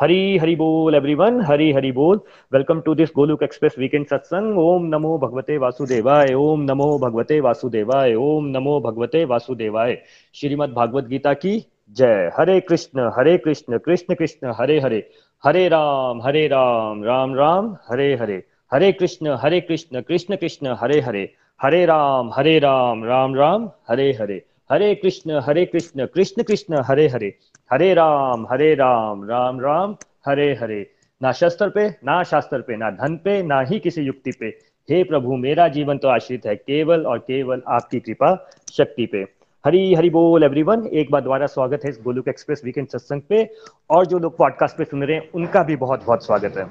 हरी 0.00 0.38
हरी 0.38 0.54
बोल 0.56 0.94
एवरीवन 0.94 1.40
हरी 1.40 1.72
हरी 1.72 1.90
बोल। 1.92 2.20
Welcome 2.52 2.80
to 2.80 2.94
this 2.94 3.08
Golok 3.16 3.42
Express 3.42 3.74
weekend 3.78 4.06
satsang 4.06 4.58
ओम 4.58 4.84
नमो 4.86 5.18
भगवते 5.18 5.56
वासुदेवाय, 5.58 6.34
ओम 6.34 6.60
नमो 6.60 6.98
भगवते 6.98 7.40
वासुदेवाय, 7.40 8.14
ओम 8.14 8.46
नमो 8.46 8.80
भगवते 8.80 9.24
वासुदेवाय। 9.24 9.98
श्रीमद् 10.34 10.74
भागवत 10.74 11.04
गीता 11.04 11.32
की 11.34 11.66
जय। 11.90 12.30
हरे 12.38 12.60
कृष्ण 12.60 13.10
हरे 13.16 13.36
कृष्ण 13.38 13.78
कृष्ण 13.78 14.14
कृष्ण, 14.14 14.52
हरे 14.60 14.80
हरे। 14.80 15.10
हरे 15.44 15.68
राम 15.68 16.22
हरे 16.22 16.46
राम 16.46 17.04
राम 17.04 17.34
राम, 17.34 17.76
हरे 17.90 18.14
हरे। 18.14 18.42
हरे 18.72 18.92
कृष्ण 18.92 19.36
हरे 19.42 19.60
कृष्ण 19.60 20.00
कृष्ण 20.00 20.36
कृष्ण, 20.36 20.74
हरे 20.80 21.00
हरे। 21.00 21.32
हरे 21.62 21.84
राम 21.86 22.30
हरे 22.36 22.58
राम 22.58 23.04
राम 23.04 23.34
राम, 23.34 23.70
हरे 23.88 24.12
हरे। 24.12 24.42
हरे 24.72 24.94
कृष्ण 24.94 25.40
हरे 25.44 25.64
कृष्ण 25.64 26.06
कृष्ण 26.06 26.42
कृष्ण, 26.42 26.82
हरे 26.84 27.08
हरे। 27.08 27.34
हरे 27.72 27.94
राम 27.94 28.46
हरे 28.50 28.74
राम 28.74 29.28
राम 29.28 29.60
राम, 29.60 29.96
हरे 30.26 30.54
हरे। 30.54 30.90
ना 31.22 31.32
शस्त्र 31.32 31.68
पे, 31.68 31.88
ना 31.88 32.22
शास्त्र 32.22 32.60
पे, 32.60 32.76
ना 32.76 32.90
धन 32.90 33.16
पे, 33.16 33.42
ना 33.42 33.60
ही 33.60 33.78
किसी 33.78 34.02
युक्ति 34.02 34.32
पे। 34.40 34.46
हे 34.90 35.04
प्रभु, 35.04 35.36
मेरा 35.36 35.68
जीवन 35.68 35.98
तो 35.98 36.08
आश्रित 36.08 36.46
है 36.46 36.56
केवल 36.56 37.06
और 37.06 37.18
केवल 37.18 37.62
आपकी 37.68 38.00
कृपा, 38.00 38.50
शक्ति 38.72 39.06
पे। 39.06 39.26
हरी 39.66 39.94
हरी 39.94 40.10
बोल 40.10 40.42
एवरीवन 40.42 40.86
एक 40.86 41.10
बार 41.10 41.20
दोबारा 41.20 41.46
स्वागत 41.46 41.80
है 41.84 41.90
इस 41.90 42.00
गोलुक 42.04 42.28
एक्सप्रेस 42.28 42.62
वीकेंड 42.64 42.88
सत्संग 42.88 43.22
पे। 43.28 43.50
और 43.90 44.06
जो 44.06 44.18
लोग 44.18 44.38
पॉडकास्ट 44.38 44.76
पे 44.76 44.84
सुन 44.84 45.04
रहे 45.04 45.16
हैं, 45.16 45.30
उनका 45.34 45.62
भी 45.62 45.76
बहुत 45.76 46.04
बहुत 46.04 46.26
स्वागत 46.26 46.56
है। 46.56 46.64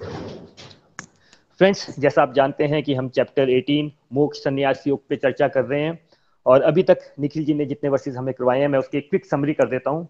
फ्रेंड्स 1.57 1.99
जैसा 1.99 2.21
आप 2.21 2.33
जानते 2.33 2.63
हैं 2.63 2.83
कि 2.83 2.93
हम 2.93 3.09
चैप्टर 3.09 3.49
18 3.49 3.91
मोक्ष 4.13 4.37
संन्यास 4.37 4.83
योग 4.87 5.07
पे 5.07 5.15
चर्चा 5.15 5.47
कर 5.47 5.65
रहे 5.65 5.81
हैं। 5.81 6.06
और 6.47 6.61
अभी 6.61 6.83
तक 6.83 6.99
निखिल 7.19 7.45
जी 7.45 7.53
ने 7.53 7.65
जितने 7.65 7.89
वर्सेस 7.89 8.15
हमें 8.15 8.33
करवाए 8.33 8.59
हैं, 8.59 8.67
मैं 8.67 8.79
उसकी 8.79 9.01
क्विक 9.01 9.25
समरी 9.25 9.53
कर 9.53 9.69
देता 9.69 9.91
हूँ। 9.91 10.07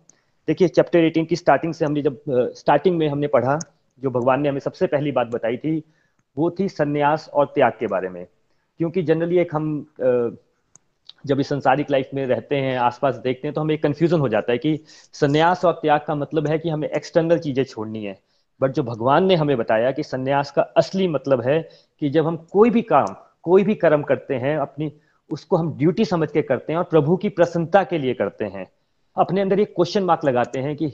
देखिए 0.48 0.68
चैप्टर 0.68 1.00
एटीन 1.00 1.26
की 1.26 1.36
स्टार्टिंग 1.36 1.74
से 1.74 1.86
हमने 1.86 2.02
जब 2.02 2.20
स्टार्टिंग 2.56 2.98
में 2.98 3.08
हमने 3.08 3.28
पढ़ा, 3.28 3.58
जो 4.02 4.10
भगवान 4.10 4.42
ने 4.42 4.50
हमें 4.50 4.60
सबसे 4.60 4.88
पहली 4.88 5.12
बात 5.12 5.28
बताई 5.28 5.58
थी, 5.58 5.84
वो 6.38 6.50
थी 6.52 6.68
संन्यास 6.70 7.30
और 7.34 7.46
त्याग 7.46 7.74
के 7.80 7.88
बारे 7.88 8.10
में। 8.10 8.26
क्योंकि 8.80 9.04
जनरली 9.04 9.38
एक 9.38 9.56
हम 9.56 9.88
जब 11.26 11.40
इस 11.40 11.50
संसारिक 11.50 11.92
लाइफ 11.92 12.10
में 12.14 12.26
रहते 12.26 12.56
हैं, 12.56 12.78
आसपास 12.78 13.16
देखते 13.16 13.48
हैं 13.48 13.54
तो 13.54 13.62
हमें 13.62 13.74
एक 13.76 13.82
कन्फ्यूज़न 13.84 14.20
हो 14.20 14.30
जाता 14.30 14.52
है 14.52 14.58
कि 14.58 14.80
संन्यास 15.14 15.66
और 15.66 15.74
त्याग 15.74 16.02
का 16.08 16.16
मतलब 16.16 16.48
है 16.48 16.58
कि 16.60 16.70
हमें 16.70 16.88
एक्सटर्नल 16.90 17.40
चीज़ें 17.40 17.64
छोड़नी 17.64 18.04
है। 18.04 18.18
बट 18.62 18.72
जो 18.72 18.84
भगवान 18.84 19.26
ने 19.26 19.36
हमें 19.36 19.56
बताया 19.58 19.92
कि 19.92 20.04
संन्यास 20.04 20.52
का 20.52 20.62
असली 20.78 21.08
मतलब 21.08 21.42
है 21.42 21.60
कि 22.02 22.10
जब 22.10 22.28
हम 22.28 22.38
कोई 22.52 22.70
भी 22.70 22.82
काम, 22.82 23.16
कोई 23.44 23.64
भी 23.64 23.76
कर्म 23.76 24.04
करते 24.04 24.36
हैं, 24.36 24.58
अपनी 24.58 24.92
उसको 25.30 25.58
हम 25.58 25.72
ड्यूटी 25.78 26.06
समझ 26.06 26.32
के 26.32 26.42
करते 26.42 26.74
हैं 26.74 26.78
और 26.78 26.86
प्रभु 26.86 27.16
की 27.18 27.30
प्रसन्नता 27.30 27.84
के 27.84 27.98
लिए 27.98 28.14
करते 28.14 28.46
हैं। 28.46 28.66
अपने 29.18 29.42
अंदर 29.42 29.60
एक 29.60 29.74
क्वेश्चन 29.76 30.04
मार्क 30.04 30.26
लगाते 30.26 30.60
हैं 30.60 30.76
कि 30.76 30.92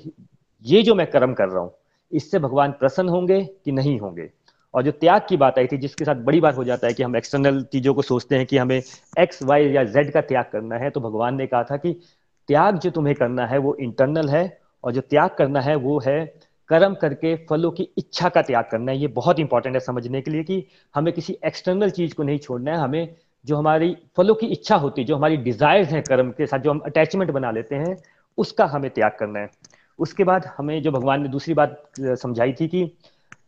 ये 0.65 0.81
जो 0.83 0.95
मैं 0.95 1.05
कर्म 1.07 1.33
कर 1.33 1.49
रहा 1.49 1.61
हूँ, 1.61 1.73
इससे 2.11 2.39
भगवान 2.39 2.71
प्रसन्न 2.71 3.09
होंगे 3.09 3.43
कि 3.65 3.71
नहीं 3.71 3.99
होंगे? 3.99 4.29
और 4.73 4.83
जो 4.83 4.91
त्याग 4.93 5.25
की 5.29 5.37
बात 5.37 5.57
आई 5.59 5.67
थी, 5.67 5.77
जिसके 5.77 6.05
साथ 6.05 6.23
बड़ी 6.25 6.39
बार 6.39 6.53
हो 6.53 6.63
जाता 6.63 6.87
है 6.87 6.93
कि 6.93 7.03
हम 7.03 7.15
एक्सटर्नल 7.15 7.61
चीज़ों 7.63 7.93
को 7.93 8.01
सोचते 8.01 8.35
हैं 8.35 8.45
कि 8.45 8.57
हमें 8.57 8.81
एक्स 9.19 9.43
वाई 9.43 9.67
या 9.69 9.83
जेड 9.85 10.11
का 10.13 10.21
त्याग 10.23 10.45
करना 10.51 10.75
है 10.75 10.89
तो 10.89 10.99
भगवान 10.99 11.35
ने 11.35 11.47
कहा 11.47 11.63
था 11.63 11.77
कि 11.77 11.91
त्याग 12.49 12.77
जो 12.77 12.89
तुम्हें 12.89 13.15
करना 13.15 13.45
है 13.47 13.57
वो 13.57 13.75
इंटरनल 13.77 14.29
है, 14.29 14.45
और 14.83 14.91
जो 14.91 15.01
त्याग 15.01 15.29
करना 15.29 15.61
है 15.61 15.75
वो 15.77 15.99
है 16.05 16.25
कर्म 16.69 16.93
करके 16.95 17.35
फलों 17.49 17.71
की 17.71 17.83
इच्छा 17.97 18.29
का 18.29 18.41
त्याग 18.41 18.65
करना 18.71 18.91
है। 18.91 18.97
ये 18.97 19.07
बहुत 19.09 19.39
इंपॉर्टेंट 19.39 19.75
है 19.75 19.79
समझने 19.81 20.21
के 20.21 20.31
लिए 20.31 20.43
कि 20.43 20.63
हमें 20.95 21.13
किसी 21.13 21.37
एक्सटर्नल 21.45 21.89
चीज़ 21.91 22.13
को 22.15 22.23
नहीं 22.23 22.39
छोड़ना 22.39 22.71
है, 22.71 22.77
हमें 22.77 23.15
जो 23.45 23.57
हमारी 23.57 23.95
फलों 24.17 24.35
की 24.35 24.47
इच्छा 24.47 24.75
होती 24.75 25.01
है 25.01 25.07
जो 25.07 25.15
हमारी 25.15 25.37
डिजायर्स 25.39 25.89
हैं 25.89 26.01
कर्म 26.03 26.31
के 26.31 26.45
साथ 26.45 26.59
जो 26.59 26.71
हम 26.71 26.79
अटैचमेंट 26.85 27.31
बना 27.31 27.51
लेते 27.51 27.75
हैं 27.75 27.95
उसका 28.37 28.65
हमें 28.65 28.89
त्याग 28.91 29.15
करना 29.19 29.39
है। 29.39 29.49
उसके 29.99 30.23
बाद 30.23 30.45
हमें 30.57 30.81
जो 30.81 30.91
भगवान 30.91 31.21
ने 31.21 31.29
दूसरी 31.29 31.53
बात 31.53 31.81
समझाई 31.99 32.53
थी 32.53 32.67
कि 32.67 32.83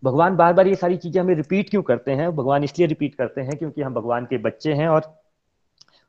भगवान 0.04 0.36
बार 0.36 0.54
बार 0.54 0.68
ये 0.68 0.76
सारी 0.76 0.98
चीज़ें 0.98 1.22
हमें 1.22 1.36
रिपीट 1.36 1.70
क्यों 1.70 1.82
करते 1.84 2.12
हैं? 2.12 2.30
भगवान 2.36 2.64
इसलिए 2.64 2.88
रिपीट 2.88 3.16
करते 3.16 3.42
हैं 3.42 3.58
क्योंकि 3.58 3.82
हम 3.82 3.94
भगवान 3.94 4.26
के 4.26 4.38
बच्चे 4.38 4.74
हैं 4.74 4.88
और 4.88 5.14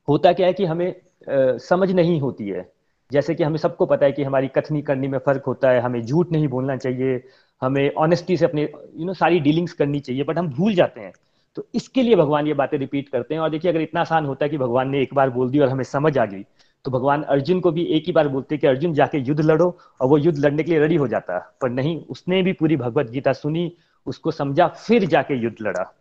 होता 0.08 0.32
क्या 0.32 0.46
है 0.46 0.52
कि 0.52 0.64
हमें 0.64 0.88
आ, 0.88 1.56
समझ 1.58 1.90
नहीं 1.90 2.20
होती 2.20 2.48
है। 2.48 2.68
जैसे 3.10 3.34
कि 3.34 3.44
हमें 3.44 3.56
सबको 3.58 3.86
पता 3.86 4.06
है 4.06 4.12
कि 4.12 4.22
हमारी 4.22 4.48
कथनी 4.48 4.82
करनी 4.82 5.08
में 5.08 5.18
फ़र्क 5.18 5.44
होता 5.46 5.70
है 5.70 5.80
हमें 5.80 6.00
झूठ 6.02 6.32
नहीं 6.32 6.48
बोलना 6.48 6.76
चाहिए 6.76 7.22
हमें 7.62 7.94
ऑनेस्टी 7.94 8.36
से 8.36 8.44
अपने 8.44 8.62
यू 8.62 9.06
नो 9.06 9.14
सारी 9.14 9.40
डीलिंग्स 9.40 9.72
करनी 9.72 10.00
चाहिए 10.00 10.24
बट 10.24 10.38
हम 10.38 10.48
भूल 10.48 10.74
जाते 10.74 11.00
हैं। 11.00 11.12
तो 11.56 11.66
इसके 11.74 12.02
लिए 12.02 12.16
भगवान 12.16 12.46
ये 12.46 12.54
बातें 12.54 12.76
रिपीट 12.78 13.08
करते 13.08 13.34
हैं। 13.34 13.40
और 13.40 13.50
देखिए, 13.50 13.70
अगर 13.70 13.80
इतना 13.80 14.00
आसान 14.00 14.26
होता 14.26 14.44
है 14.44 14.48
कि 14.48 14.58
भगवान 14.58 14.90
ने 14.90 15.02
एक 15.02 15.14
बार 15.14 15.30
बोल 15.30 15.50
दी 15.50 15.58
और 15.58 15.68
हमें 15.68 15.84
समझ 15.84 16.16
आ 16.18 16.24
गई 16.24 16.42
तो 16.84 16.90
भगवान 16.90 17.22
अर्जुन 17.24 17.60
को 17.60 17.70
भी 17.72 17.84
एक 17.86 18.04
ही 18.06 18.12
बार 18.12 18.28
बोलते 18.28 18.56
कि 18.56 18.66
अर्जुन, 18.66 18.92
जाके 18.94 19.18
युद्ध 19.18 19.40
लड़ो 19.40 19.66
और 20.00 20.08
वो 20.08 20.18
युद्ध 20.18 20.38
लड़ने 20.38 20.62
के 20.62 20.70
लिए 20.70 20.80
रेडी 20.80 20.96
हो 20.96 21.06
जाता। 21.08 21.38
पर 21.60 21.70
नहीं, 21.70 21.96
उसने 22.04 22.42
भी 22.42 22.52
पूरी 22.52 22.76
भगवत 22.76 23.10
गीता 23.10 23.32
सुनी, 23.32 23.72
उसको 24.06 24.30
समझा, 24.30 24.66
फिर 24.66 25.06
जाके 25.06 25.34
युद्ध 25.34 25.56
लड़ा। 25.62 25.92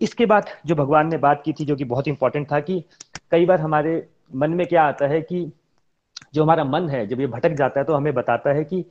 इसके 0.00 0.26
बाद 0.26 0.48
जो 0.66 0.74
भगवान 0.74 1.08
ने 1.08 1.16
बात 1.18 1.42
की 1.44 1.52
थी, 1.52 1.64
जो 1.64 1.76
कि 1.76 1.84
बहुत 1.84 2.08
इंपॉर्टेंट 2.08 2.50
था 2.52 2.60
कि 2.60 2.82
कई 3.30 3.46
बार 3.46 3.60
हमारे 3.60 4.06
मन 4.34 4.50
में 4.50 4.66
क्या 4.66 4.82
आता 4.82 5.06
है 5.06 5.20
कि 5.22 5.50
जो 6.34 6.42
हमारा 6.42 6.64
मन 6.64 6.88
है, 6.88 7.06
जब 7.06 7.20
ये 7.20 7.26
भटक 7.26 7.52
जाता 7.52 7.80
है 7.80 7.86
तो 7.86 7.94
हमें 7.94 8.12
बताता 8.14 8.52
है 8.52 8.64
कि 8.64 8.84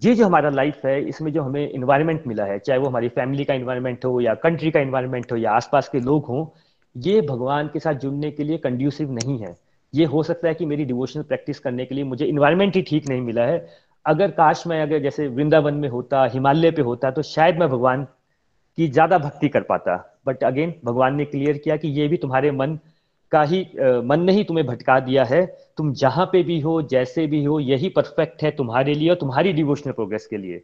ये 0.00 0.14
जो 0.14 0.26
हमारा 0.26 0.50
लाइफ 0.50 0.84
है, 0.84 1.00
इसमें 1.02 1.32
जो 1.32 1.42
हमें 1.42 1.70
इन्वायरमेंट 1.70 2.26
मिला 2.26 2.44
है, 2.44 2.58
चाहे 2.58 2.78
वो 2.78 2.88
हमारी 2.88 3.08
फैमिली 3.08 3.44
का 3.44 3.54
इन्वायरमेंट 3.54 4.04
हो 4.04 4.20
या 4.20 4.34
कंट्री 4.34 4.70
का 4.70 4.80
इन्वायरमेंट 4.80 5.32
हो 5.32 5.36
या 5.36 5.50
आसपास 5.52 5.88
के 5.88 6.00
लोग 6.00 6.26
हों, 6.26 6.46
ये 6.96 7.20
भगवान 7.20 7.68
के 7.72 7.80
साथ 7.80 7.94
जुड़ने 7.94 8.30
के 8.30 8.44
लिए 8.44 8.58
कंड्यूसिव 8.58 9.12
नहीं 9.12 9.38
है। 9.38 9.54
ये 9.92 10.04
हो 10.04 10.22
सकता 10.22 10.48
है 10.48 10.54
कि 10.54 10.66
मेरी 10.66 10.84
डिवोशनल 10.84 11.22
प्रैक्टिस 11.22 11.58
करने 11.58 11.84
के 11.84 11.94
लिए 11.94 12.04
मुझे 12.04 12.26
इन्वायरमेंट 12.26 12.76
ही 12.76 12.82
ठीक 12.82 13.08
नहीं 13.08 13.20
मिला 13.20 13.44
है। 13.44 13.66
अगर 14.06 14.30
काश 14.30 14.66
मैं, 14.66 14.80
अगर 14.82 14.98
जैसे 14.98 15.26
वृंदावन 15.28 15.74
में 15.74 15.88
होता, 15.88 16.24
हिमालय 16.24 16.70
पे 16.70 16.82
होता 16.82 17.10
तो 17.10 17.22
शायद 17.24 17.58
मैं 17.58 17.68
भगवान 17.68 18.04
की 18.78 18.88
ज़्यादा 18.88 19.18
भक्ति 19.18 19.48
कर 19.48 19.62
पाता। 19.62 19.96
बट 20.26 20.44
अगेन 20.44 20.74
भगवान 20.84 21.14
ने 21.16 21.24
क्लियर 21.24 21.58
किया 21.58 21.76
कि 21.76 21.88
ये 21.90 22.08
भी 22.08 22.16
तुम्हारे 22.16 22.50
मन 22.52 22.78
का 23.32 23.42
ही 23.42 23.60
मन 24.04 24.20
ने 24.20 24.32
ही 24.32 24.44
तुम्हें 24.44 24.66
भटका 24.66 24.98
दिया 25.00 25.24
है। 25.24 25.44
तुम 25.76 25.92
जहाँ 25.94 26.26
पे 26.26 26.42
भी 26.42 26.60
हो, 26.60 26.80
जैसे 26.82 27.26
भी 27.26 27.44
हो, 27.44 27.58
यही 27.60 27.88
परफेक्ट 27.88 28.42
है 28.42 28.50
तुम्हारे 28.50 28.94
लिए 28.94 29.08
और 29.10 29.16
तुम्हारी 29.16 29.52
डिवोशनल 29.52 29.92
प्रोग्रेस 29.92 30.26
के 30.26 30.36
लिए। 30.36 30.62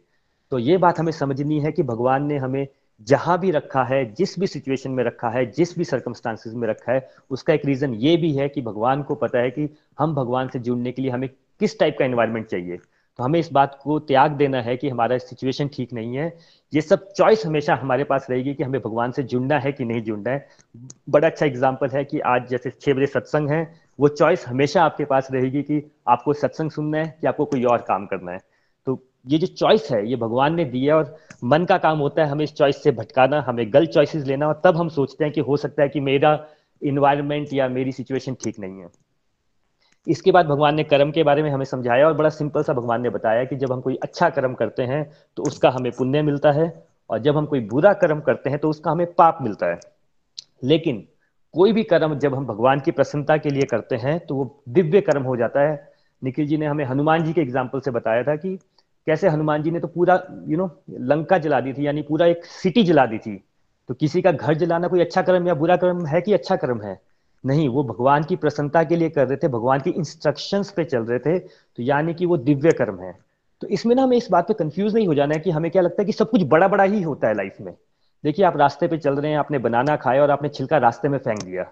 तो 0.51 0.59
ये 0.59 0.77
बात 0.77 0.99
हमें 0.99 1.11
समझनी 1.11 1.59
है 1.59 1.71
कि 1.71 1.83
भगवान 1.83 2.25
ने 2.25 2.37
हमें 2.37 2.67
जहाँ 3.07 3.37
भी 3.39 3.51
रखा 3.51 3.83
है, 3.83 4.03
जिस 4.13 4.39
भी 4.39 4.47
सिचुएशन 4.47 4.91
में 4.91 5.03
रखा 5.03 5.29
है, 5.29 5.45
जिस 5.51 5.77
भी 5.77 5.83
सर्कमस्टांसिस 5.83 6.53
में 6.53 6.67
रखा 6.67 6.91
है, 6.91 7.07
उसका 7.29 7.53
एक 7.53 7.65
रीजन 7.65 7.93
ये 7.93 8.15
भी 8.17 8.31
है 8.33 8.47
कि 8.49 8.61
भगवान 8.61 9.03
को 9.03 9.15
पता 9.15 9.39
है 9.39 9.51
कि 9.51 9.69
हम 9.99 10.15
भगवान 10.15 10.47
से 10.47 10.59
जुड़ने 10.59 10.91
के 10.91 11.01
लिए 11.01 11.11
हमें 11.11 11.29
किस 11.59 11.77
टाइप 11.79 11.95
का 11.99 12.05
एनवायरमेंट 12.05 12.45
चाहिए। 12.45 12.79
तो 13.19 13.23
हमें 13.23 13.39
इस 13.39 13.51
बात 13.51 13.73
को 13.83 13.97
त्याग 13.99 14.31
देना 14.31 14.61
है 14.61 14.75
कि 14.77 14.89
हमारा 14.89 15.17
सिचुएशन 15.17 15.67
ठीक 15.67 15.93
नहीं 15.93 16.17
है। 16.17 16.27
ये 16.73 16.81
सब 16.81 17.07
चॉइस 17.11 17.45
हमेशा 17.45 17.75
हमारे 17.75 18.03
पास 18.03 18.27
रहेगी 18.29 18.53
कि 18.53 18.63
हमें 18.63 18.79
भगवान 18.81 19.11
से 19.11 19.23
जुड़ना 19.23 19.57
है 19.59 19.71
कि 19.71 19.85
नहीं 19.85 20.01
जुड़ना 20.01 20.31
है। 20.31 20.47
बड़ा 21.09 21.27
अच्छा 21.27 21.45
एग्ज़ाम्पल 21.45 21.89
है 21.89 22.03
कि 22.03 22.19
आज 22.19 22.47
जैसे 22.49 22.69
छह 22.71 22.93
बजे 22.93 23.07
सत्संग 23.07 23.49
है, 23.49 23.61
वो 23.99 24.07
चॉइस 24.07 24.45
हमेशा 24.47 24.83
आपके 24.83 25.05
पास 25.05 25.27
रहेगी 25.31 25.63
कि 25.63 25.81
आपको 26.07 26.33
सत्संग 26.33 26.71
सुनना 26.71 26.97
है 26.97 27.17
कि 27.21 27.27
आपको 27.27 27.45
कोई 27.45 27.63
और 27.63 27.81
काम 27.87 28.05
करना 28.05 28.31
है। 28.31 28.39
तो 28.87 28.97
ये 29.27 29.37
जो 29.37 29.47
चॉइस 29.47 29.91
है, 29.91 30.05
ये 30.09 30.15
भगवान 30.15 30.55
ने 30.55 30.65
दिया 30.67 30.97
और 30.97 31.15
मन 31.43 31.65
का 31.65 31.77
काम 31.77 31.99
होता 31.99 32.23
है 32.23 32.29
हमें 32.29 32.43
इस 32.43 32.53
चॉइस 32.53 32.83
से 32.83 32.91
भटकाना, 32.93 33.41
हमें 33.47 33.65
गलत 33.73 33.89
चॉइसेस 33.89 34.25
लेना 34.27 34.47
और 34.47 34.61
तब 34.63 34.77
हम 34.77 34.89
सोचते 34.89 35.23
हैं 35.23 35.33
कि 35.33 35.41
हो 35.41 35.57
सकता 35.57 35.83
है 35.83 35.89
कि 35.89 35.99
मेरा 35.99 36.33
इन्वायरमेंट 36.81 37.53
या 37.53 37.67
मेरी 37.69 37.91
सिचुएशन 37.91 38.37
ठीक 38.43 38.59
नहीं 38.59 38.79
है। 38.79 38.87
इसके 40.07 40.31
बाद 40.31 40.45
भगवान 40.45 40.75
ने 40.75 40.83
कर्म 40.83 41.11
के 41.11 41.23
बारे 41.23 41.43
में 41.43 41.49
हमें 41.51 41.65
समझाया 41.65 42.07
और 42.07 42.13
बड़ा 42.13 42.29
सिंपल 42.29 42.63
सा 42.63 42.73
भगवान 42.73 43.01
ने 43.01 43.09
बताया 43.09 43.43
कि 43.43 43.55
जब 43.55 43.71
हम 43.71 43.81
कोई 43.81 43.95
अच्छा 43.95 44.29
कर्म 44.29 44.53
करते 44.53 44.83
हैं 44.83 45.03
तो 45.37 45.43
उसका 45.43 45.69
हमें 45.69 45.91
पुण्य 45.91 46.21
मिलता 46.21 46.51
है 46.51 46.71
और 47.09 47.19
जब 47.19 47.37
हम 47.37 47.45
कोई 47.45 47.59
बुरा 47.67 47.93
कर्म 47.95 48.19
करते 48.19 48.49
हैं 48.49 48.59
तो 48.59 48.69
उसका 48.69 48.91
हमें 48.91 49.13
पाप 49.13 49.37
मिलता 49.41 49.67
है। 49.67 49.79
लेकिन 50.63 51.03
कोई 51.53 51.73
भी 51.73 51.83
कर्म 51.83 52.17
जब 52.19 52.35
हम 52.35 52.45
भगवान 52.45 52.79
की 52.79 52.91
प्रसन्नता 52.91 53.37
के 53.37 53.49
लिए 53.49 53.65
करते 53.65 53.95
हैं 53.95 54.19
तो 54.19 54.35
वो 54.35 54.63
दिव्य 54.69 55.01
कर्म 55.01 55.23
हो 55.23 55.35
जाता 55.37 55.61
है। 55.61 55.77
निखिल 56.21 56.47
जी 56.47 56.57
ने 56.57 56.65
हमें 56.65 56.83
हनुमान 56.85 57.23
जी 57.23 57.33
के 57.33 57.41
एग्ज़ाम्पल 57.41 57.79
से 57.79 57.91
बताया 57.91 58.23
था 58.23 58.35
कि 58.35 58.55
कैसे 59.07 59.29
हनुमान 59.29 59.63
जी 59.63 59.71
ने 59.71 59.79
तो 59.79 59.87
पूरा 59.87 60.21
यू 60.47 60.57
नो 60.57 60.69
लंका 60.91 61.37
जला 61.37 61.59
दी 61.61 61.73
थी, 61.73 61.85
यानी 61.87 62.01
पूरा 62.01 62.25
एक 62.25 62.45
सिटी 62.45 62.83
जला 62.83 63.05
दी 63.05 63.17
थी। 63.17 63.35
तो 63.89 63.93
किसी 63.93 64.21
का 64.21 64.31
घर 64.31 64.53
जलाना 64.53 64.87
कोई 64.87 65.01
अच्छा 65.01 65.21
कर्म 65.21 65.47
या 65.47 65.53
बुरा 65.53 65.75
कर्म 65.75 66.05
है 66.05 66.21
कि 66.21 66.33
अच्छा 66.33 66.55
कर्म 66.55 66.81
है? 66.81 66.99
नहीं, 67.43 67.67
वो 67.69 67.83
भगवान 67.83 68.23
की 68.23 68.35
प्रसन्नता 68.35 68.83
के 68.83 68.95
लिए 68.95 69.09
कर 69.09 69.27
रहे 69.27 69.37
थे, 69.37 69.47
भगवान 69.47 69.79
की 69.79 69.89
इंस्ट्रक्शंस 69.91 70.71
पे 70.71 70.83
चल 70.85 71.03
रहे 71.03 71.19
थे 71.19 71.37
तो 71.39 71.83
यानी 71.83 72.13
कि 72.13 72.25
वो 72.25 72.37
दिव्य 72.39 72.71
कर्म 72.71 72.99
है। 72.99 73.13
तो 73.61 73.67
इसमें 73.67 73.95
ना 73.95 74.03
हमें 74.03 74.17
इस 74.17 74.27
बात 74.31 74.47
पे 74.47 74.53
कंफ्यूज 74.55 74.93
नहीं 74.95 75.07
हो 75.07 75.13
जाना 75.13 75.33
है 75.33 75.39
कि 75.39 75.51
हमें 75.51 75.69
क्या 75.71 75.81
लगता 75.81 76.01
है 76.01 76.05
कि 76.05 76.13
सब 76.13 76.29
कुछ 76.29 76.43
बड़ा 76.47 76.67
बड़ा 76.67 76.83
ही 76.83 77.01
होता 77.01 77.27
है 77.27 77.35
लाइफ 77.35 77.55
में। 77.61 77.73
देखिए, 78.23 78.45
आप 78.45 78.57
रास्ते 78.57 78.87
पे 78.87 78.97
चल 78.97 79.15
रहे 79.15 79.31
हैं, 79.31 79.37
आपने 79.37 79.57
बनाना 79.59 79.95
खाया 79.95 80.21
और 80.21 80.31
आपने 80.31 80.49
छिलका 80.49 80.77
रास्ते 80.77 81.09
में 81.09 81.17
फेंक 81.17 81.43
दिया। 81.43 81.65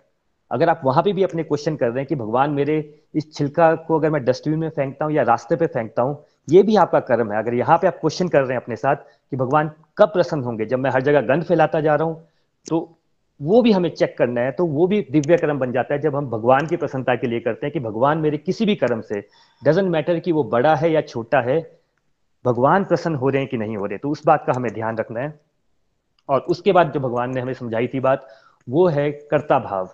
अगर 0.51 0.69
आप 0.69 0.81
वहाँ 0.85 1.03
पे 1.03 1.13
भी 1.13 1.23
अपने 1.23 1.43
क्वेश्चन 1.43 1.75
कर 1.75 1.87
रहे 1.87 1.99
हैं 1.99 2.05
कि 2.05 2.15
भगवान 2.15 2.51
मेरे 2.51 2.77
इस 3.15 3.33
छिलका 3.33 3.73
को 3.77 3.97
अगर 3.99 4.09
मैं 4.09 4.23
डस्टबिन 4.25 4.59
में 4.59 4.69
फेंकता 4.69 5.05
हूँ 5.05 5.13
या 5.13 5.23
रास्ते 5.23 5.55
पे 5.55 5.67
फेंकता 5.67 6.01
हूँ, 6.01 6.23
ये 6.47 6.63
भी 6.63 6.75
आपका 6.75 6.99
कर्म 7.01 7.31
है। 7.31 7.39
अगर 7.39 7.53
यहाँ 7.53 7.77
पे 7.77 7.87
आप 7.87 7.97
क्वेश्चन 8.01 8.27
कर 8.27 8.41
रहे 8.41 8.51
हैं 8.51 8.61
अपने 8.61 8.75
साथ 8.75 8.95
कि 9.31 9.37
भगवान 9.37 9.71
कब 9.97 10.09
प्रसन्न 10.09 10.43
होंगे? 10.43 10.65
जब 10.65 10.79
मैं 10.79 10.91
हर 10.91 11.01
जगह 11.01 11.21
गंद 11.27 11.43
फैलाता 11.43 11.81
जा 11.81 11.95
रहा 11.95 12.07
हूँ 12.07 12.23
तो 12.65 12.96
वो 13.39 13.61
भी 13.61 13.71
हमें 13.71 13.89
चेक 13.89 14.17
करना 14.17 14.41
है 14.41 14.51
तो 14.51 14.65
वो 14.65 14.87
भी 14.87 15.01
दिव्य 15.11 15.37
कर्म 15.37 15.59
बन 15.59 15.71
जाता 15.71 15.93
है 15.93 16.01
जब 16.01 16.15
हम 16.15 16.29
भगवान 16.29 16.67
की 16.67 16.77
प्रसन्नता 16.77 17.15
के 17.15 17.27
लिए 17.27 17.39
करते 17.39 17.65
हैं 17.65 17.73
कि 17.73 17.79
भगवान 17.79 18.17
मेरे 18.17 18.37
किसी 18.37 18.65
भी 18.65 18.75
कर्म 18.75 19.01
से 19.01 19.19
डजेंट 19.61 19.89
मैटर 19.89 20.19
कि 20.19 20.31
वो 20.31 20.43
बड़ा 20.43 20.75
है 20.75 20.91
या 20.91 21.01
छोटा 21.01 21.41
है, 21.41 21.59
भगवान 22.45 22.83
प्रसन्न 22.83 23.15
हो 23.15 23.29
रहे 23.29 23.41
हैं 23.41 23.49
कि 23.49 23.57
नहीं 23.57 23.77
हो 23.77 23.85
रहे 23.85 23.97
तो 23.97 24.09
उस 24.09 24.25
बात 24.25 24.43
का 24.47 24.53
हमें 24.55 24.71
ध्यान 24.73 24.97
रखना 24.97 25.19
है। 25.19 25.39
और 26.29 26.39
उसके 26.39 26.71
बाद 26.71 26.91
जो 26.91 26.99
भगवान 26.99 27.33
ने 27.35 27.41
हमें 27.41 27.53
समझाई 27.53 27.87
थी 27.87 27.99
बात, 27.99 28.27
वो 28.67 28.87
है 28.87 29.11
कर्ता 29.11 29.59
भाव। 29.59 29.89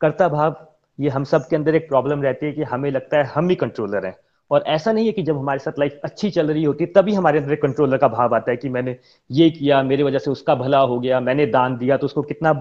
कर्ता 0.00 0.28
भाव, 0.28 0.54
ये 0.98 1.08
हम 1.08 1.24
सब 1.24 1.48
के 1.48 1.56
अंदर 1.56 1.74
एक 1.74 1.88
प्रॉब्लम 1.88 2.22
रहती 2.22 2.46
है 2.46 2.52
कि 2.52 2.62
हमें 2.62 2.90
लगता 2.90 3.18
है 3.18 3.24
हम 3.24 3.48
ही 3.48 3.54
कंट्रोलर 3.56 4.06
हैं। 4.06 4.14
और 4.50 4.64
ऐसा 4.66 4.92
नहीं 4.92 5.06
है 5.06 5.12
कि 5.12 5.22
जब 5.22 5.38
हमारे 5.38 5.58
साथ 5.58 5.78
लाइफ 5.78 6.00
अच्छी 6.04 6.30
चल 6.30 6.46
रही 6.46 6.64
होती 6.64 6.84
है 6.84 6.92
तभी 6.92 7.14
हमारे 7.14 7.38
अंदर 7.38 7.54
कंट्रोलर 7.56 7.96
का 7.96 8.08
भाव 8.08 8.34
आता 8.34 8.50
है 8.50 8.56
कि 8.56 8.68
मैंने 8.68 8.96
ये 9.30 9.50
किया, 9.50 9.82
मेरी 9.82 10.02
वजह 10.02 10.18
से 10.18 10.30
उसका 10.30 10.54
भला 10.54 10.78
हो 10.78 10.98
गया, 11.00 11.20
मैंने 11.20 11.46
दान 11.46 11.76
दिया 11.76 11.96
तो 11.96 12.06
उसको 12.06 12.22
कितना 12.22 12.52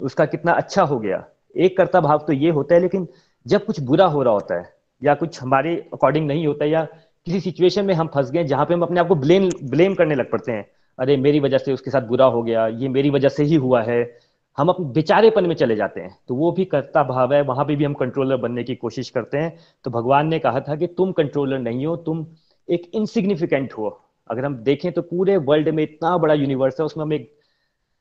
उसका 0.00 0.24
कितना 0.26 0.52
अच्छा 0.52 0.82
हो 0.82 0.98
गया। 0.98 1.24
एक 1.56 1.76
कर्ता 1.76 2.00
भाव 2.00 2.24
तो 2.26 2.32
ये 2.32 2.50
होता 2.50 2.74
है, 2.74 2.80
लेकिन 2.80 3.08
जब 3.46 3.64
कुछ 3.64 3.80
बुरा 3.80 4.06
हो 4.06 4.22
रहा 4.22 4.34
होता 4.34 4.58
है, 4.58 4.72
या 5.02 5.14
कुछ 5.14 5.40
हमारे 5.42 5.76
अकॉर्डिंग 5.92 6.26
नहीं 6.26 6.46
होता, 6.46 6.64
या 6.64 6.84
किसी 7.26 7.40
सिचुएशन 7.40 7.84
में 7.84 7.94
हम 7.94 8.06
फंस 8.14 8.30
गए, 8.30 8.44
जहाँ 8.44 8.66
पे 8.66 8.74
हम 8.74 8.82
अपने 8.82 9.00
आप 9.00 9.08
को 9.08 9.14
ब्लेम 9.14 9.48
ब्लेम 9.64 9.94
करने 9.94 10.14
लग 10.14 10.30
पड़ते 10.30 10.52
हैं, 10.52 10.66
अरे 10.98 11.16
मेरी 11.16 11.40
वजह 11.40 11.58
से 11.58 11.72
उसके 11.72 11.90
साथ 11.90 12.02
बुरा 12.02 12.26
हो 12.26 12.42
गया, 12.42 12.66
ये 12.66 12.88
मेरी 12.88 13.10
वजह 13.10 13.28
से 13.28 13.44
ही 13.44 13.54
हुआ 13.54 13.82
है, 13.82 14.18
हम 14.58 14.68
अपने 14.68 14.86
बेचारेपन 14.86 15.46
में 15.46 15.54
चले 15.54 15.76
जाते 15.76 16.00
हैं। 16.00 16.16
तो 16.28 16.34
वो 16.34 16.50
भी 16.52 16.64
कर्ता 16.64 17.02
भाव 17.02 17.32
है, 17.34 17.40
वहाँ 17.42 17.64
पे 17.64 17.76
भी 17.76 17.84
हम 17.84 17.94
कंट्रोलर 17.94 18.36
बनने 18.36 18.64
की 18.64 18.74
कोशिश 18.74 19.08
करते 19.10 19.38
हैं। 19.38 19.56
तो 19.84 19.90
भगवान 19.90 20.28
ने 20.28 20.38
कहा 20.38 20.60
था 20.60 20.76
कि 20.76 20.86
तुम 20.86 21.12
कंट्रोलर 21.12 21.58
नहीं 21.58 21.86
हो, 21.86 21.96
तुम 21.96 22.26
एक 22.68 22.90
इनसिग्निफिकेंट 22.94 23.72
हो। 23.72 23.88
अगर 24.30 24.44
हम 24.44 24.56
देखें 24.56 24.90
तो 24.92 25.02
पूरे 25.02 25.36
वर्ल्ड 25.36 25.68
में 25.68 25.82
इतना 25.82 26.16
बड़ा 26.18 26.34
यूनिवर्स 26.34 26.80
है, 26.80 26.86
उसमें 26.86 27.04
हम 27.04 27.12
एक 27.12 27.30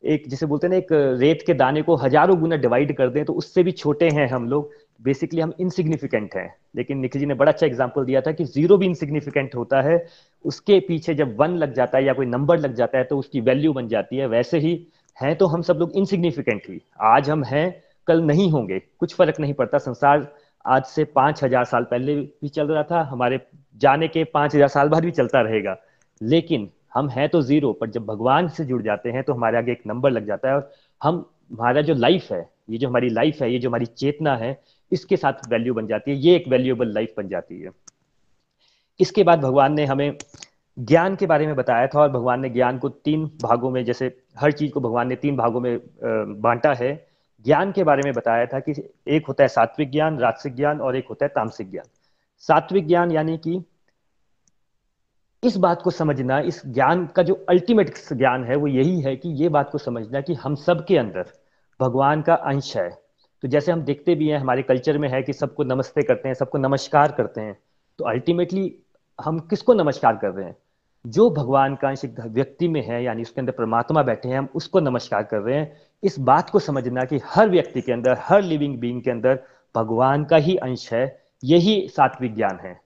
एक 0.04 0.28
जिसे 0.30 0.46
बोलते 0.46 0.68
हैं 0.68 0.72
ना, 0.72 0.78
एक 0.78 1.20
रेत 1.22 1.44
के 1.48 1.54
दाने 1.54 1.82
को 1.82 1.96
हज़ारों 1.96 2.40
गुना 2.40 2.56
डिवाइड 2.58 2.96
कर 2.98 3.10
दें 3.10 3.24
तो 3.26 3.34
उससे 3.34 3.64
भी 3.64 3.72
छोटे 3.74 4.10
हैं 4.10 4.28
हम 4.30 4.48
लोग। 4.50 4.72
बेसिकली 5.02 5.42
हम 5.42 5.54
इनसिग्निफिकेंट 5.60 6.36
हैं। 6.36 6.56
लेकिन 6.76 6.98
निखिल 6.98 7.20
जी 7.20 7.26
ने 7.26 7.34
बड़ा 7.34 7.52
अच्छा 7.52 7.66
एग्ज़ाम्पल 7.68 8.06
दिया 8.06 8.22
था 8.22 8.32
कि 8.32 8.46
ज़ीरो 8.46 8.78
भी 8.78 8.86
इनसिग्निफिकेंट 8.86 9.56
होता 9.56 9.82
है। 9.82 10.06
उसके 10.46 10.80
पीछे 10.80 11.14
जब 11.14 11.36
वन 11.40 11.56
लग 11.58 11.74
जाता 11.74 11.98
है 11.98 12.06
या 12.06 12.14
कोई 12.14 12.26
नंबर 12.26 12.60
लग 12.60 12.74
जाता 12.76 12.98
है 12.98 13.04
तो 13.04 13.18
उसकी 13.18 13.42
वैल्यू 13.42 13.74
बन 13.74 13.88
जाती 13.88 14.18
है। 14.18 14.28
वैसे 14.28 14.60
ही 14.60 14.76
हैं 15.18 15.36
तो 15.36 15.46
हम 15.48 15.62
सब 15.62 15.78
लोग 15.78 15.92
इनसिग्निफिकेंट 15.94 16.62
ही 16.70 16.80
आज 17.02 17.30
हम 17.30 17.44
हैं, 17.44 17.84
कल 18.08 18.22
नहीं 18.24 18.50
होंगे। 18.52 18.80
कुछ 19.00 19.16
फ़र्क 19.16 19.40
नहीं 19.40 19.54
पड़ता। 19.54 19.78
संसार 19.80 20.28
आज 20.66 20.84
से 20.86 21.04
पाँच 21.06 21.44
हज़ार 21.44 21.66
साल 21.66 21.84
पहले 21.84 22.16
भी 22.16 22.50
चल 22.50 22.68
रहा 22.68 22.84
था। 22.84 23.02
हमारे 23.04 23.40
जाने 23.82 24.08
के 24.08 24.24
पाँच 24.26 24.56
हज़ार 24.56 24.68
साल 24.70 24.90
बाद 24.90 25.06
भी 25.06 25.12
चलता 25.12 25.42
रहेगा। 25.42 25.76
लेकिन 26.22 26.70
हम 26.94 27.10
हैं 27.10 27.28
तो 27.30 27.42
ज़ीरो 27.42 27.72
पर 27.74 27.90
जब 27.90 28.06
भगवान 28.06 28.48
से 28.48 28.66
जुड़ 28.66 28.81
जाते 28.81 29.12
हैं 29.12 29.24
तो 29.24 29.34
हमारे 29.34 29.57
आगे 29.57 29.72
एक 29.72 29.81
नंबर 29.88 30.12
लग 30.12 30.25
जाता 30.28 30.50
है 30.50 30.56
और 30.56 30.72
हम, 31.01 31.25
हमारा 31.51 31.81
जो 31.81 31.94
लाइफ 31.94 32.31
है, 32.31 32.50
ये 32.69 32.78
जो 32.78 32.88
हमारी 32.90 33.10
लाइफ 33.10 33.42
है, 33.42 33.51
ये 33.51 33.60
जो 33.60 33.69
हमारी 33.69 33.86
चेतना 33.86 34.36
है, 34.36 34.60
इसके 34.92 35.18
साथ 35.18 35.48
वैल्यू 35.50 35.74
बन 35.74 35.88
जाती 35.88 36.12
है, 36.12 36.18
ये 36.18 36.36
एक 36.36 36.48
वैल्यूएबल 36.48 36.94
लाइफ 36.94 37.13
बन 37.18 37.28
जाती 37.28 37.60
है। 37.62 37.72
इसके 39.00 39.24
बाद 39.24 39.40
भगवान 39.40 39.74
ने 39.74 39.86
हमें 39.86 40.18
ज्ञान 40.78 41.16
के 41.16 41.25
बारे 41.25 41.45
में 41.48 41.56
बताया 41.56 41.88
था 41.88 42.00
और 42.01 42.10
भगवान 42.12 42.42
ने 42.42 42.50
ज्ञान 42.50 42.78
को 42.78 42.90
तीन 42.90 43.25
भागों 43.42 43.69
में, 43.72 43.84
जैसे 43.86 44.06
हर 44.38 44.51
चीज़ 44.51 44.72
को 44.72 44.80
भगवान 44.80 45.07
ने 45.07 45.16
तीन 45.16 45.36
भागों 45.38 45.60
में 45.60 45.80
बांटा 46.42 46.74
है। 46.74 46.94
ज्ञान 47.45 47.72
के 47.72 47.84
बारे 47.84 48.01
में 48.04 48.13
बताया 48.13 48.45
था 48.45 48.60
कि 48.60 48.74
एक 49.07 49.25
होता 49.28 49.44
है 49.44 49.48
सात्विक 49.48 49.92
ज्ञान, 49.92 50.18
राजसिक 50.19 50.56
ज्ञान 50.56 50.80
और 50.81 50.95
एक 50.95 51.07
होता 51.10 51.25
है 51.25 51.31
तामसिक 51.36 51.72
ज्ञान। 51.72 51.86
सात्विक 52.44 52.88
ज्ञान 52.88 53.12
यानी 53.12 53.38
कि 53.38 53.60
इस 55.44 55.57
बात 55.57 55.81
को 55.81 55.92
समझना, 55.92 56.40
इस 56.40 56.62
ज्ञान 56.66 57.06
का 57.06 57.24
जो 57.24 57.34
अल्टीमेट 57.50 57.94
ज्ञान 58.13 58.44
है, 58.44 58.56
वो 58.56 58.68
यही 58.68 59.01
है 59.01 59.16
कि 59.16 59.30
ये 59.30 59.50
बात 59.50 59.69
को 59.69 59.78
समझना 59.78 60.22
कि 60.22 60.34
हम 60.34 60.56
सब 60.56 60.86
के 60.86 60.98
अंदर 60.98 61.25
भगवान 61.80 62.22
का 62.22 62.34
अंश 62.34 62.75
है। 62.78 62.90
तो 63.44 63.48
जैसे 63.48 63.72
हम 63.72 63.81
देखते 63.81 64.16
भी 64.16 64.28
हैं, 64.28 64.38
हमारे 64.40 64.63
कल्चर 64.63 64.98
में 64.98 65.07
है 65.10 65.22
कि 65.24 65.34
सबको 65.34 65.63
नमस्ते 65.63 66.04
करते 66.04 66.30
हैं, 66.30 66.36
सबको 66.36 66.57
नमस्कार 66.57 67.12
करते 67.12 67.42
हैं 67.42 67.57
तो 68.00 68.06
अल्टीमेटली 68.06 68.75
हम 69.19 69.40
किसको 69.40 69.74
नमस्कार 69.74 70.16
कर 70.16 70.30
रहे 70.30 70.45
हैं? 70.45 70.56
जो 71.06 71.30
भगवान 71.30 71.75
का 71.75 71.88
अंश 71.88 72.01
व्यक्ति 72.19 72.68
में 72.68 72.81
है, 72.86 73.04
यानी 73.04 73.22
उसके 73.22 73.42
अंदर 73.42 73.51
परमात्मा 73.51 74.04
बैठे 74.04 74.30
हैं, 74.30 74.38
हम 74.38 74.48
उसको 74.56 74.80
नमस्कार 74.80 75.24
कर 75.24 75.38
रहे 75.38 75.57
हैं। 75.57 75.75
इस 76.04 76.19
बात 76.19 76.50
को 76.50 76.60
समझना 76.60 77.01
कि 77.01 77.19
हर 77.25 77.50
व्यक्ति 77.50 77.81
के 77.81 77.92
अंदर, 77.94 78.18
हर 78.19 78.42
लिविंग 78.42 78.78
बींग 78.80 79.01
के 79.01 79.12
अंदर 79.12 79.40
भगवान 79.75 80.24
का 80.24 80.38
ही 80.38 80.56
अंश 80.57 80.92
है, 80.94 81.06
यही 81.44 81.88
सात्विक 81.88 82.36
ज्ञान 82.36 82.60
है। 82.63 82.80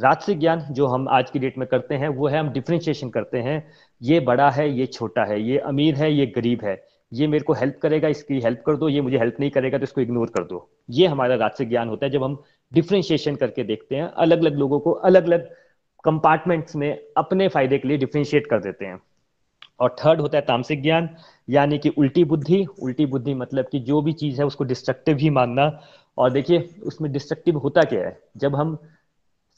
राजसिक 0.00 0.38
ज्ञान 0.40 0.60
जो 0.60 0.86
हम 0.86 1.08
आज 1.08 1.30
की 1.30 1.38
डेट 1.38 1.58
में 1.58 1.68
करते 1.68 1.94
हैं, 1.94 2.08
वो 2.08 2.28
है 2.28 2.38
हम 2.38 2.48
डिफ्रेंशिएशन 2.48 3.10
करते 3.10 3.38
हैं। 3.38 3.68
ये 4.02 4.20
बड़ा 4.20 4.50
है, 4.50 4.70
ये 4.70 4.86
छोटा 4.86 5.24
है, 5.24 5.42
ये 5.42 5.58
अमीर 5.58 5.94
है, 5.94 6.12
ये 6.12 6.26
गरीब 6.26 6.60
है। 6.64 6.84
ये 7.12 7.26
मेरे 7.26 7.44
को 7.44 7.52
हेल्प 7.52 7.78
करेगा, 7.82 8.08
इसकी 8.08 8.40
हेल्प 8.40 8.62
कर 8.66 8.76
दो, 8.76 8.88
ये 8.88 9.00
मुझे 9.00 9.18
हेल्प 9.18 9.36
नहीं 9.40 9.50
करेगा 9.50 9.78
तो 9.78 9.82
इसको 9.82 10.00
इग्नोर 10.00 10.26
कर 10.26 10.44
दो। 10.44 10.70
ये 10.90 11.06
हमारा 11.06 11.34
राजसिक 11.34 11.68
ज्ञान 11.68 11.88
होता 11.88 12.06
है, 12.06 12.12
जब 12.12 12.24
हम 12.24 12.42
डिफ्रेंशिएशन 12.74 13.36
करके 13.36 13.64
देखते 13.64 13.96
हैं 13.96 14.02
अलग 14.02 14.38
अलग 14.38 14.54
लोगों 14.54 14.80
को 14.80 14.90
अलग 14.90 15.24
अलग 15.24 15.50
कंपार्टमेंट्स 16.04 16.76
में 16.76 16.98
अपने 17.16 17.48
फ़ायदे 17.48 17.78
के 17.78 17.88
लिए 17.88 17.96
डिफ्रेंशिएट 17.96 18.46
कर 18.46 18.60
देते 18.60 18.84
हैं। 18.84 19.00
और 19.80 19.96
थर्ड 20.04 20.20
होता 20.20 20.38
है 20.38 20.44
तामसिक 20.44 20.82
ज्ञान, 20.82 21.08
यानी 21.48 21.78
कि 21.78 21.88
उल्टी 21.88 22.24
बुद्धि। 22.24 22.66
उल्टी 22.82 23.06
बुद्धि 23.06 23.34
मतलब 23.34 23.64
कि 23.72 23.78
जो 23.78 24.02
भी 24.02 24.12
चीज़ 24.12 24.40
है, 24.40 24.46
उसको 24.46 24.64
डिस्ट्रक्टिव 24.64 25.16
ही 25.16 25.30
मानना। 25.30 25.80
और 26.18 26.30
देखिए, 26.30 26.74
उसमें 26.82 27.12
डिस्ट्रक्टिव 27.12 27.58
होता 27.58 27.82
क्या 27.82 28.00
है? 28.00 28.20
जब 28.36 28.56
हम 28.56 28.78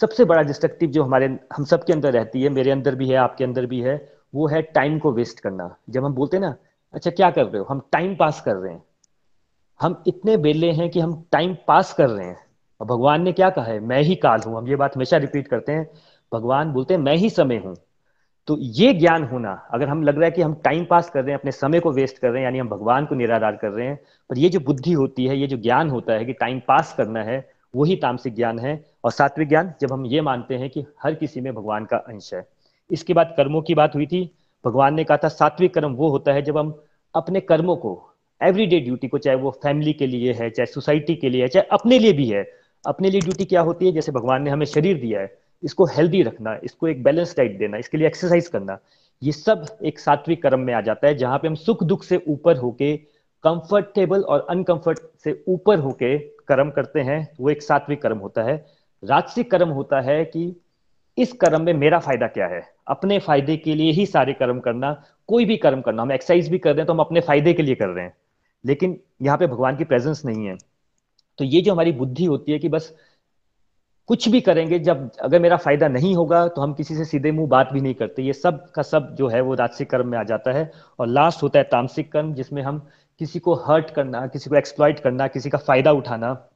सबसे 0.01 0.25
बड़ा 0.25 0.43
डिस्ट्रक्टिव 0.43 0.91
जो 0.91 1.03
हमारे, 1.03 1.39
हम 1.57 1.65
सब 1.65 1.85
के 1.85 1.93
अंदर 1.93 2.13
रहती 2.13 2.43
है, 2.43 2.49
मेरे 2.49 2.71
अंदर 2.71 2.95
भी 2.95 3.09
है, 3.09 3.17
आपके 3.17 3.45
अंदर 3.45 3.67
भी 3.67 3.81
है, 3.81 4.13
वो 4.35 4.49
है 4.49 4.63
टाइम 4.63 4.99
को 4.99 5.13
वेस्ट 5.13 5.41
करना। 5.41 5.77
जब 5.91 6.05
हम 6.05 6.15
बोलते 6.15 6.37
हैं 6.37 6.45
ना 6.45 6.57
अच्छा 6.95 7.11
क्या 7.11 7.31
कर 7.31 7.45
रहे 7.45 7.59
हो? 7.59 7.67
हम 7.71 7.81
टाइम 7.93 8.17
पास 8.17 8.41
कर 8.41 8.55
रहे 8.55 8.73
हैं। 8.73 8.83
हम 9.81 10.03
इतने 10.07 10.37
बेले 10.37 10.71
हैं 10.71 10.91
कि 10.91 11.01
हम 11.01 11.25
टाइम 11.33 11.57
पास 11.69 11.93
कर 11.93 12.09
रहे 12.11 12.27
हैं। 12.27 12.39
और 12.81 12.87
भगवान 12.87 13.23
ने 13.23 13.33
क्या 13.33 13.51
कहा 13.51 13.65
है? 13.65 13.81
मैं 13.81 14.03
ही 14.03 14.15
काल 14.15 14.41
हूँ। 14.47 14.57
हम 14.57 14.69
ये 14.69 14.77
बात 14.77 14.97
हमेशा 14.97 15.17
रिपीट 15.17 15.49
करते 15.49 15.73
हैं। 15.73 15.91
भगवान 16.33 16.73
बोलते 16.73 16.95
हैं, 16.95 17.01
मैं 17.01 17.17
ही 17.17 17.31
समय 17.31 17.57
हूँ। 17.57 17.77
तो 18.47 18.57
ये 18.59 18.93
ज्ञान 18.93 19.25
होना, 19.25 19.69
अगर 19.71 19.89
हम 19.89 20.03
लग 20.03 20.15
रहा 20.15 20.25
है 20.25 20.31
कि 20.31 20.43
हम 20.43 20.55
टाइम 20.55 20.85
पास 20.85 21.11
कर 21.11 21.21
रहे 21.21 21.31
हैं, 21.33 21.39
अपने 21.39 21.53
समय 21.53 21.81
को 21.81 21.93
वेस्ट 21.93 22.19
कर 22.19 22.29
रहे 22.29 22.39
हैं, 22.39 22.45
यानी 22.45 22.59
हम 22.59 22.69
भगवान 22.69 23.07
को 23.07 23.15
निराधार 23.15 23.57
कर 23.57 23.69
रहे 23.69 23.87
हैं, 23.87 24.01
पर 24.31 24.39
ये 24.39 24.49
जो 24.49 24.61
बुद्धि 24.61 24.93
होती 24.93 25.27
है, 25.27 25.37
ये 25.37 25.47
जो 25.47 25.57
ज्ञान 25.57 25.91
होता 25.91 26.13
है 26.13 26.25
कि 26.25 26.33
टाइम 26.33 26.61
पास 26.69 26.95
करना 26.95 27.23
है 27.23 27.58
वही 27.77 27.97
तामसिक 27.97 28.35
ज्ञान 28.35 28.59
है 28.59 28.85
और 29.05 29.11
सात्विक 29.13 29.49
ज्ञान, 29.49 29.73
जब 29.81 29.93
हम 29.93 30.07
ये 30.07 30.21
मानते 30.21 30.55
हैं 30.55 30.71
कि 30.71 30.85
हर 31.03 31.15
किसी 31.15 31.41
में 31.41 31.55
भगवान 31.55 31.85
का 31.85 31.97
अंश 31.97 32.35
है। 32.35 32.49
इसके 32.91 33.15
बाद 33.15 33.35
कर्मों 33.37 33.63
की 33.63 33.75
बात 33.75 33.95
हुई 33.95 34.07
थी। 34.07 34.31
भगवान 34.65 34.95
ने 34.95 35.05
कहा 35.05 35.17
था, 35.17 35.29
सात्विक 35.29 35.75
कर्म 35.75 35.93
वो 35.93 36.09
होता 36.09 36.33
है 36.33 36.43
जब 36.43 36.59
हम 36.59 36.83
अपने 37.15 37.41
कर्मों 37.41 37.77
को 37.77 38.11
एवरीडे 38.43 38.81
ड्यूटी 38.81 39.09
को, 39.09 39.19
चाहे 39.19 39.37
वो 39.37 39.51
फैमिली 39.51 39.93
के 39.93 40.07
लिए 40.07 40.33
है, 40.33 40.51
चाहे 40.51 40.67
सोसाइटी 40.67 41.15
के 41.15 41.31
लिए 41.31 41.43
है, 41.43 41.49
चाहे 41.49 41.67
अपने 41.67 41.99
लिए 41.99 42.13
भी 42.13 42.29
है। 42.31 42.59
अपने 42.87 43.11
लिए 43.11 43.21
ड्यूटी 43.21 43.45
क्या 43.45 43.61
होती 43.61 43.87
है? 43.87 43.93
जैसे 43.93 44.13
भगवान 44.13 44.43
ने 44.43 44.51
हमें 44.51 44.67
शरीर 44.67 45.01
दिया 45.01 45.21
है, 45.21 45.39
इसको 45.63 45.85
हेल्दी 45.85 46.23
रखना, 46.23 46.59
इसको 46.65 46.89
एक 46.89 47.03
बैलेंस 47.03 47.37
डाइट 47.37 47.59
देना, 47.59 47.77
इसके 47.77 47.99
लिए 47.99 48.07
एक्सरसाइज 48.07 48.49
करना, 48.49 48.79
ये 49.23 49.33
सब 49.33 49.67
एक 49.85 49.99
सात्विक 49.99 50.43
कर्म 50.43 50.61
में 50.61 50.75
आ 50.75 50.81
जाता 50.81 51.07
है, 51.07 51.15
जहाँ 51.15 51.39
पे 51.39 51.49
हम 51.49 51.55
सुख 51.55 51.85
दुख 51.85 52.05
से 52.05 52.23
ऊपर 52.29 52.57
होके 52.57 52.97
कंफर्टेबल 53.45 54.23
और 54.23 54.47
अनकंफर्ट 54.51 54.99
से 55.25 55.45
ऊपर 55.49 55.79
होके 55.79 56.19
कर्म 56.49 56.71
करते 56.71 57.01
हैं 57.01 57.29
वो 57.41 57.51
एक 57.51 57.63
सात्विक 57.63 58.03
कर्म 58.03 58.19
होता 58.19 58.43
है। 58.43 58.57
राजसिक 59.03 59.51
कर्म 59.51 59.69
होता 59.71 60.01
है 60.01 60.25
कि 60.27 60.55
इस 61.19 61.33
कर्म 61.35 61.63
में 61.63 61.73
मेरा 61.75 61.99
फ़ायदा 61.99 62.27
क्या 62.29 62.47
है? 62.47 62.63
अपने 62.89 63.19
फ़ायदे 63.19 63.57
के 63.57 63.75
लिए 63.75 63.91
ही 63.93 64.07
सारे 64.07 64.33
कर्म 64.35 64.61
करना, 64.61 64.93
कोई 65.29 65.45
भी 65.45 65.57
कर्म 65.57 65.81
करना। 65.81 66.03
हम 66.03 66.13
एक्सरसाइज 66.13 66.49
भी 66.49 66.59
कर 66.59 66.71
रहे 66.71 66.79
हैं 66.79 66.87
तो 66.87 66.93
हम 66.93 67.01
अपने 67.01 67.21
फ़ायदे 67.21 67.53
के 67.55 67.63
लिए 67.63 67.75
कर 67.75 67.89
रहे 67.89 68.05
हैं। 68.05 68.17
लेकिन 68.65 68.99
यहाँ 69.23 69.39
पे 69.39 69.47
भगवान 69.47 69.77
की 69.77 69.85
प्रेजेंस 69.85 70.23
नहीं 70.25 70.47
है। 70.47 70.57
तो 71.39 71.45
ये 71.45 71.61
जो 71.61 71.73
हमारी 71.73 71.93
बुद्धि 71.93 72.25
होती 72.25 72.53
है 72.53 72.59
कि 72.59 72.69
बस 72.69 72.93
कुछ 74.09 74.29
भी 74.29 74.41
करेंगे, 74.41 74.79
जब 74.79 75.11
अगर 75.21 75.41
मेरा 75.41 75.57
फ़ायदा 75.57 75.89
नहीं 75.89 76.15
होगा 76.15 76.47
तो 76.49 76.61
हम 76.61 76.73
किसी 76.75 76.95
से 76.95 77.05
सीधे 77.05 77.31
मुँह 77.33 77.49
बात 77.49 77.73
भी 77.73 77.81
नहीं 77.81 77.95
करते। 77.95 78.23
ये 78.23 78.33
सब 78.33 78.71
का 78.71 78.83
सब 78.83 79.15
जो 79.15 79.29
है 79.29 79.41
वो 79.41 79.55
राजसिक 79.55 79.91
कर्म 79.91 80.09
में 80.09 80.19
आ 80.19 80.23
जाता 80.25 80.53
है। 80.53 80.71
और 80.99 81.07
लास्ट 81.09 81.43
होता 81.43 81.59
है 81.59 81.65
तामसिक 81.65 82.11
कर्म, 82.13 82.33
जिसमें 82.35 82.63
हम 82.63 82.87
किसी 83.19 83.39
को 83.39 83.55
हर्ट 83.55 83.91
करना, 83.91 84.27
किसी 84.27 84.51
को 84.51 84.57
एक्सप्लॉइट 84.57 85.01
करना, 85.01 85.27
किसी 85.29 85.51
का 85.51 85.59
फ़ायदा 85.59 85.93
उठाना, 85.93 86.49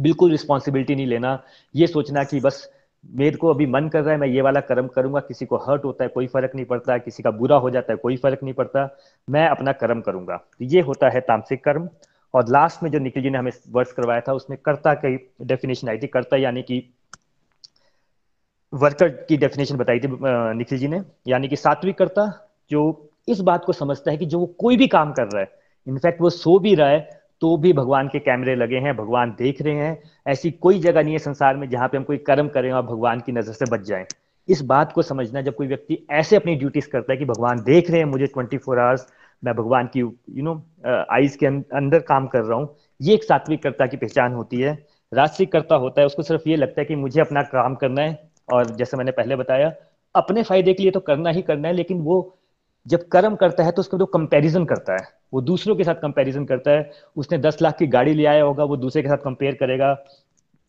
बिल्कुल 0.00 0.30
रिस्पॉन्सिबिलिटी 0.30 0.94
नहीं 0.94 1.06
लेना, 1.06 1.42
ये 1.74 1.86
सोचना 1.86 2.24
कि 2.24 2.40
बस 2.40 2.72
मेरे 3.10 3.36
को 3.36 3.48
अभी 3.48 3.66
मन 3.66 3.88
कर 3.88 4.02
रहा 4.02 4.12
है, 4.12 4.20
मैं 4.20 4.28
ये 4.28 4.40
वाला 4.40 4.60
कर्म 4.60 4.86
करूँगा, 4.86 5.20
किसी 5.20 5.46
को 5.46 5.56
हर्ट 5.56 5.84
होता 5.84 6.04
है, 6.04 6.08
कोई 6.08 6.26
फ़र्क 6.26 6.52
नहीं 6.54 6.64
पड़ता, 6.64 6.98
किसी 6.98 7.22
का 7.22 7.30
बुरा 7.30 7.56
हो 7.56 7.70
जाता 7.70 7.92
है, 7.92 7.96
कोई 7.96 8.16
फ़र्क 8.16 8.42
नहीं 8.42 8.54
पड़ता, 8.54 8.98
मैं 9.30 9.48
अपना 9.48 9.72
कर्म 9.72 10.00
करूँगा। 10.00 10.36
तो 10.36 10.64
ये 10.64 10.80
होता 10.80 11.08
है 11.08 11.20
तामसिक 11.20 11.64
कर्म। 11.64 11.88
और 12.34 12.48
लास्ट 12.48 12.82
में 12.82 12.90
जो 12.90 12.98
निखिल 12.98 13.22
जी 13.22 13.30
ने 13.30 13.38
हमें 13.38 13.52
वर्ष 13.68 13.92
करवाया 13.92 14.20
था, 14.20 14.32
उसमें 14.32 14.58
कर्ता 14.64 14.94
की 14.94 15.16
डेफिनेशन 15.42 15.88
आई 15.88 15.98
थी। 15.98 16.06
कर्ता 16.06 16.36
यानी 16.36 16.62
कि 16.62 16.94
वर्कर 18.72 19.08
की 19.08 19.36
डेफिनेशन 19.36 19.76
बताई 19.76 20.00
थी 20.00 20.08
निखिल 20.56 20.78
जी 20.78 20.88
ने। 20.88 21.02
यानी 21.28 21.48
कि 21.48 21.56
सात्विक 21.56 21.98
कर्ता 21.98 22.48
जो 22.70 23.10
इस 23.28 23.40
बात 23.40 23.64
को 23.64 23.72
समझता 23.72 24.10
है 24.10 24.16
कि 24.16 24.26
जो 24.26 24.38
वो 24.38 24.46
कोई 24.46 24.76
भी 24.76 24.86
काम 24.88 25.12
कर 25.12 25.26
रहा 25.26 25.40
है 25.40 25.61
इनफैक्ट 25.86 26.20
वो 26.20 26.30
सो 26.30 26.58
भी 26.58 26.74
रहा 26.74 26.88
है 26.88 27.00
तो 27.42 27.56
भी 27.56 27.72
भगवान 27.72 28.08
के 28.08 28.18
कैमरे 28.18 28.54
लगे 28.56 28.78
हैं 28.78 28.96
भगवान 28.96 29.30
देख 29.38 29.62
रहे 29.62 29.74
हैं। 29.74 30.02
ऐसी 30.26 30.50
कोई 30.50 30.78
जगह 30.80 31.02
नहीं 31.02 31.12
है 31.12 31.18
संसार 31.18 31.56
में 31.56 31.68
जहाँ 31.70 31.88
पे 31.88 31.96
हम 31.96 32.04
कोई 32.04 32.16
कर्म 32.18 32.48
करें 32.48 32.70
और 32.72 32.82
भगवान 32.82 33.20
की 33.20 33.32
नज़र 33.32 33.52
से 33.52 33.70
बच 33.70 33.80
जाएँ। 33.80 34.04
इस 34.48 34.60
बात 34.62 34.92
को 34.92 35.02
समझना 35.02 35.40
जब 35.42 35.54
कोई 35.54 35.66
व्यक्ति 35.66 35.98
ऐसे 36.10 36.36
अपनी 36.36 36.54
ड्यूटीज़ 36.54 36.88
करता 36.88 37.12
है 37.12 37.18
कि 37.18 37.24
भगवान 37.24 37.60
देख 37.62 37.90
रहे 37.90 37.98
हैं 37.98 38.06
मुझे 38.06 38.26
ट्वेंटी 38.26 38.58
फोर 38.58 38.78
आवर्स 38.78 39.06
मैं 39.42 39.54
भगवान 39.54 39.86
की 39.86 40.00
यू 40.00 40.42
नो 40.42 40.54
आईज 40.86 41.36
के 41.36 41.46
अं-, 41.46 41.62
अंदर 41.74 41.98
काम 41.98 42.26
कर 42.26 42.42
रहा 42.42 42.58
हूँ 42.58 42.74
ये 43.00 43.14
एक 43.14 43.24
सात्विकता 43.24 43.86
की 43.86 43.96
पहचान 43.96 44.32
होती 44.32 44.60
है। 44.60 44.72
राजसिक 45.12 45.52
करता 45.52 45.76
होता 45.76 46.00
है 46.00 46.06
उसको 46.06 46.22
सिर्फ़ 46.22 46.48
ये 46.48 46.56
लगता 46.56 46.80
है 46.80 46.84
कि 46.84 46.96
मुझे 46.96 47.20
अपना 47.20 47.42
काम 47.42 47.74
करना 47.74 48.02
है 48.02 48.30
और 48.48 48.70
जैसे 48.76 48.96
मैंने 48.96 49.10
पहले 49.10 49.36
बताया 49.36 49.72
अपने 50.14 50.42
फ़ायदे 50.42 50.72
के 50.74 50.82
लिए 50.82 50.92
तो 50.92 51.00
करना 51.00 51.30
ही 51.30 51.42
करना 51.42 51.68
है 51.68 51.74
लेकिन 51.74 52.00
वो 52.00 52.20
जब 52.86 53.06
कर्म 53.08 53.34
करता 53.36 53.64
है 53.64 53.72
तो 53.72 53.80
उसका 53.80 53.98
जो 53.98 54.06
कंपैरिजन 54.06 54.64
करता 54.64 54.92
है। 54.92 55.08
वो 55.34 55.40
दूसरों 55.40 55.76
के 55.76 55.84
साथ 55.84 55.94
कंपैरिजन 55.94 56.44
करता 56.44 56.70
है। 56.70 56.90
उसने 57.16 57.38
दस 57.38 57.58
लाख 57.62 57.76
की 57.78 57.86
गाड़ी 57.86 58.14
ले 58.14 58.26
आया 58.26 58.42
होगा, 58.42 58.64
वो 58.64 58.76
दूसरे 58.76 59.02
के 59.02 59.08
साथ 59.08 59.16
कंपेयर 59.16 59.54
करेगा। 59.54 59.92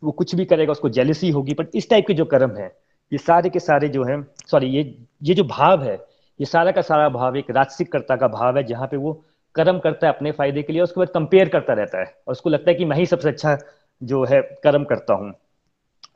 वो 0.03 0.11
कुछ 0.11 0.35
भी 0.35 0.45
करेगा, 0.45 0.71
उसको 0.71 0.89
जेलिसी 0.89 1.29
होगी। 1.31 1.53
बट 1.53 1.75
इस 1.75 1.89
टाइप 1.89 2.07
के 2.07 2.13
जो 2.13 2.25
कर्म 2.25 2.55
है, 2.57 2.65
ये 3.11 3.17
सारे 3.17 3.49
के 3.49 3.59
सारे 3.59 3.89
जो 3.89 4.03
है 4.03 4.21
सॉरी 4.47 4.67
ये 4.67 4.83
ये 5.23 5.33
जो 5.33 5.43
भाव 5.43 5.83
है, 5.83 5.95
ये 6.39 6.45
सारा 6.45 6.71
का 6.71 6.81
सारा 6.81 7.09
भाव 7.09 7.37
एक 7.37 7.51
राजसिक 7.51 7.91
कर्ता 7.91 8.15
का 8.15 8.27
भाव 8.29 8.57
है, 8.57 8.63
जहाँ 8.63 8.87
पे 8.87 8.97
वो 8.97 9.13
कर्म 9.55 9.79
करता 9.79 10.07
है 10.07 10.13
अपने 10.13 10.31
फ़ायदे 10.31 10.61
के 10.63 10.73
लिए 10.73 10.81
उसके 10.81 10.99
बाद 10.99 11.09
कंपेयर 11.09 11.49
करता 11.49 11.73
रहता 11.73 11.99
है। 11.99 12.05
और 12.27 12.31
उसको 12.31 12.49
लगता 12.49 12.71
है 12.71 12.75
कि 12.75 12.85
मैं 12.85 12.97
ही 12.97 13.05
सबसे 13.05 13.29
अच्छा 13.29 13.57
जो 14.01 14.23
है 14.25 14.41
कर्म 14.63 14.83
करता 14.83 15.13
हूँ। 15.13 15.33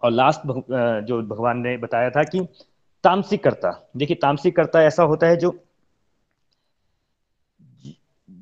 और 0.04 0.12
लास्ट 0.12 0.42
जो 1.08 1.22
भगवान 1.26 1.60
ने 1.60 1.78
बताया 1.78 2.10
था 2.10 2.24
कि 2.24 2.42
तामसिक 3.04 3.44
कर्ता 3.44 3.72
देखिए 3.98 4.18
तामसिक 4.22 4.56
कर्ता 4.56 4.82
ऐसा 4.84 5.04
होता 5.04 5.28
है 5.28 5.38
जो 5.38 5.52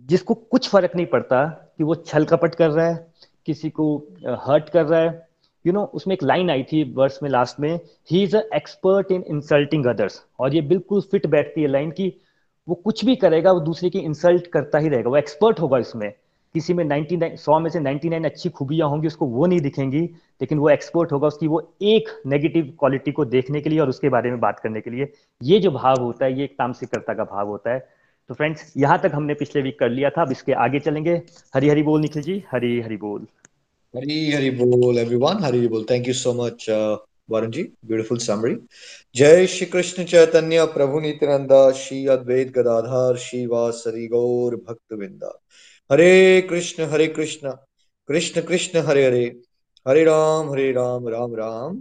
जिसको 0.06 0.34
कुछ 0.34 0.70
फ़र्क 0.70 0.96
नहीं 0.96 1.06
पड़ता 1.06 1.46
कि 1.78 1.84
वो 1.84 1.96
छल 1.96 2.26
कपट 2.26 2.56
कर 2.56 2.70
रहा 2.70 2.88
है 2.88 3.08
किसी 3.46 3.70
को 3.70 3.96
हर्ट 4.28 4.70
कर 4.70 4.86
रहा 4.86 5.00
है। 5.00 5.08
यू 5.66 5.72
you 5.72 5.74
नो 5.74 5.80
know, 5.80 5.94
उसमें 5.94 6.14
एक 6.14 6.24
लाइन 6.24 6.50
आई 6.50 6.64
थी 6.64 6.84
वर्स 6.94 7.20
में 7.24 7.30
लास्ट 7.30 7.60
में 7.60 7.80
ही 8.12 8.24
is 8.24 8.36
a 8.38 8.42
expert 8.56 9.12
in 9.12 9.24
insulting 9.28 9.86
others 9.86 10.22
और 10.40 10.56
ये 10.56 10.62
बिल्कुल 10.62 11.02
फिट 11.02 11.28
बैठती 11.28 11.62
है 11.62 11.68
लाइन 11.68 11.92
की। 11.92 12.14
वो 12.68 12.76
कुछ 12.76 13.06
भी 13.06 13.16
करेगा 13.16 13.52
वो 13.52 13.60
दूसरे 13.60 13.90
की 13.90 14.00
इंसल्ट 14.00 14.48
करता 14.48 14.78
ही 14.78 14.90
रहेगा। 14.90 15.10
वो 15.10 15.18
एक्सपर्ट 15.18 15.60
होगा 15.60 15.78
इसमें। 15.78 16.12
किसी 16.56 16.74
में 16.74 16.84
99 16.86 17.36
सौ 17.38 17.60
में 17.60 17.70
से 17.70 17.80
99 17.80 18.26
अच्छी 18.26 18.50
खूबियाँ 18.50 18.90
होंगी 18.90 19.08
उसको 19.08 19.26
वो 19.26 19.46
नहीं 19.46 19.60
दिखेंगी 19.62 20.02
लेकिन 20.42 20.60
वो 20.60 20.70
एक्सपर्ट 20.70 21.12
होगा 21.12 21.28
उसकी 21.28 21.48
वो 21.48 21.60
एक 21.82 22.10
नेगेटिव 22.28 22.74
क्वालिटी 22.80 23.12
को 23.12 23.26
देखने 23.26 23.62
के 23.62 23.70
लिए 23.70 23.80
और 23.80 23.90
उसके 23.90 24.10
बारे 24.10 24.30
में 24.30 24.40
बात 24.40 24.60
करने 24.60 24.82
के 24.82 24.90
लिए। 24.90 25.12
ये 25.44 25.60
जो 25.60 25.72
भाव 25.72 26.02
होता 26.02 26.26
है 26.26 26.38
ये 26.38 26.44
एक 26.44 26.54
तामसिकता 26.54 27.14
का 27.14 27.24
भाव 27.24 27.48
होता 27.48 27.74
है। 27.74 28.05
तो 28.30 28.34
फ्रेंड्स, 28.34 28.74
यहाँ 28.78 28.98
तक 29.00 29.12
हमने 29.14 29.34
पिछले 29.34 29.62
वीक 29.62 29.78
कर 29.80 29.90
लिया 29.90 30.10
था, 30.10 30.22
अब 30.22 30.32
इसके 30.32 30.54
आगे 30.54 30.80
चलेंगे। 30.80 31.14
हरी 31.56 31.70
हरी 31.70 31.84
बोल, 31.84 32.02
निखिल 32.02 32.22
जी 32.22 32.44
हरी 32.52 32.80
हरी 32.82 32.98
बोल। 32.98 33.28
हरी 33.94 34.32
हरी 34.32 34.50
बोल 34.52 34.98
एवरीवन 34.98 35.44
हरी 35.44 35.58
हरी 35.58 35.68
बोल 35.68 35.86
thank 35.90 36.08
you 36.08 36.14
so 36.14 36.34
much 36.34 36.66
Varun 37.30 37.52
ji 37.52 37.64
beautiful 37.86 38.18
summary 38.18 38.56
जय 39.16 39.46
श्री 39.48 39.66
कृष्ण 39.66 40.04
चैतन्य, 40.04 40.66
प्रभु 40.66 41.00
नित्यानंद, 41.00 41.74
श्री 41.76 42.06
अद्वैत 42.08 42.52
गदाधर 42.52 43.18
श्री 43.18 43.46
वासरी 43.46 44.08
गौर 44.08 44.56
भक्त 44.68 44.94
विंदा 44.94 45.40
हरे 45.90 46.42
कृष्ण 46.50 46.84
हरे 46.84 47.08
कृष्ण। 47.08 47.52
कृष्ण 48.10 48.42
कृष्ण, 48.42 48.80
हरे 48.80 49.06
हरे। 49.06 49.26
हरे 49.86 50.04
राम 50.04 50.50
हरे 50.52 50.72
राम 50.72 51.08
राम 51.10 51.36
राम। 51.36 51.78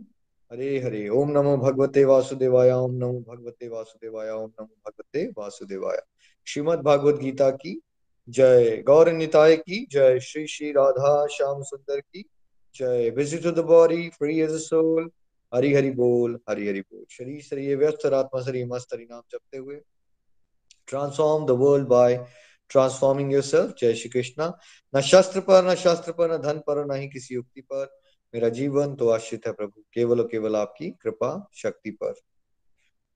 हरे 0.51 0.79
हरे। 0.81 1.09
ओम 1.09 1.31
नमो 1.31 1.57
भगवते 1.57 2.05
वासुदेवाय, 2.05 2.71
ओम 2.71 2.95
नमो 2.95 3.19
भगवते 3.29 3.69
वासुदेवाय, 3.69 4.31
ओम 4.31 4.51
नमो 4.61 4.75
भगवते 4.87 5.27
वासुदेवाय। 5.39 5.99
श्रीमद 6.47 6.79
भागवत 6.79 7.15
गीता 7.15 7.51
की। 7.51 7.81
जय 8.29 8.83
गौर 8.87 9.11
निताय 9.13 9.57
की। 9.57 9.87
जय 9.93 10.19
श्री 10.21 10.47
श्री 10.47 10.71
राधा 10.73 11.27
श्याम 11.27 11.63
सुंदर 11.63 12.01
की। 12.01 12.25
जय 12.77 13.11
visit 13.11 13.47
the 13.47 13.59
body 13.59 14.09
free 14.09 14.41
as 14.41 14.51
soul 14.51 15.11
Hari 15.55 15.73
Hari 15.75 15.91
बोल, 15.91 16.39
हरि 16.49 16.69
हरि 16.69 16.81
बोल। 16.81 17.05
शरीर 17.11 17.43
शरीर 17.43 17.77
व्यस्त 17.77 18.07
आत्मा 18.07 18.41
शरीर 18.43 18.67
मस्त 18.67 18.95
हरि 18.95 19.07
नाम 19.11 19.23
जपते 19.33 19.59
हुए। 19.59 19.81
Transform 20.87 21.47
the 21.47 21.51
world 21.51 21.87
by 21.89 22.17
transforming 22.71 23.33
yourself 23.33 23.75
जय 23.81 23.95
श्री 23.95 24.11
कृष्णा। 24.11 24.53
न 24.95 25.01
शस्त्र 25.01 25.41
पर, 25.41 25.65
न 25.65 25.75
शास्त्र 25.75 26.13
पर, 26.13 26.33
न 26.33 26.43
धन 26.43 26.59
पर 26.59 26.85
न 26.87 27.01
ही 27.01 27.09
किसी 27.09 27.35
युक्ति 27.35 27.61
पर। 27.61 27.87
मेरा 28.35 28.49
जीवन 28.49 28.95
तो 28.95 29.09
आश्रित 29.09 29.47
है 29.47 29.53
प्रभु। 29.53 29.85
केवल 29.95 30.21
और 30.21 30.29
केवल 30.29 30.57
आपकी 30.57 30.91
कृपा, 30.91 31.49
शक्ति 31.55 31.91
पर। 31.91 32.13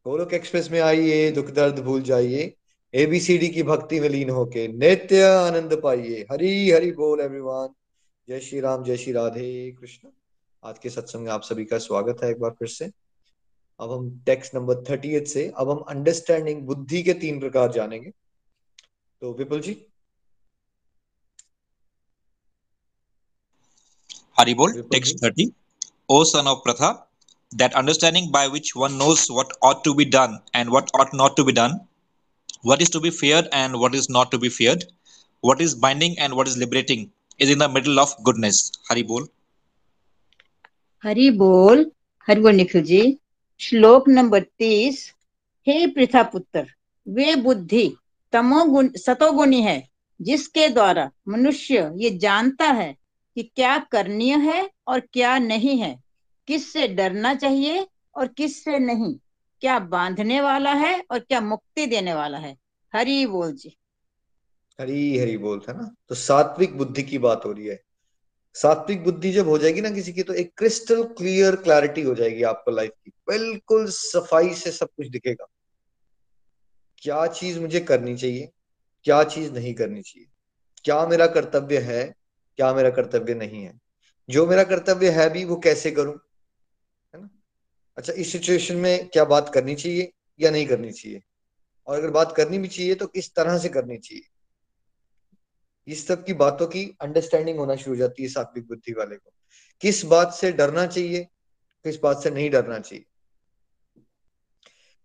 गोलोक 0.06 0.32
एक्सप्रेस 0.34 0.70
में 0.70 0.80
आइए, 0.80 1.30
दुख 1.30 1.50
दर्द 1.50 1.78
भूल 1.78 2.02
जाइए। 2.02 2.54
एबीसीडी 2.94 3.48
की 3.48 3.62
भक्ति 3.62 3.98
में 4.00 4.08
लीन 4.08 4.30
होके 4.30 4.66
नित्य 4.68 5.22
आनंद 5.22 5.80
पाइए। 5.82 6.20
हरी 6.30 6.70
हरि 6.70 6.90
बोल 6.92 7.20
एवरीवन 7.20 7.68
जय 8.28 8.40
श्री 8.40 8.60
राम 8.60 8.84
जय 8.84 8.96
श्री 8.96 9.12
राधे 9.12 9.76
कृष्ण। 9.80 10.08
आज 10.62 10.78
के 10.78 10.90
सत्संग 10.90 11.24
में 11.24 11.30
आप 11.32 11.42
सभी 11.42 11.64
का 11.64 11.78
स्वागत 11.78 12.22
है 12.24 12.30
एक 12.30 12.38
बार 12.40 12.50
फिर 12.50 12.68
से। 12.68 12.90
अब 13.80 13.92
हम 13.92 14.08
टेक्स्ट 14.26 14.54
नंबर 14.54 14.82
थर्टी 14.90 15.24
से 15.26 15.46
अब 15.58 15.70
हम 15.70 15.78
अंडरस्टैंडिंग 15.88 16.62
बुद्धि 16.66 17.02
के 17.02 17.14
तीन 17.14 17.40
प्रकार 17.40 17.72
जानेंगे। 17.72 18.10
तो 19.22 19.32
विपुल 19.38 19.60
जी? 19.60 19.76
हरि 24.38 24.54
बोल 24.54 24.80
text 24.92 25.22
thirty 25.24 25.50
O 26.10 26.22
son 26.24 26.48
of 26.48 26.58
Pritha 26.64 26.90
that 27.52 27.76
understanding 27.80 28.26
by 28.32 28.40
which 28.54 28.70
one 28.76 28.96
knows 28.96 29.20
what 29.34 29.52
ought 29.66 29.78
to 29.84 29.92
be 29.94 30.04
done 30.16 30.34
and 30.58 30.72
what 30.72 30.90
ought 30.96 31.14
not 31.20 31.36
to 31.36 31.44
be 31.44 31.52
done 31.58 31.76
what 32.62 32.82
is 32.82 32.90
to 32.90 33.00
be 33.00 33.10
feared 33.10 33.48
and 33.52 33.78
what 33.78 33.94
is 33.94 34.08
not 34.08 34.30
to 34.30 34.38
be 34.38 34.48
feared, 34.48 34.84
what 35.44 35.60
is 35.60 35.74
binding 35.74 36.18
and 36.18 36.34
what 36.34 36.48
is 36.48 36.56
liberating, 36.56 37.10
is 37.38 37.50
in 37.50 37.58
the 37.58 37.68
middle 37.68 38.00
of 38.00 38.14
goodness. 38.24 38.72
Hari 38.88 39.02
Bol. 39.02 39.28
Hari 41.04 41.30
Bol. 41.30 41.84
Hari 42.28 42.42
Bol 42.42 42.52
Nikhil 42.52 42.82
ji 42.82 43.18
श्लोक 43.60 44.08
number 44.08 44.42
तीस 44.58 45.12
हे 45.66 45.86
पृथा 45.94 46.22
पुत्र 46.32 46.66
वे 47.06 47.34
बुद्धि 47.36 47.86
तमोगुण 48.32 48.88
सतोगुणी 48.96 49.60
है 49.62 49.78
जिसके 50.20 50.68
द्वारा 50.68 51.10
मनुष्य 51.28 51.90
ये 51.96 52.10
जानता 52.18 52.66
है 52.72 52.92
कि 53.36 53.42
क्या 53.56 53.78
करणीय 53.92 54.36
है 54.36 54.68
और 54.88 55.00
क्या 55.12 55.38
नहीं 55.38 55.78
है 55.80 55.98
किससे 56.46 56.86
डरना 56.88 57.34
चाहिए 57.34 57.86
और 58.16 58.28
किससे 58.36 58.78
नहीं 58.78 59.14
क्या 59.60 59.78
बांधने 59.78 60.40
वाला 60.40 60.72
है 60.72 61.04
और 61.10 61.18
क्या 61.18 61.40
मुक्ति 61.40 61.86
देने 61.86 62.14
वाला 62.14 62.38
है? 62.38 62.56
हरी 62.94 63.26
बोल 63.26 63.52
जी। 63.52 63.78
हरी 64.80 65.18
हरी 65.18 65.38
बोल 65.38 65.60
था 65.60 65.72
ना? 65.72 65.94
तो 66.08 66.14
सात्विक 66.14 66.78
बुद्धि 66.78 67.02
की 67.02 67.18
बात 67.18 67.42
हो 67.44 67.52
रही 67.52 67.66
है। 67.66 67.82
सात्विक 68.54 69.04
बुद्धि 69.04 69.32
जब 69.32 69.48
हो 69.48 69.58
जाएगी 69.58 69.80
ना 69.80 69.90
किसी 69.90 70.12
की 70.12 70.22
तो 70.22 70.34
एक 70.34 70.52
क्रिस्टल 70.56 71.04
क्लियर 71.04 71.56
क्लैरिटी 71.56 72.02
हो 72.02 72.14
जाएगी 72.14 72.42
आपको 72.42 72.70
लाइफ 72.70 72.90
की। 73.04 73.10
बिल्कुल 73.28 73.86
सफ़ाई 73.86 74.54
से 74.54 74.72
सब 74.72 74.86
कुछ 74.86 75.08
दिखेगा। 75.08 75.46
क्या 76.98 77.26
चीज़ 77.26 77.60
मुझे 77.60 77.80
करनी 77.80 78.16
चाहिए? 78.16 78.50
क्या 79.04 79.24
चीज़ 79.24 79.52
नहीं 79.52 79.74
करनी 79.74 80.02
चाहिए? 80.02 80.28
क्या 80.84 81.06
मेरा 81.06 81.26
कर्तव्य 81.26 81.78
है? 81.78 82.14
क्या 82.56 82.74
मेरा 82.74 82.90
कर्तव्य 82.90 83.34
नहीं 83.34 83.64
है? 83.64 83.78
जो 84.30 84.46
मेरा 84.46 84.64
कर्तव्य 84.64 85.10
है 85.10 85.30
भी 85.30 85.44
वो 85.44 85.56
कैसे 85.56 85.90
करूँ? 85.90 86.18
अच्छा 87.98 88.12
इस 88.12 88.32
सिचुएशन 88.32 88.76
में 88.76 89.08
क्या 89.08 89.24
बात 89.24 89.50
करनी 89.54 89.74
चाहिए 89.74 90.12
या 90.40 90.50
नहीं 90.50 90.66
करनी 90.66 90.92
चाहिए? 90.92 91.22
और 91.86 91.98
अगर 91.98 92.10
बात 92.10 92.34
करनी 92.36 92.58
भी 92.58 92.68
चाहिए 92.68 92.94
तो 92.94 93.06
किस 93.06 93.34
तरह 93.34 93.58
से 93.58 93.68
करनी 93.68 93.98
चाहिए? 93.98 94.22
इस 95.86 96.06
सब 96.06 96.24
की 96.24 96.32
बातों 96.32 96.66
की 96.66 96.96
अंडरस्टैंडिंग 97.00 97.58
होना 97.58 97.76
शुरू 97.76 97.90
हो 97.90 97.96
जाती 97.96 98.22
है 98.22 98.28
सात्विक 98.28 98.68
बुद्धि 98.68 98.92
वाले 98.92 99.16
को। 99.16 99.30
किस 99.80 100.04
बात 100.04 100.34
से 100.34 100.52
डरना 100.52 100.86
चाहिए, 100.86 101.24
किस 101.84 102.00
बात 102.00 102.22
से 102.22 102.30
नहीं 102.30 102.50
डरना 102.50 102.78
चाहिए? 102.78 103.04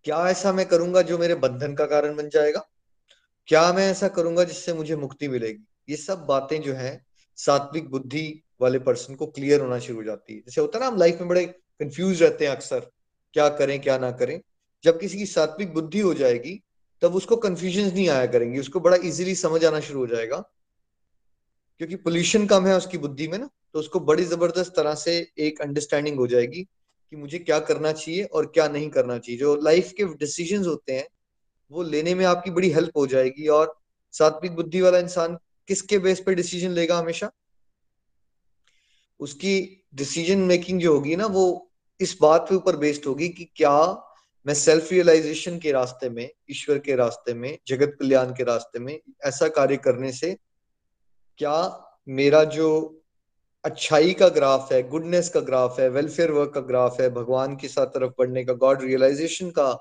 क्या 0.04 0.30
ऐसा 0.30 0.54
मैं 0.54 0.66
करूँगा 0.66 1.02
जो 1.02 1.18
मेरे 1.18 1.36
बंधन 1.36 1.76
का 1.76 1.86
कारण 1.86 2.16
बन 2.16 2.30
जाएगा? 2.30 2.70
क्या 3.48 3.74
मैं 3.74 3.92
ऐसा 3.92 4.08
करूँगा 4.08 4.44
जिससे 4.44 4.74
मुझे 4.74 4.96
मुक्ति 4.96 5.28
मिलेगी? 5.28 5.66
ये 5.90 5.96
सब 5.96 6.26
बातें 6.26 6.62
जो 6.62 6.74
है 6.74 7.06
सात्विक 7.36 7.90
बुद्धि 7.90 8.44
वाले 8.62 8.80
पर्सन 8.80 9.16
को 9.16 9.28
क्लियर 9.28 9.62
होना 9.62 9.80
शुरू 9.80 9.98
हो 9.98 10.04
जाती 10.04 10.34
है। 10.34 10.40
जैसे 10.40 10.62
होता 10.62 10.78
है 10.78 10.84
ना, 10.84 10.92
हम 10.92 10.98
लाइफ 10.98 11.20
में 11.20 11.28
बड़े 11.28 11.60
कंफ्यूज 11.80 12.24
रहते 12.24 12.46
हैं 12.46 12.52
अक्सर, 12.52 12.80
क्या 13.34 13.50
करें, 13.50 13.80
क्या 13.82 13.98
ना 13.98 14.12
करें। 14.12 14.40
जब 14.84 15.00
किसी 15.00 15.18
की 15.18 15.26
सात्विक 15.26 15.74
बुद्धि 15.74 16.00
हो 16.00 16.14
जाएगी, 16.14 16.62
तब 17.02 17.16
उसको 17.16 17.36
कंफ्यूजन 17.36 17.94
नहीं 17.94 18.10
आया 18.10 18.26
करेंगी, 18.26 18.60
उसको 18.60 18.80
बड़ा 18.80 18.98
इजीली 18.98 19.36
समझ 19.36 19.64
आना 19.66 19.80
शुरू 19.80 20.00
हो 20.00 20.08
जाएगा। 20.08 20.38
क्योंकि 21.82 21.96
पोल्यूशन 21.96 22.46
कम 22.46 22.66
है 22.66 22.78
उसकी 22.78 22.98
बुद्धि 22.98 23.28
में 23.28 23.38
ना 23.38 23.50
तो 23.74 23.80
उसको 23.80 24.00
बड़ी 24.00 24.24
ज़बरदस्त 24.24 24.74
तरह 24.76 24.96
से 24.96 25.16
एक 25.38 25.62
अंडरस्टैंडिंग 25.62 26.18
हो 26.18 26.28
जाएगी 26.28 26.62
कि 26.62 27.16
मुझे 27.16 27.40
क्या 27.40 27.60
करना 27.60 27.92
चाहिए 27.92 28.24
और 28.24 28.46
क्या 28.46 28.68
नहीं 28.68 28.90
करना 28.90 29.18
चाहिए। 29.18 29.40
जो 29.40 29.56
लाइफ 29.56 29.92
के 29.92 30.06
डिसीज़न 30.16 30.66
होते 30.66 30.94
हैं, 30.94 31.08
वो 31.72 31.84
लेने 31.84 32.14
में 32.16 32.26
आपकी 32.26 32.52
बड़ी 32.52 32.70
हेल्प 32.70 32.98
हो 32.98 33.06
जाएगी 33.08 33.48
और 33.48 33.76
सात्विक 34.14 34.56
बुद्धि 34.56 34.82
वाला 34.82 34.98
इंसान 34.98 35.38
किसके 35.68 36.00
बेस 36.00 36.20
पे 36.20 36.36
डिसीज़न 36.36 36.72
लेगा 36.72 36.98
हमेशा? 36.98 37.32
उसकी 39.24 39.86
डिसीज़न 39.96 40.40
मेकिंग 40.40 40.80
जो 40.82 40.94
होगी 40.94 41.16
ना, 41.16 41.26
वो 41.26 41.70
इस 42.00 42.18
बात 42.22 42.46
के 42.50 42.56
ऊपर 42.56 42.76
बेस्ड 42.78 43.06
होगी 43.06 43.30
कि 43.30 43.46
क्या 43.56 43.76
मैं 44.46 44.54
सेल्फ 44.54 44.92
रियलाइजेशन 44.92 45.60
के 45.60 45.72
रास्ते 45.72 46.10
में, 46.10 46.30
ईश्वर 46.52 46.80
के 46.80 46.96
रास्ते 46.96 47.34
में, 47.34 47.58
जगत 47.68 47.96
कल्याण 48.00 48.32
के 48.32 48.44
रास्ते 48.44 48.80
में 48.80 49.00
ऐसा 49.26 49.48
कार्य 49.48 49.78
करने 49.78 50.12
से 50.12 50.36
क्या 51.40 51.56
मेरा 52.08 52.44
जो 52.44 52.70
अच्छाई 53.64 54.14
का 54.14 54.28
ग्राफ 54.30 54.72
है 54.72 54.82
गुडनेस 54.90 55.30
का 55.30 55.40
ग्राफ 55.40 55.80
है 55.80 55.90
वेलफेयर 55.90 56.32
वर्क 56.32 56.52
का 56.54 56.62
ग्राफ 56.62 57.00
है, 57.02 57.10
भगवान 57.10 57.56
के 57.56 57.68
साथ 57.68 57.88
तरफ़ 57.88 58.12
बढ़ने 58.20 58.44
का 58.46 58.54
गॉड 58.54 58.82
रियलाइजेशन 58.84 59.50
का 59.50 59.72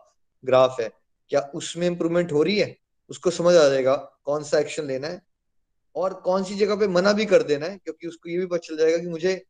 ग्राफ 0.45 0.81
है, 0.81 0.91
क्या 1.31 1.41
उसमें 1.55 1.87
इंप्रूवमेंट 1.87 2.33
हो 2.33 2.43
रही 2.43 2.59
है? 2.59 2.77
उसको 3.11 3.31
समझ 3.31 3.55
आ 3.57 3.69
जाएगा 3.69 3.97
कौन 4.25 4.45
सा 4.45 4.59
एक्शन 4.59 4.87
लेना 4.87 5.09
है 5.09 5.21
और 5.97 6.15
कौन 6.21 6.45
सी 6.45 6.55
जगह 6.55 6.77
पे 6.77 6.87
मना 6.89 7.13
भी 7.13 7.25
कर 7.27 7.43
देना 7.43 7.67
है, 7.67 7.79
क्योंकि 7.79 8.09
उसको 8.09 8.31
ये 8.31 8.39
भी 8.39 8.47
पता 8.47 8.59
चल 8.59 8.77
जाएगा 8.77 8.99
कि 8.99 9.09
मुझे 9.09 9.43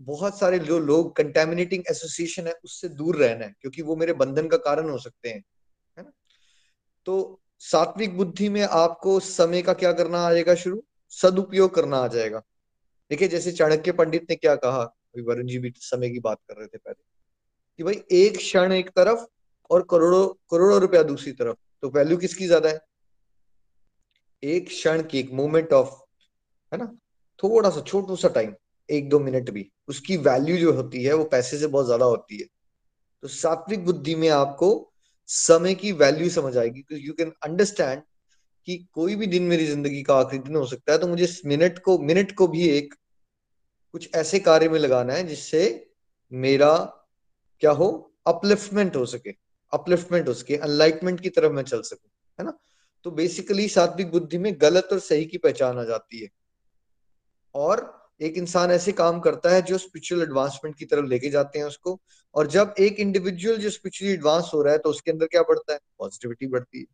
बहुत 0.00 0.38
सारे 0.38 0.58
जो 0.58 0.78
लोग 0.78 1.14
कंटेमिनेटिंग 1.16 1.84
एसोसिएशन 1.90 2.46
है, 2.46 2.52
उससे 2.64 2.88
दूर 2.88 3.16
रहना 3.16 3.44
है, 3.44 3.54
क्योंकि 3.60 3.82
वो 3.82 3.96
मेरे 3.96 4.12
बंधन 4.14 4.48
का 4.48 4.56
कारण 4.56 4.90
हो 4.90 4.98
सकते 4.98 5.28
हैं, 5.28 5.42
है 5.96 6.02
ना? 6.04 6.10
तो 7.06 7.40
सात्विक 7.62 8.16
बुद्धि 8.16 8.48
में 8.48 8.62
आपको 8.62 9.18
समय 9.20 9.62
का 9.62 9.72
क्या 9.74 9.92
करना 9.92 10.18
आ 10.18 10.32
जाएगा 10.32 10.54
शुरू? 10.54 10.82
सदुपयोग 11.12 11.74
करना 11.74 11.96
आ 11.96 12.06
जाएगा। 12.08 12.42
देखिए, 13.10 13.28
जैसे 13.28 13.52
चाणक्य 13.52 13.92
पंडित 13.92 14.26
ने 14.30 14.36
क्या 14.36 14.54
कहा 14.56 14.82
वरुण 15.18 15.46
जी 15.46 15.58
भी 15.58 15.72
समय 15.76 16.10
की 16.10 16.18
बात 16.20 16.38
कर 16.48 16.56
रहे 16.56 16.66
थे 16.66 16.78
पहले, 16.78 17.02
कि 17.78 17.84
भाई 17.84 18.02
एक 18.12 18.36
क्षण 18.36 18.72
एक 18.72 18.90
तरफ़ 18.90 19.24
और 19.70 19.86
करोड़ों 19.90 20.26
करोड़ों 20.50 20.80
रुपया 20.80 21.02
दूसरी 21.02 21.32
तरफ़ 21.32 21.56
तो 21.82 21.90
वैल्यू 21.90 22.16
किसकी 22.16 22.46
ज़्यादा 22.46 22.68
है? 22.68 22.80
एक 24.42 24.66
क्षण 24.68 25.02
की 25.02 25.18
एक 25.18 25.30
मोमेंट 25.32 25.72
ऑफ़ 25.72 25.90
है 26.72 26.78
ना? 26.78 26.86
थोड़ा 27.40 27.70
सा, 27.70 27.80
छोटा 27.80 28.14
सा 28.16 28.28
टाइम 28.28 28.54
एक 28.88 29.08
दो 29.10 29.18
मिनट 29.20 29.50
भी, 29.50 29.70
उसकी 29.88 30.16
वैल्यू 30.18 30.56
जो 30.56 30.72
होती 30.72 31.02
है, 31.04 31.12
वो 31.14 31.24
पैसे 31.24 31.58
से 31.58 31.66
बहुत 31.66 31.86
ज़्यादा 31.86 32.04
होती 32.04 32.38
है। 32.38 32.46
तो 33.22 33.28
सात्विक 33.28 33.84
बुद्धि 33.84 34.14
में 34.14 34.28
आपको 34.30 34.70
समय 35.28 35.74
की 35.74 35.92
वैल्यू 35.94 36.28
समझ 36.30 36.56
आएगी 36.58 36.84
यू 36.98 37.12
कैन 37.14 37.32
अंडरस्टैंड 37.44 38.02
कि 38.68 38.76
कोई 38.92 39.14
भी 39.16 39.26
दिन 39.26 39.42
मेरी 39.44 39.66
ज़िंदगी 39.66 40.02
का 40.02 40.14
आखिरी 40.14 40.42
दिन 40.42 40.56
हो 40.56 40.66
सकता 40.66 40.92
है 40.92 40.98
तो 40.98 41.08
मुझे 41.08 41.28
मिनट 41.46 41.78
को 41.78 41.98
मिनट 42.00 42.32
को 42.36 42.46
भी 42.48 42.68
एक 42.68 42.94
कुछ 43.94 44.10
ऐसे 44.14 44.38
कार्य 44.40 44.68
में 44.68 44.78
लगाना 44.78 45.12
है, 45.14 45.26
जिससे 45.26 45.88
मेरा 46.32 46.74
क्या 47.62 47.70
हो? 47.70 47.88
अपलिफ्टमेंट 48.26 48.96
हो 48.96 49.04
सके 49.06 49.34
अपलिफ्टमेंट 49.72 50.28
हो 50.28 50.34
सके 50.34 50.56
अनलाइटमेंट 50.58 51.20
की 51.20 51.30
तरफ़ 51.30 51.52
मैं 51.52 51.62
चल 51.64 51.82
सकूँ, 51.82 52.10
है 52.38 52.44
ना? 52.46 52.58
तो 53.04 53.10
बेसिकली 53.10 53.68
सात्विक 53.68 54.10
बुद्धि 54.10 54.38
में 54.38 54.54
गलत 54.60 54.88
और 54.92 54.98
सही 54.98 55.24
की 55.24 55.38
पहचान 55.38 55.78
आ 55.78 55.84
जाती 55.84 56.20
है। 56.20 56.28
और 57.54 58.10
एक 58.20 58.36
इंसान 58.36 58.70
ऐसे 58.70 58.92
काम 58.92 59.20
करता 59.20 59.50
है 59.50 59.62
जो 59.62 59.78
स्पिरिचुअल 59.78 60.22
एडवांसमेंट 60.22 60.76
की 60.76 60.84
तरफ़ 60.84 61.06
लेके 61.06 61.30
जाते 61.30 61.58
हैं 61.58 61.66
उसको, 61.66 62.00
और 62.34 62.46
जब 62.46 62.74
एक 62.78 63.00
इंडिविजुअल 63.00 63.56
जो 63.56 63.70
स्पिरिचुअली 63.70 64.14
एडवांस 64.14 64.50
हो 64.54 64.62
रहा 64.62 64.72
है 64.72 64.78
तो 64.78 64.90
उसके 64.90 65.10
अंदर 65.10 65.26
क्या 65.26 65.42
बढ़ता 65.42 65.72
है? 65.72 65.78
पॉजिटिविटी 65.98 66.46
बढ़ती 66.46 66.78
है। 66.78 66.86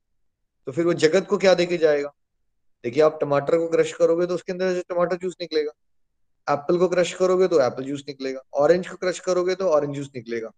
तो 0.67 0.73
फिर 0.73 0.85
वो 0.87 0.95
जगत 0.95 1.27
को 1.27 1.39
क्या 1.39 1.55
देके 1.55 1.77
जाएगा? 1.77 2.13
देखिए, 2.85 3.03
आप 3.03 3.19
टमाटर 3.21 3.59
को 3.59 3.69
क्रश 3.69 3.93
करोगे 3.93 4.27
तो 4.27 4.35
उसके 4.35 4.53
अंदर 4.53 4.75
से 4.75 4.83
टमाटर 4.89 5.17
जूस 5.17 5.37
निकलेगा। 5.41 5.73
एप्पल 6.49 6.79
को 6.79 6.89
क्रश 6.89 7.15
करोगे 7.15 7.49
तो 7.49 7.61
एप्पल 7.61 7.85
जूस 7.85 8.05
निकलेगा। 8.09 8.41
ऑरेंज 8.55 8.89
को 8.89 8.97
क्रश 8.97 9.19
करोगे 9.21 9.55
तो 9.55 9.69
ऑरेंज 9.69 9.95
जूस 9.97 10.11
निकलेगा। 10.17 10.51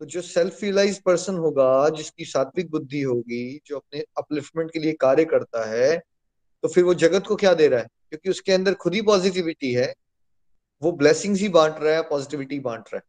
तो 0.00 0.06
जो 0.06 0.20
सेल्फ 0.22 0.62
रियलाइज़ 0.62 1.00
पर्सन 1.04 1.36
होगा, 1.36 1.88
जिसकी 1.88 2.24
सात्विक 2.24 2.70
बुद्धि 2.70 3.00
होगी, 3.02 3.60
जो 3.66 3.76
अपने 3.76 4.04
अपलिफ्टमेंट 4.18 4.70
के 4.72 4.78
लिए 4.78 4.92
कार्य 4.92 5.24
करता 5.24 5.64
है 5.70 5.98
तो 6.62 6.68
फिर 6.68 6.84
वो 6.84 6.94
जगत 6.94 7.26
को 7.26 7.36
क्या 7.36 7.52
दे 7.54 7.66
रहा 7.68 7.80
है? 7.80 7.86
क्योंकि 8.08 8.30
उसके 8.30 8.52
अंदर 8.52 8.74
खुद 8.74 8.94
ही 8.94 9.02
पॉजिटिविटी 9.02 9.72
है, 9.72 9.92
वो 10.82 10.92
ब्लेसिंग्स 10.92 11.40
ही 11.40 11.48
बांट 11.48 11.74
रहा 11.78 11.94
है 11.94 12.02
पॉजिटिविटी 12.02 12.58
बांट 12.60 12.84
रहा 12.94 12.96
है। 12.96 13.02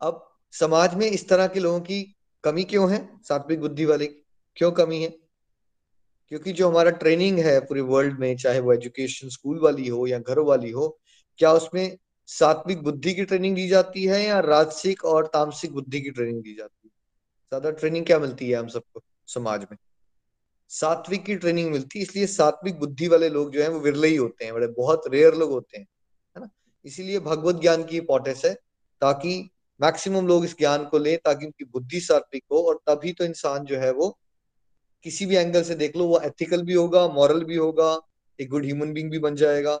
अब 0.00 0.24
समाज 0.52 0.94
में 0.94 1.06
इस 1.06 1.28
तरह 1.28 1.46
के 1.46 1.60
लोगों 1.60 1.80
की 1.80 2.02
कमी 2.44 2.64
क्यों 2.64 2.90
है? 2.92 2.98
सात्विक 3.22 3.60
बुद्धि 3.60 3.84
वाले 3.84 4.06
की 4.06 4.24
क्यों 4.56 4.72
कमी 4.72 5.02
है? 5.02 5.08
क्योंकि 6.28 6.52
जो 6.52 6.68
हमारा 6.68 6.90
ट्रेनिंग 6.92 7.38
है 7.38 7.58
पूरे 7.60 7.80
वर्ल्ड 7.80 8.18
में, 8.18 8.36
चाहे 8.36 8.60
वो 8.60 8.72
एजुकेशन 8.72 9.28
स्कूल 9.28 9.58
वाली 9.60 9.88
हो 9.88 10.06
या 10.06 10.18
घर 10.18 10.38
वाली 10.40 10.70
हो, 10.70 10.88
क्या 11.38 11.52
उसमें 11.52 11.96
सात्विक 12.28 12.82
बुद्धि 12.82 13.14
की 13.14 13.24
ट्रेनिंग 13.24 13.56
दी 13.56 13.68
जाती 13.68 14.04
है 14.04 14.22
या 14.24 14.40
राजसिक 14.40 15.04
और 15.04 15.26
तामसिक 15.26 15.72
बुद्धि 15.72 16.00
की 16.00 16.10
ट्रेनिंग 16.10 16.42
दी 16.42 16.54
जाती 16.54 16.80
है? 16.84 16.90
ज़्यादा 17.52 17.70
ट्रेनिंग 17.70 18.06
क्या 18.06 18.18
मिलती 18.18 18.50
है 18.50 18.56
हम 18.56 18.68
सबको 18.68 19.02
समाज 19.26 19.66
में? 19.70 19.76
सात्विक 20.68 21.24
की 21.24 21.36
ट्रेनिंग 21.36 21.70
मिलती 21.72 21.98
है, 21.98 22.02
इसलिए 22.02 22.26
सात्विक 22.26 22.78
बुद्धि 22.78 23.08
वाले 23.08 23.28
लोग 23.28 23.50
जो 23.52 23.62
है 23.62 23.68
वो 23.68 23.80
विरले 23.80 24.08
ही 24.08 24.16
होते 24.16 24.44
हैं, 24.44 24.54
बड़े, 24.54 24.66
बहुत 24.66 25.02
रेयर 25.08 25.34
लोग 25.34 25.50
होते 25.50 25.78
हैं, 25.78 25.86
है 26.36 26.40
ना? 26.40 26.48
इसीलिए 26.84 27.18
भगवत 27.20 27.60
ज्ञान 27.60 27.84
की 27.84 27.96
इंपॉर्टेंस 27.96 28.44
है, 28.44 28.54
ताकि 29.02 29.50
मैक्सिमम 29.80 30.26
लोग 30.26 30.44
इस 30.44 30.56
ज्ञान 30.58 30.84
को 30.84 30.98
लें, 30.98 31.18
ताकि 31.24 31.46
उनकी 31.46 31.64
बुद्धि 31.64 32.00
सात्विक 32.00 32.44
हो, 32.52 32.62
और 32.62 32.80
तभी 32.88 33.12
तो 33.12 33.24
इंसान 33.24 33.64
जो 33.64 33.78
है 33.78 33.92
वो 33.92 34.18
किसी 35.02 35.26
भी 35.26 35.36
एंगल 35.36 35.62
से 35.62 35.74
देख 35.74 35.96
लो, 35.96 36.06
वो 36.06 36.20
एथिकल 36.20 36.62
भी 36.62 36.74
होगा 36.74 37.06
मॉरल 37.08 37.44
भी 37.44 37.56
होगा, 37.56 38.00
एक 38.38 38.48
गुड 38.50 38.64
ह्यूमन 38.64 38.92
बींग 38.92 39.10
भी 39.10 39.18
बन 39.18 39.34
जाएगा। 39.34 39.80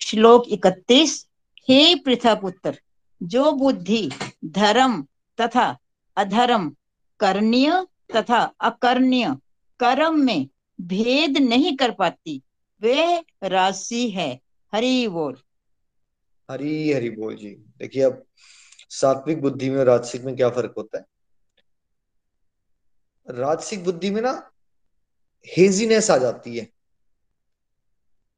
श्लोक 0.00 0.44
इकतीस, 0.48 1.28
हे 1.68 1.94
पृथा 1.94 2.34
पुत्र 2.34 2.80
जो 3.22 3.52
बुद्धि, 3.52 4.10
धर्म 4.44 5.06
तथा 5.40 5.78
अधर्म, 6.16 6.76
करणीय 7.20 7.86
तथा 8.16 8.54
अकरणीय, 8.60 9.36
कर्म 9.80 10.18
में 10.18 10.48
भेद 10.80 11.38
नहीं 11.38 11.76
कर 11.76 11.90
पाती, 11.90 12.42
वे 12.80 13.24
राशि 13.42 14.10
है। 14.10 14.40
हरि 14.74 15.08
बोल। 15.08 15.36
हरी 16.50 16.92
हरी 16.92 17.10
बोल 17.10 17.36
जी। 17.36 17.50
देखिए, 17.50 18.02
अब 18.02 18.24
सात्विक 18.90 19.42
बुद्धि 19.42 19.70
में 19.70 19.78
और 19.78 19.86
राजसिक 19.86 20.22
में 20.22 20.36
क्या 20.36 20.50
फ़र्क 20.50 20.74
होता 20.76 20.98
है? 20.98 21.04
राजसिक 23.28 23.84
बुद्धि 23.84 24.10
में 24.10 24.22
ना 24.22 24.50
हेजीनेस 25.48 26.10
आ 26.10 26.16
जाती 26.16 26.58
है। 26.58 26.73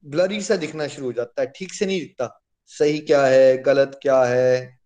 ब्लरी 0.07 0.41
सा 0.41 0.55
दिखना 0.55 0.87
शुरू 0.87 1.07
हो 1.07 1.13
जाता 1.13 1.41
है। 1.41 1.53
ठीक 1.55 1.73
से 1.73 1.85
नहीं 1.85 1.99
दिखता। 1.99 2.41
सही 2.65 2.99
क्या 2.99 3.25
है? 3.25 3.57
गलत 3.57 3.99
क्या 4.01 4.23
है? 4.23 4.79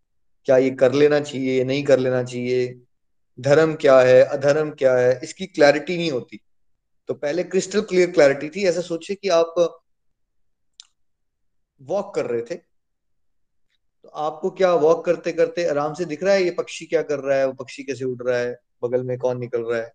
क्या 0.45 0.57
ये 0.57 0.69
कर 0.69 0.93
लेना 0.93 1.19
चाहिए? 1.19 1.63
नहीं 1.63 1.83
कर 1.83 1.99
लेना 1.99 2.23
चाहिए? 2.23 2.81
धर्म 3.39 3.75
क्या 3.75 3.99
है? 3.99 4.23
अधर्म 4.23 4.71
क्या 4.71 4.95
है? 4.95 5.19
इसकी 5.23 5.45
क्लैरिटी 5.45 5.97
नहीं 5.97 6.11
होती। 6.11 6.39
तो 7.07 7.13
पहले 7.13 7.43
क्रिस्टल 7.43 7.81
क्लियर 7.81 8.11
क्लैरिटी 8.11 8.49
थी। 8.49 8.65
ऐसा 8.65 8.81
सोचिए 8.81 9.15
कि 9.15 9.29
आप 9.29 9.81
वॉक 11.81 12.15
कर 12.15 12.25
रहे 12.25 12.41
थे। 12.41 12.55
तो 14.03 14.09
आपको 14.09 14.49
क्या 14.49 14.73
वॉक 14.73 15.05
करते 15.05 15.31
करते 15.31 15.65
आराम 15.65 15.93
से 15.93 16.05
दिख 16.05 16.23
रहा 16.23 16.33
है? 16.33 16.43
ये 16.43 16.51
पक्षी 16.51 16.85
क्या 16.85 17.01
कर 17.01 17.19
रहा 17.19 17.37
है? 17.37 17.45
वो 17.45 17.53
पक्षी 17.53 17.83
कैसे 17.83 18.05
उड़ 18.05 18.23
रहा 18.23 18.39
है? 18.39 18.59
बगल 18.83 19.03
में 19.03 19.17
कौन 19.17 19.39
निकल 19.39 19.61
रहा 19.61 19.81
है? 19.81 19.93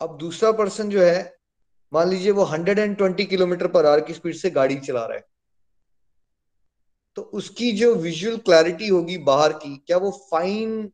अब 0.00 0.18
दूसरा 0.18 0.52
पर्सन 0.52 0.88
जो 0.88 1.02
है 1.02 1.41
मान 1.92 2.08
लीजिए 2.08 2.30
वो 2.30 2.44
120 2.46 3.24
किलोमीटर 3.26 3.66
पर 3.66 3.86
आवर 3.86 4.00
की 4.00 4.14
स्पीड 4.14 4.34
से 4.34 4.50
गाड़ी 4.50 4.76
चला 4.76 5.06
रहा 5.06 5.16
है। 5.16 5.24
तो 7.16 7.22
उसकी 7.22 7.72
जो 7.72 7.94
विजुअल 7.94 8.36
क्लैरिटी 8.36 8.88
होगी 8.88 9.18
बाहर 9.18 9.52
की, 9.52 9.76
क्या 9.86 9.96
वो 9.96 10.10
फाइन 10.30 10.90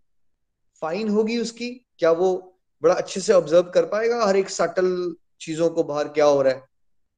फाइन 0.82 1.08
होगी 1.08 1.38
उसकी? 1.38 1.70
क्या 1.98 2.10
वो 2.12 2.58
बड़ा 2.82 2.94
अच्छे 2.94 3.20
से 3.20 3.32
ऑब्ज़र्व 3.32 3.70
कर 3.70 3.84
पाएगा 3.84 4.24
हर 4.24 4.36
एक 4.36 4.50
सटल 4.50 5.14
चीज़ों 5.40 5.70
को 5.70 5.84
बाहर 5.84 6.08
क्या 6.08 6.24
हो 6.24 6.42
रहा 6.42 6.52
है? 6.52 6.62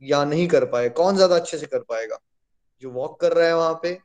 या 0.02 0.24
नहीं 0.24 0.48
कर 0.48 0.64
पाए? 0.64 0.88
कौन 0.88 1.16
ज़्यादा 1.16 1.36
अच्छे 1.36 1.58
से 1.58 1.66
कर 1.66 1.78
पाएगा? 1.78 2.18
जो 2.82 2.90
वॉक 2.90 3.20
कर 3.20 3.32
रहा 3.32 3.46
है 3.46 3.56
वहाँ 3.56 3.80
पे, 3.82 3.98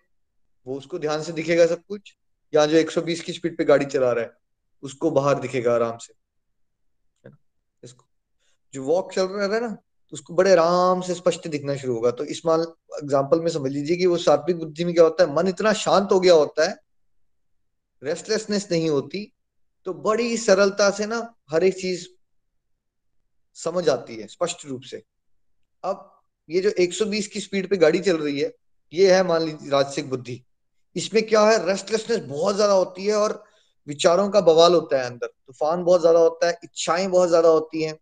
वो 0.68 0.78
उसको 0.78 1.00
ध्यान 1.00 1.22
से 1.24 1.32
दिखेगा 1.32 1.66
सब 1.66 1.84
कुछ? 1.88 2.16
या 2.54 2.66
जो 2.66 2.78
120 2.78 3.22
की 3.22 3.34
स्पीड 3.34 3.58
पे 3.58 3.66
गाड़ी 3.66 3.86
चला 3.86 4.12
रहा 4.12 4.24
है, 4.24 4.32
उसको 4.84 5.12
बाहर 5.12 5.40
दिखेगा 5.40 5.76
आराम 5.76 5.98
से? 5.98 6.14
जो 8.76 8.84
वॉक 8.84 9.14
चल 9.14 9.28
रहा 9.28 9.54
है 9.54 9.62
ना, 9.62 9.78
उसको 10.14 10.34
बड़े 10.36 10.52
आराम 10.52 11.02
से 11.02 11.14
स्पष्ट 11.16 11.48
दिखना 11.50 11.76
शुरू 11.78 11.94
होगा। 11.94 12.12
तो 12.14 12.26
इस 12.26 12.46
मान 12.46 12.62
एग्ज़ाम्पल 12.96 13.40
में 13.40 13.50
समझ 13.52 13.72
लीजिए 13.72 13.98
कि 13.98 14.06
वो 14.06 14.18
सात्विक 14.20 14.58
बुद्धि 14.60 14.86
में 14.86 14.94
क्या 14.94 15.04
होता 15.04 15.24
है, 15.24 15.34
मन 15.36 15.48
इतना 15.48 15.74
शांत 15.76 16.12
हो 16.12 16.20
गया 16.20 16.34
होता 16.36 16.70
है 16.70 16.78
रेस्टलेसनेस 18.02 18.68
नहीं 18.72 18.90
होती 18.90 19.32
तो 19.88 19.94
बड़ी 19.96 20.36
सरलता 20.38 20.90
से 20.92 21.06
ना 21.06 21.18
हर 21.52 21.64
एक 21.64 21.74
चीज़ 21.76 22.06
समझ 23.58 23.88
आती 23.90 24.16
है, 24.16 24.28
स्पष्ट 24.28 24.66
रूप 24.66 24.82
से। 24.82 25.02
अब 25.84 26.12
ये 26.50 26.62
जो 26.62 26.70
120 26.80 27.28
की 27.28 27.40
स्पीड 27.40 27.70
पे 27.70 27.78
गाड़ी 27.78 28.00
चल 28.00 28.18
रही 28.18 28.40
है, 28.40 28.52
ये 28.94 29.14
है 29.14 29.24
मान 29.24 29.42
लीजिए 29.44 29.70
राजसिक 29.70 30.10
बुद्धि। 30.10 30.42
इसमें 30.96 31.22
क्या 31.28 31.42
है 31.42 31.66
रेस्टलेसनेस 31.66 32.20
बहुत 32.22 32.56
ज़्यादा 32.56 32.74
होती 32.74 33.06
है 33.06 33.16
और 33.16 33.44
विचारों 33.88 34.30
का 34.30 34.42
बवाल 34.44 34.74
होता 34.74 35.00
है 35.00 35.06
अंदर। 35.06 35.28
तूफ़ान 35.28 35.84
बहुत 35.84 36.02
ज़्यादा 36.02 36.20
होता 36.20 36.48
है, 36.48 36.58
इच्छाएँ 36.64 37.08
बहुत 37.08 37.30
ज़्यादा 37.30 37.50
होती 37.50 37.84
हैं। 37.84 37.98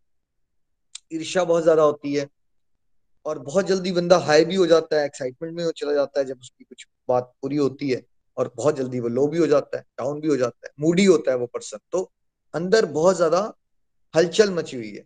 ईर्ष्या 1.14 1.44
बहुत 1.44 1.64
ज़्यादा 1.64 1.84
होती 1.84 2.14
है 2.14 2.28
और 3.26 3.40
बहुत 3.40 3.66
जल्दी 3.66 3.92
बंदा 3.92 4.18
हाई 4.18 4.46
भी 4.46 4.56
हो 4.56 4.66
जाता 4.68 5.00
है 5.00 5.06
एक्साइटमेंट 5.06 5.56
में 5.56 5.72
चला 5.72 5.94
जाता 5.94 6.20
है 6.20 6.26
जब 6.26 6.40
उसकी 6.40 6.64
कुछ 6.64 6.88
बात 7.10 7.34
पूरी 7.42 7.56
होती 7.56 7.90
है 7.90 8.02
और 8.38 8.54
बहुत 8.58 8.76
जल्दी 8.76 9.00
वो 9.00 9.08
लो 9.08 9.28
भी 9.28 9.38
हो 9.38 9.48
जाता 9.48 9.78
है 9.78 9.84
डाउन 10.00 10.22
भी 10.22 10.28
हो 10.28 10.38
जाता 10.38 10.68
है 10.68 10.74
मूडी 10.80 11.06
होता 11.06 11.32
है 11.32 11.38
वो 11.38 11.46
पर्सन 11.46 11.78
तो 11.92 12.12
अंदर 12.54 12.86
बहुत 12.86 13.16
ज़्यादा 13.16 13.54
हलचल 14.14 14.52
मची 14.54 14.78
हुई 14.78 14.92
है। 14.92 15.04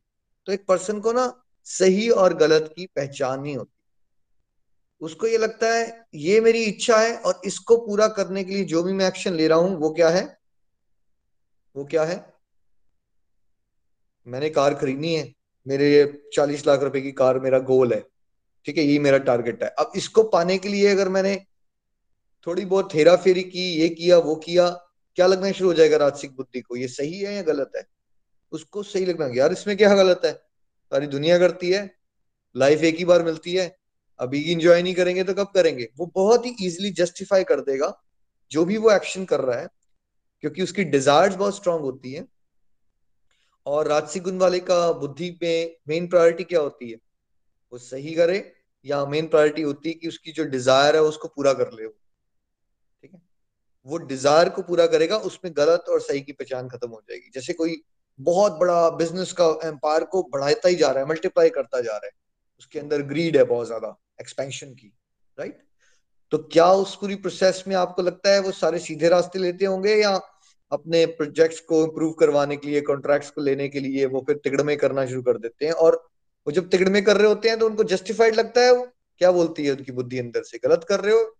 तो 0.48 0.52
एक 0.52 0.66
पर्सन 0.68 1.00
को 1.00 1.12
ना 1.12 1.44
सही 1.68 2.10
और 2.10 2.34
गलत 2.34 2.74
की 2.76 2.86
पहचान 2.86 3.42
नहीं 3.42 3.56
होती। 3.58 3.72
उसको 5.02 5.28
ये 5.28 5.38
लगता 5.38 5.74
है, 5.74 6.06
ये 6.16 6.40
मेरी 6.42 6.64
इच्छा 6.64 6.98
है 6.98 7.18
और 7.18 7.42
इसको 7.46 7.78
पूरा 7.78 8.08
करने 8.08 8.44
के 8.44 8.54
लिए 8.54 8.64
जो 8.66 8.84
भी 8.84 8.94
मैं 8.94 9.08
एक्शन 9.08 9.34
ले 9.34 9.48
रहा 9.48 9.58
हूँ, 9.58 9.76
वो 9.78 9.90
क्या 9.90 10.10
है? 10.10 10.38
वो 11.76 11.86
क्या 11.86 12.04
है? 12.04 12.34
मैंने 14.28 14.50
कार 14.50 14.74
खरीदनी 14.74 15.16
है। 15.16 15.34
मेरे 15.68 15.92
ये 15.92 16.06
चालीस 16.34 16.66
लाख 16.68 16.84
रुपए 16.84 17.02
की 17.02 17.12
कार 17.12 17.40
मेरा 17.40 17.60
गोल 17.60 17.94
है। 17.94 18.04
ठीक 18.66 18.78
है 18.78 18.84
ये 18.84 19.00
मेरा 19.00 19.18
टारगेट 19.18 19.64
है। 19.64 19.70
अब 19.70 19.92
इसको 19.96 20.24
पाने 20.24 20.58
के 20.58 20.70
लिए 20.70 20.88
अगर 20.88 21.10
मैंने 21.10 21.36
थोड़ी 22.48 22.66
बहुत 22.66 22.96
हेरा 22.96 23.16
फेरी 23.16 23.44
की, 23.44 23.70
ये 23.72 23.90
किया, 23.90 24.18
वो 24.18 24.36
किया, 24.36 24.70
क्या 25.18 25.28
लगना 25.28 25.52
शुरू 25.52 25.70
हो 25.70 25.74
जाएगा 25.74 25.98
राजसिक 25.98 26.36
बुद्धि 26.36 26.62
को? 26.62 26.76
ये 26.76 26.88
सही 26.88 27.20
है 27.20 27.34
या 27.36 27.42
गलत 27.42 27.72
है? 27.76 27.86
उसको 28.52 28.84
सही 28.84 29.06
लगना 29.06 29.30
यार 29.36 29.52
इसमें 29.52 29.76
क्या 29.78 29.94
गलत 29.96 30.22
है? 30.26 30.32
सारी 30.34 31.08
दुनिया 31.08 31.38
करती 31.40 31.72
है 31.72 31.90
लाइफ 32.56 32.84
एक 32.84 32.98
ही 32.98 33.06
बार 33.06 33.24
मिलती 33.24 33.54
है, 33.54 33.76
अभी 34.20 34.40
इंजॉय 34.42 34.82
नहीं 34.82 34.94
करेंगे 34.96 35.24
तो 35.24 35.34
कब 35.34 35.52
करेंगे? 35.56 35.90
वो 35.98 36.12
बहुत 36.16 36.46
ही 36.46 36.56
इजिली 36.62 36.90
जस्टिफाई 36.92 37.44
कर 37.44 37.62
देगा, 37.62 37.94
जो 38.52 38.66
भी 38.66 38.78
वो 38.78 38.92
एक्शन 38.92 39.26
कर 39.26 39.42
रहा 39.42 39.60
है, 39.60 39.68
क्योंकि 40.42 40.64
उसकी 40.64 40.84
डिजायर्स 40.84 41.36
बहुत 41.36 41.56
स्ट्रांग 41.56 41.82
होती 41.82 42.14
है। 42.14 42.26
और 43.68 43.88
राजसी 43.88 44.20
गुण 44.20 44.38
वाले 44.40 44.60
का 44.62 44.92
बुद्धि 44.94 45.30
में 45.42 45.76
मेन 45.90 46.08
प्रायोरिटी 46.08 46.44
क्या 46.46 46.60
होती 46.60 46.90
है? 46.92 46.98
वो 47.72 47.78
सही 47.80 48.14
करे 48.16 48.38
या 48.86 49.06
मेन 49.08 49.28
प्रायोरिटी 49.28 49.62
होती 49.62 49.90
है 49.90 49.96
कि 49.96 50.08
उसकी 50.08 50.32
जो 50.32 50.44
डिज़ायर 50.48 50.96
है 50.96 51.02
उसको 51.04 51.28
पूरा 51.28 51.54
कर 51.54 51.72
ले 51.74 51.88
ठीक 51.88 53.14
है? 53.14 53.22
वो 53.86 53.98
डिज़ायर 53.98 54.50
को 54.50 54.62
पूरा 54.64 54.86
करेगा, 54.88 55.18
उसमें 55.20 55.52
गलत 55.58 55.86
और 55.90 56.02
सही 56.02 56.22
की 56.22 56.32
पहचान 56.34 56.70
खत्म 56.70 56.90
हो 56.90 57.02
जाएगी। 57.02 57.30
जैसे 57.34 57.54
कोई 57.54 57.82
बहुत 58.20 58.54
बड़ा 58.60 58.90
बिज़नेस 58.92 59.32
का 59.34 59.46
एम्पायर 59.64 60.04
को 60.06 60.22
बढ़ाता 60.34 60.70
ही 60.70 60.76
जा 60.76 60.92
रहा 60.92 61.04
है 61.04 61.10
मल्टीप्लाई 61.10 61.50
करता 61.52 61.82
जा 61.82 61.92
रहा 61.92 62.06
है, 62.06 62.12
उसके 62.60 62.80
अंदर 62.80 63.02
ग्रीड 63.04 63.38
है 63.38 63.44
बहुत 63.46 63.68
ज़्यादा 63.68 63.96
एक्सपेंशन 64.22 64.74
की 64.74 64.94
राइट 65.38 65.64
तो 66.32 66.38
क्या 66.46 66.66
उस 66.74 66.96
पूरी 66.96 67.16
प्रोसेस 67.18 67.64
में 67.68 67.76
आपको 67.76 68.02
लगता 68.02 68.34
है 68.34 68.40
वो 68.42 68.52
सारे 68.54 68.80
सीधे 68.80 69.10
रास्ते 69.10 69.40
लेते 69.40 69.66
होंगे 69.66 69.96
या 69.96 70.16
अपने 70.72 71.06
प्रोजेक्ट्स 71.06 71.60
को 71.62 71.84
इम्प्रूव 71.84 72.12
करवाने 72.14 72.58
के 72.58 72.68
लिए 72.68 72.82
कॉन्ट्रैक्ट्स 72.82 73.30
को 73.30 73.42
लेने 73.42 73.68
के 73.70 73.80
लिए 73.80 74.06
वो 74.06 74.24
फिर 74.28 74.36
तिगड़मे 74.36 74.76
करना 74.76 75.06
शुरू 75.06 75.22
कर 75.22 75.38
देते 75.38 75.66
हैं। 75.66 75.74
और 75.74 75.96
वो 76.48 76.52
जब 76.52 76.70
तिगड़मे 76.70 77.02
कर 77.02 77.18
रहे 77.18 77.28
होते 77.28 77.50
हैं 77.50 77.60
तो 77.60 77.66
उनको 77.66 77.84
जस्टिफाइड 77.86 78.36
लगता 78.36 78.62
है 78.62 78.72
वो। 78.74 78.86
क्या 79.22 79.32
बोलती 79.32 79.66
है 79.66 79.72
उनकी 79.72 79.92
बुद्धि 79.92 80.20
अंदर 80.20 80.44
से? 80.44 80.58
गलत 80.58 80.86
कर 80.90 81.00
रहे 81.00 81.14
हो? 81.14 81.34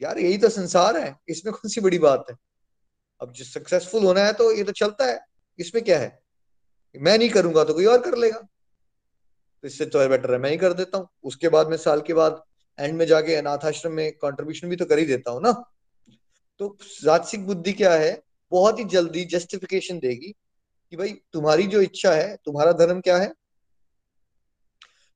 यार, 0.00 0.18
यही 0.18 0.38
तो 0.38 0.48
संसार 0.48 0.96
है। 0.96 1.14
इसमें 1.28 1.52
कौन 1.54 1.70
सी 1.70 1.80
बड़ी 1.80 1.98
बात 1.98 2.24
है? 2.30 2.36
अब 3.20 3.32
जो 3.32 3.44
सक्सेसफुल 3.44 4.04
होना 4.04 4.20
है 4.20 4.32
तो 4.32 4.50
ये 4.52 4.64
तो 4.64 4.72
चलता 4.74 5.06
है। 5.06 5.20
इसमें 5.58 5.82
क्या 5.84 5.98
है? 5.98 6.18
मैं 6.94 7.18
नहीं 7.18 7.28
करूँगा 7.30 7.64
तो 7.64 7.74
कोई 7.74 7.84
और 7.86 8.00
कर 8.00 8.16
लेगा। 8.18 8.38
तो 8.38 9.68
इससे 9.68 9.86
तो 9.86 10.08
बेटर 10.08 10.32
है, 10.32 10.38
मैं 10.38 10.50
ही 10.50 10.56
कर 10.56 10.72
देता 10.72 10.98
हूँ। 10.98 11.08
उसके 11.24 11.48
बाद 11.48 11.68
में 11.68 11.76
साल 11.76 12.00
के 12.00 12.14
बाद 12.14 12.42
एंड 12.78 12.94
में 12.98 13.06
जाके 13.06 13.34
अनाथ 13.34 13.64
आश्रम 13.64 13.92
में 13.92 14.12
कॉन्ट्रीब्यूशन 14.18 14.68
भी 14.68 14.76
तो 14.76 14.84
कर 14.84 14.98
ही 14.98 15.04
देता 15.06 15.30
हूँ 15.30 15.42
ना। 15.42 15.52
तो 16.58 16.78
राजसिक 17.04 17.46
बुद्धि 17.46 17.72
क्या 17.72 17.94
है? 17.94 18.22
बहुत 18.50 18.78
ही 18.78 18.84
जल्दी 18.84 19.24
जस्टिफिकेशन 19.24 19.98
देगी 19.98 20.34
कि 20.90 20.96
भाई 20.96 21.08
तुम्हारी 21.32 21.66
जो 21.66 21.80
इच्छा 21.80 22.12
है, 22.12 22.36
तुम्हारा 22.44 22.72
धर्म 22.72 23.00
क्या 23.00 23.16
है? 23.16 23.32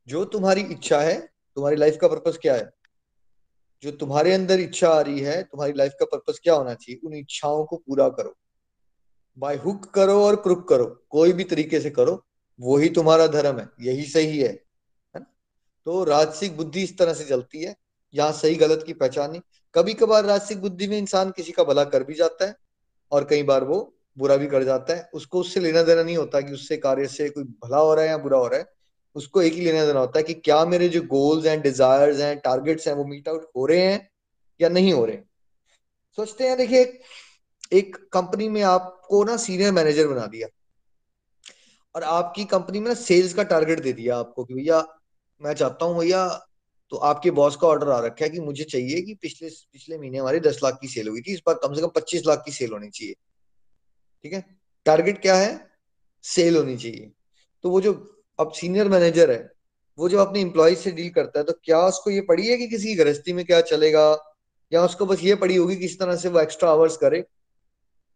जो 0.09 0.25
तुम्हारी 0.25 0.61
इच्छा 0.61 1.01
है, 1.01 1.21
तुम्हारी 1.55 1.77
लाइफ 1.77 1.99
का 2.01 2.09
पर्पस 2.09 2.39
क्या 2.43 2.55
है? 2.55 2.73
जो 3.83 3.91
तुम्हारे 3.91 4.33
अंदर 4.33 4.61
इच्छा 4.61 4.89
आ 4.89 5.01
रही 5.01 5.21
है, 5.21 5.43
तुम्हारी 5.43 5.73
लाइफ 5.73 5.93
का 6.01 6.05
पर्पस 6.05 6.41
क्या 6.43 6.55
होना 6.55 6.75
चाहिए? 6.75 7.01
उन 7.05 7.15
इच्छाओं 7.15 7.65
को 7.65 7.77
पूरा 7.77 8.09
करो। 8.09 8.37
बाय 9.39 9.57
हुक 9.57 9.85
करो 9.85 10.25
और 10.25 10.37
क्रुक 10.37 10.69
करो। 10.69 11.07
कोई 11.11 11.33
भी 11.33 11.45
तरीके 11.45 11.81
से 11.81 11.91
करो 11.91 12.27
वो 12.61 12.77
ही 12.77 12.89
तुम्हारा 12.89 13.27
धर्म 13.27 13.59
है। 13.59 13.69
यही 13.81 14.05
सही 14.05 14.39
है 14.39 14.49
है 14.49 14.63
ना? 15.17 15.27
तो 15.85 16.05
राजसिक 16.05 16.57
बुद्धि 16.57 16.83
इस 16.83 16.99
तरह 16.99 17.15
से 17.15 17.25
चलती 17.25 17.63
है। 17.63 17.77
यहाँ 18.15 18.33
सही 18.33 18.55
गलत 18.55 18.85
की 18.87 18.93
पहचान 18.93 19.31
नहीं। 19.31 19.41
कभी 19.77 19.95
कभार 19.95 20.25
राजसिक 20.25 20.61
बुद्धि 20.61 20.87
में 20.87 20.99
इंसान 20.99 21.31
किसी 21.31 21.53
का 21.53 21.65
भला 21.65 21.85
कर 21.85 22.05
भी 22.05 22.15
जाता 22.15 22.47
है 22.47 22.57
और 23.13 23.25
कई 23.25 23.43
बार 23.43 23.65
वो 23.65 23.97
बुरा 24.19 24.37
भी 24.37 24.47
कर 24.47 24.65
जाता 24.65 24.95
है। 24.95 25.11
उसको 25.15 25.41
उससे 25.41 25.61
लेना 25.61 25.83
देना 25.83 26.03
नहीं 26.03 26.17
होता 26.17 26.41
कि 26.41 26.53
उससे 26.53 26.77
कार्य 26.77 27.09
से 27.09 27.29
कोई 27.29 27.45
भला 27.45 27.79
हो 27.79 27.95
रहा 27.95 28.05
है 28.05 28.11
या 28.11 28.19
बुरा 28.19 28.39
हो 28.39 28.47
रहा 28.47 28.61
है। 28.61 28.67
उसको 29.17 29.43
एक 29.43 29.53
ही 29.53 29.61
लेना 29.61 29.85
देना 29.87 30.01
होता 30.01 30.19
है 30.19 30.23
कि 30.23 30.35
क्या 30.35 30.65
मेरे 30.65 30.89
जो 30.89 31.01
गोल्स 31.03 31.47
एंड 31.47 31.63
डिजायर्स 31.63 32.21
हैं 32.21 32.39
टारगेट्स 32.39 32.89
हैं 32.89 32.95
वो 32.95 33.05
मीट 33.05 33.29
आउट 33.29 33.51
हो 33.57 33.67
रहे 33.67 33.81
हैं 33.81 34.11
या 34.61 34.69
नहीं 34.69 34.93
हो 34.93 35.05
रहे 35.05 35.17
सोचते 36.19 36.49
हैं, 36.49 36.57
देखिए, 36.57 37.01
एक 37.73 37.97
कंपनी 38.13 38.49
में 38.49 38.63
आपको 38.63 39.25
ना 39.25 39.37
सीनियर 39.37 39.73
मैनेजर 39.73 40.09
बना 40.09 40.27
दिया। 40.27 40.49
और 41.95 42.03
आपकी 42.03 42.45
कंपनी 42.45 42.81
में 42.81 42.89
ना 42.89 42.95
सेल्स 42.95 43.35
का 43.35 43.43
टारगेट 43.43 43.81
दे 43.81 43.93
दिया 43.93 44.19
आपको 44.19 44.45
कि 44.45 44.55
भैया, 44.55 44.85
मैं 45.41 45.55
चाहता 45.55 45.85
हूँ 45.85 45.99
भैया 45.99 46.46
तो 46.93 46.97
आपके 46.97 47.31
बॉस 47.31 47.57
का 47.57 47.67
ऑर्डर 47.69 47.89
आ 47.89 47.99
रखा 48.01 48.25
है 48.25 48.31
कि 48.31 48.41
मुझे 48.41 48.65
चाहिए 48.65 49.01
कि 49.03 49.15
पिछले 49.15 49.49
पिछले 49.49 49.99
महीने 49.99 50.19
हमारी 50.19 50.41
दस 50.41 50.61
लाख 50.65 50.79
की 50.81 50.89
सेल 50.89 51.09
हुई 51.09 51.21
थी, 51.21 51.33
इस 51.33 51.41
बार 51.47 51.55
कम 51.63 51.75
से 51.75 51.81
कम 51.81 51.89
पच्चीस 51.97 52.27
लाख 52.27 52.43
की 52.47 52.53
सेल 52.53 52.73
होनी 52.73 52.89
चाहिए। 52.91 53.15
ठीक 54.25 54.33
है? 54.33 54.45
टारगेट 54.87 55.21
क्या 55.23 55.35
है? 55.37 55.69
सेल 56.25 56.57
होनी 56.57 56.77
चाहिए। 56.77 57.11
तो 57.65 57.71
वो 57.71 57.81
जो 57.81 57.93
अब 58.39 58.53
सीनियर 58.53 58.89
मैनेजर 58.89 59.31
है, 59.31 59.51
वो 59.99 60.09
जब 60.09 60.19
अपने 60.19 60.41
इंप्लॉय 60.41 60.75
से 60.75 60.91
डील 60.93 61.09
करता 61.11 61.39
है 61.39 61.45
तो 61.45 61.53
क्या 61.65 61.81
उसको 61.87 62.11
ये 62.11 62.21
पड़ी 62.23 62.47
है 62.49 62.57
कि 62.57 62.67
किसी 62.69 62.89
की 62.89 62.95
गृहस्थी 62.95 63.33
में 63.33 63.45
क्या 63.45 63.61
चलेगा? 63.63 64.05
या 64.73 64.85
उसको 64.85 65.07
बस 65.07 65.23
ये 65.23 65.35
पड़ी 65.37 65.57
होगी 65.57 65.77
किस 65.77 65.99
तरह 65.99 66.17
से 66.17 66.29
वो 66.29 66.41
एक्स्ट्रा 66.41 66.71
आवर्स 66.71 66.97
करे? 66.97 67.25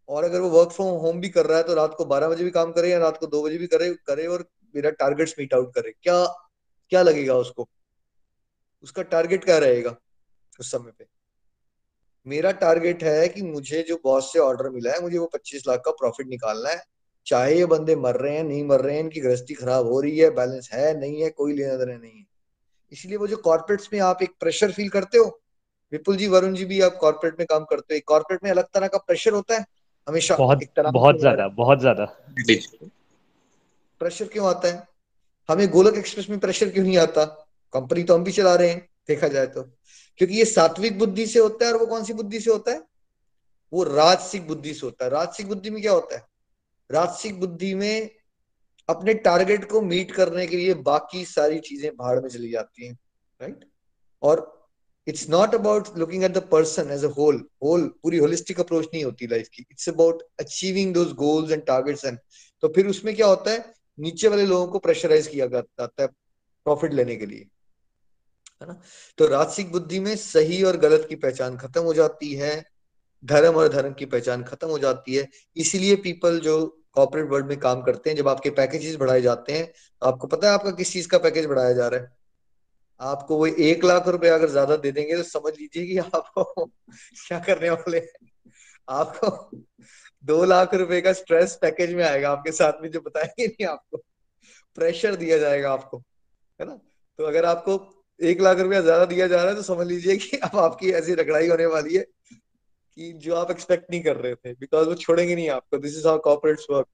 और 0.09 0.24
अगर 0.24 0.40
वो 0.40 0.48
वर्क 0.50 0.70
फ्रॉम 0.70 0.88
होम 1.00 1.20
भी 1.20 1.28
कर 1.28 1.46
रहा 1.46 1.59
है 1.59 1.64
तो 1.64 1.74
रात 1.74 1.94
को 1.94 2.04
बारह 2.04 2.28
बजे 2.28 2.44
भी 2.44 2.50
काम 2.50 2.72
करे 2.72 2.90
या 2.90 2.98
रात 2.98 3.18
को 3.18 3.26
दो 3.26 3.42
बजे 3.42 3.59
भी 3.59 3.66
करे 3.66 3.92
करे 4.06 4.26
और 4.26 4.48
मेरा 4.74 4.90
टारगेट्स 4.92 5.35
मीट 5.38 5.54
आउट 5.54 5.74
करे। 5.74 5.92
क्या 6.02 6.24
क्या 6.92 7.02
लगेगा 7.02 7.37
उसको? 7.37 7.68
उसका 8.85 9.03
टारगेट 9.05 9.45
क्या 9.45 9.59
रहेगा 9.59 9.97
उस 10.59 10.71
समय 10.71 10.90
पे? 10.90 11.05
मेरा 12.27 12.51
टारगेट 12.55 13.03
है 13.05 13.29
कि 13.29 13.43
मुझे 13.43 13.83
जो 13.83 14.01
बॉस 14.05 14.33
से 14.33 14.38
ऑर्डर 14.38 14.69
मिला 14.71 14.93
है 14.93 15.01
मुझे 15.03 15.19
वो 15.19 15.27
पच्चीस 15.35 15.66
लाख 15.69 15.83
का 15.85 15.90
प्रॉफिट 15.93 16.29
निकालना 16.29 16.71
है। 16.71 16.83
चाहे 17.27 17.57
ये 17.59 17.66
बंदे 17.66 17.95
मर 17.97 18.16
रहे 18.16 18.37
हैं 18.37 18.45
नहीं 18.45 18.64
मर 18.64 18.81
रहे 18.81 18.95
हैं 18.95 19.03
इनकी 19.03 19.21
गृहस्थी 19.21 19.55
खराब 19.55 19.87
हो 19.87 20.01
रही 20.01 20.19
है 20.19 20.31
बैलेंस 20.31 20.69
है 20.73 20.99
नहीं 21.01 21.23
है 21.23 21.31
कोई 21.31 21.57
लेना 21.57 21.77
देना 21.77 21.97
नहीं 21.97 22.19
है। 22.19 22.27
इसलिए 22.93 23.16
वो 23.16 23.27
जो 23.27 23.37
कॉर्पोरेट्स 23.38 23.88
में 23.93 24.01
आप 24.01 24.23
एक 24.23 24.31
प्रेशर 24.40 24.73
फील 24.73 24.88
करते 24.88 25.19
हो 25.19 25.25
विपुल 25.93 26.16
जी 26.16 26.27
वरुण 26.29 26.55
जी 26.55 26.64
भी 26.64 26.81
आप 26.81 26.97
कॉर्पोरेट 27.01 27.38
में 27.38 27.47
काम 27.47 27.64
करते 27.64 27.95
हो 27.95 28.01
कॉर्पोरेट 28.07 28.45
में 28.45 28.51
अलग 28.51 28.66
तरह 28.75 28.88
का 28.88 28.99
प्रेशर 28.99 29.33
होता 29.33 29.55
है 29.55 29.64
हमेशा 30.07 30.37
बहुत 30.37 30.62
एक 30.62 30.71
तरह 30.77 30.90
बहुत 30.90 31.19
ज़्यादा 31.21 31.47
बहुत 31.57 31.81
ज़्यादा। 31.81 32.05
प्रेशर 34.01 34.27
क्यों 34.27 34.49
आता 34.49 34.69
है? 34.69 34.83
हमें 35.49 35.69
गोलक 35.71 35.97
एक्सप्रेस 35.97 36.29
में 36.31 36.38
प्रेशर 36.38 36.71
क्यों 36.71 36.85
नहीं 36.85 36.97
आता? 36.99 37.39
कंपनी 37.74 38.02
तो 38.02 38.14
हम 38.14 38.24
भी 38.24 38.33
चला 38.33 38.54
रहे 38.54 38.68
हैं, 38.68 38.88
देखा 39.09 39.28
जाए 39.28 39.46
तो। 39.46 39.62
क्योंकि 40.20 40.35
ये 40.35 40.44
सात्विक 40.44 40.98
बुद्धि 40.98 41.26
से 41.26 41.38
होता 41.38 41.66
है 41.66 41.72
और 41.72 41.78
वो 41.80 41.87
कौन 41.87 42.04
सी 42.04 42.12
बुद्धि 42.12 42.40
से 42.40 42.50
होता 42.50 42.72
है? 42.72 42.83
वो 43.72 43.83
राजसिक 43.85 44.46
बुद्धि 44.48 44.74
से 44.74 44.87
होता 44.87 45.04
है। 45.04 45.11
राजसिक 45.11 45.48
बुद्धि 45.48 45.70
में 45.70 45.80
क्या 45.83 45.92
होता 45.92 46.16
है? 46.16 46.24
राजसिक 46.90 47.38
बुद्धि 47.40 47.74
में 47.74 48.11
अपने 48.88 49.14
टारगेट 49.16 49.64
को 49.70 49.80
मीट 49.83 50.12
करने 50.12 50.46
के 50.46 50.56
लिए 50.56 50.74
बाकी 50.85 51.24
सारी 51.24 51.59
चीज़ें 51.61 51.90
भाड़ 51.96 52.18
में 52.20 52.28
चली 52.28 52.50
जाती 52.50 52.87
हैं 52.87 52.92
राइट 53.40 53.64
और 54.22 54.42
it's 55.06 55.28
not 55.30 55.54
about 55.54 55.88
looking 55.98 56.24
at 56.24 56.33
the 56.33 56.38
person 56.50 56.90
as 56.92 57.04
a 57.04 57.09
whole 57.18 57.37
whole 57.62 57.87
पूरी 58.02 58.18
होलिस्टिक 58.18 58.61
अप्रोच 58.61 58.85
नहीं 58.85 59.04
होती 59.04 59.26
लाइफ 59.26 59.48
की। 59.48 59.64
It's 59.70 59.88
about 59.88 60.22
achieving 60.40 60.92
those 60.94 61.12
goals 61.14 61.52
and 61.52 61.64
targets 61.66 62.04
and 62.04 62.18
तो 62.62 62.68
फिर 62.68 62.87
उसमें 62.87 63.14
क्या 63.16 63.26
होता 63.26 63.50
है? 63.50 63.74
नीचे 63.98 64.28
वाले 64.28 64.44
लोगों 64.46 64.66
को 64.66 64.78
प्रेशराइज 64.78 65.26
किया 65.26 65.46
जाता 65.46 65.88
है 66.00 66.06
प्रॉफिट 66.06 66.92
लेने 66.94 67.16
के 67.16 67.26
लिए। 67.26 67.46
है 68.62 68.68
ना? 68.68 68.81
तो 69.18 69.27
राजसिक 69.27 69.73
बुद्धि 69.73 70.01
में 70.01 70.16
सही 70.16 70.62
और 70.62 70.77
गलत 70.77 71.07
की 71.09 71.16
पहचान 71.16 71.57
खत्म 71.57 71.83
हो 71.83 71.94
जाती 71.94 72.35
है, 72.35 72.64
धर्म 73.25 73.55
और 73.55 73.68
धर्म 73.68 73.92
की 73.92 74.05
पहचान 74.07 74.44
खत्म 74.44 74.68
हो 74.68 74.79
जाती 74.79 75.14
है। 75.14 75.29
इसीलिए 75.57 75.96
पीपल 75.96 76.40
जो 76.40 76.66
कॉर्पोरेट 76.92 77.27
वर्ल्ड 77.31 77.46
में 77.46 77.59
काम 77.61 77.83
करते 77.83 78.11
हैं, 78.11 78.16
जब 78.16 78.29
आपके 78.29 78.51
पैकेजेस 78.51 78.96
बढ़ाए 78.96 79.20
जाते 79.20 79.53
हैं, 79.53 79.73
आपको 80.03 80.27
पता 80.27 80.49
है 80.49 80.55
आपका 80.55 80.70
किस 80.70 80.92
चीज़ 80.92 81.09
का 81.09 81.18
पैकेज 81.18 81.46
बढ़ाया 81.46 81.73
जा 81.73 81.88
रहा 81.88 82.01
है? 82.01 82.16
आपको 83.01 83.37
वो 83.37 83.46
एक 83.46 83.85
लाख 83.85 84.09
रुपए 84.09 84.29
अगर 84.29 84.49
ज़्यादा 84.49 84.77
दे 84.77 84.92
देंगे 84.92 85.16
तो 85.16 85.23
समझ 85.23 85.53
लीजिए 85.59 85.87
कि 85.87 85.99
आपको 85.99 86.66
क्या 87.29 87.38
करने 87.38 87.70
वाले 87.70 88.07
आपको 88.88 89.59
दो 90.25 90.44
लाख 90.44 90.75
रुपए 90.75 91.01
का 91.01 91.12
स्ट्रेस 91.12 91.59
पैकेज 91.62 91.94
में 91.94 92.05
आएगा 92.05 92.31
आपके 92.31 92.53
साथ 92.53 92.73
में, 92.83 92.90
जो 92.90 93.01
बताएँगे 93.01 93.46
नहीं 93.46 93.66
आपको। 93.66 93.99
प्रेशर 94.75 95.16
दिया 95.16 95.38
जाएगा 95.38 95.73
आपको, 95.73 95.99
है 96.61 96.66
ना? 96.66 96.75
तो 97.18 97.25
अगर 97.25 97.44
आपको 97.44 97.99
एक 98.20 98.40
लाख 98.40 98.59
रुपया 98.59 98.80
ज़्यादा 98.80 99.04
दिया 99.04 99.26
जा 99.28 99.37
रहा 99.37 99.48
है 99.48 99.54
तो 99.54 99.62
समझ 99.62 99.87
लीजिए 99.87 100.16
कि 100.16 100.37
अब 100.37 100.56
आपकी 100.59 100.90
ऐसी 100.90 101.14
रगड़ाई 101.14 101.48
होने 101.48 101.66
वाली 101.66 101.94
है 101.94 102.02
कि 102.96 103.12
जो 103.12 103.35
आप 103.35 103.50
एक्सपेक्ट 103.50 103.90
नहीं 103.90 104.02
कर 104.02 104.16
रहे 104.16 104.35
थे 104.35 104.52
बिकॉज़ 104.52 104.88
वो 104.88 104.94
छोड़ेंगे 104.94 105.35
नहीं 105.35 105.48
आपको. 105.50 105.78
This 105.78 105.96
is 105.98 106.06
how 106.09 106.18
corporates 106.18 106.66
work 106.70 106.87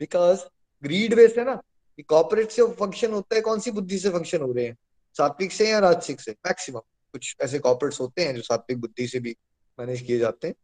because 0.00 0.40
greed 0.82 1.14
based 1.14 1.38
है 1.38 1.44
ना, 1.44 1.54
कि 1.54 2.02
कॉर्पोरेट 2.02 2.50
से 2.50 2.62
फ़ंक्शन 2.62 3.12
होता 3.12 3.34
है, 3.34 3.40
कौन 3.40 3.60
सी 3.60 3.70
बुद्धि 3.70 3.98
से 3.98 4.10
फ़ंक्शन 4.10 4.40
हो 4.40 4.52
रहे 4.52 4.64
हैं? 4.66 4.76
सात्विक 5.16 5.52
से 5.52 5.70
या 5.70 5.78
राजसिक 5.78 6.20
से? 6.20 6.30
मैक्सिमम 6.30 6.80
कुछ 7.12 7.36
ऐसे 7.40 7.58
कॉर्पोरेट्स 7.58 8.00
होते 8.00 8.24
हैं 8.24 8.34
जो 8.34 8.42
सात्विक 8.42 8.80
बुद्धि 8.80 9.08
से 9.08 9.20
भी 9.20 9.36
मैनेज 9.78 10.00
किए 10.00 10.18
जाते 10.18 10.48
हैं. 10.48 10.54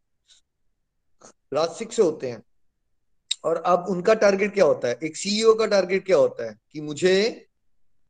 राजसिक 1.53 1.93
से 1.93 2.03
होते 2.03 2.31
हैं. 2.31 2.43
और 3.45 3.57
अब 3.57 3.87
उनका 3.89 4.15
टारगेट 4.15 4.55
क्या 4.55 4.65
होता 4.65 4.89
है? 4.89 4.99
एक 5.05 5.17
सीईओ 5.17 5.55
का 5.55 5.67
टारगेट 5.67 6.07
क्या 6.07 6.17
होता 6.17 6.51
है? 6.51 6.59
कि 6.73 6.81
मुझे 6.81 7.46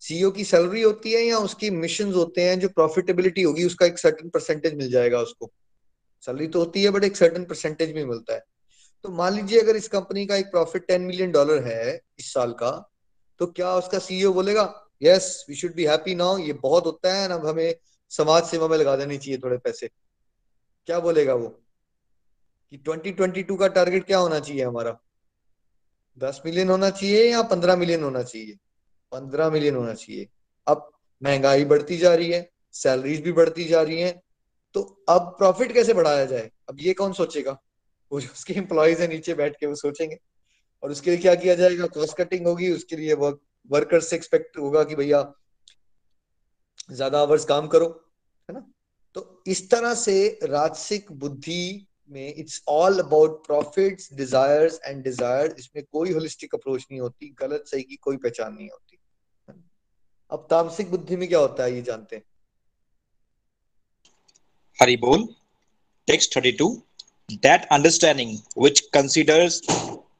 सीईओ 0.09 0.31
की 0.31 0.45
सैलरी 0.45 0.83
होती 0.83 1.12
है 1.12 1.23
या 1.23 1.38
उसकी 1.38 1.71
मिशन 1.71 2.12
होते 2.12 2.42
हैं 2.42 2.59
जो 2.61 2.69
प्रॉफिटेबिलिटी 2.69 3.42
होगी, 3.42 3.64
उसका 3.64 3.87
एक 3.87 3.99
सर्टन 3.99 4.29
परसेंटेज 4.29 4.75
मिल 4.75 4.90
जाएगा 4.90 5.21
उसको। 5.21 5.51
सैलरी 6.27 6.47
तो 6.47 6.59
होती 6.59 6.83
है 6.83 6.90
बट 6.90 7.05
एक 7.05 7.16
सर्टन 7.16 7.45
परसेंटेज 7.45 7.92
भी 7.92 8.05
मिलता 8.05 8.35
है। 8.35 8.42
तो 9.05 9.09
मान 9.09 9.35
लीजिए 9.35 9.61
अगर 9.61 9.77
इस 9.77 9.88
कंपनी 9.88 10.27
का 10.27 10.37
एक 10.37 10.47
प्रॉफिट 10.47 10.87
टेन 10.87 11.03
मिलियन 11.03 11.33
डॉलर 11.33 11.62
है 11.64 12.01
इस 12.19 12.33
साल 12.33 12.53
का 12.53 12.71
तो 13.40 13.47
क्या 13.47 13.75
उसका 13.75 13.99
सीईओ 13.99 14.33
बोलेगा 14.33 14.64
yes 15.03 15.47
we 15.49 15.55
should 15.55 15.75
be 15.75 15.85
happy 15.85 16.14
now 16.14 16.38
ये 16.38 16.53
बहुत 16.53 16.87
होता 16.87 17.14
है, 17.14 17.29
अब 17.29 17.47
हमें 17.47 17.75
समाज 18.11 18.45
सेवा 18.45 18.69
में 18.69 18.77
लगा 18.79 18.97
देनी 18.97 19.19
चाहिए 19.19 19.38
थोड़े 19.38 19.57
पैसे। 19.57 19.88
क्या 20.87 21.01
बोलेगा 21.01 21.35
वो? 21.35 21.49
कि 22.71 22.77
2022 22.77 23.59
का 23.59 23.69
टारगेट 23.69 24.07
क्या 24.07 24.19
होना 24.19 24.38
चाहिए 24.40 24.64
हमारा? 24.64 24.97
दस 26.19 26.40
मिलियन 26.47 26.71
होना 26.71 26.90
चाहिए 26.90 27.31
या 27.31 27.42
पंद्रह 27.42 27.77
मिलियन 27.77 28.03
होना 28.03 28.23
चाहिए? 28.23 28.57
पंद्रह 29.12 29.51
मिलियन 29.51 29.75
होना 29.77 29.95
चाहिए। 29.95 30.29
अब 30.66 30.90
महँगाई 31.23 31.64
बढ़ती 31.66 31.97
जा 31.99 32.14
रही 32.14 32.31
है 32.31 32.49
सैलरीज 32.75 33.21
भी 33.23 33.33
बढ़ती 33.33 33.64
जा 33.64 33.83
रही 33.83 34.01
हैं 34.01 34.21
तो 34.75 34.83
अब 35.09 35.35
प्रॉफिट 35.38 35.73
कैसे 35.73 35.95
बढ़ाया 35.95 36.25
जाए? 36.27 36.51
अब 36.69 36.77
ये 36.81 36.92
कौन 36.95 37.12
सोचेगा? 37.12 37.59
वो 38.12 38.21
जो 38.21 38.29
उसके 38.29 38.55
एम्प्लॉयज़ 38.55 39.03
है 39.03 39.09
नीचे 39.09 39.35
बैठ 39.35 39.57
के 39.61 39.66
वो 39.66 39.75
सोचेंगे। 39.77 40.19
और 40.83 40.90
उसके 40.90 41.11
लिए 41.11 41.21
क्या 41.21 41.35
किया 41.35 41.55
जाएगा? 41.55 41.87
कॉस्ट 41.88 42.16
कटिंग 42.16 42.47
होगी, 42.47 42.71
उसके 42.71 42.97
लिए 42.97 43.14
वर्क 43.14 43.40
वर्कर 43.71 44.01
से 44.01 44.16
एक्सपेक्ट 44.16 44.59
होगा 44.59 44.83
कि 44.85 44.95
भैया 44.95 45.23
ज़्यादा 46.90 47.21
आवर्स 47.21 47.45
काम 47.45 47.66
करो, 47.69 47.87
है 48.49 48.55
ना? 48.55 48.66
तो 49.16 49.42
इस 49.47 49.71
तरह 49.71 49.95
से 49.95 50.38
राजसिक 50.42 51.11
बुद्धि 51.14 51.87
में 52.11 52.35
it's 52.35 52.62
all 52.69 52.99
about 53.01 53.47
profits 53.47 54.12
desires 54.14 54.79
and 54.85 55.03
desire 55.05 55.55
इसमें 55.59 55.85
कोई 55.85 56.12
होलिस्टिक 56.12 56.55
अप्रोच 56.55 56.87
नहीं 56.90 57.01
होती, 57.01 57.35
गलत 57.40 57.64
सही 57.66 57.83
की 57.83 57.97
कोई 57.97 58.16
पहचान 58.19 58.55
नहीं 58.55 58.69
होती। 58.71 58.86
अब 60.31 60.47
तामसिक 60.51 60.91
बुद्धि 60.91 61.17
में 61.17 61.29
क्या 61.29 61.39
होता 61.39 61.65
है 61.65 61.75
ये 61.75 61.83
जानते 61.83 62.17
हैं। 62.17 62.23
बोल। 64.97 65.27
Text 66.09 66.39
32 66.39 66.77
that 67.31 67.65
understanding 67.73 68.37
which 68.59 68.81
considers 68.81 69.61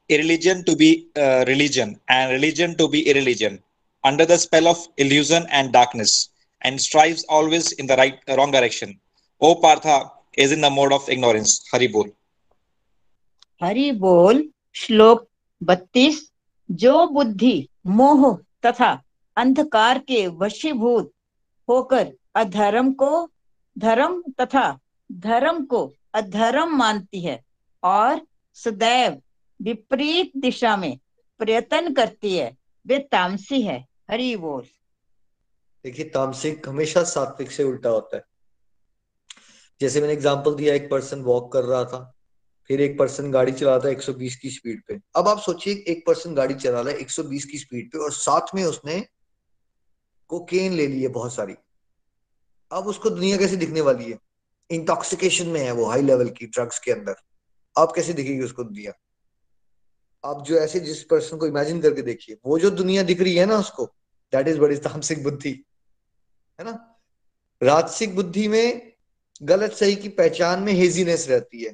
irreligion 0.09 0.61
to 0.61 0.75
be 0.75 0.89
religion 1.17 1.95
and 2.11 2.31
religion 2.31 2.73
to 2.73 2.87
be 2.87 2.99
irreligion 2.99 3.59
under 4.03 4.25
the 4.25 4.35
spell 4.37 4.67
of 4.67 4.85
illusion 4.99 5.47
and 5.51 5.71
darkness 5.71 6.29
and 6.61 6.79
strives 6.79 7.25
always 7.29 7.75
in 7.79 7.87
the 7.87 7.91
right 7.91 8.19
wrong 8.29 8.53
direction 8.53 8.95
O 9.41 9.53
Partha 9.53 9.97
is 10.39 10.53
in 10.53 10.61
the 10.61 10.71
mode 10.71 10.93
of 10.93 11.09
ignorance 11.11 11.59
Hari 11.73 11.87
बोल 11.87 12.11
हरि 13.61 13.91
बोल 13.91 14.43
श्लोक 14.75 15.27
32 15.61 16.15
जो 16.69 17.07
बुद्धि 17.07 17.55
मोह 17.87 18.33
तथा 18.65 18.91
अंधकार 19.37 19.99
के 19.99 20.27
वशीभूत 20.27 21.13
होकर 21.69 22.13
अधर्म 22.35 22.93
को, 22.93 23.31
धर्म 23.77 24.23
तथा 24.41 24.79
धर्म 25.11 25.65
को 25.65 25.93
अधर्म 26.13 26.77
मानती 26.77 27.21
है 27.21 27.45
और 27.83 28.27
सदैव 28.53 29.21
विपरीत 29.61 30.31
दिशा 30.37 30.77
में 30.77 30.99
प्रयत्न 31.39 31.93
करती 31.93 32.37
है। 32.37 32.57
वे 32.87 32.99
तामसी 32.99 33.61
है। 33.61 33.87
हरि 34.11 34.35
बोल। 34.35 34.63
देखिए 35.83 36.05
तामसिक 36.05 36.69
हमेशा 36.69 37.03
सात्विक 37.03 37.51
से 37.51 37.63
उल्टा 37.63 37.89
होता 37.89 38.17
है। 38.17 38.23
जैसे 39.81 40.01
मैंने 40.01 40.13
एग्जांपल 40.13 40.55
दिया, 40.55 40.75
एक 40.75 40.89
पर्सन 40.91 41.19
वॉक 41.19 41.53
कर 41.53 41.63
रहा 41.63 41.83
था, 41.83 42.13
फिर 42.67 42.81
एक 42.81 42.99
पर्सन 42.99 43.31
गाड़ी 43.31 43.51
चला 43.51 43.79
था 43.79 43.89
120 43.89 44.35
की 44.35 44.49
स्पीड 44.49 44.81
पे। 44.87 44.99
अब 45.15 45.27
आप 45.27 45.39
सोचिए, 45.39 45.83
एक 45.87 46.05
पर्सन 46.07 46.33
गाड़ी 46.33 46.53
चला 46.53 46.81
रहा 46.81 46.89
है 46.89 46.99
120 46.99 47.45
की 47.45 47.57
स्पीड 47.57 47.91
पे 47.91 47.97
और 47.97 48.11
साथ 48.11 48.55
में 48.55 48.63
उसने 48.63 49.05
कोकेन 50.27 50.73
ले 50.73 50.87
ली 50.87 51.01
है 51.01 51.07
बहुत 51.07 51.33
सारी। 51.33 51.55
अब 52.71 52.87
उसको 52.87 53.09
दुनिया 53.09 53.37
कैसे 53.37 53.55
दिखने 53.55 53.81
वाली 53.81 54.11
है? 54.11 54.19
इंटॉक्सिकेशन 54.69 55.47
में 55.47 55.61
है 55.61 55.71
वो 55.71 55.85
हाई 55.85 56.01
लेवल 56.01 56.29
की 56.29 56.45
ड्रग्स 56.45 56.79
के 56.79 56.91
अंदर। 56.91 57.15
अब 57.77 57.93
कैसे 57.95 58.13
दिखेगी 58.13 58.43
उसको 58.43 58.63
दुनिया? 58.63 58.93
आप 60.23 60.43
जो 60.45 60.55
ऐसे 60.55 60.79
जिस 60.79 61.03
पर्सन 61.03 61.37
को 61.37 61.47
इमेजिन 61.47 61.81
करके 61.81 62.01
देखिए, 62.01 62.37
वो 62.45 62.59
जो 62.59 62.69
दुनिया 62.69 63.03
दिख 63.03 63.21
रही 63.21 63.35
है 63.35 63.45
ना 63.45 63.57
उसको 63.57 63.85
दैट 64.33 64.47
इज़ 64.47 64.59
बड़ी 64.59 64.77
तामसिक 64.77 65.23
बुद्धि, 65.23 65.51
है 66.59 66.65
ना? 66.65 66.99
राजसिक 67.63 68.15
बुद्धि 68.15 68.47
में 68.47 68.93
गलत 69.43 69.71
सही 69.71 69.95
की 69.95 70.09
पहचान 70.09 70.63
में 70.63 70.73
हेजीनेस 70.73 71.29
रहती 71.29 71.63
है। 71.63 71.73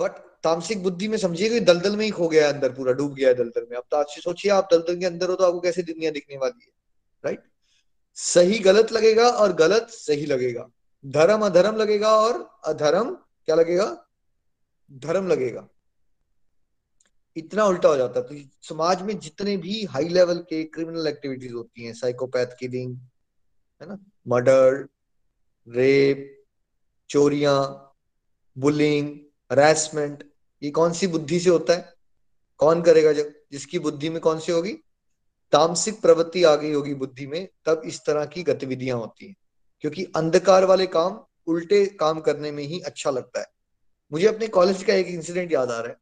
बट 0.00 0.10
तामसिक 0.44 0.82
बुद्धि 0.82 1.08
में 1.08 1.18
समझिए 1.18 1.48
कि 1.48 1.60
दलदल 1.60 1.96
में 1.96 2.04
ही 2.04 2.10
खो 2.10 2.28
गया 2.28 2.48
अंदर, 2.48 2.72
पूरा 2.72 2.92
डूब 2.92 3.14
गया 3.14 3.28
है 3.28 3.34
दलदल 3.34 3.66
में। 3.70 3.76
अब 3.76 3.84
तो 3.90 3.96
अच्छी 3.96 4.20
सोचिए, 4.20 4.52
आप 4.52 4.68
दलदल 4.72 4.98
के 4.98 5.06
अंदर 5.06 5.28
हो 5.28 5.34
तो 5.36 5.44
आपको 5.44 5.60
कैसे 5.60 5.82
दुनिया 5.82 6.10
दिखने 6.10 6.36
वाली 6.36 6.64
है? 6.64 6.79
राइट 7.24 7.42
सही 8.14 8.58
गलत 8.58 8.92
लगेगा 8.92 9.28
और 9.28 9.52
गलत 9.52 9.86
सही 9.90 10.26
लगेगा। 10.26 10.70
धर्म 11.06 11.46
अधर्म 11.46 11.76
लगेगा 11.76 12.16
और 12.16 12.60
अधर्म 12.64 13.14
क्या 13.14 13.54
लगेगा? 13.54 14.06
धर्म 14.92 15.28
लगेगा। 15.28 15.68
इतना 17.36 17.64
उल्टा 17.64 17.88
हो 17.88 17.96
जाता 17.96 18.20
है। 18.20 18.26
तो 18.26 18.50
समाज 18.62 19.02
में 19.02 19.18
जितने 19.18 19.56
भी 19.56 19.84
हाई 19.84 20.08
लेवल 20.08 20.38
के 20.38 20.64
क्रिमिनल 20.64 21.06
एक्टिविटीज़ 21.06 21.52
होती 21.52 21.84
हैं 21.84 21.94
साइकोपैथ 21.94 22.46
किलिंग 22.46 22.96
है 23.82 23.88
ना? 23.88 23.98
मर्डर 24.28 24.88
रेप 25.68 26.44
चोरियाँ 27.10 27.86
बुलिंग 28.58 29.18
हरासमेंट 29.52 30.30
ये 30.62 30.70
कौन 30.70 30.92
सी 30.92 31.06
बुद्धि 31.06 31.40
से 31.40 31.50
होता 31.50 31.72
है? 31.72 31.94
कौन 32.58 32.82
करेगा 32.82 33.12
जब? 33.12 33.32
जिसकी 33.52 33.78
बुद्धि 33.78 34.08
में 34.10 34.20
कौन 34.20 34.40
सी 34.40 34.52
होगी? 34.52 34.76
तामसिक 35.52 36.00
प्रवृत्ति 36.00 36.44
आ 36.44 36.56
गई 36.56 36.72
होगी 36.72 36.94
बुद्धि 36.94 37.26
में, 37.26 37.48
तब 37.64 37.82
इस 37.84 38.00
तरह 38.06 38.24
की 38.24 38.42
गतिविधियाँ 38.42 38.98
होती 38.98 39.26
हैं। 39.26 39.36
क्योंकि 39.80 40.04
अंधकार 40.16 40.64
वाले 40.64 40.86
काम 40.86 41.24
उल्टे 41.46 41.86
काम 41.86 42.20
करने 42.20 42.50
में 42.50 42.64
ही 42.64 42.80
अच्छा 42.80 43.10
लगता 43.10 43.40
है। 43.40 43.46
मुझे 44.12 44.26
अपने 44.26 44.48
कॉलेज 44.48 44.84
का 44.84 44.94
एक 44.94 45.06
इंसिडेंट 45.06 45.52
याद 45.52 45.70
आ 45.70 45.80
रहा 45.80 45.88
है। 45.88 45.96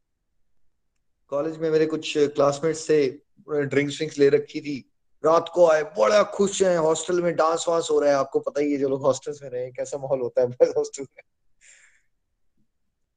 कॉलेज 1.27 1.57
में 1.57 1.71
मेरे 1.71 1.85
कुछ 1.85 2.13
क्लासमेट्स 2.17 2.79
से 2.79 3.21
ड्रिंक्स 3.49 3.95
व्रिंक्स 3.95 4.19
ले 4.19 4.29
रखी 4.29 4.61
थी। 4.61 4.91
रात 5.25 5.51
को 5.53 5.67
आए, 5.67 5.83
बड़ा 5.83 6.23
खुश 6.23 6.63
है 6.63 6.77
हॉस्टल 6.77 7.21
में 7.21 7.35
डांस 7.35 7.65
वांस 7.69 7.87
हो 7.91 7.99
रहा 7.99 8.09
है। 8.09 8.15
आपको 8.15 8.39
पता 8.39 8.61
ही 8.61 8.71
है, 8.71 8.77
जो 8.77 8.89
लोग 8.89 9.01
हॉस्टल्स 9.01 9.43
में 9.43 9.49
रहे 9.49 9.71
कैसा 9.71 9.97
माहौल 9.97 10.21
होता 10.21 10.41
है 10.41 10.47
हॉस्टल 10.47 11.03
में। 11.03 11.23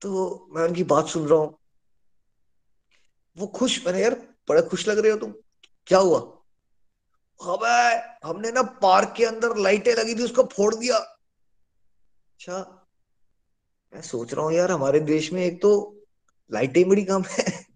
तो 0.00 0.46
मैं 0.50 0.62
उनकी 0.62 0.84
बात 0.84 1.06
सुन 1.06 1.28
रहा 1.28 1.38
हूँ। 1.38 1.58
वो 3.38 3.46
खुश, 3.46 3.86
मैंने 3.86 4.02
यार, 4.02 4.14
बड़ा 4.48 4.60
खुश 4.60 4.88
लग 4.88 4.98
रहे 4.98 5.12
हो 5.12 5.18
तुम। 5.18 5.34
क्या 5.86 5.98
हुआ? 5.98 6.18
अबे 7.40 8.28
हमने 8.28 8.50
ना 8.50 8.62
पार्क 8.62 9.14
के 9.16 9.24
अंदर 9.24 9.56
लाइटें 9.56 9.94
लगी 9.94 10.14
थी, 10.14 10.22
उसको 10.22 10.42
फोड़ 10.42 10.74
दिया। 10.74 10.96
अच्छा 10.96 12.88
मैं 13.94 14.02
सोच 14.02 14.34
रहा 14.34 14.44
हूँ 14.44 14.52
यार, 14.52 14.70
हमारे 14.70 15.00
देश 15.00 15.32
में 15.32 15.44
एक 15.44 15.62
तो 15.62 16.00
लाइटें 16.52 16.88
बड़ी 16.88 17.04
कम 17.04 17.22
है। 17.22 17.66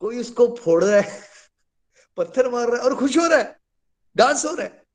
कोई 0.00 0.18
उसको 0.18 0.56
फोड़ 0.56 0.84
रहा 0.84 1.00
है, 1.00 1.22
पत्थर 2.16 2.50
मार 2.50 2.68
रहा 2.68 2.76
है 2.76 2.82
और 2.82 2.96
खुश 2.96 3.18
हो 3.18 3.26
रहा 3.26 3.38
है, 3.38 3.60
डांस 4.16 4.44
हो 4.44 4.54
रहा 4.54 4.66
है। 4.66 4.86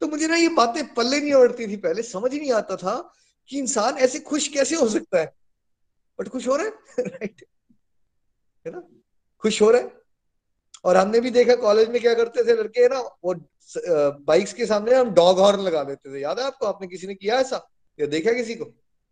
तो 0.00 0.06
मुझे 0.06 0.28
ना 0.28 0.36
ये 0.36 0.48
बातें 0.48 0.94
पल्ले 0.94 1.20
नहीं 1.20 1.32
उड़ती 1.32 1.66
थी 1.68 1.76
पहले, 1.76 2.02
समझ 2.02 2.34
नहीं 2.34 2.52
आता 2.52 2.76
था 2.76 3.14
कि 3.48 3.58
इंसान 3.58 3.98
ऐसे 3.98 4.20
खुश 4.20 4.48
कैसे 4.48 4.76
हो 4.76 4.88
सकता 4.88 5.18
है। 5.18 5.36
बट 6.20 6.28
खुश 6.28 6.48
हो 6.48 6.56
रहा 6.56 6.66
है? 6.66 6.72
राइट 7.06 7.44
है 8.66 8.72
ना? 8.72 8.82
खुश 9.38 9.62
हो 9.62 9.70
रहा 9.70 9.80
है? 9.80 9.99
और 10.84 10.96
हमने 10.96 11.20
भी 11.20 11.30
देखा 11.30 11.54
कॉलेज 11.56 11.88
में 11.88 12.00
क्या 12.00 12.14
करते 12.14 12.44
थे 12.44 12.54
लड़के 12.54 12.88
ना? 12.88 12.98
वो 13.24 13.34
बाइक्स 14.24 14.52
के 14.52 14.66
सामने 14.66 14.94
हम 14.94 15.10
डॉग 15.14 15.38
हॉर्न 15.38 15.60
लगा 15.60 15.82
देते 15.84 16.12
थे। 16.12 16.20
याद 16.20 16.38
है 16.38 16.44
आपको? 16.46 16.66
आपने 16.66 16.86
किसी 16.88 17.06
ने 17.06 17.14
किया 17.14 17.38
ऐसा? 17.40 17.66
या 17.98 18.06
देखा 18.08 18.32
किसी 18.32 18.54
को? 18.54 18.64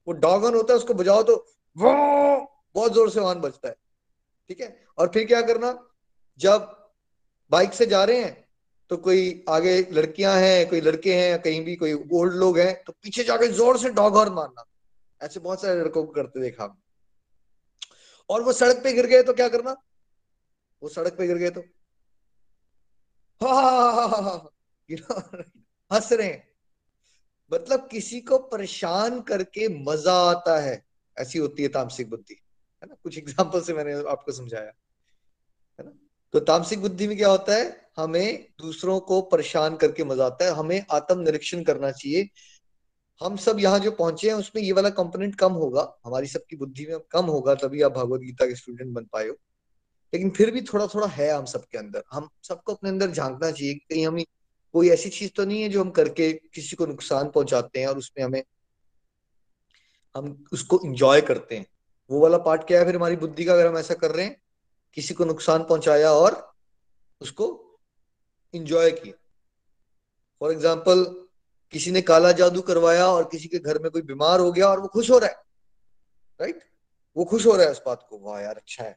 वो 0.06 0.12
डॉग 0.14 0.42
हॉर्न 0.42 0.54
होता 0.56 0.72
है, 0.72 0.76
उसको 0.78 0.94
बजाओ 0.94 1.22
तो 1.22 1.34
वो 1.76 1.92
बहुत 2.74 2.92
ज़ोर 2.94 3.10
से 3.10 3.20
हॉर्न 3.20 3.40
बजता 3.40 3.68
है। 3.68 3.74
ठीक 4.50 4.60
है? 4.60 4.76
और 4.98 5.08
फिर 5.14 5.26
क्या 5.26 5.40
करना? 5.42 5.78
जब 6.40 6.74
बाइक 7.50 7.72
से 7.74 7.86
जा 7.86 8.02
रहे 8.04 8.22
हैं 8.22 8.46
तो 8.90 8.96
कोई 8.96 9.44
आगे 9.48 9.76
लड़कियाँ 9.92 10.34
हैं, 10.36 10.68
कोई 10.68 10.80
लड़के 10.80 11.14
हैं, 11.14 11.40
कहीं 11.42 11.64
भी 11.64 11.74
कोई 11.76 11.92
ओल्ड 12.12 12.34
लोग 12.34 12.58
हैं 12.58 12.82
तो 12.84 12.92
पीछे 12.94 13.24
जाके 13.24 13.46
ज़ोर 13.48 13.78
से 13.78 13.90
डॉग 13.92 14.16
हॉर्न 14.16 14.32
मारना। 14.32 14.64
ऐसे 15.20 15.40
बहुत 15.40 15.62
सारे 15.62 15.80
लड़कों 15.80 16.04
को 16.04 16.12
करते 16.12 16.40
देखा 16.40 16.74
और 18.30 18.42
वो 18.42 18.52
सड़क 18.52 18.80
पे 18.84 18.92
गिर 18.92 19.06
गए 19.06 19.22
तो 19.22 19.32
क्या 19.32 19.48
करना? 19.48 19.76
वो 20.82 20.88
सड़क 20.88 21.16
पे 21.18 21.26
गिर 21.26 21.36
गए 21.36 21.50
तो। 21.50 21.60
हंस 25.90 26.12
रहे 26.12 26.26
हैं। 26.26 26.46
मतलब 27.52 27.88
किसी 27.90 28.20
को 28.20 28.38
परेशान 28.38 29.20
करके 29.20 29.68
मज़ा 29.84 30.14
आता 30.30 30.58
है, 30.60 30.82
ऐसी 31.16 31.38
होती 31.38 31.62
है 31.62 31.68
तामसिक 31.68 32.10
बुद्धि, 32.10 32.34
है 32.82 32.88
ना? 32.88 32.94
कुछ 33.02 33.18
एग्ज़ाम्पल 33.18 33.60
से 33.60 33.74
मैंने 33.74 33.94
आपको 34.10 34.32
समझाया, 34.32 34.72
है 35.78 35.84
ना? 35.84 35.92
तो 36.34 36.40
तामसिक 36.40 36.80
बुद्धि 36.80 37.08
में 37.08 37.16
क्या 37.16 37.28
होता 37.28 37.54
है? 37.54 37.90
हमें 37.98 38.46
दूसरों 38.60 38.98
को 39.00 39.20
परेशान 39.22 39.76
करके 39.76 40.04
मज़ा 40.04 40.26
आता 40.26 40.44
है, 40.44 40.50
हमें 40.50 40.84
आत्म 40.90 41.20
निरीक्षण 41.20 41.62
करना 41.64 41.90
चाहिए। 41.90 42.28
हम 43.20 43.36
सब 43.36 43.58
यहाँ 43.60 43.78
जो 43.78 43.90
पहुँचे 43.90 44.28
हैं, 44.28 44.34
उसमें 44.34 44.62
ये 44.62 44.72
वाला 44.72 44.90
कंपोनेंट 44.90 45.34
कम 45.34 45.52
होगा, 45.52 45.82
हमारी 46.06 46.26
सबकी 46.26 46.56
बुद्धि 46.56 46.86
में 46.86 46.98
कम 47.10 47.24
होगा, 47.24 47.54
तभी 47.54 47.82
आप 47.82 47.92
भगवत 47.92 48.20
गीता 48.20 48.46
के 48.46 48.54
स्टूडेंट 48.54 48.92
बन 48.94 49.04
पाए 49.04 49.28
हो। 49.28 49.34
लेकिन 50.12 50.30
फिर 50.30 50.50
भी 50.50 50.60
थोड़ा 50.62 50.86
थोड़ा 50.86 51.06
है 51.06 51.30
हम 51.30 51.44
सबके 51.44 51.78
अंदर। 51.78 52.02
हम 52.12 52.28
सबको 52.42 52.74
अपने 52.74 52.90
अंदर 52.90 53.10
झांकना 53.10 53.50
चाहिए 53.50 53.74
कहीं 53.74 54.06
हम 54.06 54.22
कोई 54.74 54.88
ऐसी 54.90 55.08
चीज़ 55.08 55.30
तो 55.36 55.44
नहीं 55.44 55.62
है 55.62 55.68
जो 55.68 55.80
हम 55.80 55.90
करके 55.90 56.32
किसी 56.32 56.76
को 56.76 56.86
नुकसान 56.86 57.30
पहुंचाते 57.30 57.80
हैं 57.80 57.86
और 57.86 57.98
उसमें 57.98 58.24
हमें, 58.24 58.42
हम 60.14 60.44
उसको 60.52 60.80
इंजॉय 60.84 61.20
करते 61.20 61.56
हैं। 61.56 61.66
वो 62.10 62.20
वाला 62.20 62.38
पार्ट 62.38 62.66
क्या 62.66 62.78
है? 62.78 62.84
फिर 62.84 62.96
हमारी 62.96 63.16
बुद्धि 63.16 63.44
का 63.44 63.52
अगर 63.52 63.66
हम 63.66 63.78
ऐसा 63.78 63.94
कर 63.94 64.10
रहे 64.10 64.24
हैं, 64.24 64.36
किसी 64.96 65.14
को 65.14 65.24
नुकसान 65.24 65.62
पहुँचाया 65.62 66.10
और 66.12 66.36
उसको 67.20 67.46
इंजॉय 68.54 68.90
किया। 68.90 69.14
फॉर 70.40 70.52
एग्ज़ाम्पल 70.52 71.04
किसी 71.74 71.90
ने 71.90 72.00
काला 72.02 72.32
जादू 72.32 72.60
करवाया 72.60 73.06
और 73.06 73.28
किसी 73.32 73.48
के 73.48 73.58
घर 73.58 73.78
में 73.78 73.90
कोई 73.90 74.02
बीमार 74.02 74.40
हो 74.40 74.52
गया 74.52 74.68
और 74.68 74.80
वो 74.80 74.88
खुश 74.88 75.10
हो 75.10 75.18
रहा 75.18 75.28
है 75.28 75.36
राइट 76.40 76.54
right? 76.54 76.66
वो 77.16 77.24
खुश 77.24 77.46
हो 77.46 77.54
रहा 77.56 77.66
है 77.66 77.72
उस 77.72 77.82
बात 77.86 78.06
को। 78.10 78.18
वाह 78.18 78.40
यार 78.40 78.56
अच्छा 78.56 78.84
है। 78.84 78.96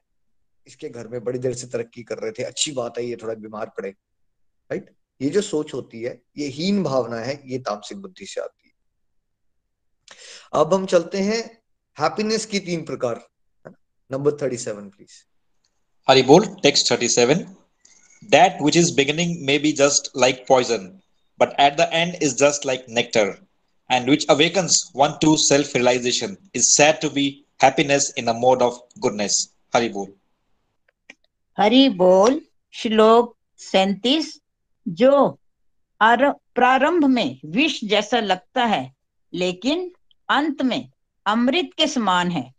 इसके 0.67 0.89
घर 0.89 1.07
में 1.07 1.23
बड़ी 1.23 1.39
देर 1.39 1.53
से 1.53 1.67
तरक्की 1.67 2.03
कर 2.03 2.17
रहे 2.17 2.31
थे। 2.31 2.43
अच्छी 2.43 2.71
बात 2.71 2.97
है, 2.97 3.05
ये 3.05 3.15
थोड़ा 3.15 3.33
बीमार 3.35 3.71
पड़े। 3.77 3.89
राइट 3.89 4.89
ये 5.21 5.29
जो 5.29 5.41
सोच 5.41 5.73
होती 5.73 6.01
है, 6.01 6.21
ये 6.37 6.47
हीन 6.49 6.83
भावना 6.83 7.19
है, 7.19 7.41
ये 7.45 7.57
तामसिक 7.59 7.97
बुद्धि 7.97 8.25
से 8.25 8.41
आती 8.41 8.67
है। 8.67 8.73
अब 10.53 10.73
हम 10.73 10.85
चलते 10.85 11.17
हैं 11.21 11.41
हैप्पीनेस 11.97 12.45
की 12.45 12.59
तीन 12.59 12.85
प्रकार। 12.85 13.27
Number 14.11 14.37
thirty 14.41 14.57
seven 14.57 14.89
please 14.89 15.11
Hari 16.07 16.21
बोल 16.23 16.45
text 16.63 16.91
thirty 16.91 17.07
seven 17.09 17.43
that 18.29 18.61
which 18.61 18.77
is 18.77 18.93
beginning 18.95 19.35
may 19.45 19.57
be 19.59 19.71
just 19.73 20.09
like 20.17 20.43
poison 20.47 20.87
but 21.39 21.59
at 21.59 21.77
the 21.77 21.89
end 21.93 22.15
is 22.23 22.35
just 22.35 22.65
like 22.65 22.85
nectar 22.89 23.35
and 23.89 24.09
which 24.09 24.25
awakens 24.29 24.81
one 24.95 25.17
to 25.21 25.35
self 25.39 25.75
realization 25.75 26.35
is 26.55 26.69
said 26.69 27.01
to 27.01 27.09
be 27.09 27.27
happiness 27.63 28.13
in 28.17 28.27
a 28.27 28.33
mode 28.39 28.61
of 28.61 28.79
goodness 28.99 29.47
Hari 29.75 29.89
बोल। 29.89 30.13
हरि 31.61 31.89
बोल 31.89 32.41
श्लोक 32.71 33.37
सैतीस, 33.57 34.41
जो 34.87 35.39
प्रारंभ 36.03 37.05
में 37.05 37.39
विष 37.45 37.83
जैसा 37.83 38.19
लगता 38.19 38.65
है, 38.65 38.93
लेकिन 39.33 39.91
अंत 40.29 40.61
में 40.61 40.89
अमृत 41.25 41.69
के 41.77 41.87
समान 41.87 42.31
है। 42.31 42.53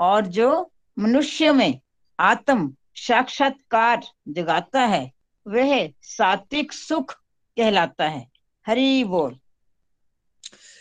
और 0.00 0.26
जो 0.26 0.72
मनुष्य 0.98 1.52
में 1.52 1.80
आत्म 2.20 2.76
साक्षात्कार 2.94 4.02
जगाता 4.28 4.80
है, 4.80 5.12
वह 5.46 5.92
सात्विक 6.02 6.72
सुख 6.72 7.12
कहलाता 7.56 8.08
है। 8.08 8.30
हरि 8.66 9.04
बोल। 9.04 9.38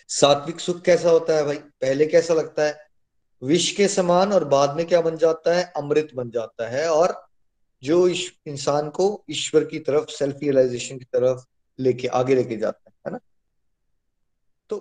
सात्विक 0.07 0.59
सुख 0.59 0.81
कैसा 0.81 1.09
होता 1.09 1.37
है 1.37 1.45
भाई? 1.45 1.57
पहले 1.57 2.05
कैसा 2.05 2.33
लगता 2.33 2.63
है? 2.63 2.87
विष 3.43 3.71
के 3.71 3.87
समान 3.87 4.33
और 4.33 4.45
बाद 4.45 4.75
में 4.75 4.85
क्या 4.85 5.01
बन 5.01 5.17
जाता 5.17 5.57
है? 5.57 5.73
अमृत 5.77 6.07
बन 6.15 6.29
जाता 6.29 6.69
है। 6.69 6.91
और 6.91 7.30
जो 7.83 8.07
इस 8.07 8.31
इंसान 8.47 8.89
को 8.89 9.25
ईश्वर 9.29 9.63
की 9.63 9.79
तरफ़ 9.79 10.09
सेल्फ 10.09 10.37
रियलाइजेशन 10.43 10.97
की 10.97 11.05
तरफ़ 11.05 11.43
लेके, 11.79 12.07
आगे 12.07 12.35
लेके 12.35 12.57
जाता 12.57 12.91
है 13.07 13.11
ना? 13.13 13.19
तो 14.69 14.77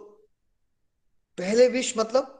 पहले 1.38 1.68
विश 1.68 1.94
मतलब 1.98 2.36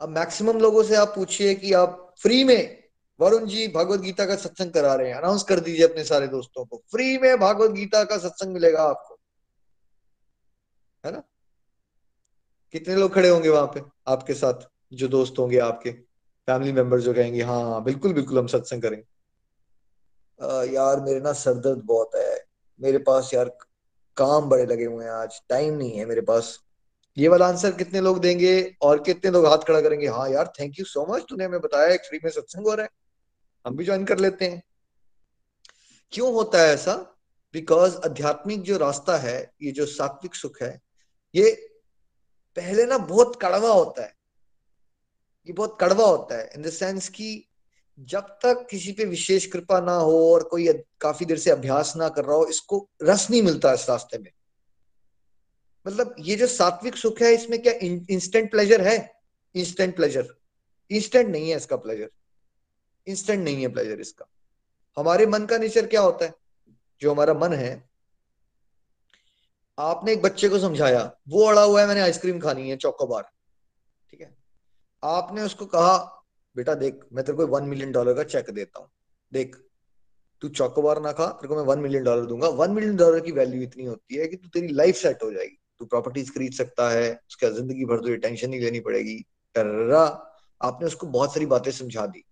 अब 0.00 0.08
मैक्सिमम 0.08 0.58
लोगों 0.58 0.82
से 0.82 0.96
आप 0.96 1.08
पूछिए 1.08 1.54
कि 1.54 1.72
आप 1.72 2.14
फ्री 2.22 2.44
में 2.44 2.82
वरुण 3.20 3.46
जी 3.46 3.66
भगवत 3.68 4.00
गीता 4.00 4.26
का 4.26 4.36
सत्संग 4.36 4.72
करा 4.72 4.94
रहे 4.94 5.08
हैं 5.08 5.16
अनाउंस 5.16 5.42
कर 5.42 5.60
दीजिए 5.60 5.86
अपने 5.86 6.04
सारे 6.04 6.26
दोस्तों 6.28 6.64
को 6.64 6.82
फ्री 6.90 7.18
में 7.18 7.36
भगवत 7.38 7.70
गीता 7.70 8.04
का 8.04 8.18
सत्संग 8.18 8.54
मिलेगा 8.54 8.82
आपको, 8.82 9.18
है 11.04 11.12
ना? 11.12 11.22
कितने 12.74 12.96
लोग 12.96 13.14
खड़े 13.14 13.28
होंगे 13.28 13.48
वहाँ 13.48 13.66
पे, 13.66 13.82
आपके 14.06 14.34
साथ, 14.34 14.68
जो 14.92 15.08
दोस्त 15.08 15.38
होंगे 15.38 15.58
आपके 15.58 15.90
फैमिली 16.48 16.72
मेंबर 16.72 17.00
जो 17.00 17.14
कहेंगे 17.14 17.42
हाँ 17.42 17.82
बिल्कुल 17.84 18.12
बिल्कुल 18.12 18.38
हम 18.38 18.46
सत्संग 18.46 18.82
करेंगे। 18.82 19.04
यार 20.40 21.00
मेरे 21.00 21.20
ना 21.20 21.32
सर 21.32 21.54
दर्द 21.54 21.82
बहुत 21.84 22.10
है। 22.14 22.44
मेरे 22.80 22.98
पास 22.98 23.30
यार 23.34 23.48
काम 24.16 24.48
बड़े 24.48 24.66
लगे 24.66 24.84
हुए 24.84 25.04
हैं 25.04 25.12
आज 25.12 25.40
टाइम 25.48 25.74
नहीं 25.74 25.98
है 25.98 26.04
मेरे 26.04 26.20
पास। 26.20 26.58
ये 27.18 27.28
वाला 27.28 27.46
आंसर 27.46 27.72
कितने 27.72 28.00
लोग 28.00 28.20
देंगे 28.20 28.76
और 28.82 29.02
कितने 29.02 29.30
लोग 29.30 29.46
हाथ 29.46 29.58
खड़ा 29.58 29.80
करेंगे? 29.80 30.06
हाँ 30.06 30.28
यार 30.30 30.52
थैंक 30.60 30.78
यू 30.78 30.84
सो 30.84 31.06
मच 31.06 31.24
तूने 31.28 31.44
हमें 31.44 31.60
बताया 31.60 31.96
फ्री 31.96 32.20
में 32.24 32.30
सत्संग 32.30 32.66
हो 32.66 32.74
रहा 32.74 32.84
है। 32.84 32.90
हम 33.66 33.76
भी 33.76 33.84
ज्वाइन 33.84 34.04
कर 34.04 34.18
लेते 34.18 34.44
हैं। 34.44 34.62
क्यों 36.12 36.32
होता 36.34 36.62
है 36.62 36.74
ऐसा? 36.74 36.94
बिकॉज़ 37.54 37.96
आध्यात्मिक 37.96 38.62
जो 38.62 38.76
रास्ता 38.78 39.16
है, 39.16 39.52
ये 39.62 39.72
जो 39.72 39.86
सात्विक 39.86 40.34
सुख 40.34 40.62
है, 40.62 40.80
ये 41.34 41.50
पहले 42.56 42.86
ना 42.86 42.98
बहुत 42.98 43.38
कड़वा 43.42 43.72
होता 43.72 44.02
है। 44.02 44.14
ये 45.46 45.52
बहुत 45.52 45.78
कड़वा 45.80 46.04
होता 46.04 46.38
है 46.38 46.50
इन 46.56 46.62
द 46.62 46.70
सेंस 46.70 47.08
कि 47.08 47.48
जब 47.98 48.20
तक 48.42 48.66
किसी 48.70 48.92
पे 48.92 49.04
विशेष 49.04 49.46
कृपा 49.46 49.80
ना 49.80 49.94
हो 49.94 50.32
और 50.34 50.42
कोई 50.42 50.72
काफ़ी 51.00 51.26
देर 51.26 51.38
से 51.38 51.50
अभ्यास 51.50 51.96
ना 51.96 52.08
कर 52.08 52.24
रहा 52.24 52.36
हो, 52.36 52.46
इसको 52.46 52.88
रस 53.02 53.30
नहीं 53.30 53.42
मिलता 53.42 53.72
इस 53.72 53.88
रास्ते 53.90 54.18
में। 54.18 54.30
मतलब 55.86 56.14
ये 56.18 56.36
जो 56.36 56.46
सात्विक 56.46 56.96
सुख 56.96 57.22
है, 57.22 57.34
इसमें 57.34 57.62
क्या 57.62 57.72
इंस्टेंट 58.10 58.50
प्लेजर 58.50 58.80
है? 58.80 59.22
इंस्टेंट 59.54 59.96
प्लेजर 59.96 60.34
इंस्टेंट 60.90 61.28
नहीं 61.28 61.50
है 61.50 61.56
इसका 61.56 61.76
प्लेजर 61.76 62.10
इंस्टेंट 63.06 63.44
नहीं 63.44 63.62
है 63.62 63.68
प्लेजर 63.68 64.00
इसका। 64.00 64.26
हमारे 64.98 65.26
मन 65.26 65.46
का 65.46 65.58
नेचर 65.58 65.86
क्या 65.86 66.00
होता 66.00 66.24
है? 66.24 66.34
जो 67.00 67.12
हमारा 67.12 67.34
मन 67.34 67.52
है। 67.52 67.90
आपने 69.78 70.12
एक 70.12 70.22
बच्चे 70.22 70.48
को 70.48 70.58
समझाया, 70.58 71.16
वो 71.28 71.44
अड़ा 71.44 71.62
हुआ 71.62 71.80
है, 71.80 71.86
मैंने 71.86 72.00
आइसक्रीम 72.00 72.40
खानी 72.40 72.70
है, 72.70 72.76
चौकोबार। 72.76 73.30
ठीक 74.10 74.20
है? 74.20 74.36
आपने 75.04 75.42
उसको 75.42 75.66
कहा 75.66 76.18
बेटा 76.56 76.74
देख, 76.74 77.00
मैं 77.12 77.24
तेरे 77.24 77.38
को 77.38 77.46
वन 77.46 77.64
मिलियन 77.64 77.92
डॉलर 77.92 78.14
का 78.14 78.22
चेक 78.22 78.50
देता 78.50 78.80
हूँ। 78.80 78.90
देख, 79.32 79.56
तू 80.40 80.48
चौकोबार 80.48 81.00
ना 81.02 81.12
खा, 81.12 81.26
तेरे 81.26 81.48
को 81.48 81.56
मैं 81.56 81.62
वन 81.62 81.78
मिलियन 81.78 82.04
डॉलर 82.04 82.26
दूँगा। 82.26 82.48
वन 82.48 82.70
मिलियन 82.70 82.96
डॉलर 82.96 83.20
की 83.20 83.32
वैल्यू 83.32 83.62
इतनी 83.62 83.84
होती 83.84 84.14
है 84.14 84.26
कि 84.26 84.36
तू 84.36 84.48
तेरी 84.48 84.68
लाइफ 84.68 84.96
सेट 84.96 85.22
हो 85.22 85.32
जाएगी। 85.32 85.58
तू 85.78 85.84
प्रॉपर्टीज़ 85.84 86.32
खरीद 86.32 86.52
सकता 86.52 86.90
है, 86.90 87.12
उसका 87.28 87.48
ज़िंदगी 87.48 87.84
भर 87.84 88.00
तुझे 88.00 88.16
टेंशन 88.16 88.50
नहीं 88.50 88.60
लेनी 88.60 88.80
पड़ेगी। 88.80 89.26
टर्रा 89.54 90.28
आपने 90.62 90.86
उसको 90.86 91.06
बहुत 91.06 91.34
सारी 91.34 91.46
बातें 91.46 91.70
समझा 91.70 92.06
दी। 92.06 92.24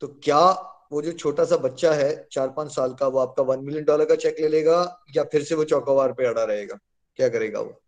तो 0.00 0.08
क्या 0.08 0.50
वो 0.92 1.02
जो 1.02 1.12
छोटा 1.12 1.44
सा 1.44 1.56
बच्चा 1.56 1.92
है, 1.92 2.28
चार 2.32 2.48
पाँच 2.48 2.74
साल 2.74 2.94
का, 2.94 3.06
वो 3.06 3.18
आपका 3.18 3.42
वन 3.42 3.64
मिलियन 3.64 3.84
डॉलर 3.84 4.04
का 4.04 4.14
चेक 4.14 4.36
ले 4.40 4.48
लेगा 4.48 5.04
या 5.16 5.24
फिर 5.24 5.44
से 5.44 5.54
वो 5.54 5.64
चौकोबार 5.64 6.12
पे 6.12 6.26
अड़ा 6.26 6.44
रहेगा? 6.44 6.78
क्या 7.16 7.28
करेगा 7.28 7.60
वो? 7.60 7.82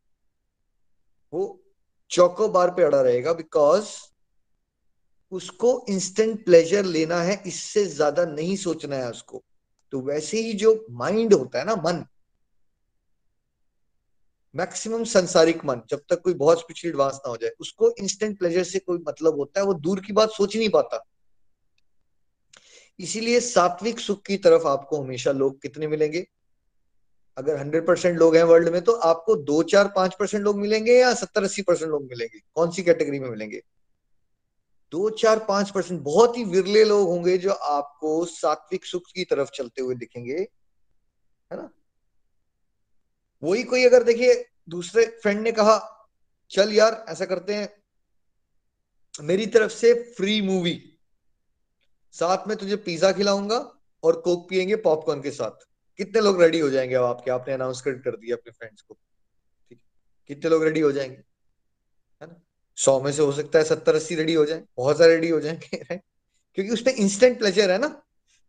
वो 1.33 1.65
चौकोबार 2.11 2.71
पे 2.71 2.83
अड़ा 2.83 3.01
रहेगा 3.01 3.33
बिकॉज़ 3.33 3.85
उसको 5.33 5.87
इंस्टेंट 5.89 6.45
प्लेजर 6.45 6.85
लेना 6.85 7.21
है, 7.23 7.43
इससे 7.47 7.85
ज़्यादा 7.85 8.25
नहीं 8.25 8.57
सोचना 8.57 8.97
है 8.97 9.11
उसको। 9.11 9.43
तो 9.93 10.01
वैसे 10.01 10.41
ही 10.41 10.53
जो 10.53 10.87
माइंड 10.91 11.35
होता 11.35 11.59
है 11.59 11.65
ना, 11.65 11.75
मन। 11.77 12.05
मैक्सिमम 14.55 15.05
संसारिक 15.05 15.65
मन, 15.65 15.83
जब 15.91 16.01
तक 16.11 16.21
कोई 16.21 16.35
बहुत 16.35 16.59
स्पिरिचुअल 16.59 16.93
एडवांस 16.93 17.15
ना 17.15 17.31
हो 17.31 17.37
जाए। 17.37 17.51
उसको 17.61 17.91
इंस्टेंट 17.91 18.39
प्लेजर 18.39 18.65
से 18.65 18.79
कोई 18.79 18.99
मतलब 19.09 19.35
होता 19.35 19.61
है, 19.61 19.67
वो 19.67 19.75
दूर 19.75 20.01
की 20.01 20.13
बात 20.13 20.31
सोच 20.31 20.55
ही 20.55 20.59
नहीं 20.59 20.71
पाता। 20.71 21.05
इसीलिए 22.99 23.41
सात्विक 23.41 23.99
सुख 24.01 24.23
की 24.27 24.37
तरफ़ 24.37 24.67
आपको 24.67 25.03
हमेशा 25.03 25.33
लोग 25.33 25.61
कितने 25.63 25.87
मिलेंगे? 25.87 26.27
अगर 27.37 27.57
हंड्रेड 27.57 27.87
परसेंट 27.87 28.19
लोग 28.19 28.37
हैं 28.37 28.43
वर्ल्ड 28.43 28.69
में 28.69 28.81
तो 28.83 28.93
आपको 28.93 29.37
दो 29.37 29.63
चार 29.63 29.89
पाँच 29.97 30.15
परसेंट 30.15 30.43
लोग 30.45 30.59
मिलेंगे 30.59 30.93
या 30.93 31.15
सत्तर, 31.15 31.45
अस्सी 31.45 31.63
परसेंट 31.63 31.91
लोग 31.91 32.03
मिलेंगे। 32.03 32.41
कौन 32.55 32.71
सी 32.71 32.83
कैटेगरी 32.83 33.19
में 33.19 33.29
मिलेंगे? 33.31 33.63
दो 34.93 35.11
चार 35.11 35.39
पाँच 35.39 35.71
परसेंट 35.71 36.01
बहुत 36.01 36.37
ही 36.37 36.45
विरले 36.45 36.85
लोग 36.85 37.09
होंगे 37.09 37.39
जो 37.39 37.53
आपको 37.53 38.25
सात्विक 38.25 38.85
सुख 38.85 39.03
की 39.15 39.25
तरफ़ 39.25 39.51
चलते 39.51 39.83
हुए 39.83 39.95
दिखेंगे, 39.95 40.37
है 41.53 41.57
ना? 41.57 41.71
वही 43.43 43.63
कोई 43.63 43.85
अगर 43.85 44.03
देखिए, 44.03 44.47
दूसरे 44.69 45.05
फ्रेंड 45.23 45.41
ने 45.41 45.53
कहा, 45.53 46.07
चल 46.51 46.73
यार, 46.73 47.05
ऐसा 47.09 47.25
करते 47.25 47.55
हैं, 47.55 47.83
मेरी 49.21 49.47
तरफ़ 49.47 49.73
से 49.73 49.95
फ्री 49.95 50.41
मूवी 50.43 50.99
साथ 52.13 52.49
में 52.49 52.57
तुझे 52.57 52.77
पिज्जा 52.77 53.13
खिलाऊँगा 53.13 53.75
और 54.03 54.21
कोक 54.21 54.49
पियेंगे 54.49 54.77
पॉपकॉर्न 54.77 55.23
के 55.23 55.31
साथ। 55.31 55.67
कितने 55.97 56.21
लोग 56.21 56.43
रेडी 56.43 56.59
हो 56.59 56.71
जाएँगे 56.71 56.95
अब 56.95 57.05
आपके? 57.05 57.31
आपने 57.31 57.55
अनाउंस 57.55 57.81
कर 57.81 58.17
दिया 58.17 58.37
अपने 58.37 58.53
फ्रेंड्स 58.53 58.83
को। 58.83 58.95
ठीक? 59.69 59.81
कितने 60.27 60.51
लोग 60.51 60.65
रेडी 60.65 60.81
हो 60.81 60.93
जाएँगे? 60.93 61.23
सौ 62.79 63.01
में 63.01 63.13
से 63.13 63.23
हो 63.23 63.33
सकता 63.33 63.59
है 63.59 63.65
सत्तर 63.65 63.95
अस्सी 63.95 64.15
रेडी 64.15 64.35
हो 64.35 64.45
जाए, 64.47 64.65
बहुत 64.77 64.99
सारे 64.99 65.15
रेडी 65.15 65.29
हो 65.29 65.41
जाएँगे 65.41 65.97
क्योंकि 66.55 66.71
उसमें 66.71 66.95
इंस्टेंट 66.95 67.39
प्लेजर 67.39 67.71
है 67.71 67.79
ना। 67.79 68.03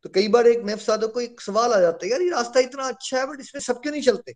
तो 0.04 0.10
कई 0.10 0.28
बार 0.28 0.48
एक 0.48 0.60
नेफ 0.60 0.80
साधक 0.80 1.12
को 1.14 1.22
एक 1.22 1.42
सवाल 1.42 1.74
आ 1.74 1.80
जाता 1.80 2.06
है, 2.06 2.12
यार, 2.12 2.22
ये 2.22 2.30
रास्ता 2.30 2.60
इतना 2.60 2.84
अच्छा 2.84 3.20
है 3.20 3.28
बट 3.28 3.40
इसमें 3.40 3.62
सब 3.62 3.82
क्यों 3.82 3.94
नहीं 3.94 4.04
चलते? 4.04 4.36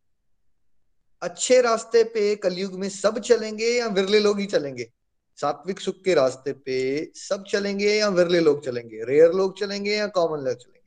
अच्छे 1.22 1.62
रास्ते 1.62 2.04
पे 2.04 2.36
कलयुग 2.36 2.74
में 2.74 2.90
सब 2.90 3.20
चलेंगे 3.20 3.66
या 3.66 3.88
विरले 3.88 4.20
लोग 4.20 4.40
ही 4.40 4.46
चलेंगे? 4.46 4.92
सात्विक 5.38 5.80
सुख 5.80 5.96
के 6.06 6.14
रास्ते 6.14 6.54
पे 6.54 7.12
सब 7.16 7.44
चलेंगे 7.44 7.94
या 7.94 8.08
विरले 8.08 8.40
लोग 8.40 8.66
चलेंगे? 8.66 9.06
रेयर 9.06 9.32
लोग 9.32 9.60
चलेंगे 9.60 9.96
या 9.96 10.08
कॉमन 10.08 10.44
लोग 10.44 10.56
चलेंगे? 10.56 10.84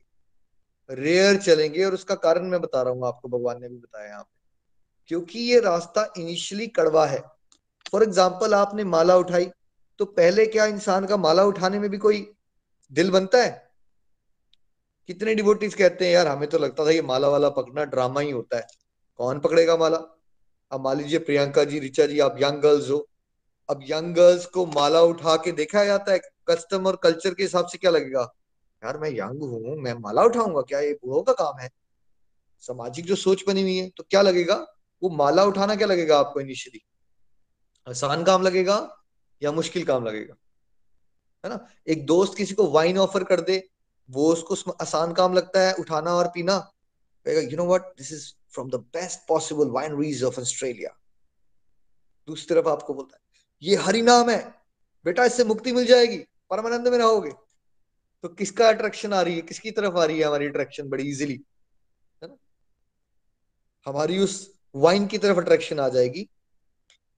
रेयर 1.02 1.36
चलेंगे, 1.36 1.84
और 1.84 1.94
उसका 1.94 2.14
कारण 2.14 2.46
मैं 2.46 2.60
बता 2.60 2.82
रहा 2.82 2.92
हूँ, 2.92 3.06
आपको 3.06 3.28
भगवान 3.28 3.60
ने 3.60 3.68
भी 3.68 3.76
बताया 3.76 4.08
यहाँ 4.08 4.22
पे। 4.22 4.38
क्योंकि 5.06 5.38
ये 5.38 5.60
रास्ता 5.60 6.12
इनिशियली 6.18 6.66
कड़वा 6.66 7.06
है। 7.06 7.35
फॉर 7.92 8.02
एग्ज़ाम्पल 8.02 8.54
आपने 8.54 8.84
माला 8.84 9.16
उठाई 9.16 9.50
तो 10.00 10.04
पहले 10.04 10.46
क्या 10.46 10.66
इंसान 10.66 11.06
का 11.06 11.16
माला 11.16 11.44
उठाने 11.44 11.78
में 11.78 11.88
भी 11.90 11.98
कोई 11.98 12.26
दिल 12.92 13.10
बनता 13.10 13.42
है? 13.42 13.50
कितने 15.08 15.34
डिवोटीज 15.34 15.74
कहते 15.74 16.06
हैं, 16.06 16.12
यार, 16.12 16.26
हमें 16.26 16.48
तो 16.48 16.58
लगता 16.58 16.84
था 16.86 16.90
ये 16.90 17.02
माला 17.02 17.28
वाला 17.28 17.48
पकड़ना 17.48 17.84
ड्रामा 17.84 18.20
ही 18.20 18.30
होता 18.30 18.56
है। 18.56 18.66
कौन 19.18 19.40
पकड़ेगा 19.40 19.76
माला? 19.76 19.96
अब 20.72 20.80
मान 20.80 20.96
लीजिए 20.98 21.18
प्रियंका 21.18 21.64
जी, 21.64 21.78
रिचा 21.78 22.06
जी, 22.06 22.18
आप 22.20 22.36
यंग 22.42 22.60
गर्ल्स 22.62 22.90
हो। 22.90 22.98
अब 23.68 23.80
यंग 23.82 24.14
गर्ल्स 24.14 24.46
को 24.46 24.66
माला 24.66 25.00
उठा 25.02 25.36
के 25.36 25.52
देखा 25.52 25.84
जाता 25.84 26.12
है 26.12 26.18
कस्टम 26.48 26.86
और 26.86 26.96
कल्चर 26.96 27.34
के 27.34 27.42
हिसाब 27.42 27.66
से 27.66 27.78
क्या 27.78 27.90
लगेगा? 27.90 28.20
यार, 28.82 28.98
मैं 28.98 29.10
यंग 29.10 29.42
हूँ, 29.42 29.76
मैं 29.76 29.94
माला 29.94 30.22
उठाऊँगा, 30.22 30.60
क्या 30.60 30.80
ये 30.80 30.92
बूढ़ों 30.94 31.22
का 31.22 31.32
काम 31.32 31.58
है? 31.60 31.70
सामाजिक 32.62 33.04
जो 33.04 33.16
सोच 33.16 33.44
बनी 33.48 33.62
हुई 33.62 33.76
है 33.76 33.88
तो 33.96 34.04
क्या 34.10 34.22
लगेगा? 34.22 34.54
वो 35.02 35.10
माला 35.10 35.44
उठाना 35.44 35.76
क्या 35.76 35.86
लगेगा 35.86 36.18
आपको 36.18 36.40
इनिशियली 36.40 36.80
आसान 37.86 38.24
काम 38.24 38.42
लगेगा 38.42 38.76
या 39.42 39.52
मुश्किल 39.52 39.84
काम 39.84 40.04
लगेगा? 40.06 40.34
है 41.44 41.50
ना? 41.50 41.66
एक 41.88 42.06
दोस्त 42.06 42.36
किसी 42.36 42.54
को 42.54 42.66
वाइन 42.70 42.98
ऑफ़र 42.98 43.24
कर 43.24 43.40
दे, 43.40 43.62
वो 44.08 44.32
उसको 44.32 44.70
आसान 44.72 45.12
काम 45.12 45.34
लगता 45.34 45.60
है, 45.60 45.72
उठाना 45.74 46.14
और 46.14 46.28
पीना। 46.28 46.54
You 47.26 47.56
know 47.56 47.66
what 47.66 47.86
this 47.98 48.12
is 48.12 48.26
from 48.54 48.70
the 48.70 48.74
best 48.94 49.20
possible 49.28 49.70
wineries 49.70 50.22
of 50.24 50.40
Australia 50.40 50.90
दूसरी 52.28 52.54
तरफ़ 52.54 52.68
आपको 52.68 52.94
बोलता 52.94 53.16
है, 53.16 53.22
ये 53.62 53.76
हरि 53.76 54.02
नाम 54.02 54.30
है, 54.30 54.38
बेटा 55.04 55.24
इससे 55.24 55.44
मुक्ति 55.44 55.72
मिल 55.72 55.86
जाएगी, 55.86 56.18
परमानंद 56.50 56.88
में 56.88 56.98
रहोगे। 56.98 57.30
तो 58.24 58.28
किसका 58.30 58.68
अट्रैक्शन 58.68 59.12
आ 59.12 59.20
रही 59.22 59.34
है? 59.34 59.42
किसकी 59.42 59.70
तरफ़ 59.70 59.96
आ 59.96 60.04
रही 60.04 60.18
है 60.18 60.24
हमारी 60.24 60.46
अट्रैक्शन 60.46 60.88
बड़ी 60.88 61.08
इजीली 61.10 61.40
है 62.22 62.28
ना? 62.28 62.36
हमारी 63.86 64.18
उस 64.18 64.34
वाइन 64.74 65.06
की 65.06 65.18
तरफ़ 65.18 65.38
अट्रैक्शन 65.38 65.80
आ 65.80 65.88
जाएगी। 65.88 66.28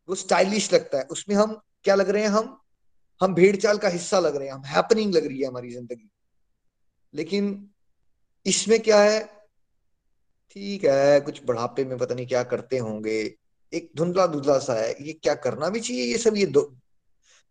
वो 0.08 0.14
स्टाइलिश 0.14 0.72
लगता 0.72 0.98
है। 0.98 1.04
उसमें 1.04 1.36
हम 1.36 1.60
क्या 1.84 1.94
लग 1.94 2.10
रहे 2.10 2.22
हैं, 2.22 2.30
हम 2.30 2.56
हम 3.20 3.34
भेड़ 3.34 3.56
चाल 3.56 3.78
का 3.78 3.88
हिस्सा 3.88 4.18
लग 4.20 4.36
रहे 4.36 4.48
हैं, 4.48 4.54
हम 4.54 4.64
हैपनिंग 4.64 5.14
लग 5.14 5.26
रही 5.26 5.40
है 5.40 5.48
हमारी 5.48 5.70
ज़िंदगी। 5.70 6.10
लेकिन 7.14 7.70
इसमें 8.46 8.78
क्या 8.80 9.00
है, 9.00 9.20
ठीक 10.50 10.84
है, 10.84 11.20
कुछ 11.20 11.40
बढ़ापे 11.44 11.84
में 11.84 11.96
पता 11.98 12.14
नहीं 12.14 12.26
क्या 12.26 12.42
करते 12.42 12.78
होंगे, 12.78 13.18
एक 13.72 13.90
धुंधला 13.96 14.26
धुंधला 14.26 14.58
सा 14.58 14.74
है, 14.74 14.94
ये 15.06 15.12
क्या 15.12 15.34
करना 15.34 15.68
भी 15.68 15.80
चाहिए, 15.80 16.04
ये 16.04 16.18
सब, 16.18 16.36
ये 16.36 16.46
दो, 16.46 16.62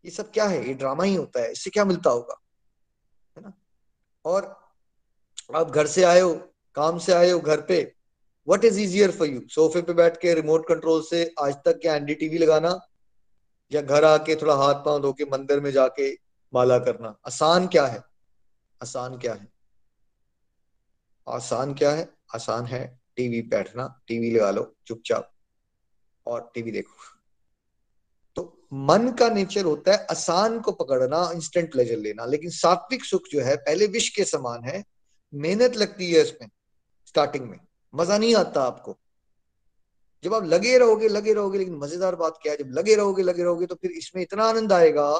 ये 0.05 0.11
सब 0.11 0.31
क्या 0.31 0.45
है, 0.45 0.67
ये 0.67 0.73
ड्रामा 0.73 1.03
ही 1.03 1.15
होता 1.15 1.41
है, 1.41 1.51
इससे 1.51 1.69
क्या 1.69 1.85
मिलता 1.85 2.09
होगा, 2.09 2.37
है 3.37 3.43
ना? 3.43 3.53
और 4.25 4.45
आप 5.55 5.69
घर 5.69 5.87
से 5.87 6.03
आए 6.03 6.19
हो, 6.19 6.33
काम 6.75 6.97
से 6.99 7.13
आए 7.13 7.29
हो, 7.29 7.39
घर 7.39 7.61
पे 7.61 7.81
what 8.47 8.65
is 8.65 8.79
easier 8.79 9.11
for 9.11 9.27
you 9.27 9.41
सोफे 9.47 9.81
पे 9.81 9.93
बैठ 9.93 10.17
के 10.17 10.33
रिमोट 10.33 10.67
कंट्रोल 10.67 11.01
से 11.01 11.33
आज 11.39 11.55
तक 11.55 11.79
क्या 11.81 11.95
एनडी 11.95 12.15
टीवी 12.15 12.37
लगाना? 12.37 12.79
या 13.71 13.81
घर 13.81 14.03
आके 14.03 14.35
थोड़ा 14.35 14.55
हाथ 14.55 14.73
पाँव 14.73 15.01
धो 15.01 15.13
के 15.13 15.25
मंदिर 15.25 15.59
में 15.59 15.71
जाके 15.71 16.13
माला 16.53 16.79
करना? 16.79 17.17
आसान 17.27 17.67
क्या 17.67 17.85
है? 17.85 18.03
आसान 18.83 19.17
क्या 19.17 19.33
है? 19.33 19.47
आसान 21.29 21.73
क्या 21.73 21.91
है? 21.91 22.13
आसान 22.35 22.65
है 22.65 22.99
टीवी 23.15 23.41
बैठना 23.41 24.01
टीवी 24.07 24.31
लगा 24.31 24.51
लो, 24.51 24.75
चुपचाप, 24.87 25.33
और 26.25 26.51
टीवी 26.53 26.71
देखो। 26.71 26.93
तो 28.35 28.67
मन 28.73 29.11
का 29.11 29.29
नेचर 29.29 29.65
होता 29.65 29.91
है 29.91 30.07
आसान 30.11 30.59
को 30.59 30.71
पकड़ना 30.71 31.31
इंस्टेंट 31.33 31.71
प्लेजर 31.71 31.97
लेना, 31.97 32.25
लेकिन 32.25 32.49
सात्विक 32.49 33.05
सुख 33.05 33.21
जो 33.31 33.41
है, 33.41 33.55
पहले 33.55 33.87
विष 33.87 34.09
के 34.09 34.23
समान 34.23 34.63
है, 34.63 34.83
मेहनत 35.33 35.75
लगती 35.75 36.11
है 36.13 36.21
इसमें 36.21 36.49
स्टार्टिंग 37.05 37.49
में। 37.49 37.66
मज़ा 37.93 38.17
नहीं 38.17 38.35
आता 38.35 38.63
आपको। 38.63 38.97
जब 40.23 40.33
आप 40.33 40.43
लगे 40.43 40.77
रहोगे 40.77 41.07
लगे 41.07 41.33
रहोगे, 41.33 41.57
लेकिन 41.57 41.75
मज़ेदार 41.75 42.15
बात 42.15 42.39
क्या 42.41 42.51
है? 42.51 42.57
जब 42.57 42.71
लगे 42.71 42.95
रहोगे 42.95 43.23
लगे 43.23 43.43
रहोगे 43.43 43.65
तो 43.65 43.75
फिर 43.75 43.91
इसमें 43.91 44.21
इतना 44.21 44.45
आनंद 44.45 44.73
आएगा 44.73 45.11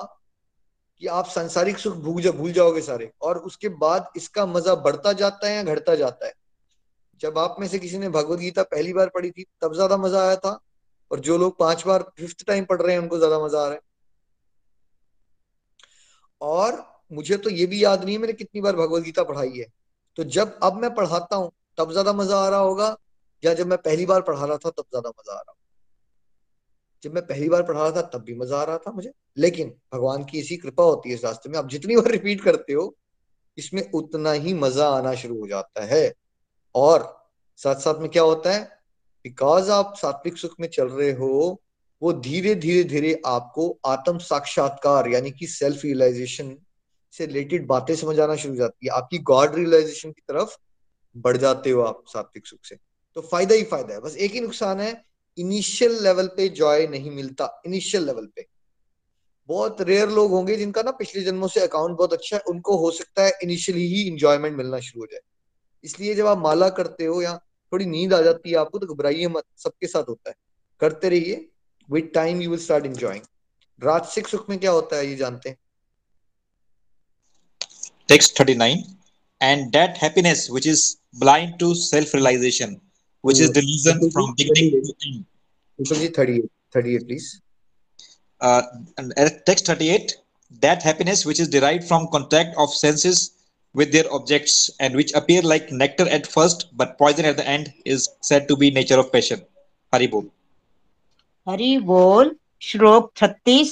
कि 1.01 1.07
आप 1.07 1.27
सांसारिक 1.27 1.77
सुख 1.77 1.95
भूल 1.95 2.21
जा, 2.21 2.31
भूल 2.31 2.51
जाओगे 2.51 2.81
सारे। 2.81 3.11
और 3.21 3.37
उसके 3.39 3.69
बाद 3.69 4.09
इसका 4.15 4.45
मज़ा 4.45 4.75
बढ़ता 4.75 5.13
जाता 5.13 5.47
है 5.47 5.55
या 5.55 5.63
घटता 5.63 5.95
जाता 5.95 6.25
है? 6.27 6.33
जब 7.21 7.37
आप 7.37 7.55
में 7.59 7.67
से 7.67 7.79
किसी 7.79 7.97
ने 7.97 8.09
भगवत 8.09 8.39
गीता 8.39 8.63
पहली 8.63 8.93
बार 8.93 9.09
पढ़ी 9.09 9.31
थी, 9.31 9.45
तब 9.61 9.73
ज़्यादा 9.73 9.97
मज़ा 9.97 10.21
आया 10.21 10.35
था, 10.35 10.59
और 11.11 11.19
जो 11.19 11.37
लोग 11.37 11.57
पाँच 11.59 11.85
बार, 11.87 12.03
फिफ्थ 12.17 12.45
टाइम 12.45 12.65
पढ़ 12.65 12.81
रहे 12.81 12.95
हैं, 12.95 13.01
उनको 13.01 13.17
ज़्यादा 13.17 13.39
मज़ा 13.39 13.59
आ 13.59 13.65
रहा 13.65 13.73
है। 13.73 13.81
और 16.41 16.85
मुझे 17.11 17.37
तो 17.37 17.49
ये 17.49 17.65
भी 17.65 17.83
याद 17.83 18.03
नहीं 18.03 18.15
है, 18.15 18.21
मैंने 18.21 18.33
कितनी 18.33 18.61
बार 18.61 18.75
भगवत 18.75 19.03
गीता 19.03 19.23
पढ़ाई 19.23 19.57
है। 19.57 19.65
तो 20.17 20.23
जब 20.23 20.59
अब 20.63 20.81
मैं 20.81 20.93
पढ़ाता 20.95 21.35
हूँ 21.35 21.51
तब 21.77 21.91
ज़्यादा 21.91 22.13
मज़ा 22.13 22.37
आ 22.37 22.49
रहा 22.49 22.59
होगा, 22.59 22.95
या 23.43 23.53
जब 23.53 23.67
मैं 23.67 23.77
पहली 23.77 24.05
बार 24.05 24.21
पढ़ा 24.21 24.45
रहा 24.45 24.57
था, 24.57 24.69
तब 24.69 24.83
ज़्यादा 24.83 25.09
मज़ा 25.09 25.33
आ 25.33 25.37
रहा 25.37 25.53
जब 27.03 27.13
मैं 27.13 27.25
पहली 27.27 27.49
बार 27.49 27.63
पढ़ा 27.63 27.81
रहा 27.81 27.91
था, 27.91 28.01
तब 28.03 28.23
भी 28.23 28.35
मज़ा 28.35 28.57
आ 28.57 28.63
रहा 28.63 28.77
था 28.77 28.91
मुझे। 28.91 29.11
लेकिन 29.37 29.69
भगवान 29.93 30.23
की 30.23 30.39
ऐसी 30.39 30.55
कृपा 30.57 30.83
होती 30.83 31.09
है 31.09 31.15
इस 31.15 31.23
रास्ते 31.25 31.49
में, 31.49 31.57
आप 31.59 31.67
जितनी 31.69 31.95
बार 31.95 32.11
रिपीट 32.11 32.41
करते 32.43 32.73
हो, 32.73 32.95
इसमें 33.57 33.89
उतना 33.91 34.31
ही 34.31 34.53
मज़ा 34.53 34.87
आना 34.89 35.13
शुरू 35.15 35.39
हो 35.39 35.47
जाता 35.47 35.83
है। 35.85 36.13
और 36.75 37.05
साथ 37.59 37.75
साथ 37.75 37.99
में 37.99 38.09
क्या 38.09 38.23
होता 38.23 38.53
है 38.53 38.63
बिकॉज़ 39.25 39.71
आप 39.71 39.93
सात्विक 39.97 40.37
सुख 40.37 40.55
में 40.59 40.67
चल 40.67 40.87
रहे 40.87 41.11
हो, 41.11 41.61
वो 42.01 42.13
धीरे 42.13 42.55
धीरे 42.55 42.83
धीरे 42.83 43.21
आपको 43.25 43.69
आत्म 43.85 44.17
साक्षात्कार, 44.19 45.07
यानी 45.09 45.31
कि 45.31 45.47
सेल्फ 45.47 45.83
रियलाइजेशन 45.85 46.55
से 47.13 47.25
रिलेटेड 47.25 47.67
बातें 47.67 47.95
समझ 47.95 48.19
आना 48.19 48.35
शुरू 48.35 48.53
हो 48.53 48.57
जाती 48.57 48.87
है। 48.87 48.93
आपकी 48.93 49.17
गॉड 49.25 49.55
रियलाइजेशन 49.55 50.11
की 50.11 50.21
तरफ़ 50.27 50.57
बढ़ 51.17 51.37
जाते 51.37 51.69
हो 51.69 51.81
आप 51.81 52.03
सात्विक 52.07 52.47
सुख 52.47 52.59
से। 52.65 52.75
तो 53.15 53.21
फ़ायदा 53.21 53.55
ही 53.55 53.63
फ़ायदा 53.63 53.93
है। 53.93 53.99
बस 54.01 54.15
एक 54.17 54.31
ही 54.31 54.41
नुकसान 54.41 54.79
है 54.79 55.05
इनिशियल 55.37 56.03
लेवल 56.03 56.27
पे 56.27 56.47
जॉय 56.49 56.87
नहीं 56.87 57.11
मिलता 57.11 57.61
इनिशियल 57.65 58.05
लेवल 58.05 58.25
पे। 58.35 58.45
बहुत 59.49 59.81
रेयर 59.81 60.09
लोग 60.09 60.31
होंगे 60.31 60.55
जिनका 60.55 60.81
ना 60.81 60.91
पिछले 60.91 61.21
जन्मों 61.23 61.47
से 61.47 61.59
अकाउंट 61.59 61.97
बहुत 61.97 62.13
अच्छा 62.13 62.35
है, 62.37 62.41
उनको 62.47 62.77
हो 62.77 62.91
सकता 62.91 63.23
है 63.23 63.31
इनिशियली 63.43 63.85
ही 63.87 64.01
इंजॉयमेंट 64.03 64.57
मिलना 64.57 64.79
शुरू 64.79 65.01
हो 65.01 65.07
जाए। 65.11 65.21
इसलिए 65.83 66.15
जब 66.15 66.27
आप 66.27 66.37
माला 66.37 66.69
करते 66.69 67.05
हो 67.05 67.21
या 67.21 67.37
थोड़ी 67.71 67.85
नींद 67.85 68.13
आ 68.13 68.21
जाती 68.21 68.49
है 68.49 68.57
आपको 68.57 68.79
तो 68.79 68.87
घबराइए 68.87 69.27
मत, 69.27 69.43
सबके 69.57 69.87
साथ 69.87 70.03
होता 70.09 70.29
है। 70.29 70.35
करते 70.81 71.09
रहिए 71.09 71.47
with 71.89 72.11
time 72.13 72.41
you 72.41 72.49
will 72.49 72.59
start 72.59 72.85
enjoying 72.85 73.23
राजसिक 73.79 74.27
सुख 74.27 74.49
में 74.49 74.59
क्या 74.59 74.71
होता 74.71 74.95
है, 74.95 75.07
ये 75.07 75.15
जानते 75.15 75.49
हैं? 75.49 75.57
Text 78.09 78.41
39 78.41 78.96
and 79.41 79.71
that 79.71 79.97
happiness 79.97 80.49
which 80.49 80.65
is 80.65 80.97
blind 81.13 81.59
to 81.59 81.75
self 81.75 82.13
realization 82.13 82.79
which 83.21 83.39
yes. 83.39 83.49
is 83.49 83.51
delusion 83.51 84.11
from 84.11 84.33
beginning 84.37 84.71
to 84.71 84.93
end 85.07 85.25
Vipul 85.79 86.15
38 86.15 86.51
38 86.71 87.07
please 87.07 87.41
uh, 88.41 88.61
and 88.97 89.13
text 89.45 89.65
38 89.65 90.15
that 90.61 90.81
happiness 90.81 91.25
which 91.25 91.39
is 91.39 91.49
derived 91.49 91.83
from 91.83 92.07
contact 92.11 92.55
of 92.57 92.73
senses 92.73 93.31
with 93.73 93.91
their 93.91 94.11
objects 94.11 94.69
and 94.79 94.95
which 94.95 95.13
appear 95.13 95.41
like 95.41 95.71
nectar 95.71 96.07
at 96.09 96.25
first 96.25 96.75
but 96.75 96.97
poison 96.97 97.25
at 97.25 97.37
the 97.37 97.47
end 97.47 97.73
is 97.85 98.09
said 98.21 98.47
to 98.47 98.55
be 98.55 98.71
nature 98.71 98.99
of 98.99 99.11
passion 99.11 99.41
hari 99.93 100.07
bol 100.07 100.25
Hari 101.49 101.77
बोल 101.87 102.35
श्लोक 102.61 103.11
छत्तीस 103.17 103.69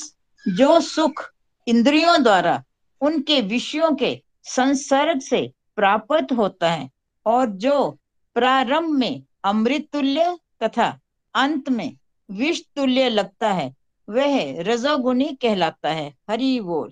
जो 0.57 0.79
सुख 0.81 1.23
इंद्रियों 1.67 2.21
द्वारा 2.23 2.63
उनके 3.01 3.41
विषयों 3.41 3.91
के 3.95 4.11
संसर्ग 4.45 5.19
से 5.19 5.51
प्राप्त 5.75 6.27
होता 6.37 6.71
है 6.71 6.89
और 7.25 7.45
जो 7.45 7.91
प्रारंभ 8.35 8.89
में 8.89 9.23
अमृत 9.43 9.87
तुल्य 9.93 10.39
तथा 10.63 10.99
अंत 11.35 11.69
में 11.69 11.97
विष 12.31 12.61
तुल्य 12.75 13.09
लगता 13.09 13.51
है, 13.51 13.75
वह 14.09 14.61
रजोगुणी 14.61 15.37
कहलाता 15.41 15.89
है। 15.89 16.13
हरि 16.29 16.59
बोल। 16.59 16.91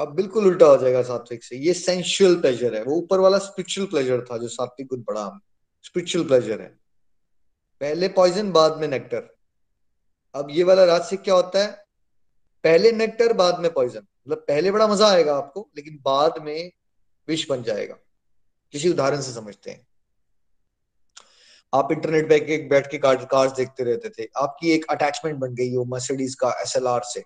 अब 0.00 0.14
बिल्कुल 0.14 0.46
उल्टा 0.46 0.66
हो 0.66 0.76
जाएगा 0.76 1.02
सात्विक 1.02 1.44
से। 1.44 1.56
ये 1.56 1.74
सेंशुअल 1.74 2.40
प्लेजर 2.40 2.74
है। 2.74 2.82
वो 2.84 2.96
ऊपर 2.96 3.20
वाला 3.20 3.38
स्पिरिचुअल 3.38 3.86
प्लेजर 3.86 4.24
था 4.24 4.38
जो 4.38 4.48
सात्विक 4.48 4.88
कुछ 4.88 5.00
बड़ा 5.00 5.40
स्पिरिचुअल 5.84 6.26
प्लेजर 6.26 6.60
है। 6.60 6.68
पहले 7.80 8.08
पॉइजन 8.08 8.52
बाद 8.52 8.78
में 8.78 8.88
नेक्टर 8.88 9.34
अब 10.34 10.48
ये 10.50 10.64
वाला 10.64 10.84
राजसिक 10.84 11.20
क्या 11.20 11.34
होता 11.34 11.62
है? 11.62 11.84
पहले 12.64 12.92
नेक्टर 12.92 13.32
बाद 13.32 13.58
में 13.58 13.72
पॉइजन 13.72 14.06
मतलब 14.26 14.38
पहले 14.38 14.70
बड़ा 14.70 14.86
मज़ा 14.86 15.08
आएगा 15.08 15.36
आपको, 15.36 15.70
लेकिन 15.76 15.98
बाद 16.04 16.34
में 16.42 16.72
विष 17.28 17.48
बन 17.50 17.62
जाएगा। 17.62 17.94
किसी 18.72 18.88
उदाहरण 18.90 19.20
से 19.20 19.32
समझते 19.32 19.70
हैं। 19.70 19.86
आप 21.74 21.92
इंटरनेट 21.92 22.28
पे 22.28 22.36
एक 22.54 22.68
बैठ 22.68 22.90
के 22.90 22.98
कार्ड 22.98 23.20
कार्स 23.20 23.52
देखते 23.52 23.84
रहते 23.84 24.08
थे। 24.08 24.28
आपकी 24.36 24.70
एक 24.70 24.84
अटैचमेंट 24.90 25.38
बन 25.38 25.54
गई 25.54 25.74
हो 25.74 25.84
मर्सिडीज 25.84 26.34
का 26.34 26.50
एसएलआर 26.62 27.02
से। 27.04 27.20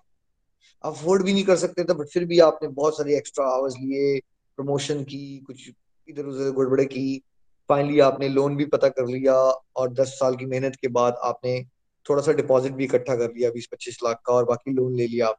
आप 0.83 0.93
अफोर्ड 0.93 1.23
भी 1.23 1.33
नहीं 1.33 1.43
कर 1.43 1.55
सकते 1.55 1.83
थे 1.83 1.93
बट 1.93 2.07
फिर 2.07 2.25
भी 2.25 2.39
आपने 2.39 2.67
बहुत 2.69 2.97
सारे 2.97 3.17
एक्स्ट्रा 3.17 3.45
आवर्स 3.45 3.73
लिए 3.73 4.19
प्रमोशन 4.57 5.03
की, 5.03 5.37
कुछ 5.39 5.69
इधर 6.09 6.25
उधर 6.25 6.51
गड़बड़े 6.51 6.85
की। 6.85 7.23
फाइनली 7.69 7.99
आपने 7.99 8.29
लोन 8.29 8.55
भी 8.55 8.65
पता 8.65 8.89
कर 8.89 9.07
लिया 9.07 9.35
और 9.75 9.93
दस 9.93 10.07
साल 10.07 10.35
की 10.35 10.45
मेहनत 10.45 10.75
के 10.75 10.87
बाद 10.87 11.15
आपने 11.23 11.63
थोड़ा 12.09 12.21
सा 12.21 12.31
डिपॉजिट 12.31 12.71
भी 12.71 12.83
इकट्ठा 12.83 13.15
कर 13.15 13.31
लिया, 13.31 13.49
बीस 13.51 13.67
पच्चीस 13.71 13.97
लाख 14.03 14.21
का 14.25 14.33
और 14.33 14.45
बाकी 14.45 14.71
लोन 14.71 14.95
ले 14.95 15.07
लिया 15.07 15.33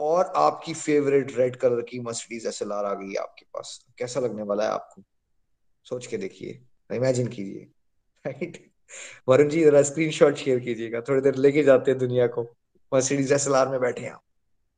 और 0.00 0.32
आपकी 0.36 0.74
फेवरेट 0.74 1.36
रेड 1.36 1.56
कलर 1.56 1.82
की 1.82 2.00
मर्सिडीज 2.00 2.46
एस 2.46 2.62
आ 2.62 2.94
गई 2.94 3.14
आपके 3.14 3.44
पास। 3.44 3.86
कैसा 3.98 4.20
लगने 4.20 4.42
वाला 4.42 4.64
है 4.64 4.70
आपको? 4.70 5.02
सोच 5.84 6.06
के 6.06 6.16
देखिए 6.16 6.60
इमेजिन 6.92 7.26
कीजिए। 7.26 7.68
राइट 8.26 8.70
वरुण 9.28 9.48
जी, 9.48 9.62
जरा 9.64 9.82
स्क्रीनशॉट 9.82 10.36
शेयर 10.36 10.60
कीजिएगा। 10.60 11.00
थोड़ी 11.00 11.20
देर 11.20 11.34
लेके 11.34 11.62
जाते 11.62 11.90
हैं 11.90 12.00
दुनिया 12.00 12.26
को। 12.26 12.42
मर्सिडीज 12.94 13.32
एस 13.32 13.48
में 13.48 13.80
बैठे 13.80 14.04
हैं 14.04 14.16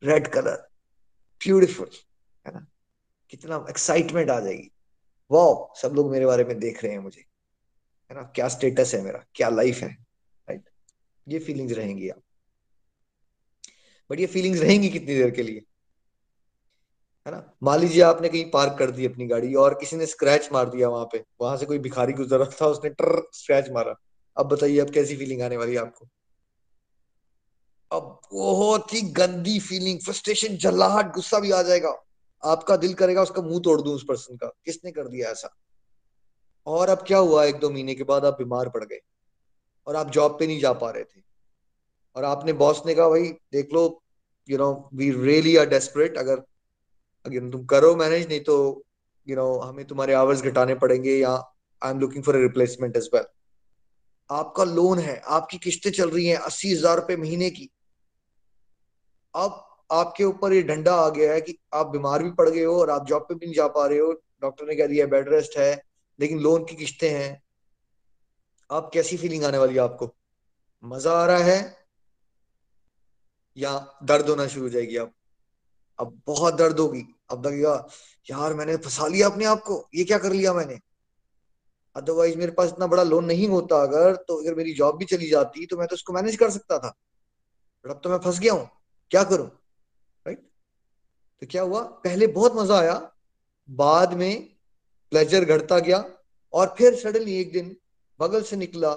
रेड 0.03 0.29
कलर 0.29 0.69
ब्यूटिफुल 1.41 1.91
है 2.47 2.53
ना? 2.55 2.67
कितना 3.31 3.65
एक्साइटमेंट 3.71 4.31
आ 4.31 4.39
जाएगी। 4.41 4.71
वाह 5.31 5.81
सब 5.81 5.95
लोग 5.95 6.11
मेरे 6.11 6.27
बारे 6.27 6.45
में 6.45 6.59
देख 6.59 6.83
रहे 6.85 6.93
हैं 6.93 6.99
मुझे। 6.99 7.21
है 8.11 8.17
ना? 8.17 8.23
क्या 8.35 8.49
स्टेटस 8.49 8.95
है 8.95 9.03
मेरा? 9.03 9.25
क्या 9.35 9.49
लाइफ 9.49 9.79
है? 9.79 9.89
राइट 10.49 10.69
ये 11.29 11.39
फीलिंग्स 11.39 11.73
रहेंगी 11.73 12.09
आप 12.09 12.23
बट 14.11 14.21
ये 14.21 14.27
फीलिंग्स 14.27 14.61
रहेंगी 14.61 14.89
कितनी 14.89 15.07
देर 15.07 15.31
के 15.31 15.43
लिए? 15.43 15.63
है 17.27 17.31
ना? 17.31 17.55
मान 17.63 17.81
लीजिए 17.81 18.03
आपने 18.03 18.29
कहीं 18.29 18.51
पार्क 18.51 18.77
कर 18.79 18.91
दी 18.91 19.07
अपनी 19.07 19.27
गाड़ी 19.27 19.55
और 19.55 19.75
किसी 19.75 19.97
ने 19.97 20.07
स्क्रैच 20.07 20.49
मार 20.53 20.71
दिया 20.71 20.89
वहाँ 20.89 21.09
पे। 21.13 21.25
वहाँ 21.41 21.57
से 21.57 21.67
कोई 21.67 21.79
भिखारी 21.79 22.13
गुजर 22.13 22.39
रहा 22.39 22.51
था, 22.63 22.67
उसने 22.67 22.91
टर 22.91 23.29
स्क्रैच 23.33 23.71
मारा। 23.71 23.95
अब 24.37 24.47
बताइए, 24.47 24.79
अब 24.79 24.91
कैसी 24.91 25.17
फीलिंग 25.17 25.43
आने 25.43 25.57
वाली 25.57 25.73
है 25.73 25.79
आपको? 25.79 26.09
अब 27.93 28.21
बहुत 28.33 28.95
ही 28.95 29.01
गंदी 29.03 29.59
फीलिंग 29.59 30.01
फ्रस्ट्रेशन 30.01 30.57
जल्लाहट 30.57 31.13
गुस्सा 31.13 31.39
भी 31.39 31.51
आ 31.51 31.63
जाएगा। 31.63 32.03
आपका 32.45 32.77
दिल 32.77 32.95
करेगा 32.95 33.23
उसका 33.23 33.43
मुँह 33.43 33.61
तोड़ 33.61 33.83
दूँ 33.83 33.95
उस 33.95 34.05
पर्सन 34.09 34.37
का। 34.37 34.47
किसने 34.47 34.93
कर 34.93 35.09
दिया 35.09 35.31
ऐसा? 35.31 35.57
और 36.67 36.89
अब 36.89 37.05
क्या 37.07 37.19
हुआ? 37.19 37.45
एक 37.45 37.57
दो 37.57 37.71
महीने 37.71 37.95
के 37.95 38.05
बाद 38.05 38.25
आप 38.25 38.35
बीमार 38.39 38.69
पड़ 38.69 38.85
गए। 38.85 39.01
और 39.87 39.97
आप 39.97 40.11
जॉब 40.11 40.39
पे 40.39 40.47
नहीं 40.47 40.61
जा 40.61 40.73
पा 40.73 40.91
रहे 40.91 41.05
थे। 41.05 41.30
और 42.21 42.25
आपने 42.27 42.53
बॉस 42.53 42.83
ने 42.87 42.95
कहा 42.95 43.09
भाई 43.09 43.29
देख 43.53 43.73
लो 43.73 43.83
you 44.49 44.59
know 44.59 44.71
we 44.95 45.11
really 45.13 45.57
are 45.57 45.69
desperate 45.69 46.19
अगर 46.19 46.43
अगर 47.27 47.51
तुम 47.51 47.65
करो 47.67 47.95
मैनेज 47.97 48.29
नहीं 48.29 48.41
तो 48.41 48.57
यू 49.27 49.35
you 49.35 49.43
नो 49.43 49.49
know, 49.49 49.69
हमें 49.69 49.85
तुम्हारे 49.87 50.15
आवर्स 50.15 50.43
घटाने 50.43 50.75
पड़ेंगे 50.75 51.17
या 51.17 51.31
I 51.83 51.91
am 51.91 52.01
looking 52.01 52.25
for 52.25 52.37
replacement 52.37 52.97
as 52.97 53.09
well 53.15 53.25
आपका 54.31 54.65
लोन 54.65 54.99
है 54.99 55.17
आपकी 55.31 55.59
किस्तें 55.59 55.91
चल 55.91 56.11
रही 56.11 56.27
हैं 56.27 56.37
अस्सी 56.39 56.73
हज़ार 56.73 56.97
रुपए 56.97 57.17
महीने 57.17 57.51
की। 57.51 57.69
अब 59.35 59.67
आपके 59.93 60.25
ऊपर 60.25 60.53
ये 60.53 60.63
डंडा 60.63 60.95
आ 60.95 61.09
गया 61.09 61.33
है 61.33 61.41
कि 61.41 61.57
आप 61.75 61.87
बीमार 61.87 62.23
भी 62.23 62.31
पड़ 62.31 62.49
गए 62.49 62.65
हो 62.65 62.79
और 62.81 62.91
आप 62.91 63.07
जॉब 63.07 63.23
पे 63.23 63.35
भी 63.35 63.47
नहीं 63.47 63.55
जा 63.55 63.67
पा 63.69 63.87
रहे 63.87 63.99
हो। 63.99 64.13
डॉक्टर 64.43 64.67
ने 64.67 64.77
कह 64.77 64.87
दिया 64.87 65.07
बेड 65.07 65.29
रेस्ट 65.29 65.59
है 65.59 65.73
लेकिन 66.19 66.41
लोन 66.41 66.65
की 66.65 66.77
किस्तें 66.77 67.11
हैं। 67.11 67.43
आप 68.71 68.91
कैसी 68.95 69.17
फीलिंग 69.17 69.45
आने 69.45 69.59
वाली 69.59 69.75
है 69.75 69.81
आपको? 69.81 70.15
मज़ा 70.85 71.13
आ 71.13 71.27
रहा 71.27 71.45
है। 71.45 71.80
या 73.57 73.99
दर्द 74.03 74.29
होना 74.29 74.47
शुरू 74.47 74.65
हो 74.65 74.69
जाएगी 74.69 74.97
अब। 74.97 75.13
अब 75.99 76.21
बहुत 76.27 76.55
दर्द 76.55 76.79
होगी। 76.79 77.03
अब 77.31 77.47
लगेगा, 77.47 77.75
यार, 78.31 78.55
मैंने 78.55 78.77
फंसा 78.77 79.07
लिया 79.07 79.29
अपने 79.29 79.45
आप 79.45 79.63
को। 79.63 79.89
ये 79.95 80.05
क्या 80.05 80.19
कर 80.19 80.33
लिया 80.33 80.53
मैंने? 80.55 80.79
अदरवाइज़ 81.97 82.37
मेरे 82.39 82.53
पास 82.53 82.69
इतना 82.69 82.87
बड़ा 82.87 83.03
लोन 83.03 83.25
नहीं 83.25 83.47
होता 83.49 83.81
अगर 83.83 84.17
तो 84.19 84.37
अगर 84.43 84.55
मेरी 84.55 84.73
जॉब 84.73 84.97
भी 84.97 85.05
चली 85.05 85.29
जाती 85.29 85.67
तो 85.67 85.77
मैं 85.77 85.87
तो 85.89 85.95
उसको 85.95 86.13
मैनेज 86.13 86.37
कर 86.37 86.51
सकता 86.51 86.79
था। 86.79 86.95
अब 87.85 88.01
तो 88.05 88.11
मैं 88.11 88.19
फंस 88.19 88.39
गया 88.41 88.53
हूँ। 88.53 88.69
क्या 89.11 89.23
करूँ? 89.25 89.47
राइट 89.47 90.39
तो 91.43 91.47
क्या 91.47 91.63
हुआ? 91.63 91.83
पहले 91.83 92.27
बहुत 92.27 92.57
मज़ा 92.57 92.79
आया। 92.79 92.95
बाद 93.69 94.15
में 94.15 94.57
प्लेजर 95.13 95.45
घटता 95.45 95.79
गया 95.79 96.05
और 96.53 96.75
फिर 96.79 96.95
सडनली 96.95 97.35
एक 97.41 97.53
दिन 97.53 97.77
बगल 98.21 98.43
से 98.43 98.57
निकला। 98.57 98.95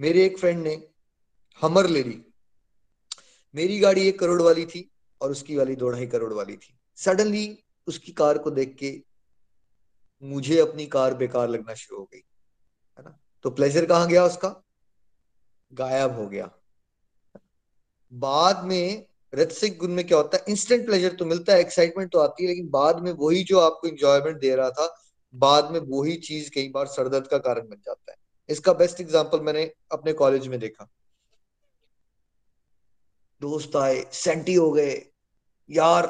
मेरे 0.00 0.24
एक 0.24 0.38
फ्रेंड 0.38 0.62
ने 0.62 0.76
हमर 1.60 1.86
ले 1.86 2.02
ली। 2.02 2.22
मेरी 3.56 3.78
गाड़ी 3.78 4.06
एक 4.08 4.18
करोड़ 4.18 4.40
वाली 4.42 4.64
थी 4.66 4.88
और 5.20 5.30
उसकी 5.30 5.56
वाली 5.56 5.76
दो 5.76 5.90
ढाई 5.90 6.06
करोड़ 6.06 6.32
वाली 6.32 6.56
थी। 6.56 6.76
सडनली 6.98 7.46
उसकी 7.88 8.12
कार 8.12 8.38
को 8.38 8.50
देख 8.50 8.76
के 8.78 8.90
मुझे 10.22 10.58
अपनी 10.60 10.86
कार 10.86 11.14
बेकार 11.14 11.48
लगना 11.48 11.74
शुरू 11.74 11.98
हो 11.98 12.04
गई, 12.04 12.22
है 12.98 13.04
ना? 13.04 13.18
तो 13.44 13.50
प्लेजर 13.50 13.86
कहाँ 13.86 14.08
गया 14.08 14.24
उसका? 14.24 14.48
गायब 15.72 16.16
हो 16.16 16.26
गया। 16.26 16.50
बाद 18.12 18.64
में 18.64 19.06
रसिक 19.32 19.78
गुण 19.78 19.90
में 19.90 20.06
क्या 20.06 20.18
होता 20.18 20.36
है? 20.36 20.44
इंस्टेंट 20.48 20.84
प्लेजर 20.86 21.12
तो 21.12 21.24
मिलता 21.24 21.52
है 21.52 21.60
एक्साइटमेंट 21.60 22.10
तो 22.12 22.18
आती 22.18 22.44
है, 22.44 22.48
लेकिन 22.48 22.68
बाद 22.70 23.00
में 23.00 23.10
वही 23.12 23.42
जो 23.44 23.58
आपको 23.60 23.88
इंजॉयमेंट 23.88 24.38
दे 24.40 24.54
रहा 24.56 24.70
था, 24.70 24.94
बाद 25.34 25.70
में 25.70 25.80
वही 25.80 26.16
चीज़ 26.18 26.50
कई 26.50 26.68
बार 26.68 26.86
सरदर्द 26.88 27.26
का 27.26 27.38
कारण 27.38 27.68
बन 27.68 27.76
जाता 27.76 28.12
है। 28.12 28.18
इसका 28.48 28.72
बेस्ट 28.74 29.00
एग्ज़ाम्पल 29.00 29.40
मैंने 29.40 29.70
अपने 29.92 30.12
कॉलेज 30.14 30.46
में 30.48 30.58
देखा। 30.60 30.88
दोस्त 33.40 33.76
आए, 33.76 34.04
सेंटी 34.12 34.54
हो 34.54 34.70
गए। 34.72 34.94
यार, 35.70 36.06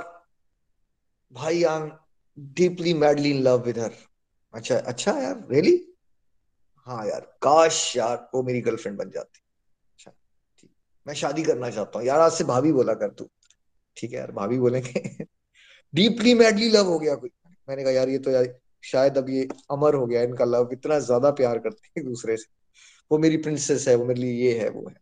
भाई 1.33 1.63
I 1.63 1.83
am 1.83 1.91
deeply 2.55 2.95
madly 2.95 3.31
in 3.31 3.43
love 3.43 3.65
with 3.65 3.79
her 3.79 3.93
अच्छा 4.55 4.77
अच्छा 4.77 5.13
यार 5.13 5.47
रियली 5.51 5.83
हाँ 6.87 7.07
यार, 7.07 7.21
काश 7.43 7.97
यार 7.97 8.31
वो 8.35 8.43
मेरी 8.43 8.61
गर्लफ्रेंड 8.61 8.99
बन 8.99 9.11
जाती। 9.11 9.41
अच्छा 9.93 10.11
ठीक। 10.59 10.71
मैं 11.07 11.15
शादी 11.15 11.43
करना 11.43 11.71
चाहता 11.71 11.99
हूँ। 11.99 12.07
यार, 12.07 12.21
आज 12.21 12.33
से 12.33 12.45
भाभी 12.45 12.73
बोला 12.73 12.95
कर 12.95 13.11
तू। 13.11 13.29
ठीक 13.97 14.13
है 14.13 14.19
यार, 14.19 14.33
भाभी 14.33 14.59
बोलेंगे। 14.59 15.25
डीपली 15.95 16.35
मैडली 16.35 16.69
लव 16.69 16.87
हो 16.87 16.99
गया 16.99 17.15
कोई। 17.15 17.31
मैंने 17.69 17.83
कहा, 17.83 17.93
यार, 17.93 18.09
ये 18.09 18.19
तो 18.19 18.31
यार, 18.31 18.61
शायद 18.85 19.19
अब 19.19 19.31
ये 19.31 19.49
अमर 19.71 19.95
हो 19.95 20.07
गया 20.07 20.23
इनका 20.23 20.45
लव 20.45 20.69
इतना 20.73 20.99
ज़्यादा 20.99 21.31
प्यार 21.31 21.59
करते 21.59 21.89
हैं 21.97 22.05
दूसरे 22.07 22.37
से। 22.37 22.47
वो 23.11 23.19
मेरी 23.19 23.37
प्रिंसेस 23.37 23.89
है, 23.89 23.95
वो 23.95 24.05
मेरे 24.05 24.21
लिए 24.21 24.49
ये 24.49 24.59
है, 24.59 24.69
वो 24.69 24.89
है। 24.89 24.97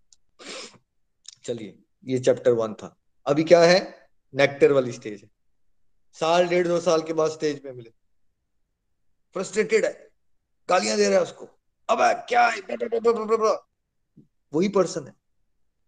चलिए। 1.45 1.84
ये 2.05 2.19
चैप्टर 2.19 2.51
वन 2.51 2.75
था। 2.75 2.97
अभी 3.27 3.45
क्या 3.45 3.63
है? 3.63 4.09
नेक्टर 4.35 4.73
वाली 4.73 4.93
स्टेज 4.93 5.23
है। 5.23 5.31
साल, 6.13 6.49
डेढ़, 6.49 6.69
दो 6.69 6.81
साल 6.81 7.03
के 7.03 7.13
बाद 7.13 7.31
स्टेज 7.31 7.63
पे 7.63 7.73
मिले। 7.73 7.91
फ्रस्ट्रेटेड 9.33 9.85
है। 9.85 10.11
गालियाँ 10.69 10.97
दे 10.97 11.07
रहा 11.09 11.15
है 11.15 11.23
उसको। 11.23 11.45
अब 11.89 11.99
क्या 12.01 12.49
वही 14.53 14.69
पर्सन 14.69 15.07
है। 15.07 15.15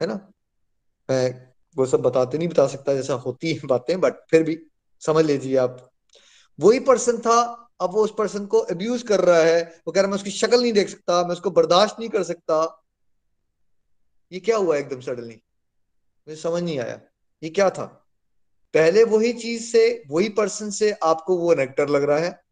है 0.02 0.06
ना? 0.06 0.32
मैं 1.10 1.52
वो 1.76 1.86
सब 1.86 2.00
बताते 2.00 2.38
नहीं 2.38 2.48
बता 2.48 2.66
सकता 2.66 2.94
जैसा 2.94 3.14
होती 3.14 3.54
है 3.54 3.60
बातें 3.64 4.00
बट 4.00 4.14
फिर 4.30 4.42
भी 4.42 4.66
समझ 5.00 5.24
लीजिए 5.24 5.56
आप। 5.56 5.90
वही 6.60 6.80
पर्सन 6.80 7.18
था। 7.18 7.62
अब 7.80 7.90
वो 7.90 8.04
उस 8.04 8.14
पर्सन 8.18 8.46
को 8.46 8.58
अब्यूज 8.58 9.02
कर 9.02 9.20
रहा 9.20 9.40
है। 9.40 9.82
वो 9.86 9.92
कह 9.92 10.00
रहा 10.00 10.10
मैं 10.10 10.16
उसकी 10.16 10.30
शक्ल 10.30 10.62
नहीं 10.62 10.72
देख 10.72 10.88
सकता। 10.88 11.22
मैं 11.22 11.32
उसको 11.32 11.50
बर्दाश्त 11.50 11.96
नहीं 11.98 12.08
कर 12.08 12.22
सकता। 12.22 12.84
ये 14.32 14.40
क्या 14.40 14.56
हुआ 14.56 14.76
एकदम 14.76 15.00
सडनली 15.00 15.42
मुझे 16.28 16.40
समझ 16.40 16.62
नहीं 16.62 16.78
आया। 16.78 17.00
ये 17.42 17.50
क्या 17.50 17.70
था? 17.70 17.84
पहले 18.74 19.04
वही 19.04 19.32
चीज़ 19.32 19.62
से, 19.72 20.04
वही 20.10 20.28
पर्सन 20.28 20.70
से 20.70 20.90
आपको 20.92 21.36
वो 21.36 21.54
नेक्टर 21.54 21.88
लग 21.88 22.02
रहा 22.02 22.18
है। 22.18 22.44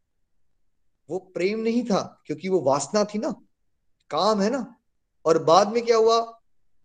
वो 1.11 1.18
प्रेम 1.18 1.61
नहीं 1.61 1.85
था, 1.85 2.22
क्योंकि 2.27 2.49
वो 2.49 2.61
वासना 2.61 3.05
थी 3.05 3.18
ना। 3.18 3.35
काम 4.11 4.41
है 4.41 4.51
ना। 4.51 4.77
और 5.25 5.43
बाद 5.45 5.68
में 5.68 5.85
क्या 5.85 5.97
हुआ? 5.97 6.41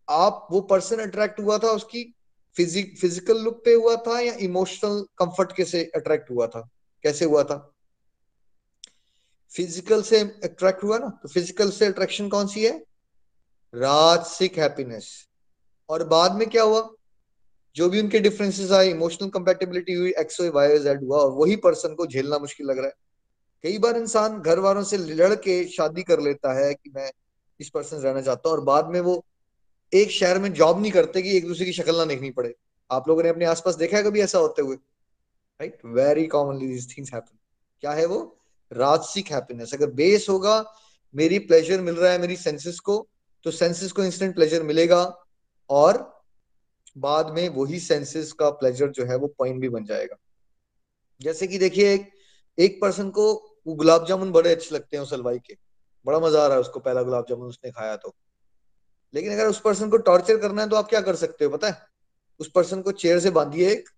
आप 0.10 0.48
वो 0.52 0.62
पर्सन 0.62 1.00
अट्रैक्ट 1.00 1.40
हुआ 1.40 1.58
था, 1.58 1.68
उसकी 1.68 2.16
फिजिक 2.56 2.98
फ़िज़िकल 3.00 3.38
लुक 3.38 3.62
पे 3.66 3.74
हुआ 3.74 3.96
था 3.96 4.20
या 4.20 4.34
इमोशनल 4.34 5.06
कंफर्ट 5.18 5.56
के 5.56 5.66
से 5.66 5.84
अट्रैक्ट 5.96 6.32
हुआ 6.32 6.48
था? 6.48 6.70
कैसे 7.04 7.26
हुआ 7.26 7.44
था? 7.44 7.76
फ़िज़िकल 9.54 10.02
से 10.02 10.20
अट्रैक्ट 10.20 10.84
हुआ 10.84 10.98
ना 10.98 11.10
तो 11.24 11.30
फ़िज़िकल 11.30 11.72
से 11.72 11.86
अट्रैक्शन 11.86 12.30
कौन 12.30 12.48
सी 12.48 12.66
है? 12.66 12.78
राजसिक 13.74 14.58
हैप्पीनेस 14.58 15.29
और 15.90 16.04
बाद 16.08 16.36
में 16.36 16.50
क्या 16.50 16.64
हुआ? 16.64 16.90
जो 17.76 17.90
भी 17.90 18.00
उनके 18.02 18.20
डिफरेंसेस 18.20 18.72
आए 18.72 18.90
इमोशनल 18.90 19.30
कंपेटेबिलिटी 19.30 19.94
हुई 19.94 20.14
एक्स 20.20 20.42
वाई 20.42 20.78
जेड 20.80 21.04
हुआ, 21.04 21.18
और 21.18 21.32
वही 21.32 21.56
पर्सन 21.56 21.94
को 21.96 22.08
झेलना 22.08 22.38
मुश्किल 22.40 22.68
लग 22.68 22.78
रहा 22.78 22.88
है। 22.88 22.94
कई 23.64 23.78
बार 23.78 23.98
इंसान 23.98 24.40
घर 24.42 24.60
वालों 24.60 24.84
से 24.84 24.98
लड़ 24.98 25.34
के 25.38 25.64
शादी 25.68 26.04
कर 26.04 26.20
लेता 26.20 26.54
है 26.60 26.74
कि 26.74 26.92
मैं 26.96 27.10
इस 27.60 27.70
पर्सन 27.70 27.98
से 27.98 28.04
रहना 28.04 28.22
चाहता 28.22 28.50
हूँ, 28.50 28.58
और 28.58 28.64
बाद 28.64 28.90
में 28.90 29.00
वो 29.02 29.24
एक 29.94 30.12
शहर 30.12 30.40
में 30.40 30.52
जॉब 30.54 30.82
नहीं 30.82 30.92
करते 30.92 31.22
कि 31.22 31.36
एक 31.38 31.48
दूसरे 31.48 31.66
की 31.66 31.74
शक्ल 31.74 31.96
ना 31.98 32.06
देखनी 32.06 32.30
पड़े। 32.32 32.54
आप 32.90 33.08
लोगों 33.08 33.24
ने 33.24 33.30
अपने 33.30 33.46
आसपास 33.46 33.76
देखा 33.76 33.98
है 33.98 34.04
कभी 34.04 34.22
ऐसा 34.22 34.40
होते 34.40 34.62
हुए? 34.62 34.76
Right 34.76 35.80
very 35.86 36.26
commonly 36.28 36.68
these 36.68 36.98
things 36.98 37.14
happen 37.14 37.38
क्या 37.84 37.92
है 37.92 38.06
वो? 38.06 38.20
राजसिक 38.72 39.32
हैप्पीनेस 39.32 39.74
अगर 39.74 39.90
बेस 39.92 40.26
होगा, 40.30 40.64
मेरी 41.16 41.40
प्लेजर 41.40 41.82
मिल 41.82 41.96
रहा 41.96 42.12
है 42.12 42.18
मेरी 42.18 42.36
सेंसेस 42.38 42.80
को 42.80 43.08
तो 43.46 43.52
सेंसेस 43.52 43.92
को 43.92 44.04
इंस्टेंट 44.04 44.36
प्लेजर 44.36 44.64
मिलेगा। 44.64 45.04
और 45.70 46.24
बाद 46.98 47.30
में 47.30 47.48
वही 47.50 47.80
सेंसेस 47.80 48.32
का 48.34 48.50
प्लेजर 48.50 48.90
जो 48.90 49.06
है 49.06 49.16
वो 49.16 49.28
पॉइंट 49.28 49.62
भी 49.62 49.70
बन 49.70 49.86
जाएगा। 49.86 50.16
जैसे 51.22 51.48
कि 51.48 51.58
देखिए, 51.58 51.94
एक 51.94 52.10
एक 52.58 52.82
पर्सन 52.82 53.10
को 53.10 53.34
वो 53.68 53.74
गुलाब 53.76 54.06
जामुन 54.06 54.32
बड़े 54.32 54.52
अच्छे 54.52 54.76
लगते 54.76 54.98
हैं 54.98 55.04
उस 55.04 55.14
हलवाई 55.14 55.40
के। 55.40 55.58
बड़ा 56.06 56.20
मज़ा 56.20 56.44
आ 56.44 56.48
रहा 56.48 56.56
है 56.56 56.62
उसको, 56.62 56.80
पहला 56.80 57.04
गुलाब 57.04 57.26
जामुन 57.30 57.48
उसने 57.48 57.72
खाया 57.72 57.96
तो। 57.96 58.16
लेकिन 59.14 59.34
अगर 59.34 59.48
उस 59.48 59.60
पर्सन 59.62 59.90
को 59.90 59.98
टॉर्चर 59.98 60.38
करना 60.38 60.62
है 60.62 60.70
तो 60.70 60.76
आप 60.76 60.90
क्या 60.90 61.02
कर 61.02 61.16
सकते 61.16 61.46
हो, 61.46 61.52
पता 61.52 61.68
है? 61.68 61.78
उस 62.40 62.52
पर्सन 62.52 62.82
को 62.82 62.92
चेयर 62.92 63.20
से 63.20 63.30
बांधिए 63.30 63.72
एक 63.72 63.90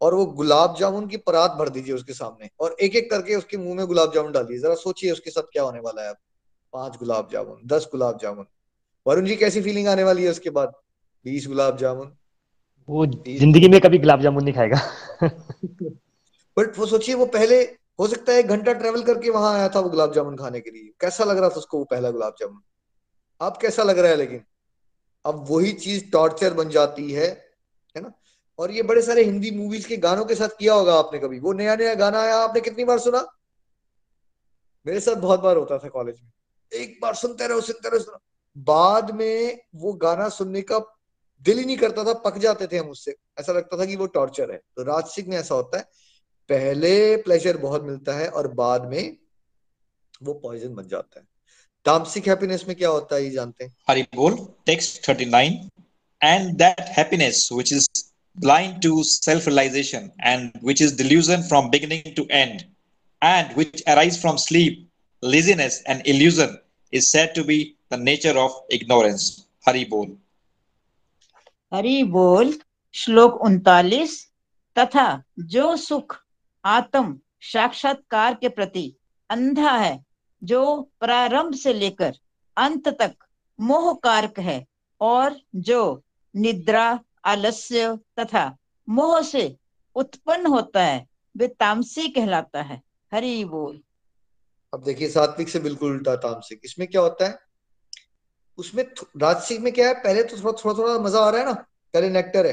और 0.00 0.14
वो 0.14 0.24
गुलाब 0.26 0.76
जामुन 0.76 1.06
की 1.08 1.16
परात 1.16 1.50
भर 1.50 1.68
दीजिए 1.68 1.94
उसके 1.94 2.12
सामने 2.12 2.48
और 2.60 2.76
एक 2.80 2.96
एक 2.96 3.10
करके 3.10 3.34
उसके 3.34 3.56
मुँह 3.56 3.74
में 3.74 3.86
गुलाब 3.86 4.12
जामुन 4.14 4.32
डालिए। 4.32 4.58
जरा 4.58 4.74
सोचिए 4.74 5.12
उसके 5.12 5.30
साथ 5.30 5.42
क्या 5.42 5.62
होने 5.62 5.80
वाला 5.80 6.08
है 6.08 6.12
पाँच 6.72 6.96
गुलाब 6.96 7.28
जामुन, 7.32 7.60
दस 7.66 7.88
गुलाब 7.92 8.18
जामुन। 8.18 8.46
वरुण 9.06 9.26
जी, 9.26 9.36
कैसी 9.36 9.62
फीलिंग 9.62 9.88
आने 9.88 10.04
वाली 10.04 10.24
है 10.24 10.30
उसके 10.30 10.50
बाद? 10.50 10.72
बीस 11.26 11.46
गुलाब 11.46 11.76
जामुन 11.76 12.16
वो 12.88 13.06
ज़िंदगी 13.06 13.68
में 13.68 13.80
कभी 13.80 13.98
गुलाब 13.98 14.20
जामुन 14.20 14.44
नहीं 14.44 14.54
खाएगा। 14.54 14.80
बट 16.58 16.78
वो 16.78 16.86
सोचिए 16.86 17.14
वो 17.14 17.26
पहले 17.26 17.62
हो 18.00 18.06
सकता 18.06 18.32
है 18.32 18.38
एक 18.38 18.46
घंटा 18.46 18.72
ट्रेवल 18.72 19.02
करके 19.02 19.30
वहाँ 19.30 19.54
आया 19.54 19.68
था 19.68 19.80
वो 19.80 19.90
गुलाब 19.90 20.12
जामुन 20.12 20.36
खाने 20.36 20.60
के 20.60 20.70
लिए। 20.70 20.92
कैसा 21.00 21.24
लग 21.24 21.38
रहा 21.38 21.48
था 21.48 21.54
उसको 21.54 21.78
वो 21.78 21.84
पहला 21.84 22.10
गुलाब 22.10 22.34
जामुन? 22.40 22.62
अब 23.40 23.58
कैसा 23.62 23.82
लग 23.82 23.98
रहा 23.98 24.10
है 24.10 24.16
लेकिन? 24.16 24.44
अब 25.26 25.46
वही 25.50 25.72
चीज़ 25.72 26.10
टॉर्चर 26.10 26.54
बन 26.54 26.68
जाती 26.68 27.12
है 27.12 27.26
है 27.96 28.02
ना? 28.02 28.12
और 28.58 28.70
ये 28.70 28.82
बड़े 28.82 29.02
सारे 29.02 29.24
हिंदी 29.24 29.50
मूवीज़ 29.50 29.88
के 29.88 29.96
गानों 29.96 30.24
के 30.24 30.34
साथ 30.34 30.48
किया 30.48 30.74
होगा 30.74 30.94
आपने 30.94 31.18
कभी। 31.18 31.38
वो 31.38 31.52
नया 31.52 31.76
नया 31.76 31.94
गाना 31.94 32.20
आया 32.20 32.36
आपने 32.36 32.60
कितनी 32.60 32.84
बार 32.84 32.98
सुना? 32.98 33.26
मेरे 34.86 35.00
साथ 35.00 35.14
बहुत 35.14 35.40
बार 35.40 35.56
होता 35.56 35.78
था 35.78 35.88
कॉलेज 35.88 36.20
में। 36.22 36.30
एक 36.80 36.98
बार 37.02 37.14
सुनते 37.14 37.46
रहो 37.46 37.60
सुनते 37.60 37.88
रहो 37.88 37.98
सुनो। 37.98 38.18
बाद 38.58 39.10
में 39.10 39.60
वो 39.74 39.92
गाना 39.92 40.28
सुनने 40.28 40.62
का 40.62 40.78
दिल 41.44 41.58
ही 41.58 41.64
नहीं 41.64 41.76
करता 41.76 42.04
था, 42.04 42.12
पक 42.12 42.38
जाते 42.38 42.66
थे 42.66 42.78
हम 42.78 42.88
उससे। 42.88 43.14
ऐसा 43.40 43.52
लगता 43.52 43.78
था 43.78 43.84
कि 43.84 43.96
वो 43.96 44.06
टॉर्चर 44.06 44.52
है। 44.52 44.56
तो 44.76 44.82
राजसिक 44.82 45.28
में 45.28 45.36
ऐसा 45.36 45.54
होता 45.54 45.78
है, 45.78 45.82
पहले 46.48 47.16
प्लेजर 47.16 47.56
बहुत 47.56 47.84
मिलता 47.84 48.16
है 48.16 48.28
और 48.28 48.52
बाद 48.52 48.84
में 48.84 49.16
वो 50.22 50.34
पॉइजन 50.34 50.74
बन 50.74 50.88
जाता 50.88 51.20
है। 51.20 51.26
तामसिक 51.84 52.28
हैप्पीनेस 52.28 52.64
में 52.68 52.76
क्या 52.76 52.88
होता 52.88 53.16
है, 53.16 53.24
ये 53.24 53.30
जानते 53.30 53.64
हैं? 53.64 53.76
हरि 53.88 54.02
बोल 54.02 54.36
text 54.66 55.10
39 55.10 55.70
and 56.22 56.56
that 56.56 56.80
happiness 56.80 57.48
which 57.52 57.72
is 57.72 57.88
blind 58.36 58.82
to 58.82 59.02
self 59.02 59.48
realization 59.48 60.10
and 60.20 60.50
which 60.64 60.82
is 60.82 60.96
delusion 60.96 61.42
from 61.42 61.70
beginning 61.70 62.14
to 62.16 62.26
end 62.30 62.60
and 63.22 63.56
which 63.56 63.82
arise 63.82 64.20
from 64.20 64.36
sleep 64.36 64.88
laziness 65.24 65.82
and 65.88 66.02
illusion 66.06 66.58
is 66.92 67.04
said 67.04 67.34
to 67.34 67.44
be 67.44 67.76
the 67.92 67.98
nature 68.00 68.36
of 68.36 68.74
ignorance 68.74 69.46
Hari 69.68 69.84
बोल 69.84 70.16
हरि 71.74 72.02
बोल, 72.02 72.58
श्लोक 72.94 73.34
उनतालीस, 73.34 74.32
तथा 74.78 75.22
जो 75.38 75.76
सुख, 75.76 76.16
आत्म, 76.64 77.20
साक्षात्कार 77.40 78.34
के 78.34 78.48
प्रति 78.48 78.96
अंधा 79.30 79.70
है, 79.70 80.04
जो 80.44 80.90
प्रारंभ 81.00 81.54
से 81.54 81.72
लेकर 81.72 82.14
अंत 82.56 82.88
तक 82.88 83.14
मोह 83.60 83.94
कारक 83.94 84.38
है, 84.38 84.66
और 85.00 85.40
जो 85.54 86.02
निद्रा, 86.36 87.00
आलस्य 87.24 87.96
तथा 87.96 88.56
मोह 88.88 89.22
से 89.22 89.56
उत्पन्न 89.94 90.46
होता 90.46 90.82
है, 90.82 91.06
वे 91.36 91.48
तामसी 91.48 92.08
कहलाता 92.08 92.62
है। 92.62 92.82
हरि 93.14 93.44
बोल। 93.44 93.80
अब 94.74 94.82
देखिए, 94.82 95.10
सात्विक 95.10 95.48
से 95.48 95.58
बिल्कुल 95.58 95.90
उल्टा 95.90 96.16
तामसिक। 96.16 96.60
इसमें 96.64 96.88
क्या 96.88 97.00
होता 97.00 97.28
है? 97.28 97.45
उसमें 98.58 98.84
राजसिक 99.18 99.60
में 99.60 99.72
क्या 99.72 99.88
है? 99.88 99.94
पहले 99.94 100.22
तो 100.22 100.36
थोड़ा 100.36 100.52
थोड़ा 100.54 100.78
थोड़ा 100.78 100.98
मज़ा 100.98 101.20
आ 101.20 101.30
रहा 101.30 101.40
है 101.40 101.46
ना? 101.46 101.52
पहले 101.94 102.08
नेक्टर 102.10 102.46
है, 102.46 102.52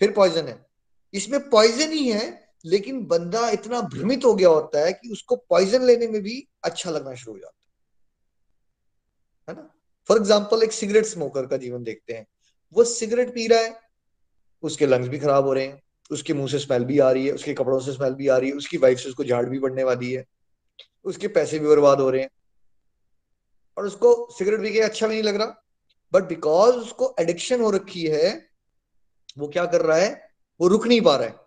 फिर 0.00 0.12
पॉइजन 0.12 0.48
है। 0.48 0.64
इसमें 1.14 1.48
पॉइजन 1.50 1.92
ही 1.92 2.08
है, 2.08 2.50
लेकिन 2.64 3.04
बंदा 3.06 3.48
इतना 3.50 3.80
भ्रमित 3.80 4.24
हो 4.24 4.34
गया 4.34 4.48
होता 4.48 4.84
है 4.84 4.92
कि 4.92 5.08
उसको 5.08 5.36
पॉइजन 5.50 5.82
लेने 5.82 6.06
में 6.08 6.20
भी 6.22 6.46
अच्छा 6.64 6.90
लगना 6.90 7.14
शुरू 7.14 7.32
हो 7.32 7.38
जाता 7.38 7.54
है। 9.48 9.56
ना? 9.56 9.70
फॉर 10.08 10.18
एग्ज़ाम्पल 10.18 10.62
एक 10.62 10.72
सिगरेट 10.72 11.04
स्मोकर 11.04 11.46
का 11.46 11.56
जीवन 11.56 11.82
देखते 11.82 12.12
हैं। 12.12 12.26
वो 12.76 12.84
सिगरेट 12.84 13.34
पी 13.34 13.46
रहा 13.46 13.60
है, 13.60 13.78
उसके 14.62 14.86
लंग्स 14.86 15.08
भी 15.08 15.18
खराब 15.18 15.44
हो 15.44 15.52
रहे 15.52 15.64
हैं, 15.64 15.82
उसके 16.10 16.34
मुँह 16.34 16.48
से 16.48 16.58
स्मेल 16.58 16.84
भी 16.84 16.98
आ 16.98 17.10
रही 17.10 17.26
है, 17.26 17.32
उसके 17.32 17.54
कपड़ों 17.54 17.80
से 17.80 17.92
स्मेल 17.92 18.14
भी 18.14 18.28
आ 18.28 18.36
रही 18.36 18.50
है, 18.50 18.56
उसकी 18.56 18.76
वाइफ 18.76 18.98
से 18.98 19.08
उसको 19.08 19.24
झाड़ 19.24 19.44
भी 19.46 19.58
पड़ने 19.58 19.84
वाली 19.84 20.12
है, 20.12 20.24
उसके 21.04 21.28
पैसे 21.28 21.58
भी 21.58 21.68
बर्बाद 21.68 22.00
हो 22.00 22.10
रहे 22.10 22.22
हैं। 22.22 22.30
और 23.76 23.86
उसको 23.86 24.28
सिगरेट 24.30 24.60
पी 24.60 24.72
के 24.72 24.80
अच्छा 24.80 25.06
भी 25.06 25.14
नहीं 25.14 25.22
लग 25.22 25.36
रहा। 25.36 25.64
बट 26.12 26.22
बिकॉज़ 26.22 26.76
उसको 26.76 27.14
एडिक्शन 27.20 27.60
हो 27.60 27.70
रखी 27.70 28.06
है, 28.06 28.48
वो 29.38 29.48
क्या 29.48 29.66
कर 29.66 29.80
रहा 29.80 29.98
है? 29.98 30.30
वो 30.60 30.68
रुक 30.68 30.86
नहीं 30.86 31.00
पा 31.00 31.16
रहा 31.16 31.28
है। 31.28 31.40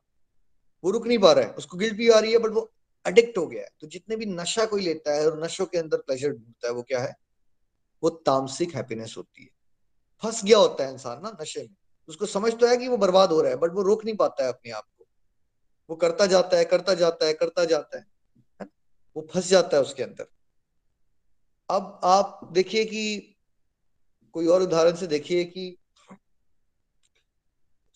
वो 0.84 0.92
रुक 0.92 1.08
नहीं 1.08 1.20
पा 1.20 1.32
रहा 1.32 1.46
है। 1.46 1.54
उसको 1.54 1.78
गिल्ट 1.78 1.94
भी 1.94 2.10
आ 2.10 2.20
रही 2.20 2.32
है 2.32 2.38
बट 2.38 2.52
वो 2.52 2.72
अडिक्ट 3.06 3.38
हो 3.38 3.48
गया 3.48 3.64
है। 3.64 3.70
तो 3.80 3.88
जितने 3.88 4.16
भी 4.16 4.26
नशा 4.26 4.66
कोई 4.66 4.82
लेता 4.82 5.14
है 5.14 5.26
और 5.26 5.44
नशों 5.44 5.66
के 5.66 5.78
अंदर 5.78 5.98
प्लेजर 5.98 6.30
ढूंढता 6.30 6.68
है, 6.68 6.74
वो 6.74 6.82
क्या 6.82 7.00
है? 7.00 7.16
वो 8.04 8.10
तामसिक 8.10 8.76
हैप्पीनेस 8.76 9.14
होती 9.18 9.44
है। 9.44 9.50
फंस 10.24 10.44
गया 10.44 10.58
होता 10.58 10.86
है 10.86 10.94
इंसान 10.94 11.22
ना 11.24 11.38
नशे 11.42 11.62
में। 11.62 11.76
उसको 12.08 12.26
समझ 12.26 12.54
तो 12.60 12.68
है 12.68 12.78
कि 12.78 12.88
वो 12.88 12.98
बर्बाद 12.98 13.32
हो 13.32 13.42
रहा 13.42 13.52
है 13.52 13.58
बट 13.58 13.72
वो 13.72 13.82
रोक 13.82 14.06
नहीं 14.06 14.16
पाता 14.16 14.44
है 14.44 14.50
अपने 14.50 14.72
आप 14.72 14.84
को। 14.98 15.06
वो 15.90 15.96
करता 15.96 16.26
जाता 16.26 16.58
है, 16.58 16.66
करता 16.66 16.94
जाता 16.94 17.26
है, 17.26 17.34
करता 17.34 17.66
जाता 17.66 17.98
है 17.98 18.06
वो 19.16 19.28
फंस 19.34 19.48
जाता 19.48 19.78
है 19.78 19.82
उसके 19.82 20.04
अंदर। 20.04 20.28
अब 21.70 22.00
आप 22.04 22.40
देखिए 22.52 22.86
कि 22.86 23.36
कोई 24.36 24.48
और 24.48 24.62
उदाहरण 24.62 24.96
से 24.96 25.08
देखिए 25.08 25.44
कि 25.46 25.76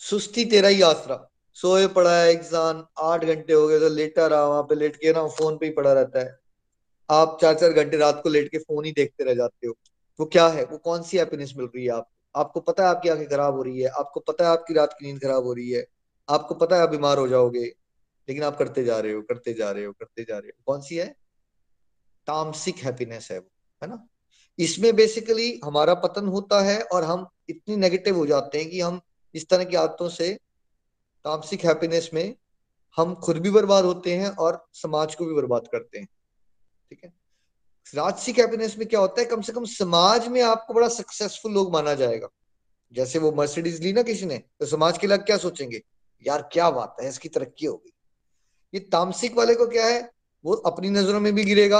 सुस्ती 0.01 0.45
तेरा 0.45 0.67
ही 0.67 0.81
आसरा। 0.81 1.27
सोए 1.57 1.87
पड़ा 1.87 2.15
है 2.15 2.29
एग्ज़ाम 2.31 2.83
आठ 2.99 3.25
घंटे 3.25 3.53
हो 3.53 3.67
गए 3.67 3.79
तो 3.79 3.89
लेटा 3.89 4.27
रहा, 4.27 4.45
वहाँ 4.45 4.63
पे 4.63 4.75
लेट 4.75 4.95
के 4.95 5.13
ना 5.13 5.27
फ़ोन 5.27 5.57
पे 5.57 5.65
ही 5.65 5.71
पड़ा 5.71 5.93
रहता 5.93 6.19
है। 6.19 6.39
आप 7.09 7.37
चार 7.41 7.53
चार 7.53 7.73
घंटे 7.73 7.97
रात 7.97 8.21
को 8.23 8.29
लेट 8.29 8.51
के 8.51 8.57
फ़ोन 8.57 8.85
ही 8.85 8.91
देखते 8.91 9.23
रह 9.23 9.33
जाते 9.35 9.67
हो। 9.67 9.73
वो 10.19 10.25
क्या 10.25 10.47
है? 10.47 10.63
वो 10.65 10.77
कौन 10.77 11.03
सी 11.03 11.17
हैप्पीनेस 11.17 11.53
मिल 11.57 11.65
रही 11.65 11.85
है 11.85 11.91
आपको 11.91 12.09
आपको 12.35 12.59
पता 12.61 12.83
है 12.83 12.89
आपकी 12.89 13.09
आँखें 13.09 13.27
खराब 13.29 13.55
हो 13.55 13.63
रही 13.63 13.81
है, 13.81 13.87
आपको 13.89 14.19
पता 14.19 14.45
है 14.45 14.51
आपकी 14.51 14.73
रात 14.73 14.93
की 14.93 15.05
नींद 15.05 15.21
खराब 15.21 15.43
हो 15.43 15.53
रही 15.53 15.69
है, 15.71 15.85
आपको 16.27 16.55
पता 16.55 16.75
है 16.75 16.81
आप 16.81 16.89
बीमार 16.89 17.17
हो 17.17 17.27
जाओगे, 17.27 17.63
लेकिन 18.27 18.43
आप 18.43 18.57
करते 18.57 18.83
जा 18.83 18.99
रहे 18.99 19.13
हो, 19.13 19.21
करते 19.21 19.53
जा 19.53 19.71
रहे 19.71 19.85
हो, 19.85 19.91
करते 19.91 20.23
जा 20.23 20.37
रहे 20.37 20.49
हो। 20.49 20.61
कौन 20.65 20.81
सी 20.81 20.95
है? 20.95 21.07
तामसिक 22.27 22.77
हैप्पीनेस 22.77 23.27
है 23.31 23.39
वो। 23.39 23.49
है 23.81 23.89
ना? 23.89 24.07
इसमें 24.59 24.95
बेसिकली 24.95 25.59
हमारा 25.65 25.93
पतन 25.93 26.27
होता 26.27 26.61
है 26.61 26.81
और 26.83 27.03
हम 27.03 27.27
इतनी 27.49 27.75
नेगेटिव 27.75 28.17
हो 28.17 28.25
जाते 28.25 28.57
हैं 28.57 28.69
कि 28.69 28.81
हम 28.81 28.99
इस 29.35 29.47
तरह 29.49 29.63
की 29.63 29.75
आदतों 29.75 30.09
से 30.09 30.33
तामसिक 31.25 31.65
हैप्पीनेस 31.65 32.09
में 32.13 32.35
हम 32.97 33.13
खुद 33.15 33.37
भी 33.37 33.49
बर्बाद 33.49 33.85
होते 33.85 34.15
हैं 34.17 34.29
और 34.29 34.65
समाज 34.73 35.15
को 35.15 35.25
भी 35.25 35.33
बर्बाद 35.33 35.67
करते 35.71 35.99
हैं। 35.99 36.07
ठीक 36.89 37.03
है? 37.03 37.13
राजसिक 37.93 38.39
हैप्पीनेस 38.39 38.77
में 38.77 38.87
क्या 38.87 38.99
होता 38.99 39.21
है? 39.21 39.27
कम 39.27 39.41
से 39.41 39.53
कम 39.53 39.65
समाज 39.65 40.27
में 40.27 40.41
आपको 40.41 40.73
बड़ा 40.73 40.87
सक्सेसफुल 40.89 41.51
लोग 41.51 41.71
माना 41.73 41.93
जाएगा। 41.93 42.27
जैसे 42.93 43.19
वो 43.19 43.31
मर्सिडीज 43.31 43.81
ली 43.81 43.93
ना 43.93 44.01
किसी 44.03 44.25
ने 44.25 44.37
तो 44.59 44.65
समाज 44.65 44.97
के 44.97 45.07
लोग 45.07 45.25
क्या 45.25 45.37
सोचेंगे? 45.37 45.81
यार 46.25 46.41
क्या 46.53 46.69
बात 46.71 46.95
है, 47.01 47.09
इसकी 47.09 47.29
तरक्की 47.29 47.65
होगी 47.65 47.93
ये 48.73 48.79
तामसिक 48.81 49.37
वाले 49.37 49.55
को 49.55 49.67
क्या 49.67 49.85
है? 49.85 50.09
वो 50.43 50.53
अपनी 50.53 50.89
नज़रों 50.89 51.19
में 51.19 51.33
भी 51.35 51.43
गिरेगा 51.45 51.79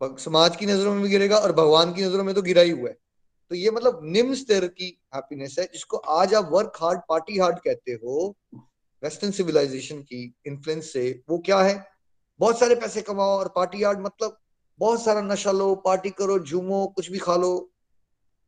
समाज 0.00 0.56
की 0.56 0.66
नज़रों 0.66 0.94
में 0.94 1.02
भी 1.02 1.08
गिरेगा 1.08 1.36
और 1.38 1.52
भगवान 1.52 1.92
की 1.94 2.02
नज़रों 2.02 2.24
में 2.24 2.34
तो 2.34 2.42
गिरा 2.42 2.62
ही 2.62 2.70
हुआ 2.70 2.88
है। 2.88 2.96
तो 3.50 3.54
ये 3.54 3.70
मतलब 3.70 4.00
निम्न 4.04 4.34
स्तर 4.34 4.66
की 4.66 4.98
हैप्पीनेस 5.14 5.56
है, 5.58 5.64
जिसको 5.64 5.96
आज 5.96 6.34
आप 6.34 6.48
वर्क 6.52 6.72
हार्ड 6.76 7.00
पार्टी 7.08 7.38
हार्ड 7.38 7.58
कहते 7.58 7.92
हो 7.92 8.36
वेस्टर्न 9.02 9.30
सिविलाइजेशन 9.30 10.00
की 10.02 10.34
इन्फ्लुएंस 10.46 10.92
से 10.92 11.22
वो 11.28 11.38
क्या 11.38 11.60
है? 11.60 11.86
बहुत 12.40 12.58
सारे 12.58 12.74
पैसे 12.74 13.02
कमाओ 13.02 13.38
और 13.38 13.52
पार्टी 13.56 13.82
हार्ड 13.82 14.00
मतलब 14.00 14.36
बहुत 14.78 15.04
सारा 15.04 15.20
नशा 15.20 15.52
लो 15.52 15.74
पार्टी 15.74 16.10
करो, 16.10 16.38
झूमो, 16.38 16.86
कुछ 16.86 17.10
भी 17.10 17.18
खा 17.18 17.36
लो। 17.36 17.70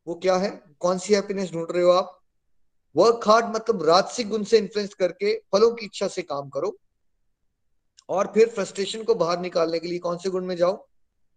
वो 0.07 0.15
क्या 0.15 0.37
है? 0.37 0.51
कौन 0.81 0.99
सी 0.99 1.15
हैप्पीनेस 1.15 1.53
ढूंढ 1.53 1.71
रहे 1.71 1.83
हो 1.83 1.91
आप? 1.91 2.21
वर्क 2.97 3.29
हार्ड 3.29 3.47
मतलब 3.57 3.83
राजसिक 3.83 4.29
गुण 4.29 4.45
से 4.45 4.59
इन्फ्लुएंस 4.59 4.95
करके 4.95 5.35
फलों 5.53 5.71
की 5.71 5.87
इच्छा 5.87 6.09
से 6.09 6.23
काम 6.23 6.49
करो। 6.49 6.77
और 8.09 8.27
फिर 8.27 8.49
फ्रस्ट्रेशन 8.49 9.03
को 9.03 9.15
बाहर 9.15 9.41
निकालने 9.41 9.79
के 9.79 9.89
लिए 9.89 9.99
कौन 9.99 10.19
से 10.19 10.31
गुण 10.31 10.45
में 10.45 10.57
जाओ? 10.57 10.88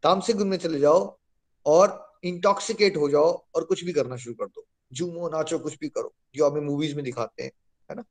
तामसिक 0.03 0.35
गुण 0.35 0.45
में 0.45 0.57
चले 0.57 0.79
जाओ 0.79 1.19
और 1.65 2.13
इंटॉक्सिकेट 2.23 2.97
हो 2.97 3.09
जाओ 3.09 3.45
और 3.55 3.63
कुछ 3.63 3.83
भी 3.83 3.93
करना 3.93 4.17
शुरू 4.17 4.35
कर 4.35 4.45
दो। 4.45 4.65
झूमो, 4.93 5.29
नाचो, 5.29 5.59
कुछ 5.59 5.77
भी 5.79 5.89
करो, 5.89 6.13
जो 6.35 6.49
हमें 6.49 6.61
मूवीज़ 6.61 6.95
में 6.95 7.05
दिखाते 7.05 7.43
हैं, 7.43 7.51
है 7.89 7.95
ना? 7.95 8.03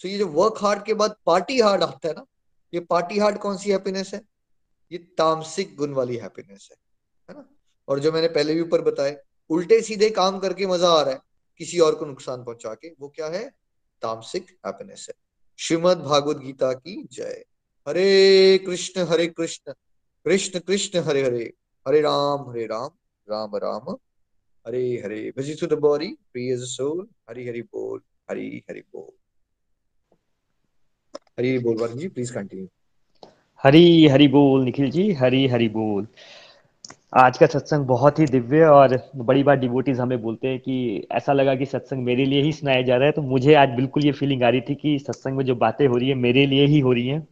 तो 0.00 0.08
ये 0.08 0.18
जो 0.18 0.26
वर्क 0.26 0.54
हार्ड 0.58 0.84
के 0.84 0.94
बाद 0.94 1.16
पार्टी 1.26 1.60
हार्ड 1.60 1.82
आता 1.82 2.08
है 2.08 2.14
ना, 2.14 2.26
ये 2.74 2.80
पार्टी 2.80 3.18
हार्ड 3.18 3.38
कौन 3.38 3.56
सी 3.56 3.70
हैप्पीनेस 3.70 4.14
है? 4.14 4.22
ये 4.92 4.98
तामसिक 4.98 5.76
गुण 5.76 5.92
वाली 5.92 6.16
हैप्पीनेस 6.16 6.68
है 6.72 6.76
है 7.30 7.36
ना? 7.36 7.48
और 7.88 7.98
जो 7.98 8.12
मैंने 8.12 8.28
पहले 8.28 8.54
भी 8.54 8.60
ऊपर 8.60 8.80
बताए 8.80 9.22
उल्टे 9.50 9.80
सीधे 9.82 10.10
काम 10.10 10.38
करके 10.38 10.66
मज़ा 10.66 10.88
आ 10.88 11.02
रहा 11.02 11.14
है, 11.14 11.20
किसी 11.58 11.78
और 11.78 11.94
को 11.94 12.04
नुकसान 12.04 12.44
पहुँचा 12.44 12.74
के, 12.74 12.94
वो 13.00 13.08
क्या 13.08 13.26
है? 13.26 13.50
तामसिक 14.02 14.46
हैप्पीनेस 14.66 15.06
है। 15.08 15.14
श्रीमद 15.58 15.98
भागवत 15.98 16.36
गीता 16.36 16.72
की 16.72 17.08
जय। 17.12 17.44
हरे 17.88 18.58
कृष्ण 18.66 19.00
हरे 19.00 19.26
कृष्ण। 19.26 19.72
कृष्ण 20.26 20.58
कृष्ण 20.58 20.98
हरे 20.98 21.22
हरे 21.22 21.52
हरे 21.88 22.00
राम 22.00 22.50
हरे 22.50 22.66
Ram 22.66 22.90
Ram 23.30 23.56
Ram, 23.56 23.96
Hare 24.66 25.02
Hare. 25.04 25.32
Busy 25.38 25.54
to 25.60 25.68
the 25.68 25.76
body, 25.76 26.08
free 26.08 26.46
as 26.52 26.62
a 26.62 26.68
soul, 26.68 27.04
Hari 27.30 27.48
Hari 27.48 27.62
बोल, 27.62 28.00
हरि 28.30 28.62
हरि 28.70 28.80
बोल। 28.80 29.10
हरि 31.38 31.58
बोल 31.58 31.76
वरुण 31.76 31.96
जी 31.96 32.08
प्लीज़ 32.08 32.32
कंटिन्यू 32.34 32.66
हरी 33.62 34.06
हरि 34.08 34.28
बोल, 34.28 34.64
निखिल 34.64 34.90
जी, 34.90 35.12
हरी 35.12 35.46
हरि 35.46 35.68
बोल। 35.68 36.06
आज 37.16 37.38
का 37.38 37.46
सत्संग 37.46 37.84
बहुत 37.84 38.18
ही 38.18 38.26
दिव्य 38.26 38.64
और 38.64 39.10
बड़ी 39.16 39.42
बार 39.42 39.56
डिवोटीज 39.56 40.00
हमें 40.00 40.22
बोलते 40.22 40.48
हैं 40.48 40.58
कि 40.58 41.06
ऐसा 41.12 41.32
लगा 41.32 41.54
कि 41.54 41.66
सत्संग 41.66 42.04
मेरे 42.04 42.24
लिए 42.24 42.42
ही 42.42 42.52
सुनाया 42.52 42.82
जा 42.82 42.96
रहा 42.96 43.06
है 43.06 43.12
तो 43.12 43.22
मुझे 43.22 43.54
आज 43.54 43.68
बिल्कुल 43.68 44.04
ये 44.04 44.12
फीलिंग 44.12 44.42
आ 44.42 44.48
रही 44.48 44.60
थी 44.60 44.74
कि 44.74 44.98
सत्संग 44.98 45.36
में 45.36 45.44
जो 45.44 45.54
बातें 45.54 45.86
हो 45.86 45.96
रही 45.96 46.08
है, 46.08 46.14
मेरे 46.14 46.46
लिए 46.46 46.66
ही 46.66 46.80
हो 46.80 46.92
रही 46.92 47.08
हैं। 47.08 47.28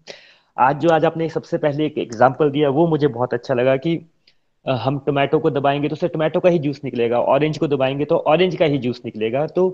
आज 0.56 0.80
जो 0.80 0.88
आज 0.88 1.04
आपने 1.04 1.28
सबसे 1.28 1.58
पहले 1.58 1.84
एक 1.86 1.98
एग्ज़ाम्पल 1.98 2.50
दिया, 2.50 2.68
वो 2.70 2.86
मुझे 2.86 3.08
बहुत 3.08 3.34
अच्छा 3.34 3.54
लगा 3.54 3.76
कि 3.76 3.98
हम 4.66 4.98
टोमेटो 4.98 5.38
को 5.38 5.50
दबाएँगे 5.50 5.88
तो 5.88 5.92
उससे 5.92 6.08
टोमेटो 6.08 6.40
का 6.40 6.48
ही 6.48 6.58
जूस 6.58 6.80
निकलेगा 6.84 7.20
ऑरेंज 7.20 7.58
को 7.58 7.68
दबाएँगे 7.68 8.04
तो 8.04 8.16
ऑरेंज 8.16 8.56
का 8.56 8.64
ही 8.64 8.78
जूस 8.78 9.00
निकलेगा। 9.04 9.46
तो 9.48 9.68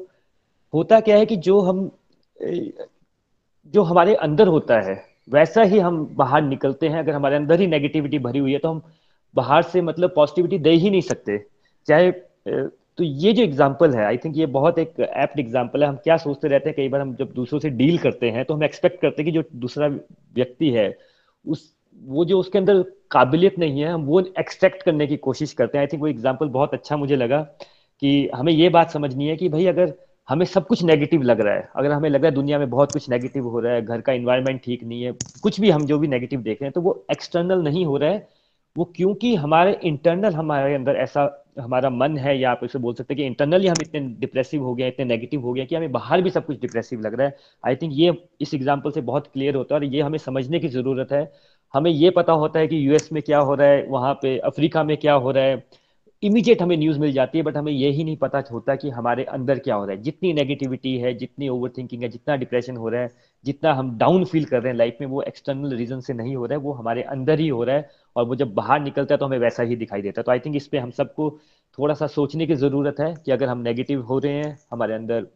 होता 0.72 1.00
क्या 1.00 1.16
है 1.16 1.26
कि 1.26 1.36
जो 1.38 1.60
हम 1.60 1.90
जो 3.74 3.82
हमारे 3.82 4.14
अंदर 4.16 4.46
होता 4.48 4.80
है, 4.80 4.94
वैसा 5.30 5.62
ही 5.62 5.78
हम 5.78 6.04
बाहर 6.16 6.42
निकलते 6.42 6.88
हैं। 6.88 6.98
अगर 6.98 7.12
हमारे 7.12 7.36
अंदर 7.36 7.60
ही 7.60 7.66
नेगेटिविटी 7.66 8.18
भरी 8.20 8.38
हुई 8.38 8.52
है 8.52 8.58
तो 8.58 8.68
हम 8.68 8.82
बाहर 9.34 9.62
से 9.64 9.82
मतलब 9.82 10.12
पॉजिटिविटी 10.14 10.58
दे 10.58 10.70
ही 10.72 10.90
नहीं 10.90 11.00
सकते। 11.02 11.38
चाहे 11.88 12.10
तो 12.98 13.04
ये 13.04 13.32
जो 13.32 13.42
एग्ज़ाम्पल 13.42 13.94
है 13.94 14.04
आई 14.04 14.16
थिंक 14.16 14.36
ये 14.36 14.46
बहुत 14.48 14.78
एक 14.78 15.00
एप्ट 15.00 15.38
एग्ज़ाम्पल 15.38 15.82
है। 15.82 15.88
हम 15.88 15.96
क्या 16.04 16.16
सोचते 16.16 16.48
रहते 16.48 16.68
हैं, 16.68 16.76
कई 16.76 16.88
बार 16.88 17.00
हम 17.00 17.14
जब 17.16 17.32
दूसरों 17.34 17.60
से 17.60 17.70
डील 17.72 17.98
करते 17.98 18.30
हैं 18.30 18.44
तो 18.44 18.54
हम 18.54 18.64
एक्सपेक्ट 18.64 19.00
करते 19.02 19.22
हैं 19.22 19.24
कि 19.24 19.32
जो 19.32 19.44
दूसरा 19.56 19.86
व्यक्ति 19.88 20.70
है, 20.70 20.96
उस, 21.44 21.72
वो 22.00 22.24
जो 22.24 22.38
उसके 22.38 22.58
अंदर 22.58 22.82
काबिलियत 23.10 23.58
नहीं 23.58 23.80
है, 23.80 23.88
हम 23.88 24.04
वो 24.04 24.20
एक्सट्रैक्ट 24.38 24.82
करने 24.82 25.06
की 25.06 25.16
कोशिश 25.18 25.52
करते 25.52 25.78
हैं। 25.78 25.82
आई 25.82 25.88
थिंक 25.92 26.02
वो 26.02 26.08
एग्ज़ाम्पल 26.08 26.48
बहुत 26.48 26.74
अच्छा 26.74 26.96
मुझे 26.96 27.16
लगा 27.16 27.40
कि 28.02 28.28
हमें 28.34 28.52
ये 28.52 28.68
बात 28.70 28.90
समझनी 28.90 29.26
है 29.28 29.36
कि 29.36 29.48
भाई 29.48 29.66
अगर 29.66 29.92
हमें 30.28 30.44
सब 30.46 30.66
कुछ 30.66 30.82
नेगेटिव 30.84 31.22
लग 31.22 31.40
रहा 31.40 31.54
है, 31.54 31.68
अगर 31.76 31.92
हमें 31.92 32.08
लग 32.10 32.20
रहा 32.22 32.28
है 32.28 32.34
दुनिया 32.34 32.58
में 32.58 32.68
बहुत 32.70 32.92
कुछ 32.92 33.08
नेगेटिव 33.10 33.46
हो 33.48 33.60
रहा 33.60 33.72
है, 33.72 33.82
घर 33.82 34.00
का 34.00 34.12
इन्वायरमेंट 34.12 34.60
ठीक 34.64 34.82
नहीं 34.84 35.02
है, 35.02 35.12
कुछ 35.42 35.60
भी 35.60 35.70
हम 35.70 35.86
जो 35.86 35.98
भी 35.98 36.08
नेगेटिव 36.08 36.40
देख 36.42 36.62
रहे 36.62 36.66
हैं 36.66 36.72
तो 36.72 36.80
वो 36.80 37.04
एक्सटर्नल 37.10 37.62
नहीं 37.62 37.84
हो 37.86 37.96
रहा 37.96 38.10
है। 38.10 38.26
वो 38.76 38.84
क्योंकि 38.96 39.34
हमारे 39.36 39.78
इंटरनल 39.84 40.34
हमारे 40.34 40.74
अंदर 40.74 40.96
ऐसा 40.96 41.24
हमारा 41.60 41.90
मन 41.90 42.16
है 42.18 42.38
या 42.38 42.50
आप 42.50 42.60
इसे 42.64 42.78
बोल 42.78 42.94
सकते 42.94 43.14
हैं 43.14 43.18
कि 43.18 43.26
इंटरनली 43.26 43.66
हम 43.66 43.80
इतने 43.80 44.00
डिप्रेसिव 44.20 44.62
हो 44.62 44.74
गए 44.74 44.88
इतने 44.88 45.04
नेगेटिव 45.04 45.40
हो 45.40 45.52
गए 45.52 45.66
कि 45.66 45.76
हमें 45.76 45.92
बाहर 45.92 46.22
भी 46.22 46.30
सब 46.30 46.46
कुछ 46.46 46.60
डिप्रेसिव 46.60 47.00
लग 47.00 47.14
रहा 47.14 47.26
है। 47.26 47.36
आई 47.64 47.76
थिंक 47.76 47.92
ये 47.96 48.12
इस 48.40 48.54
एग्ज़ाम्पल 48.54 48.90
से 48.90 49.00
बहुत 49.02 49.26
क्लियर 49.26 49.54
होता 49.54 49.74
है 49.74 49.80
और 49.80 49.86
ये 49.86 50.02
हमें 50.02 50.18
समझने 50.18 50.58
की 50.60 50.68
ज़रूरत 50.68 51.12
है। 51.12 51.30
हमें 51.74 51.90
ये 51.90 52.10
पता 52.10 52.32
होता 52.32 52.60
है 52.60 52.68
कि 52.68 52.86
यूएस 52.88 53.08
में 53.12 53.22
क्या 53.22 53.38
हो 53.38 53.54
रहा 53.54 53.68
है, 53.68 53.84
वहाँ 53.86 54.14
पे 54.22 54.38
अफ्रीका 54.38 54.84
में 54.84 54.96
क्या 54.96 55.14
हो 55.14 55.30
रहा 55.30 55.44
है। 55.44 55.66
इमीडिएट 56.22 56.62
हमें 56.62 56.76
न्यूज़ 56.76 56.98
मिल 56.98 57.12
जाती 57.12 57.38
है 57.38 57.44
बट 57.44 57.56
हमें 57.56 57.70
यही 57.72 58.04
नहीं 58.04 58.16
पता 58.16 58.42
होता 58.52 58.74
कि 58.74 58.90
हमारे 58.90 59.24
अंदर 59.24 59.58
क्या 59.58 59.74
हो 59.74 59.84
रहा 59.84 59.96
है। 59.96 60.02
जितनी 60.02 60.32
नेगेटिविटी 60.32 60.96
है, 60.98 61.12
जितनी 61.14 61.48
ओवर 61.48 61.70
थिंकिंग 61.78 62.02
है, 62.02 62.08
जितना 62.08 62.36
डिप्रेशन 62.36 62.76
हो 62.76 62.88
रहा 62.88 63.00
है, 63.00 63.10
जितना 63.44 63.72
हम 63.72 63.96
डाउन 63.98 64.24
फील 64.24 64.44
कर 64.44 64.62
रहे 64.62 64.72
हैं 64.72 64.78
लाइफ 64.78 64.96
में, 65.00 65.06
वो 65.08 65.22
एक्सटर्नल 65.22 65.74
रीजन 65.74 66.00
से 66.00 66.14
नहीं 66.14 66.34
हो 66.36 66.46
रहा 66.46 66.58
है, 66.58 66.64
वो 66.64 66.72
हमारे 66.72 67.02
अंदर 67.02 67.40
ही 67.40 67.48
हो 67.48 67.62
रहा 67.64 67.76
है। 67.76 67.88
और 68.18 68.24
वो 68.24 68.34
जब 68.36 68.54
बाहर 68.54 68.80
निकलता 68.80 69.14
है 69.14 69.18
तो 69.18 69.26
हमें 69.26 69.38
वैसा 69.38 69.62
ही 69.62 69.76
दिखाई 69.76 70.02
देता 70.02 70.20
है। 70.20 70.24
तो 70.24 70.32
आई 70.32 70.38
थिंक 70.38 70.56
इस 70.56 70.66
पर 70.66 70.78
हम 70.78 70.90
सबको 70.92 71.30
थोड़ा 71.78 71.94
सा 71.94 72.06
सोचने 72.08 72.46
की 72.46 72.54
ज़रूरत 72.56 73.00
है 73.00 73.14
कि 73.26 73.32
अगर 73.32 73.48
हम 73.48 73.58
नेगेटिव 73.62 74.02
हो 74.02 74.18
रहे 74.18 74.32
हैं, 74.34 74.56
हमारे 74.72 74.94
अंदर 74.94 75.26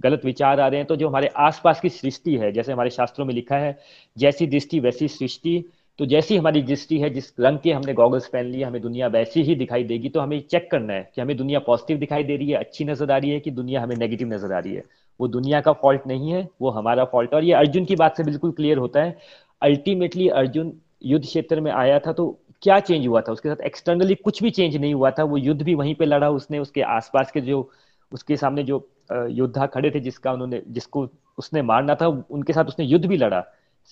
गलत 0.00 0.24
विचार 0.24 0.60
आ 0.60 0.66
रहे 0.68 0.80
हैं 0.80 0.86
तो 0.86 0.96
जो 0.96 1.08
हमारे 1.08 1.28
आसपास 1.38 1.80
की 1.80 1.88
सृष्टि 1.90 2.34
है, 2.36 2.52
जैसे 2.52 2.72
हमारे 2.72 2.90
शास्त्रों 2.90 3.26
में 3.26 3.34
लिखा 3.34 3.56
है, 3.56 3.78
जैसी 4.16 4.46
दृष्टि 4.48 4.80
वैसी 4.80 5.08
सृष्टि 5.10 5.64
तो 5.98 6.06
जैसी 6.06 6.36
हमारी 6.36 6.60
दृष्टि 6.62 6.98
है, 7.00 7.08
जिस 7.10 7.32
रंग 7.40 7.58
के 7.58 7.72
हमने 7.72 7.92
गॉगल्स 7.94 8.26
पहन 8.28 8.46
लिए, 8.46 8.64
हमें 8.64 8.80
दुनिया 8.82 9.06
वैसी 9.08 9.42
ही 9.42 9.54
दिखाई 9.54 9.84
देगी 9.84 10.08
तो 10.08 10.20
हमें 10.20 10.40
चेक 10.42 10.70
करना 10.70 10.92
है 10.92 11.10
कि 11.14 11.20
हमें 11.20 11.36
दुनिया 11.36 11.58
पॉजिटिव 11.60 11.98
दिखाई 11.98 12.24
दे 12.24 12.36
रही 12.36 12.50
है, 12.50 12.56
अच्छी 12.56 12.84
नज़र 12.84 13.10
आ 13.12 13.16
रही 13.16 13.30
है 13.30 13.40
कि 13.40 13.50
दुनिया 13.52 13.82
हमें 13.82 13.96
नेगेटिव 13.96 14.28
नज़र 14.28 14.52
आ 14.52 14.58
रही 14.58 14.74
है। 14.74 14.82
वो 15.20 15.28
दुनिया 15.28 15.60
का 15.60 15.72
फॉल्ट 15.74 16.06
नहीं 16.06 16.32
है, 16.32 16.46
वो 16.60 16.70
हमारा 16.70 17.04
फॉल्ट 17.06 17.34
और 17.34 17.44
ये 17.44 17.52
अर्जुन 17.54 17.84
की 17.84 17.96
बात 17.96 18.16
से 18.16 18.24
बिल्कुल 18.24 18.50
क्लियर 18.52 18.78
होता 18.78 19.02
है। 19.02 19.16
अल्टीमेटली 19.62 20.28
अर्जुन 20.30 20.72
युद्ध 21.02 21.24
क्षेत्र 21.24 21.60
में 21.60 21.70
आया 21.72 21.98
था 21.98 22.12
तो 22.12 22.26
क्या 22.62 22.78
चेंज 22.80 23.06
हुआ 23.06 23.20
था? 23.20 23.32
उसके 23.32 23.48
साथ 23.48 23.60
एक्सटर्नली 23.64 24.14
कुछ 24.14 24.42
भी 24.42 24.50
चेंज 24.50 24.76
नहीं 24.76 24.94
हुआ 24.94 25.10
था। 25.10 25.24
वो 25.24 25.36
युद्ध 25.36 25.62
भी 25.62 25.74
वहीं 25.74 25.94
पे 25.94 26.04
लड़ा 26.04 26.30
उसने, 26.30 26.58
उसके 26.58 26.82
आसपास 26.82 27.30
के 27.30 27.40
जो, 27.40 27.70
उसके 28.12 28.36
सामने 28.36 28.62
जो 28.62 28.88
योद्धा 29.12 29.66
खड़े 29.66 29.90
थे 29.90 30.00
जिसका 30.00 30.32
उन्होंने, 30.32 30.62
जिसको 30.68 31.08
उसने 31.38 31.62
मारना 31.62 31.94
था, 31.94 32.06
उनके 32.06 32.52
साथ 32.52 32.64
उसने 32.64 32.84
युद्ध 32.84 33.04
भी 33.06 33.16
लड़ा। 33.16 33.44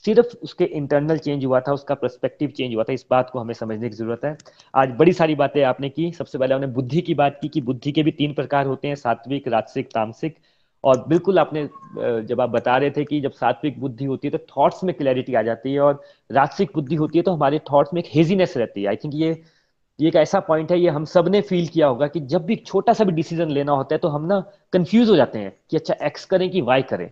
सिर्फ़ 0.05 0.37
उसके 0.43 0.65
इंटरनल 0.65 1.19
चेंज 1.19 1.45
हुआ 1.45 1.61
था, 1.61 1.73
उसका 1.73 1.95
परस्पेक्टिव 1.95 2.51
चेंज 2.51 2.75
हुआ 2.75 2.85
था। 2.85 2.93
इस 2.93 3.05
बात 3.11 3.31
को 3.31 3.39
हमें 3.39 3.55
समझने 3.55 3.89
की 3.89 3.97
ज़रूरत 3.97 4.25
है। 4.25 4.37
आज 4.75 4.95
बड़ी 4.99 5.13
सारी 5.13 5.35
बातें 5.35 5.63
आपने 5.63 5.89
की। 5.89 6.11
सबसे 6.13 6.39
पहले 6.39 6.55
आपने 6.55 6.67
बुद्धि 6.67 7.01
की 7.01 7.15
बात 7.15 7.39
की 7.43 7.49
कि 7.49 7.61
बुद्धि 7.61 7.93
के 7.93 8.03
भी 8.03 8.11
तीन 8.11 8.35
प्रकार 8.35 8.67
होते 8.67 8.89
हैं, 8.89 8.95
सात्विक, 8.95 9.49
राजसिक, 9.49 9.87
तामसिक। 9.87 10.37
और 10.85 11.05
बिल्कुल 11.09 11.39
आपने 11.39 11.68
जब 12.28 12.41
आप 12.41 12.51
बता 12.51 12.76
रहे 12.76 12.91
थे 12.91 13.05
कि 13.05 13.20
जब 13.20 13.32
सात्विक 13.32 13.80
बुद्धि 13.80 14.05
होती 14.05 14.28
है 14.28 14.37
तो 14.39 14.39
थॉट्स 14.51 14.82
में 14.85 14.95
क्लैरिटी 14.97 15.35
आ 15.35 15.43
जाती 15.43 15.72
है 15.72 15.80
और 15.80 16.03
राजसिक 16.30 16.70
बुद्धि 16.74 16.95
होती 16.95 17.18
है 17.18 17.22
तो 17.22 17.32
हमारे 17.32 17.59
थॉट्स 17.72 17.95
में 17.95 18.03
एक 18.03 18.09
हेजीनेस 18.14 18.57
रहती 18.57 18.82
है। 18.82 18.89
आई 18.89 18.97
थिंक 18.97 19.14
ये 19.14 19.30
ये 19.99 20.09
एक 20.09 20.16
ऐसा 20.16 20.39
पॉइंट 20.41 20.70
है, 20.72 20.78
ये 20.80 20.91
हम 20.91 21.05
सबने 21.05 21.41
फील 21.41 21.66
किया 21.68 21.87
होगा 21.87 22.07
कि 22.07 22.20
जब 22.22 22.45
भी 22.47 22.57
छोटा 22.57 22.93
सा 22.93 23.05
भी 23.05 23.12
डिसीज़न 23.12 23.51
लेना 23.51 23.72
होता 23.72 23.95
है 23.95 23.99
तो 23.99 24.09
हम 24.09 24.24
ना 24.26 24.39
कंफ्यूज 24.72 25.11
हो 25.11 25.16
जाते 25.16 25.39
हैं 25.39 25.53
कि 25.70 25.76
अच्छा 25.76 25.95
एक्स 26.03 26.24
करें 26.24 26.49
कि 26.51 26.61
वाई 26.61 26.82
करें। 26.82 27.11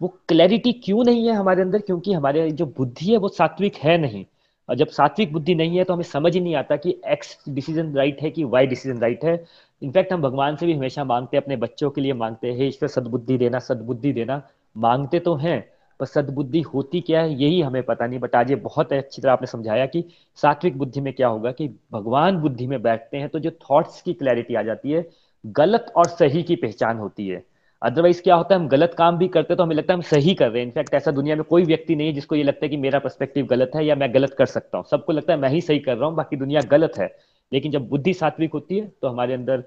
वो 0.00 0.08
क्लैरिटी 0.28 0.72
क्यों 0.74 1.04
नहीं 1.04 1.26
है 1.26 1.34
हमारे 1.34 1.62
अंदर? 1.62 1.78
क्योंकि 1.78 2.12
हमारे 2.12 2.50
जो 2.52 2.66
बुद्धि 2.78 3.10
है 3.12 3.18
वो 3.18 3.28
सात्विक 3.30 3.76
है 3.76 3.96
नहीं। 3.98 4.24
जब 4.68 4.88
सात्विक 4.88 5.32
बुद्धि 5.32 5.54
नहीं 5.54 5.76
है 5.78 5.84
तो 5.84 5.94
हमें 5.94 6.04
समझ 6.04 6.34
ही 6.34 6.40
नहीं 6.40 6.54
आता 6.54 6.76
कि 6.76 6.96
एक्स 7.06 7.36
डिसीज़न 7.48 7.92
राइट 7.94 8.22
है 8.22 8.30
कि 8.30 8.44
वाई 8.44 8.66
डिसीज़न 8.66 8.98
राइट 8.98 9.24
है। 9.24 9.34
इनफैक्ट 9.82 10.12
हम 10.12 10.22
भगवान 10.22 10.56
से 10.56 10.66
भी 10.66 10.72
हमेशा 10.72 11.04
मांगते 11.04 11.36
हैं, 11.36 11.42
अपने 11.42 11.56
बच्चों 11.56 11.90
के 11.90 12.00
लिए 12.00 12.12
मांगते 12.14 12.52
हैं 12.52 12.66
ईश्वर, 12.68 12.88
सदबुद्धि 12.88 13.38
देना 13.38 13.58
सदबुद्धि 13.58 14.12
देना। 14.12 14.42
मांगते 14.76 15.18
तो 15.18 15.34
हैं, 15.36 15.60
पर 16.00 16.06
सदबुद्धि 16.06 16.60
होती 16.62 17.00
क्या 17.00 17.20
है, 17.22 17.34
यही 17.34 17.60
हमें 17.60 17.82
पता 17.82 18.06
नहीं। 18.06 18.18
बट 18.18 18.34
आज 18.36 18.50
ये 18.50 18.56
बहुत 18.58 18.92
अच्छी 18.92 19.22
तरह 19.22 19.32
आपने 19.32 19.46
समझाया 19.46 19.86
कि 19.86 20.04
सात्विक 20.38 20.78
बुद्धि 20.78 21.00
में 21.00 21.12
क्या 21.12 21.28
होगा 21.28 21.52
कि 21.52 21.68
भगवान 21.92 22.38
बुद्धि 22.38 22.66
में 22.66 22.80
बैठते 22.82 23.16
हैं 23.16 23.28
तो 23.28 23.38
जो 23.38 23.50
थॉट्स 23.62 24.00
की 24.02 24.12
क्लैरिटी 24.12 24.54
आ 24.54 24.62
जाती 24.62 24.92
है, 24.92 25.06
गलत 25.44 25.92
और 25.96 26.06
सही 26.08 26.42
की 26.42 26.56
पहचान 26.56 26.98
होती 26.98 27.28
है। 27.28 27.44
अदरवाइज़ 27.82 28.22
क्या 28.22 28.34
होता 28.34 28.54
है, 28.54 28.60
हम 28.60 28.68
गलत 28.68 28.94
काम 28.98 29.16
भी 29.18 29.28
करते 29.28 29.54
तो 29.54 29.62
हमें 29.62 29.74
लगता 29.76 29.92
है 29.92 29.96
हम 29.96 30.02
सही 30.02 30.34
कर 30.34 30.50
रहे 30.50 30.60
हैं। 30.60 30.66
इनफैक्ट 30.66 30.94
ऐसा 30.94 31.10
दुनिया 31.10 31.36
में 31.36 31.44
कोई 31.44 31.64
व्यक्ति 31.64 31.96
नहीं 31.96 32.06
है 32.06 32.12
जिसको 32.12 32.36
ये 32.36 32.42
लगता 32.42 32.64
है 32.64 32.68
कि 32.68 32.76
मेरा 32.76 32.98
पर्सपेक्टिव 32.98 33.46
गलत 33.46 33.70
है 33.76 33.84
या 33.86 33.94
मैं 33.94 34.12
गलत 34.14 34.34
कर 34.34 34.46
सकता 34.46 34.78
हूँ। 34.78 34.86
सबको 34.90 35.12
लगता 35.12 35.32
है 35.32 35.38
मैं 35.40 35.48
ही 35.50 35.60
सही 35.60 35.78
कर 35.78 35.96
रहा 35.96 36.08
हूँ, 36.08 36.16
बाकी 36.16 36.36
दुनिया 36.36 36.60
गलत 36.70 36.98
है। 36.98 37.14
लेकिन 37.52 37.72
जब 37.72 37.88
बुद्धि 37.88 38.14
सात्विक 38.14 38.52
होती 38.52 38.78
है 38.78 38.86
तो 39.02 39.08
हमारे 39.08 39.34
अंदर 39.34 39.64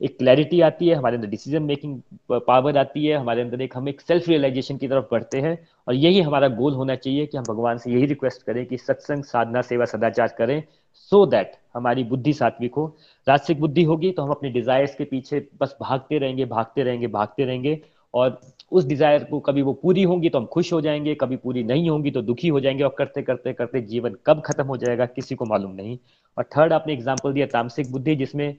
एक 0.00 0.16
क्लैरिटी 0.18 0.60
आती 0.60 0.88
है, 0.88 0.94
हमारे 0.94 1.16
अंदर 1.16 1.28
डिसीज़न 1.28 1.62
मेकिंग 1.62 2.00
पावर 2.30 2.78
आती 2.78 3.04
है, 3.06 3.16
हमारे 3.16 3.42
अंदर 3.42 3.60
एक, 3.62 3.76
हम 3.76 3.88
एक 3.88 4.00
सेल्फ 4.00 4.28
रियलाइजेशन 4.28 4.76
की 4.76 4.88
तरफ़ 4.88 5.04
बढ़ते 5.10 5.40
हैं। 5.40 5.58
और 5.88 5.94
यही 5.94 6.20
हमारा 6.20 6.48
गोल 6.50 6.74
होना 6.74 6.94
चाहिए 6.96 7.26
कि 7.26 7.36
हम 7.38 7.44
भगवान 7.44 7.78
से 7.78 7.90
यही 7.90 8.06
रिक्वेस्ट 8.06 8.42
करें 8.42 8.64
कि 8.66 8.78
सत्संग, 8.78 9.24
साधना, 9.24 9.62
सेवा, 9.62 9.84
सदाचार 9.84 10.34
करें 10.38 10.62
सो 10.94 11.24
so 11.24 11.30
दैट 11.30 11.52
हमारी 11.74 12.04
बुद्धि 12.04 12.32
सात्विक 12.32 12.74
हो। 12.74 12.86
राजसिक 13.26 13.60
बुद्धि 13.60 13.82
होगी 13.84 14.10
तो 14.12 14.22
हम 14.22 14.30
अपने 14.30 14.50
डिजायर्स 14.50 14.94
के 14.94 15.04
पीछे 15.04 15.46
बस 15.60 15.76
भागते 15.80 16.18
रहेंगे 16.18 16.44
भागते 16.46 16.82
रहेंगे 16.82 17.06
भागते 17.08 17.44
रहेंगे 17.44 17.80
और 18.14 18.38
उस 18.72 18.84
डिज़ायर 18.86 19.24
को 19.24 19.38
कभी 19.40 19.62
वो 19.62 19.72
पूरी 19.72 20.02
होंगी 20.02 20.28
तो 20.28 20.38
हम 20.38 20.46
खुश 20.46 20.72
हो 20.72 20.80
जाएँगे, 20.80 21.14
कभी 21.14 21.36
पूरी 21.36 21.62
नहीं 21.64 21.88
होंगी 21.90 22.10
तो 22.10 22.22
दुखी 22.22 22.48
हो 22.48 22.60
जाएँगे 22.60 22.84
और 22.84 22.94
करते 22.98 23.22
करते 23.22 23.52
करते 23.52 23.80
जीवन 23.82 24.16
कब 24.26 24.42
खत्म 24.46 24.64
हो 24.66 24.76
जाएगा 24.76 25.06
किसी 25.06 25.34
को 25.34 25.44
मालूम 25.44 25.72
नहीं। 25.72 25.98
और 26.38 26.44
थर्ड 26.56 26.72
आपने 26.72 26.92
एग्ज़ाम्पल 26.92 27.32
दिया 27.32 27.46
तामसिक 27.46 27.90
बुद्धि 27.92 28.14
जिसमें 28.16 28.56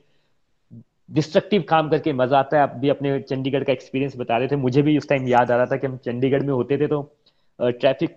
डिस्ट्रक्टिव 1.09 1.63
काम 1.69 1.89
करके 1.89 2.13
मज़ा 2.13 2.39
आता 2.39 2.57
है। 2.57 2.63
आप 2.63 2.75
भी 2.75 2.89
अपने 2.89 3.19
चंडीगढ़ 3.21 3.63
का 3.63 3.73
एक्सपीरियंस 3.73 4.17
बता 4.17 4.37
रहे 4.37 4.47
थे, 4.47 4.55
मुझे 4.55 4.81
भी 4.81 4.97
उस 4.97 5.07
टाइम 5.09 5.27
याद 5.27 5.51
आ 5.51 5.55
रहा 5.55 5.65
था 5.65 5.77
कि 5.77 5.87
हम 5.87 5.97
चंडीगढ़ 6.05 6.43
में 6.43 6.53
होते 6.53 6.77
थे 6.77 6.87
तो 6.87 7.01
ट्रैफ़िक 7.59 8.15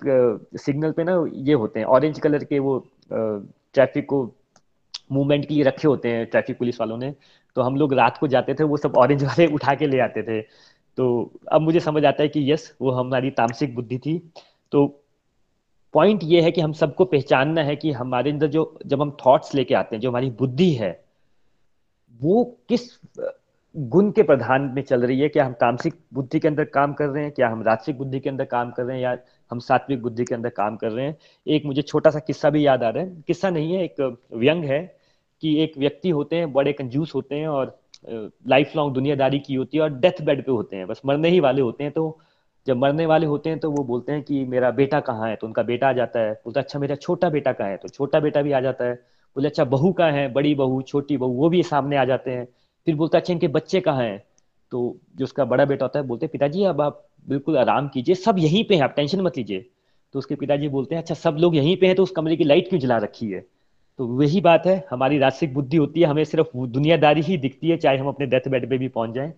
सिग्नल 0.56 0.92
पे 0.92 1.04
ना 1.04 1.24
ये 1.32 1.54
होते 1.54 1.80
हैं 1.80 1.86
ऑरेंज 1.88 2.18
कलर 2.20 2.44
के 2.44 2.58
वो 2.58 2.78
ट्रैफ़िक 3.10 4.06
को 4.06 4.24
मूवमेंट 5.12 5.46
के 5.46 5.54
लिए 5.54 5.62
रखे 5.62 5.88
होते 5.88 6.08
हैं, 6.08 6.26
ट्रैफ़िक 6.26 6.58
पुलिस 6.58 6.80
वालों 6.80 6.98
ने। 6.98 7.14
तो 7.54 7.62
हम 7.62 7.76
लोग 7.76 7.94
रात 7.94 8.18
को 8.18 8.28
जाते 8.28 8.54
थे, 8.54 8.64
वो 8.64 8.76
सब 8.76 8.92
ऑरेंज 8.96 9.24
वाले 9.24 9.46
उठा 9.54 9.74
के 9.74 9.86
ले 9.86 10.00
आते 10.00 10.22
थे। 10.22 10.42
तो 10.96 11.32
अब 11.52 11.60
मुझे 11.60 11.80
समझ 11.80 12.04
आता 12.04 12.22
है 12.22 12.28
कि 12.28 12.52
यस 12.52 12.76
वो 12.80 12.90
हमारी 12.90 13.30
तामसिक 13.30 13.74
बुद्धि 13.74 13.98
थी। 13.98 14.32
तो 14.72 15.04
पॉइंट 15.92 16.20
ये 16.22 16.40
है 16.40 16.52
कि 16.52 16.60
हम 16.60 16.72
सबको 16.72 17.04
पहचानना 17.04 17.62
है 17.62 17.76
कि 17.76 17.92
हमारे 17.92 18.30
अंदर 18.30 18.46
जो, 18.46 18.78
जब 18.86 19.02
हम 19.02 19.16
थॉट्स 19.26 19.54
लेके 19.54 19.74
आते 19.74 19.96
हैं, 19.96 20.00
जो 20.00 20.10
हमारी 20.10 20.30
बुद्धि 20.30 20.72
है, 20.72 21.04
वो 22.22 22.58
किस 22.68 23.00
गुण 23.76 24.10
के 24.10 24.22
प्रधान 24.22 24.62
में 24.62 24.82
चल 24.82 25.02
रही 25.02 25.20
है? 25.20 25.28
क्या 25.28 25.46
हम 25.46 25.52
तामसिक 25.52 25.94
बुद्धि 26.14 26.40
के 26.40 26.48
अंदर 26.48 26.64
काम 26.64 26.92
कर 26.92 27.06
रहे 27.06 27.22
हैं? 27.22 27.32
क्या 27.32 27.48
हम 27.48 27.62
राजसिक 27.62 27.98
बुद्धि 27.98 28.20
के 28.20 28.30
अंदर 28.30 28.44
काम 28.44 28.70
कर 28.70 28.82
रहे 28.82 28.96
हैं? 28.96 29.04
या 29.04 29.18
हम 29.50 29.58
सात्विक 29.58 30.02
बुद्धि 30.02 30.24
के 30.24 30.34
अंदर 30.34 30.48
काम 30.48 30.76
कर 30.76 30.92
रहे 30.92 31.06
हैं? 31.06 31.16
एक 31.46 31.64
मुझे 31.64 31.82
छोटा 31.82 32.10
सा 32.10 32.18
किस्सा 32.18 32.50
भी 32.50 32.66
याद 32.66 32.82
आ 32.82 32.88
रहा 32.88 33.04
है। 33.04 33.24
किस्सा 33.26 33.50
नहीं 33.50 33.74
है, 33.74 33.84
एक 33.84 34.18
व्यंग 34.32 34.64
है। 34.64 34.97
कि 35.42 35.56
एक 35.62 35.78
व्यक्ति 35.78 36.10
होते 36.10 36.36
हैं, 36.36 36.52
बड़े 36.52 36.72
कंजूस 36.72 37.14
होते 37.14 37.34
हैं 37.34 37.48
और 37.48 37.78
लाइफ 38.48 38.72
लॉन्ग 38.76 38.94
दुनियादारी 38.94 39.38
की 39.38 39.54
होती 39.54 39.76
है 39.76 39.82
और 39.82 39.90
डेथ 39.90 40.22
बेड 40.22 40.44
पे 40.44 40.52
होते 40.52 40.76
हैं। 40.76 40.86
बस 40.86 41.00
मरने 41.06 41.28
ही 41.28 41.40
वाले 41.40 41.62
होते 41.62 41.84
हैं 41.84 41.92
तो 41.92 42.18
जब 42.66 42.76
मरने 42.76 43.06
वाले 43.06 43.26
होते 43.26 43.50
हैं 43.50 43.58
तो 43.58 43.70
वो 43.70 43.82
बोलते 43.84 44.12
हैं 44.12 44.22
कि 44.22 44.44
मेरा 44.44 44.70
बेटा 44.70 45.00
कहाँ 45.00 45.28
है? 45.28 45.36
तो 45.36 45.46
उनका 45.46 45.62
बेटा 45.62 45.88
आ 45.88 45.92
जाता 45.92 46.20
है। 46.20 46.32
बोलता 46.34 46.60
अच्छा 46.60 46.78
मेरा 46.78 46.94
छोटा 46.94 47.28
बेटा 47.30 47.52
कहाँ 47.52 47.68
है? 47.70 47.76
तो 47.76 47.88
छोटा 47.88 48.20
बेटा 48.20 48.42
भी 48.42 48.52
आ 48.52 48.60
जाता 48.60 48.84
है। 48.84 48.94
बोले 49.36 49.48
अच्छा 49.48 49.64
बहू 49.64 49.92
कहाँ 49.92 50.12
है? 50.12 50.32
बड़ी 50.32 50.54
बहू, 50.54 50.80
छोटी 50.82 51.16
बहू, 51.16 51.32
वो 51.32 51.48
भी 51.48 51.62
सामने 51.62 51.96
आ 51.96 52.04
जाते 52.04 52.30
हैं। 52.30 52.46
फिर 52.86 52.94
बोलता 52.94 53.18
अच्छा 53.18 53.32
इनके 53.32 53.48
बच्चे 53.48 53.80
कहाँ 53.80 54.02
हैं? 54.02 54.22
तो 54.72 54.96
जो 55.16 55.24
उसका 55.24 55.44
बड़ा 55.44 55.64
बेटा 55.64 55.84
होता 55.84 55.98
है, 55.98 56.06
बोलते 56.06 56.26
पिताजी, 56.26 56.64
अब 56.64 56.80
आप 56.80 57.04
बिल्कुल 57.28 57.56
आराम 57.58 57.88
कीजिए, 57.88 58.14
सब 58.14 58.38
यहीं 58.38 58.64
पे 58.64 58.74
हैं, 58.74 58.82
आप 58.82 58.94
टेंशन 58.96 59.20
मत 59.20 59.36
लीजिए। 59.36 59.66
तो 60.14 60.18
उसके 60.18 60.34
पिताजी 60.34 60.68
बोलते 60.68 60.94
हैं 60.94 61.02
अच्छा 61.02 61.14
सब 61.14 61.36
लोग 61.40 61.56
यहीं 61.56 61.76
पे 61.76 61.86
हैं 61.86 61.96
तो 61.96 62.02
उस 62.02 62.10
कमरे 62.10 62.36
की 62.36 62.44
लाइट 62.44 62.68
क्यों 62.68 62.80
जला 62.80 62.96
रखी 62.96 63.30
है? 63.30 63.44
तो 63.98 64.06
वही 64.06 64.40
बात 64.40 64.66
है, 64.66 64.86
हमारी 64.90 65.18
राजसिक 65.18 65.54
बुद्धि 65.54 65.76
होती 65.76 66.00
है, 66.00 66.06
हमें 66.06 66.24
सिर्फ़ 66.24 66.66
दुनियादारी 66.66 67.20
ही 67.20 67.36
दिखती 67.36 67.70
है, 67.70 67.76
चाहे 67.76 67.98
हम 67.98 68.08
अपने 68.08 68.26
डेथ 68.26 68.48
बेड 68.48 68.70
पे 68.70 68.78
भी 68.78 68.88
पहुँच 68.88 69.10
जाएँ। 69.10 69.32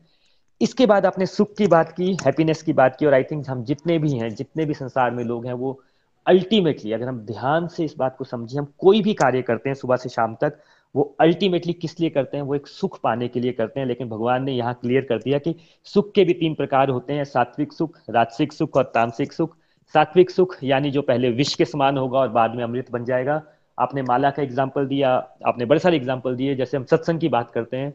इसके 0.60 0.86
बाद 0.86 1.06
आपने 1.06 1.26
सुख 1.26 1.54
की 1.58 1.66
बात 1.66 1.92
की 1.92 2.12
हैप्पीनेस 2.12 2.62
की 2.62 2.72
बात 2.72 2.96
की, 2.96 3.06
और 3.06 3.14
आई 3.14 3.22
थिंक 3.22 3.48
हम 3.48 3.64
जितने 3.64 3.98
भी 3.98 4.12
हैं, 4.12 4.34
जितने 4.34 4.64
भी 4.64 4.74
संसार 4.74 5.10
में 5.10 5.24
लोग 5.24 5.46
हैं, 5.46 5.52
वो 5.52 5.80
अल्टीमेटली 6.26 6.92
अगर 6.92 7.08
हम 7.08 7.18
ध्यान 7.18 7.66
से 7.66 7.84
इस 7.84 7.94
बात 7.98 8.16
को 8.16 8.24
समझें, 8.24 8.58
हम 8.58 8.72
कोई 8.78 9.02
भी 9.02 9.14
कार्य 9.14 9.42
करते 9.42 9.68
हैं 9.68 9.74
सुबह 9.74 9.96
से 9.96 10.08
शाम 10.08 10.34
तक, 10.34 10.58
वो 10.94 11.16
अल्टीमेटली 11.20 11.72
किस 11.72 12.00
लिए 12.00 12.10
करते 12.10 12.36
हैं, 12.36 12.44
वो 12.44 12.54
एक 12.54 12.66
सुख 12.66 13.00
पाने 13.02 13.28
के 13.28 13.40
लिए 13.40 13.52
करते 13.52 13.80
हैं, 13.80 13.86
लेकिन 13.86 14.08
भगवान 14.08 14.44
ने 14.44 14.52
यहाँ 14.52 14.74
क्लियर 14.74 15.02
कर 15.02 15.18
दिया 15.18 15.38
कि 15.38 15.54
सुख 15.84 16.12
के 16.12 16.24
भी 16.24 16.32
तीन 16.32 16.54
प्रकार 16.54 16.88
होते 16.88 17.12
हैं, 17.12 17.24
सात्विक 17.24 17.72
सुख, 17.72 17.98
राजसिक 18.10 18.52
सुख 18.52 18.76
और 18.76 18.84
तामसिक 18.94 19.32
सुख। 19.32 19.56
सात्विक 19.94 20.30
सुख 20.30 20.56
यानी 20.62 20.90
जो 20.90 21.02
पहले 21.02 21.30
विष 21.30 21.54
के 21.54 21.64
समान 21.64 21.98
होगा 21.98 22.18
और 22.18 22.28
बाद 22.28 22.54
में 22.54 22.64
अमृत 22.64 22.90
बन 22.90 23.04
जाएगा 23.04 23.42
आपने 23.80 24.02
माला 24.02 24.30
का 24.30 24.42
एग्ज़ाम्पल 24.42 24.86
दिया, 24.86 25.10
आपने 25.46 25.64
बड़े 25.64 25.80
सारे 25.80 25.96
एग्ज़ाम्पल 25.96 26.36
दिए, 26.36 26.54
जैसे 26.54 26.76
हम 26.76 26.84
सत्संग 26.84 27.20
की 27.20 27.28
बात 27.28 27.50
करते 27.50 27.76
हैं। 27.76 27.94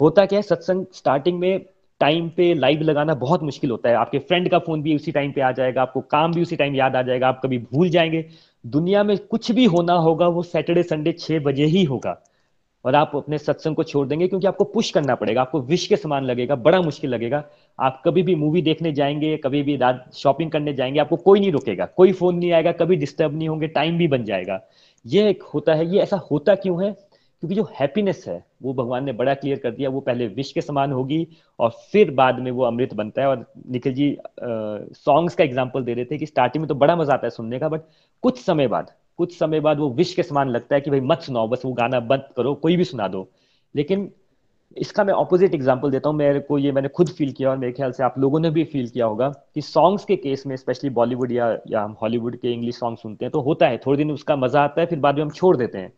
होता 0.00 0.26
क्या 0.26 0.38
है, 0.38 0.42
सत्संग 0.42 0.86
स्टार्टिंग 0.92 1.38
में 1.38 1.64
टाइम 2.00 2.28
पे 2.28 2.54
लाइव 2.54 2.80
लगाना 2.80 3.14
बहुत 3.14 3.42
मुश्किल 3.42 3.70
होता 3.70 3.88
है। 3.88 3.94
आपके 3.94 4.18
फ्रेंड 4.18 4.48
का 4.48 4.58
फ़ोन 4.58 4.82
भी 4.82 4.94
उसी 4.94 5.12
टाइम 5.12 5.32
पे 5.32 5.40
आ 5.40 5.52
जाएगा, 5.52 5.82
आपको 5.82 6.00
काम 6.00 6.32
भी 6.32 6.42
उसी 6.42 6.56
टाइम 6.56 6.74
याद 6.74 6.96
आ 6.96 7.02
जाएगा, 7.02 7.28
आप 7.28 7.40
कभी 7.44 7.58
भूल 7.58 7.88
जाएँगे। 7.88 8.24
दुनिया 8.66 9.02
में 9.02 9.16
कुछ 9.18 9.52
भी 9.52 9.64
होना 9.64 9.92
होगा, 9.92 10.28
वो 10.28 10.42
सैटरडे 10.42 10.82
संडे 10.82 11.12
छह 11.12 11.38
बजे 11.38 11.64
ही 11.64 11.84
होगा। 11.84 12.22
और 12.84 12.94
आप 12.94 13.12
अपने 13.14 13.38
सत्संग 13.38 13.76
को 13.76 13.82
छोड़ 13.82 14.06
देंगे, 14.08 14.28
क्योंकि 14.28 14.46
आपको 14.46 14.64
पुश 14.64 14.90
करना 14.90 15.14
पड़ेगा, 15.14 15.40
आपको 15.40 15.60
विश 15.60 15.86
के 15.86 15.96
समान 15.96 16.24
लगेगा, 16.24 16.54
बड़ा 16.54 16.80
मुश्किल 16.80 17.10
लगेगा। 17.10 17.44
आप 17.78 18.02
कभी 18.04 18.22
भी 18.22 18.34
मूवी 18.34 18.62
देखने 18.62 18.92
जाएँगे, 18.92 19.36
कभी 19.36 19.62
भी 19.62 19.76
रात 19.76 20.10
शॉपिंग 20.14 20.50
करने 20.50 20.74
जाएँगे, 20.74 21.00
आपको 21.00 21.16
कोई 21.16 21.40
नहीं 21.40 21.52
रोकेगा, 21.52 21.86
कोई 21.86 22.12
फ़ोन 22.12 22.36
नहीं 22.36 22.52
आएगा, 22.52 22.72
कभी 22.72 22.96
डिस्टर्ब 22.96 23.36
नहीं 23.36 23.48
होंगे 23.48 23.66
टाइम 23.66 23.98
भी 23.98 24.08
बन 24.08 24.24
जाएगा। 24.24 24.60
ये 25.04 25.28
एक 25.30 25.42
होता 25.44 25.74
है, 25.74 25.86
ये 25.86 26.00
ऐसा 26.00 26.16
होता 26.30 26.54
क्यों 26.54 26.84
है? 26.84 26.92
क्योंकि 27.42 27.54
जो 27.54 27.62
हैप्पीनेस 27.74 28.24
है, 28.28 28.44
वो 28.62 28.72
भगवान 28.74 29.04
ने 29.04 29.12
बड़ा 29.12 29.34
क्लियर 29.34 29.58
कर 29.58 29.70
दिया, 29.70 29.90
वो 29.90 30.00
पहले 30.00 30.26
विश 30.28 30.50
के 30.52 30.60
समान 30.60 30.92
होगी 30.92 31.26
और 31.58 31.70
फिर 31.92 32.10
बाद 32.10 32.38
में 32.38 32.50
वो 32.50 32.64
अमृत 32.64 32.94
बनता 32.94 33.22
है। 33.22 33.28
और 33.28 33.44
निखिल 33.68 33.94
जी 33.94 34.16
सॉन्ग्स 34.40 35.34
का 35.34 35.44
एग्ज़ाम्पल 35.44 35.84
दे 35.84 35.94
रहे 35.94 36.04
थे 36.04 36.18
कि 36.18 36.26
स्टार्टिंग 36.26 36.62
में 36.62 36.68
तो 36.68 36.74
बड़ा 36.74 36.96
मज़ा 36.96 37.14
आता 37.14 37.26
है 37.26 37.30
सुनने 37.30 37.58
का 37.58 37.68
बट 37.68 37.82
कुछ 38.22 38.40
समय 38.40 38.66
बाद, 38.68 38.90
कुछ 39.18 39.38
समय 39.38 39.60
बाद 39.60 39.78
वो 39.78 39.90
विश 39.90 40.14
के 40.14 40.22
समान 40.22 40.48
लगता 40.48 40.74
है 40.74 40.80
कि 40.80 40.90
भाई 40.90 41.00
मत 41.00 41.20
सुनाओ, 41.20 41.48
बस 41.48 41.62
वो 41.64 41.72
गाना 41.72 42.00
बंद 42.02 42.28
करो, 42.36 42.54
कोई 42.54 42.76
भी 42.76 42.84
सुना 42.84 43.08
दो। 43.08 43.28
लेकिन 43.74 44.10
इसका 44.78 45.04
मैं 45.04 45.14
ऑपोजिट 45.14 45.54
एग्ज़ाम्पल 45.54 45.90
देता 45.90 46.08
हूँ। 46.08 46.16
मेरे 46.16 46.40
को 46.40 46.58
ये 46.58 46.72
मैंने 46.72 46.88
खुद 46.90 47.08
फील 47.08 47.32
किया 47.32 47.50
और 47.50 47.56
मेरे 47.58 47.72
ख्याल 47.72 47.92
से 47.92 48.02
आप 48.04 48.18
लोगों 48.18 48.40
ने 48.40 48.50
भी 48.50 48.64
फील 48.66 48.88
किया 48.88 49.06
होगा 49.06 49.28
कि 49.54 49.62
सॉन्ग्स 49.62 50.04
के 50.04 50.16
केस 50.16 50.46
में 50.46 50.56
स्पेशली 50.56 50.90
बॉलीवुड 50.92 51.32
या 51.32 51.56
या 51.68 51.82
हम 51.82 51.96
हॉलीवुड 52.02 52.36
के 52.36 52.52
इंग्लिश 52.52 52.78
सॉन्ग 52.78 52.98
सुनते 52.98 53.24
हैं 53.24 53.32
तो 53.32 53.40
होता 53.42 53.66
है। 53.66 53.78
थोड़े 53.78 53.96
दिन 53.96 54.10
उसका 54.12 54.36
मज़ा 54.36 54.62
आता 54.62 54.80
है, 54.80 54.86
फिर 54.86 54.98
बाद 54.98 55.14
में 55.14 55.22
हम 55.22 55.30
छोड़ 55.30 55.56
देते 55.56 55.78
हैं। 55.78 55.92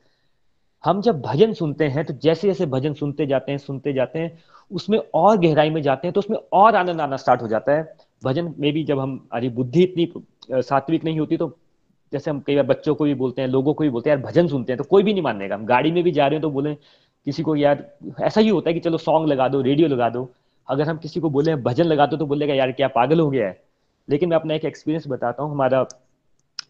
हम 0.84 1.00
जब 1.02 1.20
भजन 1.22 1.52
सुनते 1.52 1.84
हैं 1.86 2.04
तो 2.04 2.14
जैसे 2.16 2.48
जैसे 2.48 2.66
भजन 2.68 2.94
सुनते 2.94 3.26
जाते 3.26 3.52
हैं, 3.52 3.58
सुनते 3.60 3.92
जाते 3.92 4.18
हैं, 4.18 4.38
उसमें 4.70 4.98
और 5.14 5.38
गहराई 5.38 5.70
में 5.70 5.80
जाते 5.82 6.08
हैं 6.08 6.12
तो 6.12 6.20
उसमें 6.20 6.38
और 6.52 6.76
आनंद 6.76 7.00
आना 7.00 7.16
स्टार्ट 7.18 7.42
हो 7.42 7.48
जाता 7.48 7.72
है। 7.72 7.82
भजन 8.22 8.54
में 8.58 8.72
भी 8.72 8.84
जब 8.84 8.98
हम, 8.98 9.28
अरे 9.32 9.48
बुद्धि 9.50 9.82
इतनी 9.82 10.12
सात्विक 10.52 11.04
नहीं 11.04 11.18
होती 11.18 11.36
तो 11.36 11.56
जैसे 12.12 12.30
हम 12.30 12.40
कई 12.40 12.54
बार 12.54 12.64
बच्चों 12.66 12.94
को 12.94 13.04
भी 13.04 13.14
बोलते 13.14 13.42
हैं, 13.42 13.48
लोगों 13.48 13.72
को 13.74 13.84
भी 13.84 13.90
बोलते 13.90 14.10
हैं, 14.10 14.16
यार, 14.16 14.24
भजन 14.24 14.46
सुनते 14.48 14.72
हैं। 14.72 14.78
तो 14.78 14.84
कोई 14.84 15.02
भी 15.02 15.12
नहीं 15.12 15.22
मानेगा। 15.22 15.54
हम 15.54 15.64
गाड़ी 15.66 15.90
में 15.92 16.02
भी 16.04 16.10
जा 16.12 16.26
रहे 16.26 16.34
हैं 16.34 16.42
तो 16.42 16.50
बोले 16.50 16.76
किसी 17.26 17.42
को 17.42 17.56
यार, 17.56 17.84
ऐसा 18.20 18.40
ही 18.40 18.48
होता 18.48 18.70
है 18.70 18.74
कि 18.74 18.80
चलो 18.80 18.98
सॉन्ग 18.98 19.28
लगा 19.28 19.48
दो 19.48 19.60
रेडियो 19.60 19.88
लगा 19.88 20.08
दो। 20.08 20.28
अगर 20.68 20.88
हम 20.88 20.98
किसी 20.98 21.20
को 21.20 21.30
बोले 21.30 21.54
भजन 21.56 21.84
लगा 21.84 22.06
दो 22.06 22.16
तो 22.16 22.26
बोलेगा, 22.26 22.54
यार, 22.54 22.72
क्या 22.72 22.88
पागल 22.88 23.20
हो 23.20 23.30
गया 23.30 23.46
है? 23.48 23.62
लेकिन 24.08 24.28
मैं 24.28 24.36
अपना 24.36 24.54
एक 24.54 24.64
एक्सपीरियंस 24.64 25.08
बताता 25.08 25.42
हूँ। 25.42 25.50
हमारा 25.50 25.86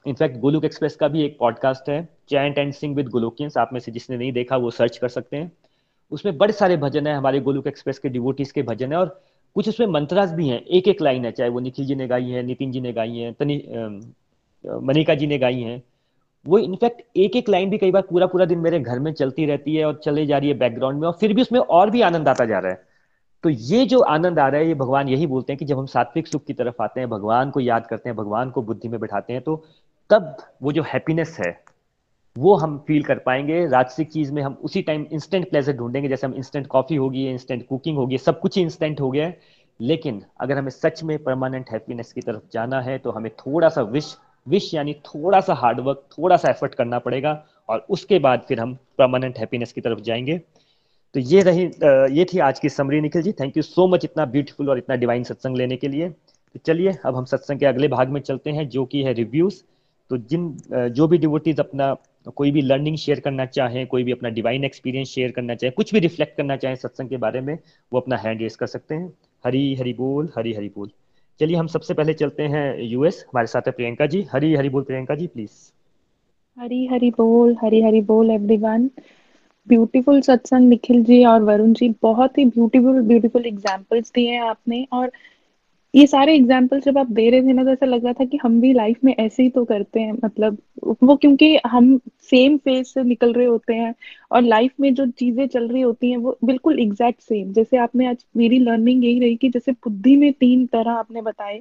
इनफैक्ट 0.06 0.38
गोलुक 0.40 0.64
एक्सप्रेस 0.64 0.96
का 0.96 1.08
भी 1.08 1.22
एक 1.22 1.36
पॉडकास्ट 1.38 1.88
है 1.88 2.02
chant 2.28 2.58
and 2.58 2.72
sing 2.72 2.94
with 2.96 3.08
Golokians 3.08 3.56
आप 3.56 3.70
में 3.72 3.80
से 3.80 3.92
जिसने 3.92 4.16
नहीं 4.16 4.32
देखा, 4.32 4.56
वो 4.56 4.70
सर्च 4.70 4.96
कर 4.96 5.08
सकते 5.08 5.36
हैं। 5.36 5.50
उसमें 6.12 6.36
बड़े 6.38 6.52
सारे 6.52 6.76
भजन 6.76 7.06
है, 7.06 7.14
हमारे 7.14 7.40
गोलुक 7.40 7.66
एक्सप्रेस 7.66 7.98
के 7.98 8.08
डिवोटीज 8.08 8.52
के 8.52 8.62
भजन 8.62 8.92
है 8.92 8.98
और 8.98 9.20
कुछ 9.56 9.68
उसमें 9.68 9.86
मंत्रास 9.86 10.32
भी 10.32 10.48
हैं। 10.48 10.60
एक 10.60 10.88
एक 10.88 11.02
लाइन 11.02 11.24
है, 11.24 11.32
चाहे 11.32 11.50
वो 11.50 11.60
निखिल 11.60 11.86
जी 11.86 11.94
ने 11.94 12.06
गाई 12.06 12.30
है, 12.30 12.42
नितिन 12.42 12.72
जी 12.72 12.80
ने 12.80 12.92
गाई 12.92 13.16
है, 13.16 13.32
तनी 13.32 13.62
मनिका 14.64 15.14
जी 15.14 15.26
ने 15.26 15.38
गाई 15.38 15.60
हैं। 15.60 15.82
वो 16.46 16.58
इनफैक्ट 16.58 17.02
एक 17.16 17.36
एक 17.36 17.48
लाइन 17.48 17.70
भी 17.70 17.78
कई 17.78 17.90
बार 17.90 18.02
पूरा 18.02 18.26
पूरा 18.26 18.44
दिन 18.44 18.58
मेरे 18.58 18.78
घर 18.80 18.98
में 18.98 19.12
चलती 19.12 19.46
रहती 19.46 19.74
है 19.76 19.84
और 19.84 20.00
चले 20.04 20.26
जा 20.26 20.38
रही 20.38 20.48
है 20.48 20.54
बैकग्राउंड 20.58 21.00
में 21.00 21.06
और 21.08 21.16
फिर 21.20 21.32
भी 21.34 21.42
उसमें 21.42 21.60
और 21.60 21.90
भी 21.90 22.00
आनंद 22.02 22.28
आता 22.28 22.44
जा 22.44 22.58
रहा 22.58 22.72
है। 22.72 22.82
तो 23.44 23.48
ये 23.48 23.84
जो 23.86 24.00
आनंद 24.00 24.38
आ 24.38 24.48
रहा 24.48 24.60
है, 24.60 24.66
ये 24.68 24.74
भगवान 24.74 25.08
यही 25.08 25.26
बोलते 25.26 25.52
हैं 25.52 25.58
कि 25.58 25.64
जब 25.64 25.78
हम 25.78 25.86
सात्विक 25.86 26.26
सुख 26.26 26.44
की 26.44 26.52
तरफ़ 26.52 26.82
आते 26.82 27.00
हैं, 27.00 27.08
भगवान 27.10 27.50
को 27.50 27.60
याद 27.60 27.86
करते 27.86 28.08
हैं, 28.08 28.16
भगवान 28.16 28.50
को 28.50 28.62
बुद्धि 28.62 28.88
में 28.88 28.98
बैठाते 29.00 29.32
हैं 29.32 29.42
तो 29.42 29.56
तब 30.10 30.36
वो 30.62 30.72
जो 30.72 30.82
हैप्पीनेस 30.82 31.36
है, 31.40 31.58
वो 32.36 32.54
हम 32.56 32.78
फील 32.86 33.02
कर 33.02 33.18
पाएँगे। 33.18 33.66
राजसिक 33.66 34.10
चीज़ 34.12 34.32
में 34.32 34.42
हम 34.42 34.56
उसी 34.62 34.82
टाइम 34.82 35.06
इंस्टेंट 35.12 35.48
प्लेजर 35.50 35.72
ढूंढेंगे, 35.72 36.08
जैसे 36.08 36.26
हम 36.26 36.34
इंस्टेंट 36.34 36.66
कॉफ़ी 36.66 36.96
होगी 36.96 37.26
इंस्टेंट 37.28 37.66
कुकिंग 37.68 37.96
होगी 37.96 38.18
सब 38.18 38.40
कुछ 38.40 38.58
इंस्टेंट 38.58 39.00
हो 39.00 39.10
गया 39.10 39.26
है। 39.26 39.38
लेकिन 39.80 40.22
अगर 40.40 40.58
हमें 40.58 40.70
सच 40.70 41.02
में 41.02 41.22
परमानेंट 41.24 41.70
हैप्पीनेस 41.70 42.12
की 42.12 42.20
तरफ़ 42.20 42.42
जाना 42.52 42.80
है 42.80 42.98
तो 42.98 43.10
हमें 43.10 43.30
थोड़ा 43.36 43.68
सा 43.68 43.82
विश 43.82 44.16
विश 44.50 44.72
यानी 44.74 44.92
थोड़ा 45.06 45.40
सा 45.40 45.54
हार्डवर्क 45.54 46.02
थोड़ा 46.12 46.36
सा 46.36 46.50
एफर्ट 46.50 46.74
करना 46.74 46.98
पड़ेगा 46.98 47.32
और 47.68 47.86
उसके 47.90 48.18
बाद 48.18 48.44
फिर 48.48 48.60
हम 48.60 48.74
परमानेंट 48.98 49.38
हैप्पीनेस 49.38 49.72
की 49.72 49.80
तरफ़ 49.80 50.00
जाएँगे। 50.00 50.38
तो 51.14 51.20
ये 51.20 51.42
रही 51.42 51.64
ये 52.16 52.24
थी 52.24 52.38
आज 52.38 52.58
की 52.60 52.68
summary 52.68 53.00
Nikhil 53.00 53.22
ji. 53.22 53.32
Thank 53.32 53.56
you 53.56 53.62
so 53.62 53.86
much 53.88 54.04
इतना 54.04 54.24
ब्यूटीफुल 54.26 54.70
और 54.70 54.78
इतना 54.78 54.96
डिवाइन 54.96 55.24
सत्संग 55.24 55.56
लेने 55.56 55.76
के 55.76 55.88
लिए। 55.88 56.08
तो 56.08 56.60
चलिए, 56.66 56.96
अब 57.04 57.16
हम 57.16 57.24
सत्संग 57.24 57.58
के 57.60 57.66
अगले 57.66 57.88
भाग 57.88 58.08
में 58.08 58.20
चलते 58.20 58.50
हैं, 58.50 58.68
जो 58.68 58.84
कि 58.84 59.02
है 59.02 59.12
रिव्यूज़ 59.12 59.62
तो 60.10 60.16
जिन 60.18 60.90
जो 60.90 61.06
भी 61.08 61.18
डिवोटीज 61.18 61.60
अपना, 61.60 61.94
कोई 62.36 62.50
भी 62.50 62.60
लर्निंग 62.62 62.96
शेयर 62.96 63.20
करना 63.20 63.44
चाहें, 63.46 63.86
कोई 63.86 64.04
भी 64.04 64.12
अपना 64.12 64.28
डिवाइन 64.28 64.64
एक्सपीरियंस 64.64 65.08
शेयर 65.08 65.30
करना 65.32 65.54
चाहें, 65.54 65.72
कुछ 65.72 65.92
भी 65.94 66.00
रिफ्लेक्ट 66.00 66.36
करना 66.36 66.56
चाहें 66.56 66.76
सत्संग 66.76 67.08
के 67.08 67.16
बारे 67.16 67.40
में, 67.40 67.58
वो 67.92 68.00
अपना 68.00 68.16
हैंड 68.16 68.40
रेस 68.42 68.56
कर 68.56 68.66
सकते 68.66 68.94
हैं। 68.94 69.12
हरी 69.44 69.74
हरी 69.74 69.92
बोल, 69.94 70.30
हरी 70.38 70.52
हरी 70.52 70.68
बोल। 70.68 70.90
चलिए 71.40 71.56
हम 71.56 71.66
सबसे 71.66 71.94
पहले 71.94 72.14
चलते 72.14 72.42
हैं 72.42 72.64
यूएस 72.82 73.24
हमारे 73.28 73.46
साथ 73.46 73.62
है 73.66 73.72
प्रियंका 73.72 74.06
जी। 74.06 74.22
हरी 74.32 74.54
हरी 74.54 74.68
बोल 74.68 74.82
प्रियंका 74.82 75.14
जी 75.14 75.26
प्लीज़ 75.26 75.58
हरी 76.56 76.86
हरी 76.86 77.10
बोल, 77.10 77.56
हरी 77.62 77.82
हरी 77.82 78.00
बोल 78.00 78.30
एवरीवन 78.30 78.90
ब्यूटीफुल 79.68 80.20
सत्संग 80.20 80.68
निखिल 80.68 81.02
जी 81.04 81.24
और 81.24 81.42
वरुण 81.42 81.72
जी, 81.72 81.88
बहुत 82.02 82.38
ही 82.38 82.44
ब्यूटीफुल 82.44 83.00
ब्यूटीफुल 83.02 83.46
एग्जाम्पल्स 83.46 84.12
दिए 84.14 84.30
हैं 84.30 84.40
आपने। 84.40 84.86
और 84.92 85.12
ये 85.94 86.06
सारे 86.06 86.34
एग्ज़ाम्पल 86.36 86.80
जब 86.80 86.98
आप 86.98 87.06
दे 87.12 87.28
रहे 87.30 87.42
थे 87.42 87.52
ना 87.52 87.62
तो 87.64 87.70
ऐसा 87.70 87.86
लग 87.86 88.04
रहा 88.04 88.12
था 88.12 88.24
कि 88.24 88.38
हम 88.42 88.60
भी 88.60 88.72
लाइफ 88.72 88.98
में 89.04 89.14
ऐसे 89.14 89.42
ही 89.42 89.48
तो 89.50 89.64
करते 89.64 90.00
हैं 90.00 90.12
मतलब 90.24 90.58
वो 91.02 91.16
क्योंकि 91.16 91.56
हम 91.66 91.96
सेम 92.30 92.56
फ़ेज़ 92.58 92.86
से 92.88 93.02
निकल 93.04 93.32
रहे 93.32 93.46
होते 93.46 93.74
हैं 93.74 93.94
और 94.30 94.42
लाइफ 94.42 94.72
में 94.80 94.92
जो 94.94 95.06
चीज़ें 95.08 95.46
चल 95.48 95.68
रही 95.68 95.82
होती 95.82 96.10
हैं, 96.10 96.16
वो 96.16 96.38
बिल्कुल 96.44 96.78
एग्जैक्ट 96.80 97.20
सेम 97.22 97.52
जैसे 97.52 97.76
आपने 97.78 98.06
आज 98.06 98.24
मेरी 98.36 98.58
लर्निंग 98.58 99.04
यही 99.04 99.18
रही 99.20 99.36
कि 99.36 99.48
जैसे 99.50 99.72
बुद्धि 99.74 100.16
में 100.16 100.32
तीन 100.32 100.66
तरह 100.66 100.90
आपने 100.92 101.22
बताए, 101.22 101.60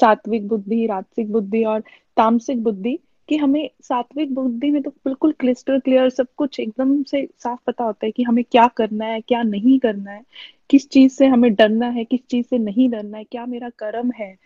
सात्विक 0.00 0.48
बुद्धि 0.48 0.86
राजसिक 0.86 1.32
बुद्धि 1.32 1.64
और 1.64 1.80
तामसिक 2.16 2.62
बुद्धि। 2.64 2.98
कि 3.30 3.36
हमें 3.36 3.70
सात्विक 3.82 4.34
बुद्धि 4.34 4.70
में 4.70 4.82
तो 4.82 4.90
बिल्कुल 4.90 5.32
क्लिस्टर 5.32 5.78
क्लियर 5.78 6.08
सब 6.10 6.26
कुछ 6.36 6.60
एकदम 6.60 7.02
से 7.02 7.28
साफ़ 7.38 7.60
पता 7.66 7.84
होता 7.84 8.06
है 8.06 8.12
कि 8.12 8.22
हमें 8.22 8.44
क्या 8.44 8.66
करना 8.68 9.04
है, 9.04 9.20
क्या 9.20 9.42
नहीं 9.42 9.78
करना 9.78 10.10
है, 10.10 10.22
किस 10.70 10.88
चीज़ 10.88 11.12
से 11.12 11.26
हमें 11.26 11.54
डरना 11.54 11.88
है, 11.88 12.04
किस 12.04 12.20
चीज़ 12.30 12.46
से 12.46 12.58
नहीं 12.58 12.88
डरना 12.90 13.18
है, 13.18 13.24
क्या 13.24 13.46
मेरा 13.46 13.68
कर्म 13.78 14.10
है 14.16 14.36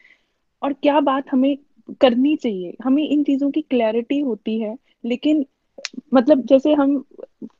और 0.62 0.72
क्या 0.72 1.00
बात 1.00 1.24
हमें 1.32 1.56
करनी 2.00 2.36
चाहिए। 2.36 2.76
हमें 2.84 3.08
इन 3.08 3.22
चीज़ों 3.24 3.50
की 3.50 3.60
क्लैरिटी 3.62 4.20
होती 4.20 4.58
है, 4.60 4.76
लेकिन 5.04 5.44
मतलब 6.14 6.42
जैसे 6.46 6.72
हम 6.74 7.04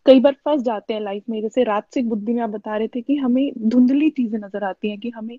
कई 0.06 0.20
बार 0.20 0.32
फंस 0.44 0.62
जाते 0.62 0.94
हैं 0.94 1.00
लाइफ 1.00 1.22
में, 1.30 1.40
जैसे 1.42 1.64
राजसिक 1.64 2.08
बुद्धि 2.08 2.32
में 2.32 2.42
आप 2.42 2.50
बता 2.50 2.76
रहे 2.76 2.88
थे 2.88 3.00
कि 3.00 3.16
हमें 3.16 3.52
धुंधली 3.68 4.10
चीज़ें 4.10 4.38
नज़र 4.38 4.64
आती 4.64 4.90
हैं 4.90 4.98
कि 5.00 5.10
हमें 5.10 5.38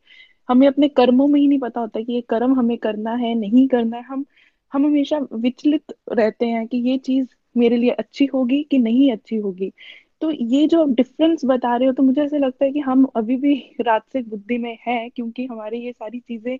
हमें 0.49 0.67
अपने 0.67 0.87
कर्मों 0.89 1.27
में 1.27 1.39
ही 1.39 1.47
नहीं 1.47 1.59
पता 1.59 1.81
होता 1.81 2.01
कि 2.01 2.13
ये 2.13 2.21
कर्म 2.21 2.53
हमें 2.59 2.77
करना 2.77 3.13
है, 3.15 3.33
नहीं 3.35 3.67
करना 3.67 3.97
है। 3.97 4.03
हम 4.03 4.25
हम 4.73 4.85
हमेशा 4.85 5.17
विचलित 5.33 5.93
रहते 6.13 6.45
हैं 6.45 6.65
कि 6.67 6.77
ये 6.89 6.97
चीज़ 6.99 7.27
मेरे 7.55 7.77
लिए 7.77 7.89
अच्छी 7.93 8.25
होगी 8.25 8.61
कि 8.71 8.77
नहीं 8.79 9.11
अच्छी 9.11 9.35
होगी। 9.37 9.71
तो 10.21 10.31
ये 10.31 10.65
जो 10.67 10.83
डिफरेंस 10.87 11.41
बता 11.45 11.75
रहे 11.75 11.87
हो 11.87 11.93
तो 11.93 12.03
मुझे 12.03 12.21
ऐसा 12.23 12.37
लगता 12.37 12.65
है 12.65 12.71
कि 12.71 12.79
हम 12.81 13.03
अभी 13.15 13.35
भी 13.37 13.55
राजसिक 13.81 14.29
बुद्धि 14.29 14.57
में 14.57 14.77
है, 14.87 15.09
क्योंकि 15.09 15.45
हमारे 15.45 15.77
ये 15.79 15.91
सारी 15.93 16.19
चीज़ें 16.19 16.57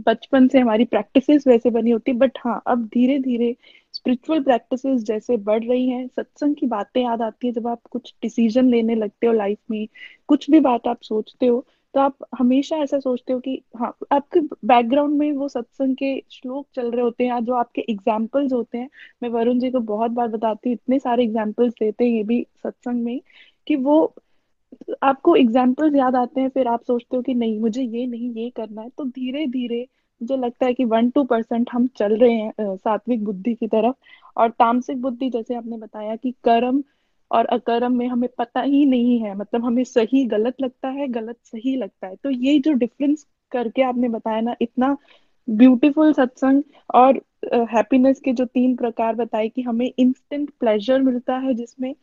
बचपन 0.00 0.46
से 0.48 0.58
हमारी 0.60 0.84
प्रैक्टिसेस 0.84 1.46
वैसे 1.46 1.70
बनी 1.70 1.90
होती 1.90 2.10
है 2.10 2.16
बट 2.18 2.38
हाँ 2.38 2.62
अब 2.66 2.84
धीरे 2.86 3.18
धीरे 3.18 3.54
स्पिरिचुअल 3.94 4.42
प्रैक्टिसेस 4.42 5.02
जैसे 5.02 5.36
बढ़ 5.38 5.64
रही 5.64 5.88
हैं। 5.88 6.06
सत्संग 6.08 6.54
की 6.56 6.66
बातें 6.66 7.02
याद 7.02 7.22
आती 7.22 7.46
है 7.46 7.52
जब 7.52 7.66
आप 7.68 7.80
कुछ 7.90 8.14
डिसीज़न 8.22 8.70
लेने 8.70 8.94
लगते 8.94 9.26
हो 9.26 9.32
लाइफ 9.32 9.58
में, 9.70 9.86
कुछ 10.28 10.50
भी 10.50 10.60
बात 10.60 10.86
आप 10.88 11.02
सोचते 11.02 11.46
हो 11.46 11.64
तो 11.98 12.02
आप 12.02 12.16
हमेशा 12.38 12.76
ऐसा 12.76 12.98
सोचते 13.00 13.32
हो 13.32 13.38
कि 13.40 13.52
हाँ 13.78 13.92
आपके 14.12 14.40
बैकग्राउंड 14.66 15.16
में 15.18 15.32
वो 15.32 15.48
सत्संग 15.48 15.94
के 15.96 16.10
श्लोक 16.32 16.66
चल 16.74 16.90
रहे 16.90 17.02
होते 17.02 17.26
हैं 17.26 17.40
जो 17.44 17.54
आपके 17.54 17.80
एग्जाम्पल्स 17.90 18.52
होते 18.52 18.78
हैं। 18.78 18.88
मैं 19.22 19.28
वरुण 19.30 19.58
जी 19.58 19.70
को 19.70 19.80
बहुत 19.82 20.10
बार 20.10 20.28
बताती 20.28 20.68
हूँ, 20.68 20.74
इतने 20.74 20.98
सारे 20.98 21.24
एग्जाम्पल्स 21.24 21.72
देते 21.80 22.04
हैं 22.04 22.10
ये 22.12 22.22
भी 22.24 22.40
सत्संग 22.64 23.04
में 23.04 23.20
कि 23.66 23.76
वो, 23.76 24.14
आपको 25.02 25.34
एग्जाम्पल्स 25.36 25.94
याद 25.96 26.16
आते 26.16 26.40
हैं, 26.40 26.48
फिर 26.50 26.68
आप 26.68 26.82
सोचते 26.84 27.16
हो 27.16 27.22
कि 27.22 27.34
नहीं, 27.34 27.58
मुझे 27.60 27.82
ये 27.82 28.06
नहीं, 28.06 28.32
ये 28.34 28.50
करना 28.50 28.82
है। 28.82 28.88
तो 28.98 29.04
धीरे 29.06 29.46
धीरे 29.48 29.86
मुझे 30.20 30.36
लगता 30.36 30.66
है 30.66 30.74
कि 30.74 30.84
वन 30.86 31.10
टू 31.10 31.24
परसेंट 31.24 31.70
हम 31.72 31.86
चल 31.96 32.16
रहे 32.16 32.32
हैं 32.32 32.76
सात्विक 32.76 33.24
बुद्धि 33.24 33.54
की 33.54 33.66
तरफ़। 33.68 33.94
और 34.36 34.50
तामसिक 34.50 35.00
बुद्धि 35.02 35.30
जैसे 35.30 35.54
आपने 35.54 35.76
बताया 35.78 36.16
कि 36.16 36.30
कर्म 36.44 36.82
और 37.30 37.44
अकर्म 37.44 37.92
में 37.92 38.08
हमें 38.08 38.28
पता 38.38 38.60
ही 38.60 38.84
नहीं 38.86 39.18
है 39.20 39.34
मतलब 39.34 39.64
हमें 39.64 39.84
सही 39.84 40.24
गलत 40.24 40.54
लगता 40.60 40.88
है 40.88 41.08
गलत 41.08 41.36
सही 41.44 41.76
लगता 41.76 42.06
है 42.06 42.16
तो 42.16 42.30
ये 42.30 42.58
जो 42.58 42.72
डिफरेंस 42.72 43.26
करके 43.52 43.82
आपने 43.82 44.08
बताया 44.08 44.40
ना 44.40 44.54
इतना 44.60 44.96
ब्यूटीफुल 45.48 46.12
सत्संग 46.12 46.62
और 46.94 47.20
हैप्पीनेस 47.54 48.18
uh, 48.18 48.24
के 48.24 48.32
जो 48.32 48.44
तीन 48.44 48.76
प्रकार 48.76 49.14
बताए 49.14 49.48
कि 49.48 49.62
हमें 49.62 49.92
इंस्टेंट 49.98 50.50
प्लेजर 50.60 51.02
मिलता 51.02 51.36
है 51.36 51.54
जिसमें 51.54 51.94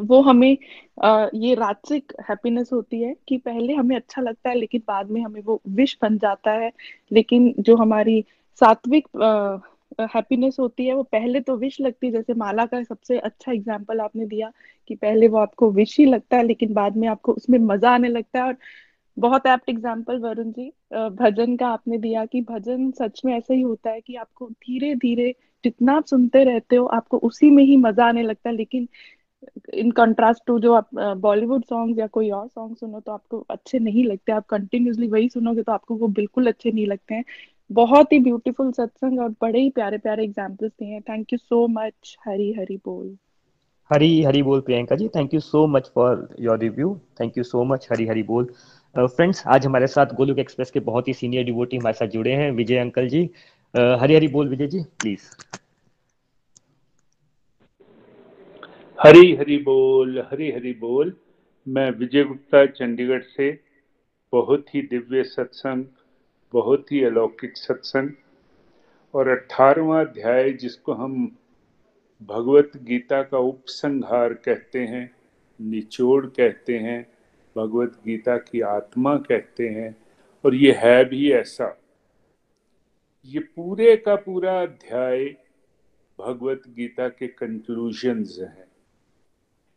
वो 0.00 0.20
हमें 0.22 0.56
आ, 1.04 1.26
ये 1.34 1.54
रात्रिक 1.54 2.12
हैप्पीनेस 2.28 2.70
होती 2.72 3.02
है 3.02 3.16
कि 3.28 3.36
पहले 3.38 3.74
हमें 3.74 3.96
अच्छा 3.96 4.22
लगता 4.22 4.50
है 4.50 4.56
लेकिन 4.56 4.82
बाद 4.88 5.10
में 5.10 5.20
हमें 5.20 5.42
वो 5.42 5.60
विश 5.68 5.98
बन 6.02 6.18
जाता 6.18 6.50
है 6.50 6.72
लेकिन 7.12 7.54
जो 7.58 7.76
हमारी 7.76 8.24
सात्विक 8.60 9.08
हैप्पीनेस 10.00 10.56
होती 10.60 10.86
है, 10.86 10.94
वो 10.94 11.02
पहले 11.04 11.40
तो 11.42 11.56
विश 11.56 11.80
लगती 11.80 12.06
है। 12.06 12.12
जैसे 12.12 12.34
माला 12.36 12.66
का 12.66 12.82
सबसे 12.82 13.18
अच्छा 13.20 13.52
एग्ज़ाम्पल 13.52 14.00
आपने 14.00 14.26
दिया 14.26 14.52
कि 14.90 14.94
पहले 14.96 15.28
वो 15.28 15.38
आपको 15.38 15.70
विश 15.72 15.96
ही 15.98 16.04
लगता 16.06 16.36
है, 16.36 16.44
लेकिन 16.44 16.72
बाद 16.74 16.96
में 16.96 17.08
आपको 17.08 17.32
उसमें 17.34 17.58
मज़ा 17.60 17.90
आने 17.90 18.08
लगता 18.10 18.38
है। 18.38 18.46
और 18.46 18.56
बहुत 19.16 19.46
एप्ट 19.46 19.68
एग्ज़ाम्पल 19.70 20.18
वरुण 20.20 20.50
जी 20.52 20.70
भजन 21.16 21.56
का 21.56 21.68
आपने 21.68 21.98
दिया 21.98 22.24
कि 22.26 22.40
भजन 22.42 22.90
सच 22.92 23.20
में 23.24 23.32
ऐसा 23.34 23.54
ही 23.54 23.60
होता 23.62 23.90
है 23.90 24.00
कि 24.00 24.14
आपको 24.16 24.48
धीरे 24.50 24.94
धीरे 24.96 25.34
जितना 25.64 25.92
आप 25.96 26.06
सुनते 26.06 26.44
रहते 26.44 26.76
हो, 26.76 26.86
आपको 26.88 27.18
उसी 27.20 27.50
में 27.50 27.62
ही 27.64 27.76
मज़ा 27.78 28.06
आने 28.06 28.22
लगता 28.22 28.48
है। 28.50 28.56
लेकिन 28.56 28.88
इन 29.74 29.90
कंट्रास्ट 29.92 30.42
टू 30.46 30.58
जो 30.60 30.72
आप 30.74 30.88
बॉलीवुड 31.18 31.64
सॉन्ग 31.66 31.98
या 31.98 32.06
कोई 32.08 32.30
और 32.32 32.48
सॉन्ग 32.48 32.76
सुनो 32.76 33.00
तो 33.00 33.12
आपको 33.12 33.40
अच्छे 33.50 33.78
नहीं 33.80 34.04
लगते। 34.04 34.32
आप 34.32 34.46
कंटिन्यूसली 34.48 35.08
वही 35.08 35.28
सुनोगे 35.28 35.62
तो 35.62 35.72
आपको 35.72 35.94
वो 35.96 36.08
बिल्कुल 36.10 36.46
अच्छे 36.48 36.70
नहीं 36.72 36.86
लगते 36.86 37.14
हैं। 37.14 37.24
बहुत 37.72 38.12
ही 38.12 38.18
ब्यूटीफुल 38.18 38.70
सत्संग 38.72 39.20
और 39.20 39.28
बड़े 39.42 39.60
ही 39.60 39.70
प्यारे 39.70 39.98
प्यारे 39.98 40.24
एग्जाम्पल्स 40.24 40.72
दिए 40.72 40.88
हैं। 40.88 41.00
Thank 41.02 41.32
you 41.32 41.38
so 41.38 41.66
much 41.68 42.16
Hari 42.26 42.52
Hari 42.52 42.76
बोल 42.76 43.16
हरी 43.90 44.22
हरी 44.22 44.42
बोल 44.42 44.60
Priyanka 44.60 44.96
ji 44.96 45.08
thank 45.08 45.34
you 45.34 45.40
so 45.40 45.66
much 45.66 45.90
for 45.94 46.28
your 46.40 46.58
review 46.58 46.94
thank 47.20 47.38
you 47.38 47.44
so 47.44 47.64
much 47.64 47.88
Hari 47.92 48.06
Hari 48.06 48.22
बोल 48.22 48.44
फ्रेंड्स 48.94 49.40
uh, 49.40 49.46
आज 49.46 49.66
हमारे 49.66 49.86
साथ 49.86 50.14
गोलुक 50.14 50.38
एक्सप्रेस 50.38 50.70
के 50.70 50.80
बहुत 50.80 51.08
ही 51.08 51.12
सीनियर 51.12 51.44
डिवोटी 51.44 51.76
हमारे 51.76 51.94
साथ 51.94 52.06
जुड़े 52.06 52.32
हैं 52.32 52.50
विजय 52.52 52.78
अंकल 52.78 53.08
जी। 53.08 53.30
Uh, 53.74 53.98
हरी 54.00 54.14
हरी 54.14 54.28
बोल 54.28 54.48
विजय 54.48 54.66
जी 54.66 54.82
प्लीज़ 55.00 55.30
हरी 58.98 59.34
हरी 59.36 59.56
बोल 59.58 60.18
हरी 60.30 60.50
हरी 60.52 60.72
बोल 60.72 61.12
मैं 61.66 61.90
विजय 61.90 62.24
गुप्ता 62.24 62.64
चंडीगढ़ 62.66 63.22
से 63.36 63.50
बहुत 64.32 64.74
ही 64.74 64.82
दिव्य 64.82 65.22
सत्संग 65.24 65.84
बहुत 66.52 66.92
ही 66.92 67.04
अलौकिक 67.04 67.56
सत्संग। 67.56 68.10
और 69.14 69.28
अठारवा 69.28 70.00
अध्याय, 70.00 70.50
जिसको 70.52 70.92
हम 70.92 71.36
भगवत 72.22 72.70
गीता 72.76 73.22
का 73.22 73.38
उपसंहार 73.38 74.34
कहते 74.34 74.78
हैं, 74.78 75.16
निचोड़ 75.60 76.26
कहते 76.26 76.78
हैं, 76.78 77.12
भगवत 77.56 78.00
गीता 78.06 78.36
की 78.36 78.60
आत्मा 78.60 79.16
कहते 79.16 79.68
हैं, 79.68 79.96
और 80.44 80.54
ये 80.54 80.72
है 80.72 81.04
भी 81.04 81.32
ऐसा। 81.32 81.78
ये 83.24 83.40
पूरे 83.40 83.96
का 83.96 84.16
पूरा 84.16 84.62
अध्याय 84.62 85.24
भगवत 86.18 86.62
गीता 86.68 87.08
के 87.08 87.26
कंक्लूजन्स 87.26 88.38
हैं। 88.40 88.64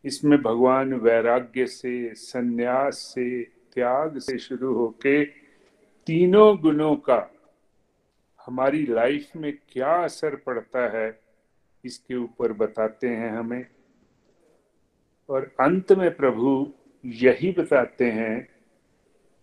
इसमें 0.04 0.42
भगवान 0.42 0.94
वैराग्य 0.94 1.66
से, 1.66 2.14
संन्यास 2.14 2.94
से, 2.94 3.44
त्याग 3.44 4.18
से 4.18 4.38
शुरू 4.38 4.74
होके 4.74 5.45
तीनों 6.06 6.58
गुणों 6.58 6.96
का 6.96 7.30
हमारी 8.46 8.86
लाइफ 8.86 9.36
में 9.36 9.58
क्या 9.68 9.92
असर 10.04 10.36
पड़ता 10.36 10.88
है, 10.88 11.20
इसके 11.84 12.14
ऊपर 12.14 12.52
बताते 12.52 13.08
हैं 13.08 13.30
हमें। 13.30 13.66
और 15.28 15.56
अंत 15.60 15.92
में 15.92 16.16
प्रभु 16.16 16.72
यही 17.04 17.52
बताते 17.52 18.10
हैं 18.10 18.48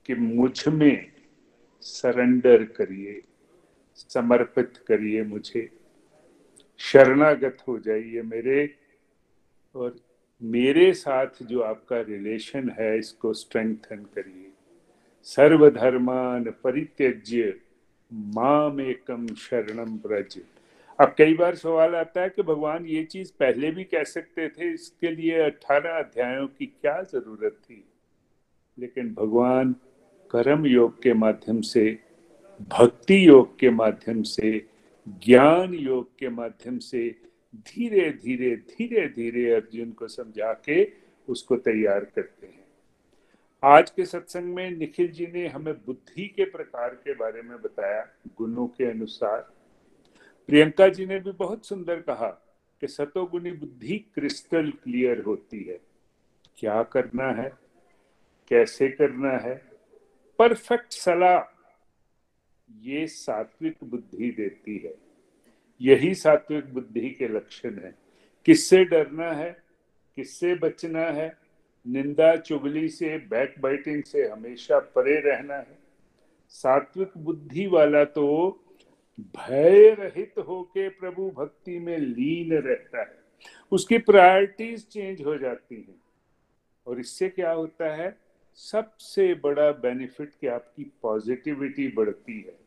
कि 0.06 0.16
मुझमें 0.16 1.12
सरेंडर 1.82 2.64
करिए, 2.64 3.22
समर्पित 3.96 4.74
करिए 4.88 5.24
मुझे। 5.24 5.70
शरणागत 6.78 7.58
हो 7.68 7.80
जाइए 7.80 8.22
मेरे, 8.22 8.76
और 9.76 9.96
मेरे 10.44 10.94
साथ 10.94 11.28
जो 11.42 11.62
आपका 11.62 12.02
रिलेशन 12.02 12.70
है, 12.70 12.98
इसको 12.98 13.34
स्ट्रेंथन 13.34 14.06
करिए। 14.16 14.53
सर्वधर्मान 15.28 16.44
परित्यज्य 16.64 17.54
माम 18.12 18.80
एकम 18.82 19.28
शरणम 19.28 19.98
ब्रज 19.98 20.38
अब 21.00 21.16
कई 21.18 21.34
बार 21.34 21.56
सवाल 21.56 21.96
आता 21.96 22.22
है 22.22 22.30
कि 22.30 22.42
भगवान 22.42 22.86
ये 22.86 23.04
चीज़ 23.04 23.32
पहले 23.40 23.72
भी 23.72 23.84
कह 23.84 24.04
सकते 24.04 24.48
थे, 24.50 24.74
इसके 24.74 25.12
लिए 25.12 25.40
अठारह 25.42 25.98
अध्यायों 25.98 26.48
की 26.48 26.66
क्या 26.66 27.02
ज़रूरत 27.02 27.58
थी? 27.64 27.84
लेकिन 28.78 29.14
भगवान 29.14 29.76
कर्म 30.32 30.66
योग 30.66 31.02
के 31.02 31.14
माध्यम 31.14 31.62
से, 31.62 32.00
भक्ति 32.62 33.28
योग 33.28 33.58
के 33.60 33.70
माध्यम 33.70 34.22
से, 34.24 34.66
ज्ञान 35.26 35.74
योग 35.74 36.10
के 36.20 36.30
माध्यम 36.30 36.78
से 36.80 37.16
धीरे 37.56 38.10
धीरे 38.10 38.56
धीरे 38.56 39.08
धीरे 39.08 39.52
अर्जुन 39.54 39.92
को 39.92 40.08
समझा 40.08 40.54
के 40.54 40.92
उसको 41.28 41.56
तैयार 41.56 42.06
करते 42.16 42.48
हैं। 42.48 42.63
आज 43.66 43.90
के 43.90 44.06
सत्संग 44.06 44.44
में 44.44 44.72
निखिल 44.72 45.12
जी 45.12 45.28
ने 45.28 45.48
हमें 45.48 45.74
बुद्धि 45.74 46.28
के 46.28 46.46
प्रकार 46.46 46.90
के 46.90 47.14
बारे 47.14 47.42
में 47.42 47.62
बताया, 47.62 48.08
गुणों 48.38 48.68
के 48.68 48.86
अनुसार। 48.86 49.54
प्रियंका 50.48 50.88
जी 50.88 51.06
ने 51.06 51.20
भी 51.20 51.32
बहुत 51.32 51.66
सुंदर 51.66 52.02
कहा 52.02 52.28
कि 52.82 52.88
सतोगुणी 52.88 53.52
बुद्धि 53.52 53.98
क्रिस्टल 53.98 54.72
क्लियर 54.72 55.22
होती 55.22 55.64
है। 55.64 55.80
क्या 56.58 56.84
करना 56.84 57.32
है? 57.32 57.52
कैसे 58.50 58.90
करना 58.90 59.32
है? 59.32 59.66
परफेक्ट 60.40 60.94
सलाह 60.94 61.66
ये 62.80 63.08
सात्विक 63.08 63.78
बुद्धि 63.84 64.32
देती 64.32 64.78
है। 64.78 64.96
यही 65.82 66.16
सात्विक 66.16 66.74
बुद्धि 66.74 67.10
के 67.10 67.28
लक्षण 67.28 67.80
है। 67.80 67.96
किससे 68.46 68.86
डरना 68.86 69.32
है? 69.32 69.64
किससे 70.16 70.56
बचना 70.56 71.02
है? 71.02 71.43
निंदा 71.88 72.36
चुगली 72.36 72.90
से 72.90 73.18
बैक 73.18 73.56
बाइटिंग 73.60 74.04
से 74.04 74.28
हमेशा 74.28 74.80
परे 74.80 75.20
रहना 75.20 75.56
है। 75.56 75.80
सात्विक 76.50 77.12
बुद्धि 77.18 77.68
वाला 77.68 78.04
तो 78.04 78.60
भय 79.20 79.90
रहित 80.00 80.34
होके 80.48 80.90
प्रभु 80.90 81.32
भक्ति 81.32 81.80
में 81.80 81.98
लीन 81.98 82.54
रहता 82.54 83.02
है। 83.02 83.20
उसकी 83.72 83.98
प्रायोरिटीज 83.98 84.88
चेंज 84.88 85.22
हो 85.22 85.38
जाती 85.38 85.76
हैं। 85.76 86.02
और 86.88 87.00
इससे 87.00 87.30
क्या 87.30 87.52
होता 87.52 87.96
है? 87.96 88.18
सबसे 88.56 89.34
बड़ा 89.34 89.72
बेनिफिट 89.72 90.32
कि 90.42 90.48
आपकी 90.48 90.84
पॉजिटिविटी 91.02 91.88
बढ़ती 91.88 92.42
है। 92.42 92.60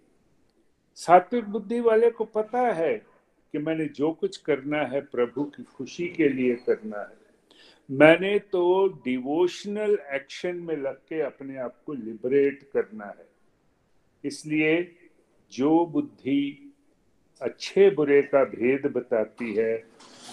सात्विक 0.95 1.45
बुद्धि 1.45 1.81
वाले 1.81 2.11
को 2.11 2.25
पता 2.25 2.61
है 2.61 2.95
कि 3.53 3.59
मैंने 3.59 3.85
जो 3.85 4.13
कुछ 4.13 4.37
करना 4.37 4.79
है, 4.79 5.01
प्रभु 5.01 5.45
की 5.45 5.63
खुशी 5.63 6.09
के 6.09 6.29
लिए 6.29 6.55
करना 6.55 7.01
है। 7.01 7.26
मैंने 7.91 8.39
तो 8.39 8.89
डिवोशनल 8.89 9.99
एक्शन 10.13 10.57
में 10.57 10.77
लग 10.77 10.97
के 10.97 11.21
अपने 11.21 11.57
आप 11.57 11.83
को 11.87 11.93
लिबरेट 11.93 12.71
करना 12.73 13.05
है। 13.05 13.29
इसलिए 14.25 14.97
जो 15.53 15.87
बुद्धि 15.87 16.73
अच्छे 17.43 17.91
बुरे 17.91 18.23
का 18.23 18.45
भेद 18.45 18.87
बताती 18.87 19.55
है, 19.55 19.85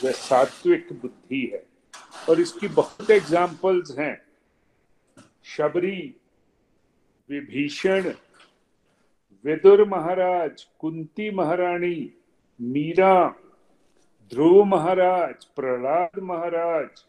वह 0.03 0.11
सात्विक 0.11 0.93
बुद्धि 0.93 1.51
है। 1.53 1.65
और 2.29 2.41
इसकी 2.41 2.67
बहुत 2.67 3.11
एग्जाम्पल्स 3.11 3.99
हैं। 3.99 4.21
शबरी, 5.43 6.15
विभीषण, 7.29 8.13
विदुर 9.45 9.87
महाराज, 9.87 10.67
कुंती 10.79 11.31
महारानी, 11.31 12.13
मीरा, 12.61 13.35
ध्रुव 14.33 14.63
महाराज, 14.63 15.45
प्रहलाद 15.45 16.19
महाराज 16.19 17.05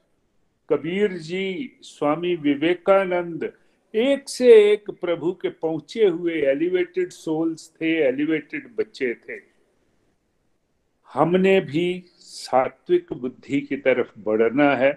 कबीर 0.71 1.13
जी, 1.13 1.79
स्वामी 1.83 2.37
विवेकानंद, 2.37 3.53
एक 3.95 4.29
से 4.29 4.73
एक 4.73 4.91
प्रभु 4.91 5.33
के 5.33 5.49
पहुँचे 5.49 6.07
हुए 6.07 6.35
एलिवेटेड 6.35 7.11
सोल्स 7.11 7.73
थे 7.81 7.97
एलिवेटेड 7.99 8.75
बच्चे 8.77 9.15
थे। 9.15 9.55
हमने 11.13 11.61
भी 11.61 12.05
सात्विक 12.19 13.13
बुद्धि 13.13 13.61
की 13.61 13.77
तरफ़ 13.77 14.13
बढ़ना 14.19 14.77
है। 14.77 14.91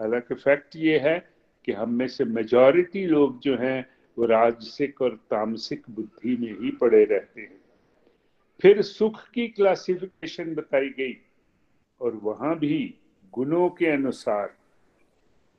हालाँकि 0.00 0.34
फैक्ट 0.34 0.76
ये 0.76 0.98
है 0.98 1.28
कि 1.64 1.72
हम 1.72 1.94
में 1.94 2.08
से 2.08 2.24
मेजॉरिटी 2.24 3.06
लोग 3.06 3.40
जो 3.40 3.56
हैं, 3.56 3.90
वो 4.18 4.24
राजसिक 4.24 5.02
और 5.02 5.16
तामसिक 5.16 5.82
बुद्धि 5.90 6.36
में 6.36 6.60
ही 6.60 6.70
पड़े 6.70 7.04
रहते 7.04 7.40
हैं। 7.40 7.60
फिर 8.60 8.82
सुख 8.82 9.30
की 9.30 9.48
क्लासिफिकेशन 9.48 10.54
बताई 10.54 10.88
गई 10.88 11.20
और 12.00 12.14
वहाँ 12.14 12.58
भी 12.58 12.94
गुणों 13.32 13.70
के 13.70 13.86
अनुसार 13.86 14.55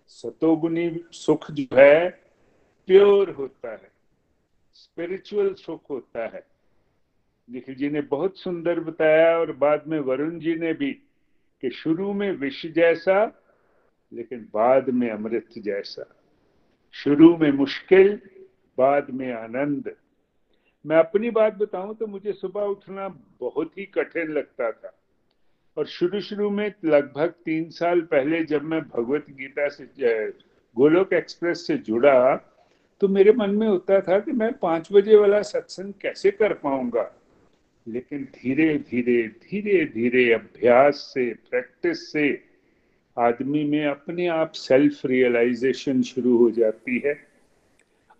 सतोगुनी 0.08 1.06
सुख 1.12 1.52
जो 1.52 1.68
है 1.74 2.10
प्योर 2.88 3.30
होता 3.30 3.72
है। 3.72 3.92
स्पिरिचुअल 4.74 5.54
सुख 5.54 5.90
होता 5.90 6.28
है। 6.28 6.48
निखिल 7.50 7.76
जी 7.76 7.90
ने 7.90 8.02
बहुत 8.02 8.38
सुंदर 8.38 8.80
बताया 8.80 9.40
और 9.40 9.52
बाद 9.52 9.88
में 9.88 10.00
वरुण 10.00 10.40
जी 10.40 10.56
ने 10.56 10.74
भी 10.74 10.94
कि 11.62 11.70
शुरू 11.70 12.14
में 12.14 12.32
विष 12.32 12.66
जैसा, 12.66 13.44
लेकिन 14.14 14.50
बाद 14.54 14.90
में 14.90 15.10
अमृत 15.10 15.48
जैसा। 15.58 16.16
शुरू 16.92 17.38
में 17.38 17.52
मुश्किल, 17.52 18.22
बाद 18.78 19.10
में 19.10 19.34
आनंद। 19.34 19.96
मैं 20.86 20.98
अपनी 20.98 21.30
बात 21.30 21.54
बताऊँ 21.54 21.96
तो 21.96 22.08
मुझे 22.08 22.34
सुबह 22.34 22.62
उठना 22.62 23.08
बहुत 23.40 23.78
ही 23.78 23.86
कठिन 23.86 24.28
लगता 24.28 24.72
था। 24.72 24.94
और 25.78 25.86
शुरू 25.86 26.22
शुरू 26.22 26.50
में 26.50 26.74
लगभग 26.86 27.34
तीन 27.46 27.70
साल 27.70 28.02
पहले 28.02 28.44
जब 28.44 28.64
मैं 28.64 28.82
भगवत 28.82 29.26
गीता 29.30 29.68
से 29.70 29.86
गोलोक 30.76 31.14
एक्सप्रेस 31.14 31.68
से 31.68 31.78
जुड़ा 31.78 32.36
तो 33.02 33.08
मेरे 33.08 33.32
मन 33.32 33.50
में 33.50 33.68
होता 33.68 34.00
था 34.02 34.20
कि 34.20 34.32
मैं 34.32 34.52
पाँच 34.54 34.90
बजे 34.92 35.16
वाला 35.16 35.42
सत्संग 35.42 35.94
कैसे 36.02 36.32
कर 36.32 36.54
पाऊँगा। 36.54 37.12
लेकिन 37.88 38.24
धीरे 38.24 38.78
धीरे 38.78 39.22
धीरे 39.28 39.86
धीरे 39.86 40.34
अभ्यास 40.34 40.96
से, 41.14 41.34
प्रैक्टिस 41.50 42.12
से 42.12 42.44
आदमी 43.18 43.64
में 43.64 43.86
अपने 43.86 44.28
आप 44.28 44.52
सेल्फ 44.52 45.06
रियलाइजेशन 45.06 46.02
शुरू 46.02 46.38
हो 46.38 46.50
जाती 46.52 47.02
है। 47.06 47.14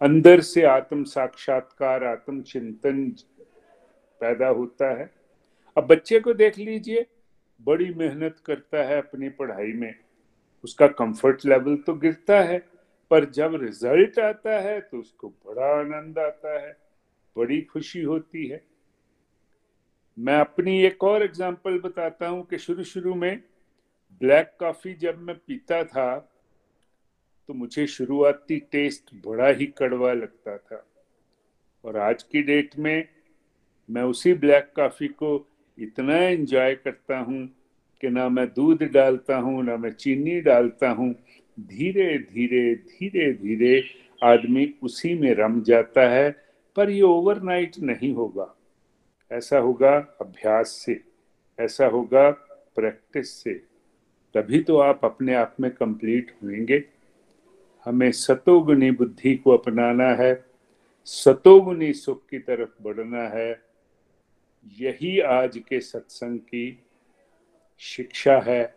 अंदर 0.02 0.42
से 0.42 0.64
आत्म 0.64 1.04
साक्षात्कार, 1.04 2.04
आत्म 2.04 2.42
चिंतन 2.42 3.04
पैदा 4.22 4.48
होता 4.48 4.90
है। 5.00 5.10
अब 5.78 5.88
बच्चे 5.88 6.20
को 6.20 6.34
देख 6.34 6.58
लीजिए 6.58 7.06
बड़ी 7.60 7.94
मेहनत 7.94 8.42
करता 8.46 8.84
है 8.84 8.98
अपनी 8.98 9.30
पढ़ाई 9.32 9.72
में, 9.74 9.94
उसका 10.64 10.88
कंफर्ट 10.88 11.46
लेवल 11.46 11.76
तो 11.78 11.94
गिरता 11.96 12.40
है, 12.42 12.58
पर 13.12 13.26
जब 13.30 13.56
रिज़ल्ट 13.62 14.20
आता 14.20 14.60
है 14.60 14.80
तो 14.82 15.00
उसको 15.00 15.30
बड़ा 15.30 15.68
आनंद 15.80 16.20
आता 16.20 16.60
है, 16.60 16.76
बड़ी 17.36 17.62
खुशी 17.64 18.02
होती 18.02 18.48
है। 18.48 18.64
मैं 20.18 20.40
अपनी 20.40 20.80
एक 20.84 21.04
और 21.04 21.24
एग्जांपल 21.24 21.80
बताता 21.80 22.28
हूँ 22.28 22.46
कि 22.46 22.58
शुरू 22.58 22.84
शुरू 22.84 23.16
में 23.16 23.42
ब्लैक 24.22 24.56
कॉफ़ी 24.60 24.94
जब 24.94 25.22
मैं 25.22 25.36
पीता 25.38 25.84
था 25.84 26.16
तो 27.50 27.54
मुझे 27.54 27.86
शुरुआती 27.88 28.60
टेस्ट 28.72 29.14
बड़ा 29.26 29.48
ही 29.50 29.66
कड़वा 29.78 30.14
लगता 30.14 30.58
था। 30.58 30.84
और 31.84 31.98
आज 31.98 32.24
की 32.24 32.42
डेट 32.44 32.78
में 32.78 33.08
मैं 33.90 34.04
उसी 34.04 34.34
ब्लैक 34.36 34.72
कॉफ़ी 34.76 35.08
को 35.08 35.38
इतना 35.80 36.18
एंजॉय 36.18 36.76
करता 36.76 37.18
हूँ 37.20 37.48
कि 38.02 38.10
ना 38.10 38.30
मैं 38.30 38.48
दूध 38.48 38.84
डालता 38.84 39.38
हूँ, 39.38 39.64
ना 39.64 39.78
मैं 39.78 39.92
चीनी 39.92 40.42
डालता 40.42 40.90
हूँ। 40.90 41.16
धीरे 41.60 42.18
धीरे 42.18 42.76
धीरे 42.76 43.34
धीरे 43.34 43.84
आदमी 44.24 44.74
उसी 44.84 45.14
में 45.14 45.34
रम 45.34 45.62
जाता 45.62 46.10
है, 46.10 46.36
पर 46.76 46.90
ये 46.90 47.02
ओवरनाइट 47.02 47.72
नहीं 47.80 48.14
होगा। 48.14 48.54
ऐसा 49.32 49.58
होगा 49.58 49.98
अभ्यास 50.22 50.68
से, 50.86 51.00
ऐसा 51.60 51.86
होगा 51.86 52.32
प्रैक्टिस 52.76 53.30
से। 53.30 53.54
तभी 54.36 54.60
तो 54.60 54.78
आप 54.78 55.02
अपने 55.04 55.34
आप 55.34 55.56
में 55.60 55.72
कंप्लीट 55.72 56.32
होंगे 56.44 56.84
हमें 57.86 58.12
सतोगुनी 58.12 58.92
बुद्धि 58.92 59.36
को 59.36 59.52
अपनाना 59.52 60.08
है, 60.08 60.46
सतोगुनी 61.06 61.94
सुख 61.94 62.22
की 62.30 62.40
तरफ़ 62.40 62.84
बढ़ना 62.84 63.24
है। 63.24 63.67
यही 64.68 65.20
आज 65.20 65.58
के 65.58 65.80
सत्संग 65.80 66.40
की 66.40 66.84
शिक्षा 67.80 68.40
है, 68.40 68.76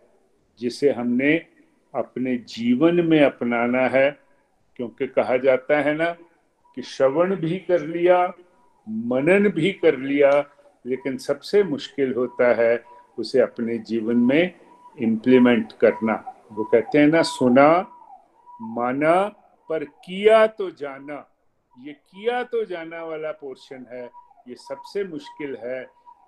जिसे 0.58 0.90
हमने 0.90 1.46
अपने 1.94 2.36
जीवन 2.36 2.94
में 2.94 3.20
अपनाना 3.20 3.80
है। 3.80 4.18
क्योंकि 4.76 5.06
कहा 5.06 5.36
जाता 5.36 5.80
है 5.80 5.94
ना 5.94 6.12
कि 6.74 6.82
श्रवण 6.82 7.36
भी 7.36 7.58
कर 7.58 7.80
लिया, 7.80 8.32
मनन 8.88 9.48
भी 9.48 9.72
कर 9.72 9.96
लिया, 9.96 10.50
लेकिन 10.86 11.18
सबसे 11.18 11.62
मुश्किल 11.62 12.14
होता 12.14 12.54
है 12.54 12.84
उसे 13.18 13.40
अपने 13.40 13.78
जीवन 13.78 14.16
में 14.16 14.54
इम्प्लीमेंट 14.98 15.72
करना। 15.72 16.42
वो 16.52 16.64
कहते 16.64 16.98
हैं 16.98 17.06
ना, 17.06 17.22
सुना, 17.22 17.96
माना, 18.60 19.24
पर 19.68 19.84
किया 19.84 20.46
तो 20.46 20.70
जाना। 20.70 21.26
ये 21.80 21.92
किया 21.92 22.42
तो 22.42 22.64
जाना 22.64 23.04
वाला 23.04 23.32
पोर्शन 23.32 23.86
है। 23.92 24.10
ये 24.48 24.54
सबसे 24.54 25.04
मुश्किल 25.04 25.56
है, 25.64 25.80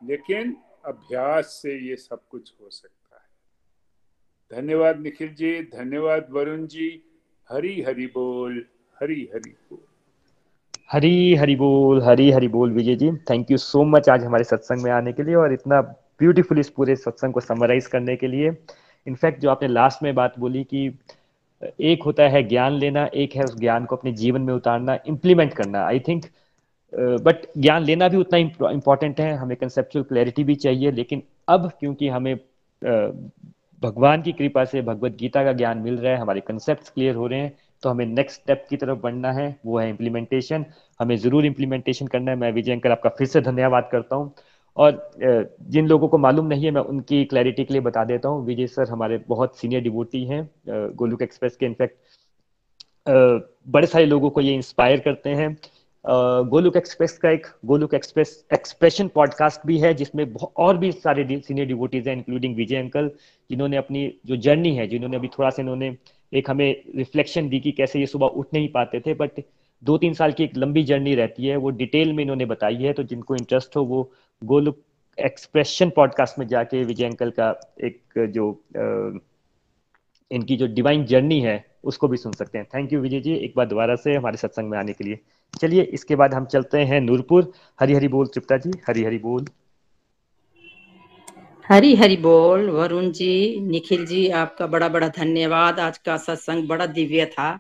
लेकिन 0.04 0.56
अभ्यास 0.84 1.46
से 1.62 1.78
ये 1.88 1.96
सब 1.96 2.20
कुछ 2.30 2.52
हो 2.62 2.68
सकता 2.70 3.16
है। 3.16 4.60
धन्यवाद 4.60 5.00
निखिल 5.00 5.34
जी, 5.34 5.52
धन्यवाद 5.62 6.26
वरुण 6.30 6.66
जी, 6.66 6.90
हरी 7.50 7.80
हरि 7.82 8.06
बोल, 8.06 8.64
हरी 8.96 9.28
हरि 9.34 9.50
बोल। 9.50 9.78
हरी 10.90 11.34
हरी 11.34 11.56
बोल, 11.56 12.02
हरी 12.02 12.30
हरी 12.30 12.48
बोल 12.48 12.72
Vijay 12.72 12.94
ji 12.94 13.10
thank 13.30 13.50
you 13.50 13.56
so 13.56 13.84
much 13.84 14.08
आज 14.08 14.24
हमारे 14.24 14.44
सत्संग 14.44 14.82
में 14.82 14.90
आने 14.90 15.12
के 15.12 15.22
लिए 15.22 15.34
और 15.34 15.52
इतना 15.52 15.80
ब्यूटीफुल 15.80 16.58
इस 16.58 16.68
पूरे 16.70 16.96
सत्संग 16.96 17.32
को 17.32 17.40
समराइज 17.40 17.86
करने 17.86 18.16
के 18.16 18.26
लिए। 18.26 18.50
इनफैक्ट 19.06 19.40
जो 19.40 19.50
आपने 19.50 19.68
लास्ट 19.68 20.02
में 20.02 20.14
बात 20.14 20.38
बोली 20.38 20.64
कि 20.64 20.98
एक 21.62 22.02
होता 22.02 22.28
है 22.28 22.42
ज्ञान 22.42 22.72
लेना, 22.72 23.04
एक 23.06 23.34
है 23.36 23.44
उस 23.44 23.56
ज्ञान 23.58 23.84
को 23.84 23.96
अपने 23.96 24.12
जीवन 24.12 24.42
में 24.42 24.52
उतारना 24.54 24.98
इम्प्लीमेंट 25.06 25.52
करना। 25.54 25.84
आई 25.86 26.00
थिंक 26.00 26.24
बट 26.92 27.46
ज्ञान 27.58 27.84
लेना 27.84 28.08
भी 28.08 28.16
उतना 28.16 28.38
इंपॉर्टेंट 28.38 29.20
है। 29.20 29.32
हमें 29.34 29.56
कंसेप्चुअल 29.56 30.04
क्लैरिटी 30.04 30.44
भी 30.44 30.54
चाहिए, 30.56 30.90
लेकिन 30.92 31.22
अब 31.48 31.70
क्योंकि 31.80 32.08
हमें 32.08 32.36
भगवान 33.82 34.22
की 34.22 34.32
कृपा 34.32 34.64
से 34.64 34.82
भगवत 34.82 35.16
गीता 35.18 35.42
का 35.44 35.52
ज्ञान 35.54 35.78
मिल 35.80 35.96
रहा 35.98 36.12
है, 36.12 36.18
हमारे 36.18 36.40
कंसेप्ट 36.42 36.88
क्लियर 36.94 37.14
हो 37.14 37.26
रहे 37.26 37.40
हैं 37.40 37.52
तो 37.82 37.90
हमें 37.90 38.04
नेक्स्ट 38.06 38.40
स्टेप 38.40 38.66
की 38.70 38.76
तरफ़ 38.76 38.98
बढ़ना 39.00 39.30
है, 39.32 39.56
वो 39.66 39.78
है 39.78 39.88
इम्प्लीमेंटेशन 39.90 40.64
हमें 41.00 41.16
ज़रूर 41.18 41.46
इम्प्लीमेंटेशन 41.46 42.06
करना 42.06 42.30
है। 42.30 42.36
मैं 42.38 42.50
विजय 42.52 42.72
अंकल 42.72 42.90
आपका 42.90 43.10
फिर 43.10 43.26
से 43.26 43.40
धन्यवाद 43.40 43.88
करता 43.92 44.16
हूँ। 44.16 44.32
और 44.76 45.10
जिन 45.18 45.86
लोगों 45.88 46.08
को 46.08 46.18
मालूम 46.18 46.46
नहीं 46.46 46.64
है, 46.64 46.70
मैं 46.70 46.82
उनकी 46.82 47.24
क्लैरिटी 47.24 47.64
के 47.64 47.74
लिए 47.74 47.80
बता 47.82 48.04
देता 48.04 48.28
हूँ। 48.28 48.44
विजय 48.46 48.66
सर 48.68 48.88
हमारे 48.90 49.18
बहुत 49.28 49.56
सीनियर 49.58 49.82
डिवोटी 49.82 50.24
हैं 50.24 50.48
गोलुक 50.68 51.22
एक्सप्रेस 51.22 51.56
के 51.56 51.66
इनफैक्ट 51.66 51.96
बड़े 53.08 53.86
सारे 53.86 54.06
लोगों 54.06 54.30
को 54.30 54.40
ये 54.40 54.54
इंस्पायर 54.54 55.00
करते 55.00 55.30
हैं। 55.30 55.56
गोलुक 56.06 56.76
एक्सप्रेस 56.76 57.18
का 57.18 57.30
एक 57.30 57.46
गोलुक 57.64 57.94
एक्सप्रेस 57.94 58.44
एक्सप्रेशन 58.52 59.08
पॉडकास्ट 59.08 59.60
भी 59.66 59.78
है 59.78 59.94
जिसमें 59.94 60.34
और 60.56 60.78
भी 60.78 60.92
सारे 60.92 61.40
सीनियर 61.40 61.66
डिवोटीज 61.66 62.08
हैं 62.08 62.16
इंक्लूडिंग 62.16 62.56
विजय 62.56 62.76
अंकल 62.76 63.10
जिन्होंने 63.50 63.76
अपनी 63.76 64.14
जो 64.26 64.36
जर्नी 64.36 64.74
है 64.76 64.86
जिन्होंने 64.86 65.16
अभी 65.16 65.28
थोड़ा 65.28 65.50
सा 65.50 65.62
इन्होंने 65.62 65.96
एक 66.32 66.50
हमें 66.50 66.82
रिफ्लेक्शन 66.96 67.48
दी 67.48 67.60
कि 67.60 67.72
कैसे 67.72 68.00
ये 68.00 68.06
सुबह 68.06 68.26
उठ 68.26 68.46
नहीं 68.54 68.68
पाते 68.68 69.00
थे 69.00 69.14
बट 69.14 69.30
दो 69.82 69.98
तीन 69.98 70.14
साल 70.14 70.32
की 70.32 70.44
एक 70.44 70.56
लंबी 70.56 70.82
जर्नी 70.82 71.14
रहती 71.14 71.46
है 71.46 71.56
वो 71.56 71.70
डिटेल 71.70 72.12
में 72.12 72.22
इन्होंने 72.22 72.44
बताई 72.44 72.76
है 72.76 72.92
तो 72.92 73.02
जिनको 73.02 73.36
इंटरेस्ट 73.36 73.76
हो 73.76 73.82
वो 73.82 74.12
गोलुक 74.44 74.82
एक्सप्रेशन 75.20 75.90
पॉडकास्ट 75.90 76.38
में 76.38 76.46
जाके 76.46 76.84
विजय 76.84 77.04
अंकल 77.04 77.30
का 77.30 77.74
एक 77.84 78.02
जो 78.18 78.60
आ, 78.76 79.18
इनकी 80.30 80.56
जो 80.56 80.66
डिवाइन 80.66 81.04
जर्नी 81.04 81.40
है 81.40 81.64
उसको 81.84 82.08
भी 82.08 82.16
सुन 82.16 82.32
सकते 82.32 82.58
हैं। 82.58 82.66
थैंक 82.74 82.92
यू 82.92 83.00
विजय 83.00 83.20
जी 83.20 83.34
एक 83.34 83.54
बार 83.56 83.66
दोबारा 83.66 83.96
से 83.96 84.14
हमारे 84.14 84.36
सत्संग 84.36 84.70
में 84.70 84.78
आने 84.78 84.92
के 84.92 85.04
लिए। 85.04 85.18
चलिए, 85.54 85.82
इसके 85.82 86.16
बाद 86.16 86.34
हम 86.34 86.44
चलते 86.44 86.78
हैं 86.78 87.00
नूरपुर। 87.00 87.52
हरी 87.80 87.94
हरी 87.94 88.08
बोल, 88.08 88.26
तृप्ता 88.26 88.56
जी 88.56 88.70
हरी 88.88 89.04
हरी 89.04 89.18
बोल। 89.18 89.46
हरी 91.64 91.94
हरी 91.94 92.16
बोल, 92.16 92.68
वरुण 92.70 93.10
जी, 93.12 93.60
निखिल 93.60 94.06
जी, 94.06 94.28
आपका 94.28 94.66
बड़ा 94.66 94.88
बड़ा 94.88 95.08
धन्यवाद। 95.08 95.80
आज 95.80 95.98
का 95.98 96.16
सत्संग 96.16 96.68
बड़ा 96.68 96.86
दिव्य 96.88 97.26
था। 97.26 97.58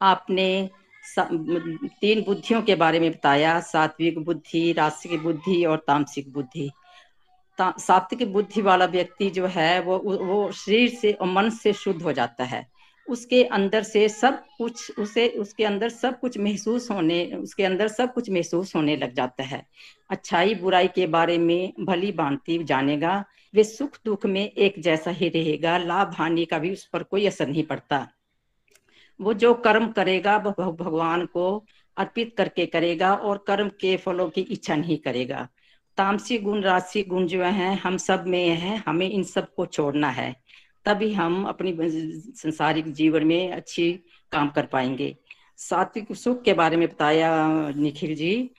आपने 0.00 0.70
तीन 1.16 2.22
बुद्धियों 2.22 2.62
के 2.62 2.74
बारे 2.74 3.00
में 3.00 3.10
बताया, 3.10 3.58
सात्विक 3.60 4.18
बुद्धि 4.18 4.72
रास्तिक 4.72 5.22
बुद्धि 5.22 5.64
और 5.64 5.84
तामसिक 5.86 6.32
बुद्धि। 6.32 6.70
सात्विक 7.58 8.32
बुद्धि 8.32 8.62
वाला 8.62 8.84
व्यक्ति 8.86 9.30
जो 9.30 9.46
है 9.46 9.80
वो 9.80 9.98
वो 9.98 10.50
शरीर 10.52 10.88
से 10.90 11.12
और 11.12 11.26
मन 11.28 11.50
से 11.52 11.72
शुद्ध 11.72 12.02
हो 12.02 12.12
जाता 12.12 12.44
है। 12.44 12.66
उसके 13.08 13.44
अंदर 13.44 13.82
से 13.82 14.08
सब 14.08 14.44
कुछ, 14.58 14.98
उसे, 14.98 15.28
उसके 15.28 15.64
अंदर 15.64 15.88
सब 15.88 16.20
कुछ 16.20 16.38
महसूस 16.38 16.90
होने, 16.90 17.26
उसके 17.26 17.64
अंदर 17.64 17.88
सब 17.88 18.14
कुछ 18.14 18.30
महसूस 18.30 18.76
होने 18.76 18.96
लग 18.96 19.14
जाता 19.14 19.42
है। 19.42 19.66
अच्छाई 20.10 20.54
बुराई 20.54 20.88
के 20.88 21.06
बारे 21.06 21.38
में 21.38 21.72
भली 21.80 22.12
भांति 22.12 22.64
जानेगा, 22.64 23.24
वे 23.54 23.64
सुख 23.64 23.98
दुख 24.04 24.26
में 24.26 24.50
एक 24.50 24.74
जैसा 24.78 25.10
ही 25.10 25.28
रहेगा, 25.28 25.78
लाभ 25.78 26.14
हानि 26.14 26.44
का 26.44 26.58
भी 26.58 26.72
उस 26.72 26.86
पर 26.86 27.02
कोई 27.02 27.26
असर 27.26 27.48
नहीं 27.48 27.62
पड़ता। 27.62 28.08
वो 29.20 29.34
जो 29.34 29.54
कर्म 29.54 29.88
करेगा 29.88 30.36
वह 30.36 30.52
भगवान 30.52 31.26
को 31.26 31.64
अर्पित 31.96 32.34
करके 32.36 32.66
करेगा 32.66 33.14
और 33.14 33.44
कर्म 33.46 33.68
के 33.68 33.96
फलों 33.96 34.30
की 34.30 34.40
इच्छा 34.40 34.76
नहीं 34.76 34.98
करेगा। 34.98 35.48
तामसी 35.96 36.38
गुण 36.38 36.60
राशि 36.60 37.02
गुण 37.02 37.26
जो 37.26 37.42
है, 37.42 37.76
हम 37.76 37.96
सब 37.96 38.26
में 38.26 38.48
है, 38.48 38.82
हमें 38.86 39.10
इन 39.10 39.22
सबको 39.22 39.66
छोड़ना 39.66 40.10
है। 40.10 40.41
तभी 40.86 41.12
हम 41.12 41.44
अपनी 41.44 41.76
संसारिक 41.80 42.92
जीवन 42.92 43.26
में 43.26 43.52
अच्छी 43.52 43.92
काम 44.32 44.48
कर 44.48 44.66
पाएँगे। 44.66 45.14
सात्विक 45.58 46.14
सुख 46.16 46.42
के 46.42 46.52
बारे 46.52 46.76
में 46.76 46.88
बताया 46.88 47.30
निखिल 47.76 48.14
जी। 48.14 48.50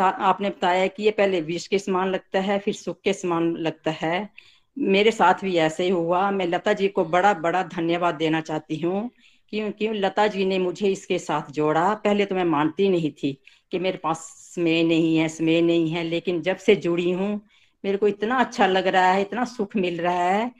आपने 0.00 0.48
बताया 0.50 0.86
कि 0.86 1.02
ये 1.02 1.10
पहले 1.10 1.40
विष 1.40 1.66
के 1.66 1.78
समान 1.78 2.08
लगता 2.08 2.40
है, 2.40 2.58
फिर 2.58 2.74
सुख 2.74 3.00
के 3.00 3.12
समान 3.12 3.54
लगता 3.56 3.90
है। 3.90 4.28
मेरे 4.76 5.10
साथ 5.10 5.34
भी 5.42 5.56
ऐसे 5.56 5.84
ही 5.84 5.90
हुआ। 5.90 6.30
मैं 6.30 6.46
लता 6.46 6.72
जी 6.72 6.88
को 6.88 7.04
बड़ा 7.04 7.32
बड़ा 7.34 7.62
धन्यवाद 7.62 8.14
देना 8.14 8.40
चाहती 8.40 8.76
हूँ। 8.80 9.10
क्यों 9.52 9.70
क्योंकि 9.70 9.98
लता 9.98 10.26
जी 10.26 10.44
ने 10.44 10.58
मुझे 10.58 10.88
इसके 10.88 11.18
साथ 11.18 11.50
जोड़ा। 11.52 11.94
पहले 11.94 12.24
तो 12.26 12.34
मैं 12.34 12.44
मानती 12.44 12.88
नहीं 12.88 13.10
थी 13.12 13.32
कि 13.72 13.78
मेरे 13.78 13.98
पास 13.98 14.18
स्मे 14.54 14.82
नहीं 14.82 15.16
है 15.16 15.28
स्मे 15.28 15.60
नहीं 15.62 15.90
है, 15.90 16.02
लेकिन 16.04 16.40
जब 16.42 16.56
से 16.56 16.76
जुड़ी 16.76 17.10
हूँ, 17.10 17.40
मेरे 17.84 17.98
को 17.98 18.08
इतना 18.08 18.36
अच्छा 18.36 18.66
लग 18.66 18.86
रहा 18.86 19.10
है, 19.12 19.20
इतना 19.22 19.44
सुख 19.44 19.76
मिल 19.76 20.00
रहा 20.00 20.22
है 20.24 20.50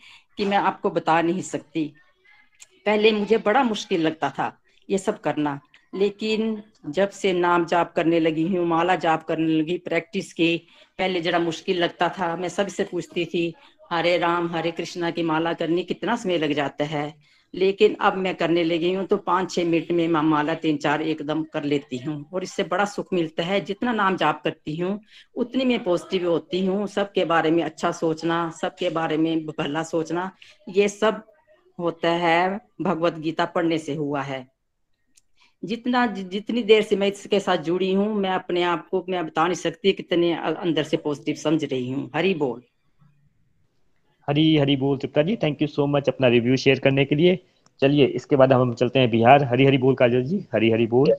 कि 0.40 0.44
मैं 0.46 0.56
आपको 0.56 0.90
बता 0.90 1.20
नहीं 1.22 1.42
सकती। 1.42 1.82
पहले 2.86 3.10
मुझे 3.12 3.38
बड़ा 3.38 3.62
मुश्किल 3.62 4.00
लगता 4.00 4.30
था 4.30 4.46
ये 4.88 4.98
सब 4.98 5.20
करना, 5.20 5.60
लेकिन 5.94 6.62
जब 6.86 7.10
से 7.10 7.32
नाम 7.32 7.64
जाप 7.66 7.92
करने 7.92 8.20
लगी 8.20 8.46
हूँ, 8.46 8.64
माला 8.66 8.96
जाप 8.96 9.24
करने 9.24 9.52
लगी, 9.52 9.76
प्रैक्टिस 9.78 10.32
की, 10.32 10.56
पहले 10.98 11.20
जरा 11.20 11.38
मुश्किल 11.38 11.78
लगता 11.78 12.08
था। 12.08 12.36
मैं 12.36 12.48
सबसे 12.48 12.84
पूछती 12.84 13.24
थी, 13.24 13.54
हरे 13.92 14.16
राम, 14.18 14.48
हरे 14.56 14.70
कृष्णा 14.70 15.10
की 15.10 15.22
माला 15.22 15.52
करनी 15.52 15.82
कितना 15.82 16.16
समय 16.16 16.38
लग 16.38 16.52
जाता 16.52 16.84
है? 16.84 17.14
लेकिन 17.54 17.94
अब 18.00 18.16
मैं 18.16 18.34
करने 18.34 18.64
लगी 18.64 18.92
हूँ 18.92 19.04
तो 19.06 19.16
पाँच 19.16 19.50
छह 19.52 19.64
मिनट 19.64 19.90
में 19.92 20.06
मैं 20.08 20.20
माला 20.22 20.54
तीन 20.54 20.76
चार 20.76 21.02
एकदम 21.02 21.42
कर 21.44 21.64
लेती 21.64 21.98
हूँ। 21.98 22.24
और 22.32 22.42
इससे 22.42 22.64
बड़ा 22.64 22.84
सुख 22.84 23.12
मिलता 23.12 23.42
है, 23.42 23.60
जितना 23.60 23.92
नाम 23.92 24.16
जाप 24.16 24.40
करती 24.44 24.76
हूँ, 24.76 24.98
उतनी 25.36 25.64
मैं 25.64 25.82
पॉजिटिव 25.84 26.28
होती 26.30 26.64
हूँ। 26.66 26.86
सबके 26.86 27.24
बारे 27.24 27.50
में 27.50 27.62
अच्छा 27.62 27.92
सोचना, 27.92 28.50
सबके 28.50 28.90
बारे 28.90 29.16
में 29.16 29.46
भला 29.46 29.82
सोचना, 29.82 30.30
ये 30.68 30.88
सब 30.88 31.22
होता 31.78 32.10
है, 32.10 32.60
भगवत 32.80 33.18
गीता 33.18 33.44
पढ़ने 33.44 33.78
से 33.78 33.94
हुआ 33.94 34.22
है। 34.22 34.46
जितना 35.62 36.06
जितनी 36.06 36.62
देर 36.62 36.82
से 36.82 36.96
मैं 36.96 37.08
इसके 37.08 37.40
साथ 37.40 37.56
जुड़ी 37.56 37.92
हूँ, 37.92 38.14
मैं 38.14 38.30
अपने 38.30 38.62
आप 38.62 38.88
को, 38.88 39.04
मैं 39.08 39.26
बता 39.26 39.44
नहीं 39.44 39.54
सकती 39.54 39.92
कितने 39.92 40.32
अंदर 40.34 40.82
से 40.82 40.96
पॉजिटिव 40.96 41.34
समझ 41.34 41.64
रही 41.64 41.90
हूँ। 41.90 42.10
हरी 42.14 42.34
बोल। 42.34 42.62
हरी 44.30 44.56
हरी 44.56 44.76
बोल 44.76 44.98
Tripta 44.98 45.22
ji 45.22 45.36
thank 45.36 45.62
you 45.62 45.68
so 45.68 45.86
much 45.88 46.08
अपना 46.08 46.28
रिव्यू 46.28 46.56
शेयर 46.58 46.78
करने 46.78 47.04
के 47.04 47.14
लिए। 47.14 47.38
चलिए, 47.82 48.04
इसके 48.06 48.36
बाद 48.36 48.52
हम 48.52 48.72
चलते 48.74 48.98
हैं 48.98 49.10
बिहार। 49.10 49.44
हरी 49.44 49.64
हरी 49.66 49.78
बोल 49.78 49.94
काजल 49.94 50.22
जी, 50.24 50.38
हरी 50.54 50.70
हरी 50.70 50.86
बोल। 50.86 51.14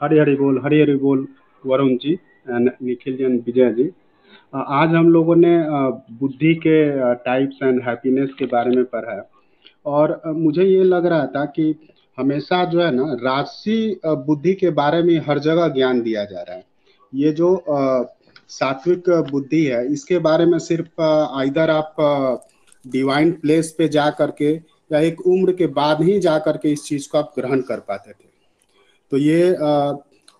हरी 0.00 0.18
हरी 0.18 0.34
बोल, 0.36 0.60
हरी 0.64 0.80
हरी 0.80 0.94
बोल, 0.96 1.26
वरुण 1.64 1.96
जी 1.96 2.18
निखिल 2.48 3.16
जी 3.16 3.24
एंड 3.24 3.40
विजय 3.46 3.72
जी। 3.72 3.90
आज 4.54 4.88
हम 4.88 5.08
लोगों 5.08 5.36
ने 5.36 5.54
बुद्धि 6.14 6.54
के 6.56 6.76
टाइप्स 7.16 7.62
एंड 7.62 7.80
हैप्पीनेस 7.82 8.30
के 8.38 8.46
बारे 8.46 8.76
में 8.76 8.84
पढ़ा 8.86 9.12
है। 9.12 9.22
और 9.86 10.20
मुझे 10.26 10.64
ये 10.64 10.82
लग 10.84 11.06
रहा 11.06 11.26
था 11.26 11.44
कि 11.46 11.74
हमेशा 12.18 12.64
जो 12.64 12.80
है 12.82 12.90
ना 12.94 13.12
राजसी 13.22 14.00
बुद्धि 14.06 14.54
के 14.54 14.70
बारे 14.72 15.02
में 15.02 15.16
हर 15.28 15.38
जगह 15.40 15.68
ज्ञान 15.74 16.02
दिया 16.02 16.24
जा 16.24 16.42
रहा 16.42 16.56
है। 16.56 16.64
ये 17.12 17.32
जो 17.32 17.54
सात्विक 18.52 19.08
बुद्धि 19.30 19.64
है। 19.64 19.92
इसके 19.92 20.18
बारे 20.18 20.44
में 20.46 20.58
सिर्फ़ 20.58 21.00
इधर 21.42 21.70
आप 21.70 21.96
डिवाइन 22.84 23.30
प्लेस 23.32 23.74
पे 23.78 23.88
जा 23.88 24.08
करके 24.10 24.50
या 24.92 24.98
एक 25.00 25.20
उम्र 25.26 25.52
के 25.52 25.66
बाद 25.66 26.02
ही 26.02 26.18
जा 26.20 26.38
करके 26.38 26.72
इस 26.72 26.84
चीज़ 26.84 27.08
को 27.08 27.18
आप 27.18 27.32
ग्रहण 27.38 27.60
कर 27.60 27.80
पाते 27.80 28.10
थे। 28.10 28.30
तो 29.10 29.16
ये 29.16 29.56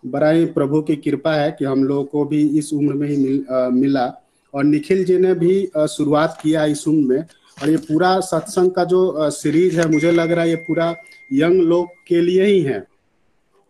बड़ा 0.05 0.30
ही 0.30 0.44
प्रभु 0.47 0.80
की 0.82 0.97
कृपा 0.97 1.34
है 1.34 1.51
कि 1.59 1.64
हम 1.64 1.84
लोगों 1.84 2.05
को 2.05 2.24
भी 2.24 2.59
इस 2.59 2.72
उम्र 2.72 2.94
में 2.94 3.09
ही 3.09 3.16
मिल, 3.16 3.44
आ, 3.51 3.68
मिला। 3.68 4.06
और 4.55 4.64
निखिल 4.64 5.05
जी 5.05 5.18
ने 5.18 5.34
भी 5.34 5.70
शुरुआत 5.78 6.39
किया 6.43 6.64
इस 6.64 6.86
उम्र 6.89 7.09
में। 7.09 7.24
और 7.62 7.70
ये 7.70 7.76
पूरा 7.76 8.20
सत्संग 8.20 8.70
का 8.70 8.84
जो 8.84 9.30
सीरीज़ 9.30 9.80
है 9.80 9.90
मुझे 9.90 10.10
लग 10.10 10.30
रहा 10.32 10.44
है 10.44 10.51
ये 10.51 10.56
पूरा 10.56 10.94
यंग 11.32 11.60
लोग 11.62 11.89
के 12.06 12.20
लिए 12.20 12.44
ही 12.44 12.60
है। 12.62 12.84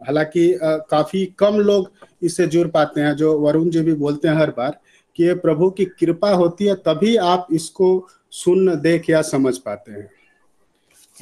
हालाँकि 0.07 0.53
काफ़ी 0.63 1.25
कम 1.39 1.59
लोग 1.61 1.91
इससे 2.23 2.47
जुड़ 2.47 2.67
पाते 2.69 3.01
हैं, 3.01 3.15
जो 3.17 3.39
वरुण 3.41 3.69
जी 3.71 3.81
भी 3.81 3.93
बोलते 3.95 4.29
हैं 4.29 4.35
हर 4.35 4.51
बार 4.51 4.79
कि 5.19 5.25
ये 5.25 5.35
प्रभु 5.37 5.71
की 5.71 5.85
कृपा 5.85 6.31
होती 6.33 6.65
है, 6.65 6.75
तभी 6.77 7.17
आप 7.17 7.47
इसको 7.53 8.09
सुन, 8.33 8.75
देख 8.77 9.11
या 9.11 9.23
समझ 9.25 9.57
पाते 9.59 9.93
हैं। 9.93 10.09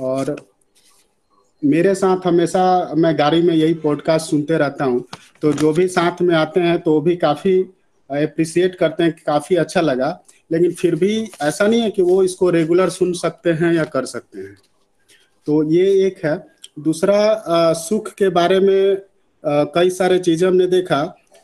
और 0.00 0.36
मेरे 1.62 1.94
साथ 1.94 2.26
हमेशा 2.26 2.92
मैं 2.96 3.18
गाड़ी 3.18 3.42
में 3.42 3.54
यही 3.54 3.74
पॉडकास्ट 3.76 4.30
सुनते 4.30 4.58
रहता 4.58 4.84
हूँ 4.84 5.04
तो 5.42 5.52
जो 5.52 5.72
भी 5.72 5.86
साथ 5.88 6.22
में 6.22 6.34
आते 6.34 6.60
हैं 6.60 6.78
तो 6.82 7.00
भी 7.00 7.16
काफ़ी 7.16 7.58
अप्रिसिएट 8.10 8.74
करते 8.74 9.02
हैं 9.02 9.14
काफ़ी 9.26 9.56
अच्छा 9.56 9.80
लगा, 9.80 10.08
लेकिन 10.50 10.72
फिर 10.72 10.94
भी 10.94 11.28
ऐसा 11.42 11.66
नहीं 11.66 11.80
है 11.80 11.90
कि 11.90 12.02
वो 12.02 12.22
इसको 12.22 12.50
रेगुलर 12.50 12.90
सुन 12.90 13.12
सकते 13.12 13.52
हैं 13.52 13.72
या 13.74 13.84
कर 13.84 14.04
सकते 14.06 14.38
हैं। 14.38 14.56
तो 15.46 15.62
ये 15.70 15.86
एक 16.06 16.24
है। 16.24 16.36
दूसरा 16.80 17.72
सुख 17.74 18.12
के 18.14 18.28
बारे 18.30 18.58
में 18.60 18.96
कई 19.44 19.90
सारे 19.90 20.18
चीज़ें 20.18 20.46
हमने 20.48 20.66
देखा। 20.68 21.02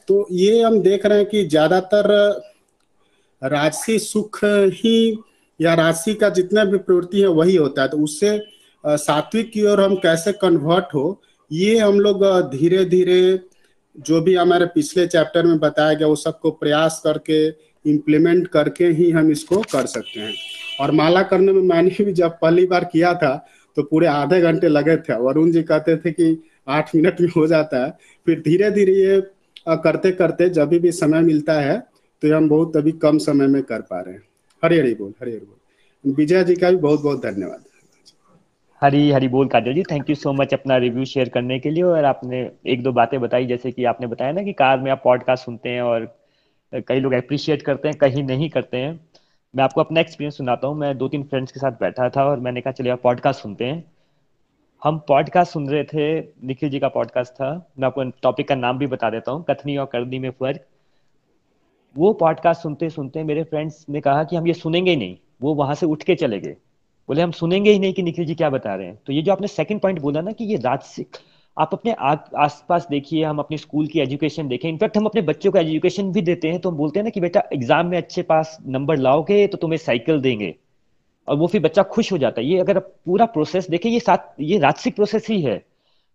तो 0.08 0.26
ये 0.32 0.60
हम 0.62 0.78
देख 0.80 1.06
रहे 1.06 1.18
हैं 1.18 1.26
कि 1.28 1.44
ज़्यादातर 1.44 2.08
राजसी 3.42 3.98
सुख 4.00 4.40
ही 4.44 5.18
या 5.60 5.74
राशि 5.74 6.14
का 6.14 6.28
जितना 6.30 6.64
भी 6.64 6.78
प्रवृत्ति 6.78 7.20
है 7.20 7.28
वही 7.30 7.56
होता 7.56 7.82
है। 7.82 7.88
तो 7.88 7.98
उससे 7.98 8.38
सात्विक 8.84 9.50
की 9.52 9.64
ओर 9.66 9.80
हम 9.80 9.94
कैसे 9.96 10.32
कन्वर्ट 10.34 10.94
हो, 10.94 11.20
ये 11.50 11.78
हम 11.78 12.00
लोग 12.00 12.24
धीरे 12.50 12.84
धीरे 12.86 13.38
जो 13.98 14.20
भी 14.20 14.34
हमारे 14.34 14.66
पिछले 14.66 15.06
चैप्टर 15.06 15.46
में 15.46 15.58
बताया 15.58 15.94
गया, 15.94 16.08
वो 16.08 16.16
सबको 16.16 16.50
प्रयास 16.52 17.00
करके 17.04 17.46
इम्प्लीमेंट 17.84 18.46
करके 18.48 18.86
ही 18.88 19.10
हम 19.10 19.30
इसको 19.30 19.60
कर 19.72 19.86
सकते 19.86 20.20
हैं। 20.20 20.34
और 20.80 20.90
माला 20.92 21.22
करने 21.24 21.52
में 21.52 21.62
मैंने 21.64 22.04
भी 22.04 22.12
जब 22.12 22.38
पहली 22.40 22.66
बार 22.66 22.84
किया 22.84 23.12
था 23.14 23.34
तो 23.76 23.82
पूरे 23.82 24.06
आधे 24.06 24.40
घंटे 24.40 24.68
लगे 24.68 24.96
थे। 24.98 25.16
वरुण 25.18 25.50
जी 25.50 25.62
कहते 25.62 25.96
थे 25.96 26.10
कि 26.12 26.36
आठ 26.68 26.94
मिनट 26.94 27.20
में 27.20 27.28
हो 27.36 27.46
जाता 27.46 27.84
है। 27.84 27.90
फिर 28.26 28.40
धीरे 28.40 28.70
धीरे 28.70 28.92
ये 28.94 29.20
करते 29.76 30.10
करते 30.12 30.48
जब 30.50 30.68
भी 30.70 30.92
समय 30.92 31.20
मिलता 31.22 31.60
है 31.60 31.78
तो 32.22 32.34
हम 32.36 32.48
बहुत 32.48 32.76
अभी 32.76 32.92
कम 32.94 33.18
समय 33.18 33.46
में 33.46 33.62
कर 33.62 33.80
पा 33.80 34.00
रहे 34.00 34.14
हैं। 34.14 34.22
हरी 34.62 34.78
हरी 34.78 34.94
बोल 34.94 35.12
हरी 35.20 35.30
हरी 35.30 35.40
बोल। 35.40 36.14
विजय 36.14 36.44
जी 36.44 36.54
का 36.56 36.70
भी 36.70 36.76
बहुत 36.78 37.02
बहुत 37.02 37.22
धन्यवाद। 37.22 37.64
हरी 38.82 39.10
हरी 39.10 39.28
बोल, 39.28 39.46
Kajal 39.48 39.74
ji 39.74 39.82
thank 39.82 40.10
you 40.10 40.14
so 40.16 40.32
much 40.32 40.52
अपना 40.54 40.76
रिव्यू 40.76 41.04
शेयर 41.04 41.28
करने 41.28 41.58
के 41.58 41.70
लिए। 41.70 41.82
और 41.82 42.04
आपने 42.04 42.40
एक 42.66 42.82
दो 42.82 42.92
बातें 42.92 43.20
बताई, 43.20 43.46
जैसे 43.46 43.70
कि 43.72 43.84
आपने 43.84 44.06
बताया 44.06 44.32
ना 44.32 44.42
कि 44.42 44.52
कार 44.52 44.80
में 44.80 44.90
आप 44.90 45.00
पॉडकास्ट 45.04 45.44
सुनते 45.44 45.68
हैं 45.68 45.82
और 45.82 46.14
कई 46.88 47.00
लोग 47.00 47.12
अप्रिशिएट 47.14 47.62
करते 47.62 47.88
हैं, 47.88 47.96
कहीं 47.96 48.22
नहीं 48.24 48.48
करते 48.50 48.76
हैं। 48.76 49.05
मैं 49.56 49.64
आपको 49.64 49.80
अपना 49.80 50.00
एक्सपीरियंस 50.00 50.36
सुनाता 50.36 50.68
हूँ। 50.68 50.76
मैं 50.76 50.98
दो 50.98 51.08
तीन 51.08 51.22
फ्रेंड्स 51.22 51.52
के 51.52 51.60
साथ 51.60 51.72
बैठा 51.72 52.08
था 52.08 52.24
और 52.24 52.40
मैंने 52.40 52.60
कहा, 52.60 52.72
चलिए 52.72 52.92
आप 52.92 53.02
पॉडकास्ट 53.02 53.40
सुनते 53.40 53.64
हैं। 53.64 53.84
हम 54.84 54.98
पॉडकास्ट 54.98 55.52
सुन 55.52 55.68
रहे 55.68 55.84
थे, 55.84 56.20
निखिल 56.20 56.70
जी 56.70 56.78
का 56.78 56.88
पॉडकास्ट 56.88 57.32
था। 57.32 57.70
मैं 57.78 57.86
आपको 57.86 58.04
टॉपिक 58.04 58.48
का 58.48 58.54
नाम 58.54 58.78
भी 58.78 58.86
बता 58.86 59.10
देता 59.10 59.32
हूँ, 59.32 59.44
कथनी 59.50 59.76
और 59.76 59.86
करनी 59.86 60.18
में 60.18 60.30
फ़र्क। 60.30 60.66
वो 61.96 62.12
पॉडकास्ट 62.12 62.62
सुनते 62.62 62.90
सुनते 62.90 63.22
मेरे 63.22 63.44
फ्रेंड्स 63.44 63.86
ने 63.88 64.00
कहा 64.00 64.24
कि 64.24 64.36
हम 64.36 64.46
ये 64.46 64.54
सुनेंगे 64.54 64.90
ही 64.90 64.96
नहीं। 64.96 65.16
वो 65.42 65.54
वहाँ 65.54 65.74
से 65.74 65.86
उठ 65.86 66.02
के 66.02 66.14
चले 66.14 66.40
गए। 66.40 66.56
बोले, 67.08 67.22
हम 67.22 67.30
सुनेंगे 67.30 67.70
ही 67.70 67.78
नहीं 67.78 67.92
कि 67.92 68.02
निखिल 68.02 68.26
जी 68.26 68.34
क्या 68.34 68.50
बता 68.50 68.74
रहे 68.74 68.86
हैं? 68.86 68.98
तो 69.06 69.12
ये 69.12 69.22
जो 69.22 69.32
आपने 69.32 69.46
सेकंड 69.46 69.80
पॉइंट 69.80 70.00
बोला 70.00 70.20
ना 70.20 70.32
कि 70.32 70.44
ये 70.44 70.56
राजसिक 70.56 71.16
आप 71.56 71.70
अपने 71.72 71.92
आसपास 71.92 72.86
देखिए, 72.90 73.22
हम 73.24 73.38
अपने 73.38 73.56
स्कूल 73.56 73.86
की 73.86 74.00
एजुकेशन 74.00 74.48
देखें। 74.48 74.68
इनफैक्ट 74.68 74.96
हम 74.96 75.06
अपने 75.06 75.22
बच्चों 75.22 75.52
को 75.52 75.58
एजुकेशन 75.58 76.10
भी 76.12 76.22
देते 76.22 76.48
हैं 76.48 76.60
तो 76.60 76.70
हम 76.70 76.76
बोलते 76.76 76.98
हैं 76.98 77.04
ना 77.04 77.10
कि, 77.10 77.20
बेटा 77.20 77.42
एग्ज़ाम 77.52 77.86
में 77.86 77.96
अच्छे 77.98 78.22
पास 78.22 78.56
नंबर 78.66 78.96
लाओगे 78.98 79.46
तो 79.46 79.58
तुम्हें 79.58 79.78
साइकिल 79.78 80.20
देंगे। 80.20 80.54
और 81.28 81.36
वो 81.36 81.46
फिर 81.46 81.60
बच्चा 81.60 81.82
खुश 81.84 82.12
हो 82.12 82.18
जाता 82.18 82.40
है। 82.40 82.46
ये 82.46 82.58
अगर 82.58 82.76
आप 82.76 82.92
पूरा 83.06 83.24
प्रोसेस 83.26 83.68
देखें, 83.70 83.90
ये 83.90 84.00
साथ 84.00 84.40
ये 84.40 84.58
राजसिक 84.58 84.94
प्रोसेस 84.94 85.26
ही 85.28 85.40
है। 85.42 85.62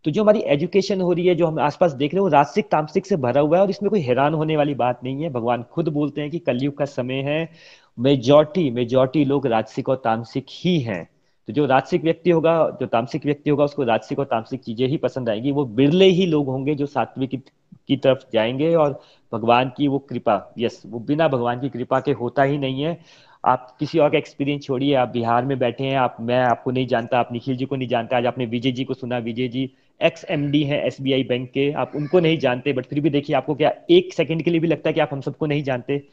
तो 0.06 0.12
जो 0.12 0.22
हमारी 0.24 0.40
एजुकेशन 0.48 1.02
हो 1.02 1.12
रही 1.14 1.26
है, 1.28 1.36
जो 1.36 1.48
हम 1.48 1.60
आसपास 1.60 1.92
देख 1.92 2.14
रहे 2.14 2.18
हैं, 2.18 2.22
वो 2.22 2.28
राजसिक, 2.28 2.66
तामसिक 2.66 3.06
से 3.06 3.16
भरा 3.16 3.42
हुआ 3.42 3.58
है, 3.58 3.64
और 3.64 3.70
इसमें 3.70 3.90
कोई 3.90 4.02
हैरान 4.02 4.34
होने 4.34 4.58
वाली 4.58 4.74
बात 4.76 5.04
नहीं 5.04 5.24
है। 5.24 5.30
भगवान 5.30 5.64
खुद 5.64 5.90
बोलते 5.90 6.22
हैं 6.22 6.30
कि 6.32 6.40
कलयुग 6.40 6.78
का 6.78 6.86
समय 6.86 7.22
है। 7.22 7.50
मेजोरिटी 7.98 8.70
मेजोरिटी 8.72 9.26
लोग 9.26 9.48
राजसिक 9.48 9.90
और 9.90 9.96
तामसिक 9.96 10.46
ही 10.50 10.80
हैं। 10.80 11.08
तो 11.52 11.56
जो 11.56 11.66
राजसिक 11.66 12.04
व्यक्ति 12.04 12.30
होगा, 12.30 12.78
जो 12.82 12.86
तामसिक 12.86 13.26
व्यक्ति 13.26 13.50
होगा, 13.50 13.64
उसको 13.64 13.84
राजसिक 13.84 14.20
और 14.20 14.26
तामसिक 14.26 14.62
चीज़ें 14.62 14.88
ही 14.88 14.98
पसंद 14.98 15.30
आएँगी। 15.30 15.52
वो 15.52 15.66
बिरले 15.66 16.06
ही 16.06 16.26
लोग 16.26 16.48
होंगे 16.48 16.76
जो 16.76 16.86
सात्विक 16.86 17.44
की 17.88 17.98
तरफ़ 17.98 18.20
जाएँगे 18.34 18.76
और 18.76 19.02
भगवान 19.32 19.72
की 19.78 19.88
वो 19.88 20.00
कृपा, 20.00 20.54
यस, 20.60 20.82
वो 20.86 21.00
बिना 21.00 21.28
भगवान 21.28 21.60
की 21.60 21.70
कृपा 21.70 22.00
के 22.00 22.12
होता 22.12 22.44
ही 22.44 22.58
नहीं 22.58 22.84
है। 22.84 23.00
आप 23.46 23.76
किसी 23.80 24.00
और 24.00 24.10
का 24.10 24.18
एक्सपीरियंस 24.18 24.64
छोड़िए, 24.64 24.94
आप 24.96 25.10
बिहार 25.10 25.46
में 25.46 25.60
बैठे 25.60 25.84
हैं, 25.84 25.98
आप, 25.98 26.18
मैं 26.20 26.40
आपको 26.40 26.72
नहीं 26.72 26.88
जानता, 26.88 27.20
आप 27.20 27.30
निखिल 27.32 27.58
जी 27.58 27.66
को 27.66 27.76
नहीं 27.76 27.88
जानता, 27.88 28.18
आज 28.18 28.26
आपने 28.26 28.46
विजय 28.46 28.72
जी 28.72 28.84
को 28.84 28.94
सुना, 28.94 29.18
Vijay 29.18 29.48
ji 29.48 29.72
ex 30.02 30.26
M 30.30 30.52
D 30.52 30.64
है 30.64 30.88
एस 30.88 30.98
बैंक 31.02 31.52
के, 31.52 31.72
आप 31.72 31.92
उनको 31.96 32.20
नहीं 32.20 32.38
जानते 32.38 32.74
बट 32.74 32.86
फिर 32.86 33.00
भी 33.00 33.10
देखिए 33.10 33.36
आपको 33.36 33.56
क्या, 33.56 33.74
एक 33.90 34.14
सेकंड 34.14 34.44
के 34.44 34.52
लिए 34.52 34.60
भी 34.60 34.68
लगता 34.68 34.90
है 34.90 34.94
कि 34.94 35.00
आप 35.00 35.10
हम 35.12 35.22
सबको 35.22 35.46
नहीं 35.46 35.64
जानते। 35.64 36.04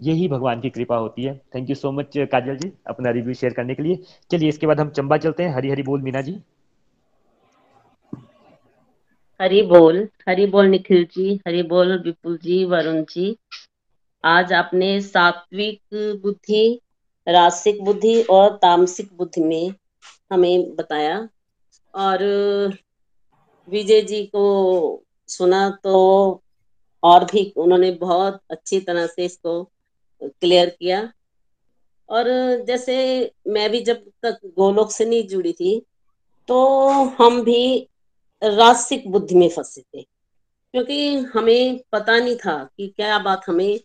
यही 0.00 0.28
भगवान 0.28 0.60
की 0.60 0.70
कृपा 0.70 0.96
होती 0.96 1.24
है। 1.24 1.36
Thank 1.54 1.68
you 1.70 1.74
so 1.76 1.92
much 1.92 2.18
Kajal 2.18 2.56
ji, 2.56 2.72
अपना 2.86 3.10
रिव्यू 3.10 3.34
शेयर 3.34 3.52
करने 3.52 3.74
के 3.74 3.82
लिए। 3.82 4.02
चलिए, 4.30 4.48
इसके 4.48 4.66
बाद 4.66 4.80
हम 4.80 4.90
चंबा 4.90 5.16
चलते 5.16 5.42
हैं। 5.42 5.54
हरी 5.54 5.70
हरी 5.70 5.82
बोल, 5.82 6.02
मीना 6.02 6.20
जी। 6.20 6.40
हरी 9.40 9.62
बोल 9.62 10.08
हरी 10.28 10.46
बोल, 10.46 10.66
निखिल 10.66 11.04
जी, 11.04 11.40
हरी 11.48 11.62
बोल, 11.62 12.02
विपुल 12.02 12.38
जी, 12.38 12.64
वरुण 12.64 13.02
जी। 13.04 13.36
आज 14.24 14.52
आपने 14.52 15.00
सात्विक 15.00 15.80
बुद्धि, 16.22 16.80
रासिक 17.28 17.82
बुद्धि 17.84 18.22
और 18.22 18.56
तामसिक 18.56 19.08
बुद्धि 19.16 19.40
में 19.40 19.74
हमें 20.32 20.74
बताया। 20.76 21.28
और 21.94 22.22
विजय 23.68 24.00
जी 24.00 24.24
को 24.26 25.04
सुना 25.28 25.68
तो 25.84 25.94
और 27.02 27.24
भी 27.24 27.52
उन्होंने 27.56 27.90
बहुत 27.90 28.40
अच्छी 28.50 28.80
तरह 28.80 29.06
से 29.06 29.24
इसको 29.24 29.71
क्लियर 30.22 30.70
किया। 30.70 31.12
और 32.08 32.26
जैसे 32.66 32.94
मैं 33.48 33.70
भी 33.70 33.80
जब 33.80 34.04
तक 34.22 34.40
गोलोक 34.58 34.90
से 34.92 35.04
नहीं 35.04 35.26
जुड़ी 35.28 35.52
थी 35.52 35.80
तो 36.48 36.90
हम 37.18 37.42
भी 37.42 37.88
रासिक 38.42 39.10
बुद्धि 39.10 39.34
में 39.34 39.48
फंसे 39.48 39.80
थे। 39.80 40.02
क्योंकि 40.74 41.16
हमें 41.34 41.80
पता 41.92 42.18
नहीं 42.18 42.36
था 42.36 42.70
कि 42.76 42.86
क्या 42.88 43.18
बात 43.18 43.42
हमें, 43.46 43.78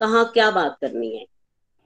कहाँ 0.00 0.24
क्या 0.32 0.50
बात 0.50 0.76
करनी 0.80 1.16
है। 1.16 1.26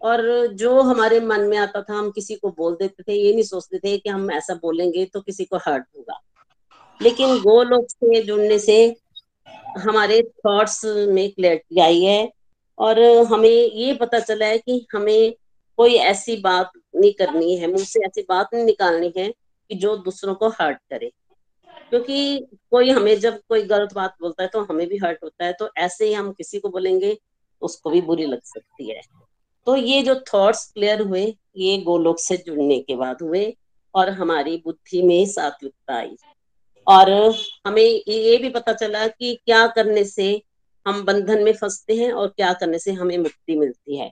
और 0.02 0.46
जो 0.46 0.80
हमारे 0.80 1.20
मन 1.20 1.40
में 1.40 1.56
आता 1.58 1.82
था, 1.82 1.94
हम 1.94 2.10
किसी 2.10 2.34
को 2.34 2.50
बोल 2.50 2.76
देते 2.76 3.02
थे, 3.02 3.12
ये 3.12 3.32
नहीं 3.32 3.42
सोचते 3.42 3.78
थे 3.78 3.96
कि 3.98 4.08
हम 4.08 4.30
ऐसा 4.30 4.54
बोलेंगे 4.54 5.04
तो 5.04 5.20
किसी 5.20 5.44
को 5.44 5.56
हर्ट 5.56 5.84
होगा। 5.96 6.20
लेकिन 7.02 7.38
गोलोक 7.38 7.86
से 7.90 8.22
जुड़ने 8.22 8.58
से 8.58 8.96
हमारे 9.78 10.22
थॉट्स 10.22 10.84
में 10.84 11.30
क्लैरिटी 11.30 11.80
आई 11.80 12.00
है। 12.00 12.32
और 12.78 13.00
हमें 13.26 13.48
ये 13.48 13.94
पता 13.94 14.18
चला 14.20 14.46
है 14.46 14.58
कि 14.58 14.86
हमें 14.92 15.34
कोई 15.78 15.94
ऐसी 15.94 16.36
बात 16.36 16.70
नहीं 16.96 17.12
करनी 17.12 17.56
है 17.56 17.66
मुँह 17.66 17.84
से 17.84 18.04
ऐसी 18.06 18.22
बात 18.28 18.54
नहीं 18.54 18.64
निकालनी 18.64 19.12
है 19.16 19.28
कि 19.28 19.74
जो 19.74 19.96
दूसरों 19.96 20.34
को 20.34 20.48
हर्ट 20.50 20.78
करे। 20.90 21.10
क्योंकि 21.90 22.46
कोई 22.70 22.90
हमें 22.90 23.18
जब 23.20 23.40
कोई 23.48 23.62
गलत 23.62 23.92
बात 23.94 24.14
बोलता 24.20 24.42
है 24.42 24.48
तो 24.48 24.60
हमें 24.64 24.86
भी 24.88 24.96
हर्ट 24.96 25.18
होता 25.24 25.44
है 25.44 25.52
तो 25.52 25.68
ऐसे 25.76 26.06
ही 26.06 26.12
हम 26.12 26.32
किसी 26.32 26.58
को 26.58 26.68
बोलेंगे, 26.68 27.16
उसको 27.62 27.90
भी 27.90 28.00
बुरी 28.00 28.26
लग 28.26 28.40
सकती 28.44 28.90
है। 28.90 29.00
तो 29.66 29.76
ये 29.76 30.02
जो 30.02 30.14
थॉट्स 30.34 30.64
क्लियर 30.72 31.00
हुए, 31.00 31.24
ये 31.56 31.78
गोलोक 31.78 32.18
से 32.20 32.36
जुड़ने 32.36 32.78
के 32.80 32.96
बाद 32.96 33.22
हुए 33.22 33.56
और 33.94 34.10
हमारी 34.10 34.56
बुद्धि 34.64 35.02
में 35.02 35.26
सात्विकता 35.26 35.94
आई। 35.94 36.16
और 36.86 37.10
हमें 37.66 37.82
ये 38.08 38.36
भी 38.36 38.48
पता 38.48 38.72
चला 38.72 39.06
कि 39.06 39.34
क्या 39.46 39.66
करने 39.66 40.04
से 40.04 40.30
हम 40.88 41.04
बंधन 41.04 41.42
में 41.42 41.52
फंसते 41.52 41.94
हैं 41.94 42.12
और 42.12 42.28
क्या 42.28 42.52
करने 42.52 42.78
से 42.78 42.92
हमें 42.92 43.16
मुक्ति 43.18 43.56
मिलती 43.56 43.98
है। 43.98 44.10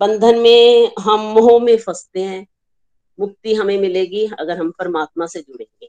बंधन 0.00 0.38
में 0.38 0.92
हम 1.00 1.20
मोह 1.32 1.58
में 1.60 1.76
फंसते 1.76 2.22
हैं, 2.22 2.46
मुक्ति 3.18 3.54
हमें 3.54 3.78
मिलेगी 3.78 4.24
अगर 4.40 4.58
हम 4.58 4.70
परमात्मा 4.78 5.26
से 5.26 5.40
जुड़ेंगे। 5.40 5.88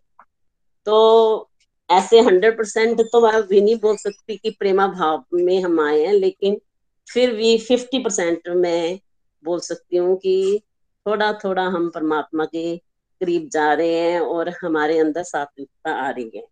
तो 0.88 1.49
ऐसे 1.89 2.19
हंड्रेड 2.19 2.57
परसेंट 2.57 3.01
तो 3.01 3.22
मैं 3.22 3.41
भी 3.43 3.61
नहीं 3.61 3.76
बोल 3.76 3.95
सकती 3.97 4.38
कि 4.38 4.49
प्रेमा 4.49 4.88
भाव 4.88 5.23
में 5.34 5.61
हम 5.61 5.80
आए 5.80 6.01
हैं, 6.01 6.14
लेकिन 6.14 6.60
फिर 7.07 7.34
भी 7.35 7.57
फिफ्टी 7.57 7.99
परसेंट 7.99 8.47
मैं 8.47 8.99
बोल 9.43 9.60
सकती 9.60 9.97
हूँ 9.97 10.18
कि 10.18 10.61
थोड़ा 11.06 11.31
थोड़ा 11.34 11.64
हम 11.64 11.89
परमात्मा 11.89 12.45
के 12.45 12.77
करीब 12.77 13.47
जा 13.49 13.73
रहे 13.73 13.99
हैं 14.01 14.19
और 14.19 14.49
हमारे 14.64 14.99
अंदर 14.99 15.23
सात्विकता 15.23 15.91
आ 15.91 16.10
रही 16.10 16.31
है। 16.35 16.43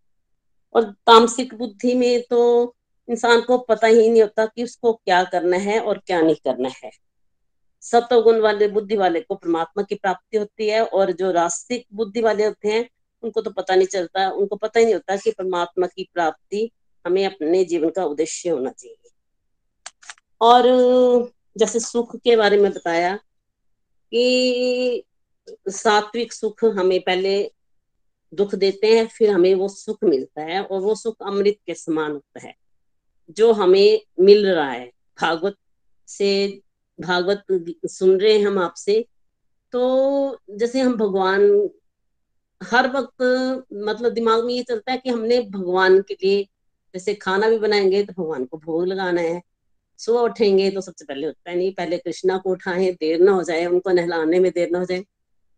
और 0.74 0.84
तामसिक 1.06 1.54
बुद्धि 1.54 1.94
में 1.94 2.22
तो 2.30 2.74
इंसान 3.10 3.40
को 3.40 3.58
पता 3.58 3.86
ही 3.86 4.10
नहीं 4.10 4.22
होता 4.22 4.46
कि 4.46 4.64
उसको 4.64 4.92
क्या 4.92 5.24
करना 5.24 5.56
है 5.56 5.80
और 5.80 5.98
क्या 5.98 6.20
नहीं 6.20 6.34
करना 6.34 6.68
है। 6.84 6.90
सत्वगुण 7.80 8.40
वाले, 8.40 8.68
बुद्धि 8.68 8.96
वाले 8.96 9.20
को 9.20 9.34
परमात्मा 9.34 9.82
की 9.82 9.94
प्राप्ति 9.94 10.36
होती 10.36 10.68
है 10.68 10.84
और 10.84 11.12
जो 11.12 11.30
रास्तिक 11.30 11.86
बुद्धि 11.92 12.20
वाले 12.20 12.44
होते 12.44 12.68
हैं, 12.68 12.90
उनको 13.22 13.40
तो 13.40 13.50
पता 13.50 13.74
नहीं 13.74 13.86
चलता, 13.86 14.30
उनको 14.30 14.56
पता 14.56 14.78
ही 14.78 14.84
नहीं 14.84 14.94
होता 14.94 15.16
कि 15.16 15.30
परमात्मा 15.30 15.86
की 15.86 16.10
प्राप्ति 16.14 16.70
हमें 17.06 17.26
अपने 17.26 17.64
जीवन 17.64 17.90
का 17.90 18.04
उद्देश्य 18.04 18.48
होना 18.48 18.70
चाहिए। 18.70 19.10
और 20.40 20.62
जैसे 21.58 21.80
सुख 21.80 22.16
के 22.16 22.36
बारे 22.36 22.56
में 22.56 22.72
बताया 22.72 23.16
कि 24.12 25.04
सात्विक 25.68 26.32
सुख 26.32 26.64
हमें 26.64 27.00
पहले 27.00 27.52
दुख 28.34 28.54
देते 28.54 28.86
हैं, 28.86 29.06
फिर 29.06 29.30
हमें 29.30 29.54
वो 29.54 29.68
सुख 29.68 29.98
मिलता 30.04 30.42
है 30.42 30.62
और 30.62 30.80
वो 30.80 30.94
सुख 30.94 31.16
अमृत 31.22 31.56
के 31.66 31.74
समान 31.74 32.12
होता 32.12 32.46
है। 32.46 32.67
जो 33.30 33.52
हमें 33.52 34.00
मिल 34.20 34.46
रहा 34.46 34.70
है। 34.70 34.86
भागवत 35.20 35.56
से, 36.08 36.60
भागवत 36.98 37.44
सुन 37.86 38.20
रहे 38.20 38.38
हैं 38.38 38.46
हम 38.46 38.58
आपसे। 38.58 39.04
तो 39.72 40.38
जैसे 40.50 40.80
हम 40.80 40.96
भगवान, 40.96 41.70
हर 42.60 42.90
वक्त 42.92 43.22
मतलब 43.74 44.12
दिमाग 44.12 44.44
में 44.44 44.54
ये 44.54 44.62
चलता 44.62 44.92
है 44.92 44.98
कि 44.98 45.10
हमने 45.10 45.40
भगवान 45.42 46.00
के 46.02 46.14
लिए 46.14 46.42
जैसे 46.94 47.14
खाना 47.14 47.48
भी 47.50 47.58
बनाएँगे 47.58 48.02
तो 48.04 48.12
भगवान 48.22 48.44
को 48.44 48.58
भोग 48.58 48.86
लगाना 48.86 49.20
है। 49.20 49.42
सुबह 49.98 50.20
उठेंगे 50.20 50.70
तो 50.70 50.80
सबसे 50.80 51.04
पहले 51.04 51.28
उठता 51.28 51.50
है 51.50 51.56
नहीं, 51.56 51.72
पहले 51.74 51.98
कृष्णा 51.98 52.38
को 52.38 52.50
उठाएँ, 52.50 52.92
देर 52.92 53.20
ना 53.20 53.32
हो 53.32 53.42
जाए, 53.42 53.66
उनको 53.66 53.90
नहलाने 53.90 54.40
में 54.40 54.50
देर 54.54 54.70
ना 54.70 54.78
हो 54.78 54.84
जाए। 54.84 55.04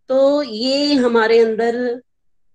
तो 0.09 0.42
ये 0.42 0.94
हमारे 0.94 1.38
अंदर 1.40 2.02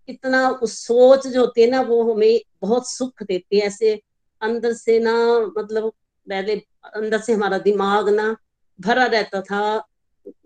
इतना 0.09 0.49
उस 0.49 0.79
सोच 0.79 1.27
जो 1.27 1.41
होती 1.41 1.61
है 1.61 1.67
ना, 1.69 1.81
वो 1.81 2.13
हमें 2.13 2.41
बहुत 2.61 2.89
सुख 2.89 3.23
देती 3.23 3.59
है। 3.59 3.67
ऐसे 3.67 4.01
अंदर 4.41 4.73
से 4.73 4.99
ना 4.99 5.39
मतलब 5.57 5.89
पहले 6.27 6.55
अंदर 6.83 7.19
से 7.19 7.33
हमारा 7.33 7.57
दिमाग 7.57 8.09
ना 8.09 8.35
भरा 8.81 9.05
रहता 9.05 9.41
था। 9.41 9.87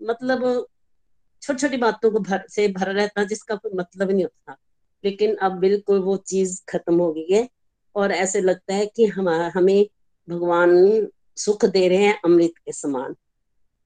मतलब 0.02 0.66
छोटी 1.42 1.58
छोटी 1.58 1.76
बातों 1.76 2.10
को 2.10 2.18
भर, 2.18 2.44
से 2.48 2.68
भरा 2.68 2.92
रहता 2.92 3.24
जिसका 3.24 3.54
कोई 3.54 3.72
मतलब 3.74 4.10
नहीं 4.10 4.24
होता 4.24 4.56
लेकिन 5.04 5.36
अब 5.36 5.52
बिल्कुल 5.52 5.98
वो 5.98 6.16
चीज़ 6.16 6.62
खत्म 6.68 6.98
हो 7.00 7.12
गई 7.12 7.26
है 7.32 7.48
और 7.96 8.12
ऐसे 8.12 8.40
लगता 8.40 8.74
है 8.74 8.86
कि 8.86 9.06
हम, 9.06 9.28
हमें 9.28 9.86
भगवान 10.30 11.08
सुख 11.36 11.64
दे 11.64 11.88
रहे 11.88 11.98
हैं 11.98 12.20
अमृत 12.24 12.52
के 12.58 12.72
समान। 12.72 13.16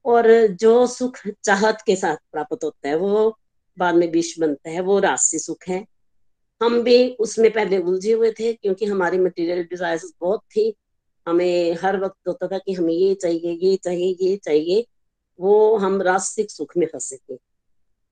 और 0.05 0.47
जो 0.47 0.87
सुख 0.87 1.17
चाहत 1.43 1.83
के 1.85 1.95
साथ 1.95 2.17
प्राप्त 2.31 2.63
होता 2.63 2.87
है, 2.87 2.95
वो 2.95 3.39
बाद 3.77 3.95
में 3.95 4.11
विष 4.11 4.39
बनता 4.39 4.69
है, 4.69 4.79
वो 4.79 4.99
राशि 4.99 5.39
सुख 5.39 5.57
है। 5.67 5.85
हम 6.61 6.81
भी 6.83 7.09
उसमें 7.19 7.51
पहले 7.53 7.77
उलझे 7.77 8.13
हुए 8.13 8.31
थे 8.31 8.53
क्योंकि 8.53 8.85
हमारी 8.85 9.17
मटेरियल 9.17 9.63
डिज़ायर 9.63 9.99
बहुत 10.21 10.41
थी। 10.51 10.73
हमें 11.27 11.77
हर 11.83 11.99
वक्त 11.99 12.27
होता 12.27 12.47
था 12.47 12.57
कि 12.57 12.73
हमें 12.73 12.93
ये 12.93 13.15
चाहिए 13.15 13.51
ये 13.61 13.75
चाहिए 13.77 14.17
ये 14.21 14.37
चाहिए। 14.37 14.85
वो 15.39 15.77
हम 15.77 16.01
रास्तिक 16.01 16.51
सुख 16.51 16.77
में 16.77 16.87
फंसे 16.87 17.17
थे। 17.17 17.37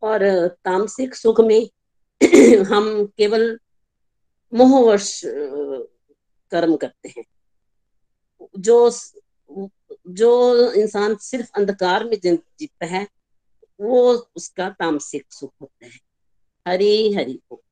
और 0.03 0.47
तामसिक 0.65 1.15
सुख 1.15 1.41
में 1.41 1.69
हम 2.63 3.05
केवल 3.17 3.59
मोहवर्ष 4.53 5.21
कर्म 6.51 6.75
करते 6.77 7.09
हैं। 7.09 7.23
जो 8.59 8.89
जो 10.09 10.71
इंसान 10.73 11.15
सिर्फ़ 11.15 11.49
अंधकार 11.57 12.03
में 12.03 12.17
जीता 12.23 12.85
है, 12.85 13.07
वो 13.81 14.13
उसका 14.35 14.69
तामसिक 14.69 15.25
सुख 15.33 15.53
होता 15.61 15.85
है। 15.85 15.99
हरी 16.67 17.13
हरी 17.13 17.33
बोल। 17.33 17.62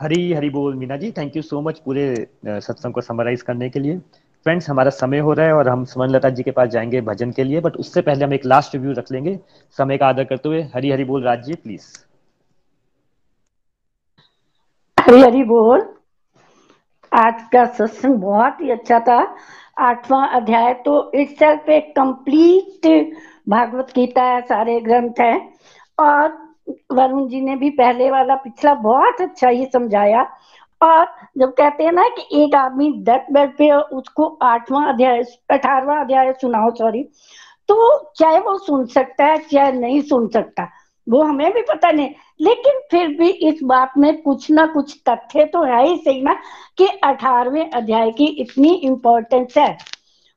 हरी 0.00 0.32
हरी 0.32 0.50
बोल 0.50 0.74
Meena 0.76 0.96
ji. 0.96 1.10
Thank 1.12 1.36
you 1.36 1.42
so 1.42 1.60
much 1.60 1.78
पूरे 1.78 2.14
सत्संग 2.46 2.92
को 2.94 3.00
समराइज 3.00 3.42
करने 3.42 3.68
के 3.70 3.80
लिए। 3.80 3.98
फ्रेंड्स 4.46 4.68
हमारा 4.70 4.90
समय 4.90 5.18
हो 5.18 5.32
रहा 5.32 5.46
है 5.46 5.52
और 5.52 5.68
हम 5.68 5.84
सुमन 5.84 6.10
लता 6.10 6.28
जी 6.30 6.42
के 6.42 6.50
पास 6.50 6.68
जाएँगे 6.68 7.00
भजन 7.00 7.30
के 7.30 7.44
लिए 7.44 7.60
बट 7.60 7.76
उससे 7.76 8.02
पहले 8.02 8.24
हम 8.24 8.32
एक 8.34 8.44
लास्ट 8.46 8.74
रिव्यू 8.74 8.92
रख 8.92 9.12
लेंगे। 9.12 9.38
समय 9.78 9.98
का 9.98 10.06
आदर 10.08 10.24
करते 10.24 10.48
हुए 10.48 10.62
हरी 10.74 10.90
हरी 10.90 11.04
बोल 11.04 11.24
राज 11.24 11.44
जी 11.44 11.54
प्लीज़ 11.54 11.86
हरी 14.98 15.20
हरी 15.20 15.42
बोल। 15.44 15.82
आज 17.12 17.42
का 17.52 17.64
सत्संग 17.66 18.14
बहुत 18.14 18.60
ही 18.60 18.70
अच्छा 18.70 18.98
था। 19.00 19.20
आठवां 19.80 20.26
अध्याय 20.36 20.72
तो 20.84 20.94
इट्स 21.14 21.42
एक 21.70 21.92
कंप्लीट 21.96 22.86
भागवत 23.48 23.92
गीता 23.94 24.22
है, 24.22 24.40
सारे 24.42 24.80
ग्रंथ 24.80 25.20
है। 25.20 25.34
और 25.98 26.28
वरुण 26.92 27.26
जी 27.28 27.40
ने 27.40 27.56
भी 27.56 27.70
पहले 27.72 28.10
वाला 28.10 28.34
पिछला 28.36 28.74
बहुत 28.76 29.20
अच्छा 29.20 29.48
ही 29.48 29.64
समझाया। 29.66 30.26
और 30.80 31.06
जब 31.38 31.52
कहते 31.52 31.84
हैं 31.84 31.92
ना 31.92 32.08
कि 32.08 32.42
एक 32.42 32.54
आदमी 32.54 32.90
डेथ 33.04 33.32
बेड 33.32 33.56
पे 33.56 33.70
उसको 33.72 34.26
आठवां 34.42 34.84
अध्याय, 34.86 35.22
अठारवा 35.50 36.00
अध्याय 36.00 36.32
सुनाओ 36.32 36.70
सॉरी 36.70 37.02
तो 37.68 37.98
चाहे 38.16 38.38
वो 38.38 38.56
सुन 38.58 38.84
सकता 38.86 39.24
है, 39.24 39.38
चाहे 39.38 39.72
नहीं 39.72 40.00
सुन 40.02 40.28
सकता, 40.28 40.68
वो 41.06 41.22
हमें 41.22 41.52
भी 41.52 41.62
पता 41.62 41.90
नहीं। 41.90 42.10
लेकिन 42.40 42.80
फिर 42.90 43.08
भी 43.18 43.28
इस 43.48 43.58
बात 43.64 43.92
में 43.98 44.22
कुछ 44.22 44.50
ना 44.50 44.66
कुछ 44.66 44.94
तथ्य 45.08 45.44
तो 45.44 45.62
है 45.64 45.84
ही 45.86 45.96
सही 45.96 46.22
ना 46.22 46.34
कि 46.78 46.86
अठारवे 47.04 47.64
अध्याय 47.74 48.10
की 48.10 48.26
इतनी 48.42 48.72
इम्पोर्टेंस 48.74 49.56
है। 49.58 49.76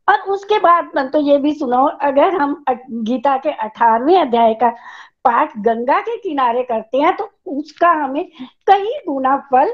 और 0.08 0.20
उसके 0.30 0.60
बाद 0.60 1.10
तो 1.14 1.20
ये 1.22 1.38
भी 1.38 1.54
सुनो 1.54 1.86
अगर 2.02 2.36
हम 2.36 2.64
गीता 3.04 3.36
के 3.38 3.52
अठारवे 3.60 4.16
अध्याय 4.18 4.54
का 4.54 4.74
पाठ 5.26 5.58
गंगा 5.58 6.00
के 6.02 6.18
किनारे 6.20 6.64
करते 6.64 6.98
हैं 6.98 7.16
तो 7.18 7.30
उसका 7.50 7.92
हमें 7.94 8.26
कई 8.68 8.94
गुना 9.08 9.36
फल 9.52 9.74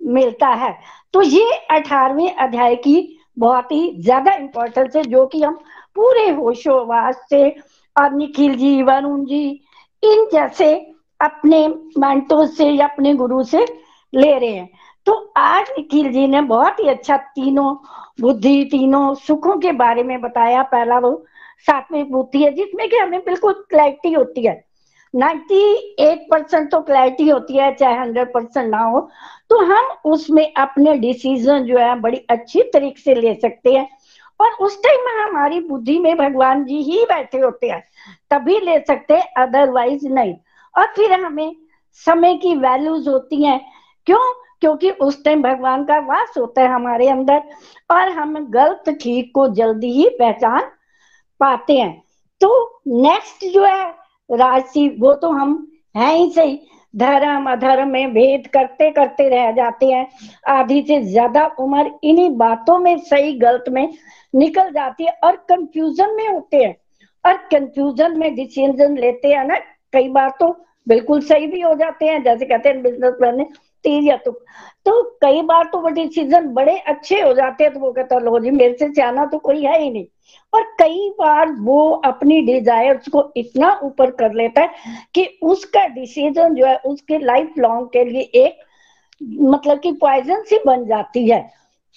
मिलता 0.00 0.48
है। 0.48 0.74
तो 1.14 1.22
ये 1.22 1.52
अठारवे 1.70 2.28
अध्याय 2.28 2.74
की 2.76 2.96
बहुत 3.38 3.72
ही 3.72 4.02
ज़्यादा 4.02 4.32
इम्पोर्टेंस 4.34 4.96
है, 4.96 5.02
जो 5.02 5.26
कि 5.26 5.42
हम 5.42 5.54
पूरे 5.96 6.28
होशोवास 6.30 7.20
से 7.30 7.48
और 7.96 8.12
निखिल 8.12 8.54
जी, 8.56 8.82
वरुण 8.82 9.24
जी, 9.24 9.48
इन 10.02 10.26
जैसे 10.32 10.74
अपने 11.20 11.66
मंटो 11.98 12.44
से 12.46 12.68
या 12.70 12.86
अपने 12.86 13.14
गुरु 13.14 13.42
से 13.44 13.64
ले 14.12 14.38
रहे 14.38 14.50
हैं। 14.50 14.68
तो 15.06 15.12
आज 15.36 15.70
निखिल 15.70 16.10
जी 16.12 16.26
ने 16.26 16.40
बहुत 16.42 16.80
ही 16.80 16.88
अच्छा 16.88 17.16
तीनों 17.16 17.74
बुद्धि, 18.20 18.64
तीनों 18.64 19.14
सुखों 19.16 19.56
के 19.58 19.72
बारे 19.74 20.02
में 20.02 20.20
बताया। 20.20 20.62
पहला 20.64 20.98
वो 20.98 21.12
सात्विक 21.66 22.10
बुद्धि 22.12 22.42
है, 22.44 22.50
जिसमें 22.52 22.88
कि 22.88 22.96
हमें 22.96 23.20
बिल्कुल 23.20 23.52
क्लैरिटी 23.70 24.12
होती 24.12 24.46
है। 24.46 24.64
98 25.14 26.26
परसेंट 26.30 26.70
तो 26.70 26.80
क्लैरिटी 26.80 27.28
होती 27.28 27.56
है, 27.56 27.74
चाहे 27.74 27.94
100 27.96 28.32
परसेंट 28.32 28.70
ना 28.70 28.78
हो 28.80 29.08
तो 29.50 29.58
हम 29.64 29.90
उसमें 30.04 30.52
अपने 30.54 30.94
डिसीज़न 30.98 31.64
जो 31.64 31.78
है, 31.78 31.94
बड़ी 32.00 32.16
अच्छी 32.30 32.62
तरीके 32.64 33.00
से 33.02 33.14
ले 33.14 33.34
सकते 33.34 33.72
हैं। 33.72 33.88
और 34.40 34.52
उस 34.60 34.82
टाइम 34.82 35.04
में 35.06 35.22
हमारी 35.22 35.60
बुद्धि 35.60 35.98
में 35.98 36.16
भगवान 36.18 36.64
जी 36.64 36.82
ही 36.82 37.04
बैठे 37.04 37.38
होते 37.38 37.68
हैं, 37.68 37.82
तभी 38.30 38.58
ले 38.60 38.78
सकते 38.80 39.14
हैं 39.14 39.32
अदरवाइज़ 39.38 40.08
नहीं। 40.08 40.34
और 40.74 40.86
फिर 40.86 41.12
हमें 41.14 41.54
समय 42.06 42.36
की 42.36 42.54
वैल्यूज़ 42.56 43.08
होती 43.08 43.42
हैं। 43.44 43.60
क्यों? 44.06 44.18
क्योंकि 44.60 44.90
उस 44.90 45.22
टाइम 45.24 45.42
भगवान 45.42 45.84
का 45.84 45.98
वास 45.98 46.34
होता 46.38 46.62
है 46.62 46.68
हमारे 46.68 47.08
अंदर, 47.08 47.42
और 47.90 48.08
हम 48.08 48.34
गलत 48.50 48.88
ठीक 49.02 49.30
को 49.34 49.46
जल्दी 49.48 49.90
ही 49.92 50.08
पहचान 50.18 50.62
पाते 51.40 51.72
हैं। 51.72 52.02
तो 52.40 52.82
नेक्स्ट 52.86 53.44
जो 53.44 53.64
है, 53.64 53.84
राशि, 54.30 54.88
वो 55.00 55.14
तो 55.14 55.30
हम 55.30 55.66
है 55.96 56.14
ही 56.14 56.30
सही। 56.30 56.58
धर्म, 56.94 57.50
अधर्म 57.50 57.88
में 57.88 58.12
भेद 58.12 58.46
करते 58.46 58.90
करते 58.90 59.28
रह 59.28 59.50
जाते 59.52 59.86
हैं। 59.86 60.06
आधी 60.48 60.80
से 60.82 61.00
ज़्यादा 61.02 61.44
उम्र 61.60 61.90
इन्हीं 62.04 62.30
बातों 62.36 62.78
में 62.78 62.96
सही, 62.98 63.32
गलत 63.32 63.64
में 63.68 63.88
निकल 64.34 64.70
जाती 64.70 65.04
है 65.04 65.12
और 65.24 65.36
कंफ्यूजन 65.48 66.14
में 66.16 66.28
होते 66.28 66.56
हैं। 66.56 66.74
और 67.24 67.36
कंफ्यूजन 67.52 68.18
में 68.18 68.34
डिसीज़न 68.34 68.96
लेते 68.98 69.28
हैं 69.28 69.44
ना, 69.44 69.58
कई 69.92 70.08
बार 70.08 70.32
तो 70.40 70.48
बिल्कुल 70.86 71.20
सही 71.20 71.46
भी 71.46 71.60
हो 71.60 71.74
जाते 71.74 72.06
हैं। 72.06 72.22
जैसे 72.22 72.44
कहते 72.44 72.68
हैं 72.68 72.82
बिज़नेस 72.82 73.14
मैन 73.20 73.46
तीर 73.86 74.02
या 74.02 74.16
तुक 74.24 74.44
तो 74.86 75.02
कई 75.22 75.42
बार 75.42 75.64
तो 75.72 75.80
वो 75.80 75.88
डिसीज़न 75.90 76.48
बड़े 76.54 76.76
अच्छे 76.88 77.20
हो 77.20 77.32
जाते 77.34 77.64
हैं 77.64 77.72
तो 77.72 77.80
वो 77.80 77.92
कहता 77.92 78.18
लो 78.18 78.38
जी, 78.38 78.50
मेरे 78.50 78.76
से 78.78 78.88
जाना 78.92 79.24
तो 79.26 79.38
कोई 79.38 79.62
है 79.62 79.80
ही 79.82 79.90
नहीं। 79.90 80.06
और 80.52 80.62
कई 80.78 81.08
बार 81.18 81.50
वो 81.60 81.88
अपनी 82.04 82.40
डिजायर्स 82.42 83.08
को 83.08 83.22
इतना 83.36 83.72
ऊपर 83.84 84.10
कर 84.10 84.32
लेता 84.34 84.62
है 84.62 84.70
कि 85.14 85.24
उसका 85.42 85.86
डिसीज़न 85.88 86.54
जो 86.54 86.66
है, 86.66 86.76
उसके 86.76 87.18
लाइफ 87.18 87.54
लॉन्ग 87.58 87.88
के 87.92 88.04
लिए 88.04 88.20
एक 88.36 88.58
मतलब 89.20 89.80
कि 89.80 89.92
पॉइजन 90.00 90.42
सी 90.42 90.58
बन 90.66 90.84
जाती 90.86 91.28
है। 91.28 91.40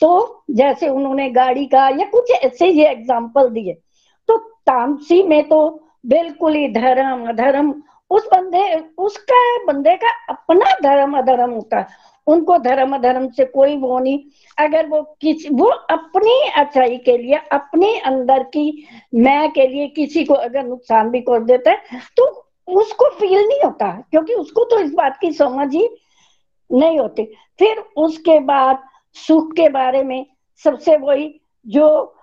तो 0.02 0.44
जैसे 0.52 0.90
उन्होंने 0.90 1.30
गाड़ी 1.30 1.66
का 1.66 1.88
या 1.90 2.06
कुछ 2.12 2.32
ऐसे 2.34 2.68
ही 2.68 2.84
एग्ज़ाम्पल 2.84 3.50
दिए। 3.50 3.74
तो 4.30 4.38
तामसी 4.38 5.22
में 5.24 5.44
तो 5.50 5.60
बिल्कुल 6.06 6.56
ही 6.56 6.68
धर्म, 6.74 7.28
अधर्म 7.30 7.72
उस 8.10 8.28
बंदे, 8.28 8.76
उसका 8.98 9.42
बंदे 9.66 9.96
का 9.96 10.10
अपना 10.30 10.72
धर्म 10.84 11.18
अधर्म 11.18 11.52
होता 11.52 11.80
है। 11.80 11.88
उनको 12.28 12.58
धर्म 12.58 12.94
अधर्म 12.96 13.28
से 13.30 13.46
कोई 13.46 13.76
वो 13.78 14.00
नहीं। 14.00 14.20
अगर 14.58 14.88
वो 14.88 15.02
किसी, 15.22 15.50
वो 15.52 15.66
अपनी 15.66 16.40
अच्छाई 16.58 16.98
के 16.98 17.18
लिए, 17.18 17.40
अपने 17.52 17.98
अंदर 18.00 18.44
की 18.46 18.86
मैं 19.16 19.50
के 19.52 19.68
लिए 19.68 19.88
किसी 19.88 20.24
को 20.24 20.34
अगर 20.34 20.66
नुकसान 20.66 21.10
भी 21.10 21.22
कर 21.22 21.44
देता 21.44 21.72
है 21.72 22.02
तो 22.18 22.28
उसको 22.68 23.10
फील 23.10 23.40
नहीं 23.40 23.62
होता 23.62 23.92
क्योंकि 24.12 24.34
उसको 24.34 24.64
तो 24.64 24.80
इस 24.80 24.94
बात 24.94 25.18
की 25.22 25.32
समझ 25.34 25.74
ही 25.74 25.88
नहीं 26.70 27.00
होती। 27.00 27.24
फिर 27.60 27.78
उसके 27.98 28.40
बाद, 28.40 28.84
सुख 29.16 29.54
के 29.54 29.70
बारे 29.70 30.04
में 30.04 30.26
सबसे 30.64 30.98
वही 30.98 31.42
जो 31.66 32.16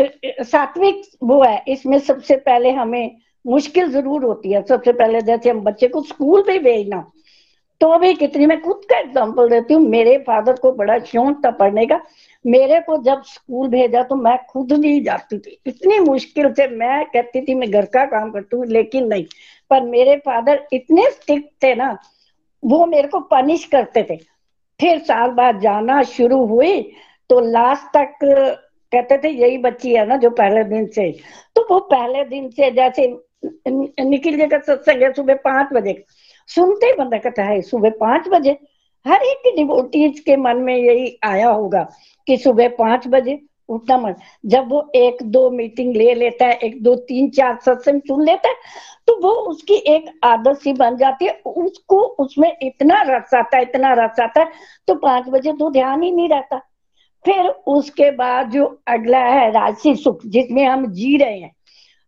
सात्विक 0.00 1.02
वो 1.22 1.42
है, 1.42 1.62
इसमें 1.68 1.98
सबसे 1.98 2.36
पहले 2.36 2.70
हमें 2.72 3.16
मुश्किल 3.44 3.90
ज़रूर 3.90 4.24
होती 4.24 4.52
है। 4.52 4.62
सबसे 4.62 4.92
पहले 4.92 5.20
जैसे 5.22 5.50
हम 5.50 5.60
बच्चे 5.62 5.88
को 5.88 6.02
स्कूल 6.04 6.42
भी 6.42 6.58
भेजना 6.60 7.04
तो 7.80 7.96
भी 7.98 8.12
कितनी 8.14 8.46
मैं 8.46 8.60
खुद 8.62 8.80
का 8.90 8.98
एग्ज़ाम्पल 8.98 9.48
देती 9.48 9.74
हूँ, 9.74 9.82
मेरे 9.84 10.16
फादर 10.18 10.56
को 10.56 10.70
बड़ा 10.72 10.98
शौक 11.00 11.40
था 11.44 11.50
पढ़ने 11.52 11.86
का। 11.86 12.00
मेरे 12.44 12.78
को 12.80 12.96
जब 13.02 13.22
स्कूल 13.24 13.68
भेजा 13.68 14.02
तो 14.02 14.16
मैं 14.16 14.36
खुद 14.50 14.72
नहीं 14.72 15.02
जाती 15.04 15.38
थी। 15.38 15.58
इतनी 15.66 15.98
मुश्किल 16.00 16.52
से 16.52 16.66
मैं 16.68 17.04
कहती 17.06 17.40
थी, 17.40 17.54
मैं 17.54 17.70
घर 17.70 17.84
का 17.86 18.04
काम 18.06 18.30
करती 18.30 18.56
हूँ, 18.56 18.66
लेकिन 18.66 19.06
नहीं। 19.06 19.24
पर 19.70 19.82
मेरे 19.82 20.16
फादर 20.18 20.66
इतने 20.72 21.10
स्ट्रिक्ट 21.10 21.48
थे 21.62 21.74
ना, 21.74 21.96
वो 22.62 22.84
मेरे 22.86 23.08
को 23.08 23.20
पनिश 23.22 23.64
करते 23.66 24.02
थे। 24.10 24.16
फिर 24.80 24.98
साल 25.00 25.30
बाद 25.32 25.60
जाना 25.60 26.02
शुरू 26.04 26.44
हुई 26.46 26.80
तो 27.30 27.40
लास्ट 27.42 27.86
तक 27.96 28.18
कहते 28.22 29.18
थे, 29.18 29.28
यही 29.30 29.58
बच्ची 29.58 29.94
है 29.94 30.06
ना 30.06 30.16
जो 30.16 30.30
पहले 30.32 30.64
दिन 30.66 30.86
से। 30.88 31.10
तो 31.56 31.66
वो 31.70 31.78
पहले 31.82 32.24
दिन 32.26 32.48
से 32.50 32.70
जैसे 32.72 33.06
निखिल 33.68 34.38
जी 34.38 34.46
का 34.46 34.58
सत्संग 34.58 35.02
है 35.02 35.12
सुबह 35.12 35.34
पाँच 35.44 35.72
बजे। 35.72 36.02
सुनते 36.48 36.86
ही 36.86 36.92
बंदा 36.92 37.18
कहता 37.18 37.42
है, 37.42 37.60
सुबह 37.62 37.90
पाँच 38.00 38.28
बजे? 38.28 38.56
हर 39.06 39.22
एक 39.22 39.52
डिवोटीज 39.56 40.20
के 40.20 40.36
मन 40.36 40.56
में 40.58 40.76
यही 40.76 41.16
आया 41.24 41.48
होगा 41.48 41.82
कि 42.26 42.36
सुबह 42.36 42.68
पाँच 42.78 43.06
बजे 43.08 43.38
उठना 43.68 43.96
मन। 43.98 44.14
जब 44.46 44.68
वो 44.68 44.90
एक 44.94 45.22
दो 45.24 45.48
मीटिंग 45.50 45.94
ले 45.96 46.14
लेता 46.14 46.46
है, 46.46 46.54
एक 46.54 46.82
दो 46.82 46.94
तीन 47.02 47.28
चार 47.30 47.58
सत्संग 47.64 48.00
सुन 48.00 48.24
लेता 48.24 48.48
है 48.48 48.54
तो 49.06 49.14
वो 49.22 49.30
उसकी 49.48 49.74
एक 49.88 50.04
आदत 50.24 50.58
सी 50.58 50.72
बन 50.72 50.96
जाती 50.96 51.24
है। 51.24 51.32
उसको 51.46 51.96
उसमें 52.18 52.52
इतना 52.62 53.00
रस 53.06 53.34
आता 53.34 53.56
है, 53.56 53.62
इतना 53.62 53.92
रस 53.94 54.20
आता 54.20 54.40
है 54.40 54.50
तो 54.88 54.94
पाँच 54.96 55.28
बजे 55.28 55.52
तो 55.52 55.70
ध्यान 55.70 56.02
ही 56.02 56.10
नहीं 56.10 56.28
रहता। 56.28 56.58
फिर 57.24 57.46
उसके 57.48 58.10
बाद 58.12 58.50
जो 58.50 58.64
अगला 58.88 59.18
है 59.18 59.50
राशि 59.52 59.94
सुख, 59.96 60.24
जिसमें 60.26 60.64
हम 60.64 60.86
जी 60.86 61.16
रहे 61.16 61.38
हैं 61.38 61.52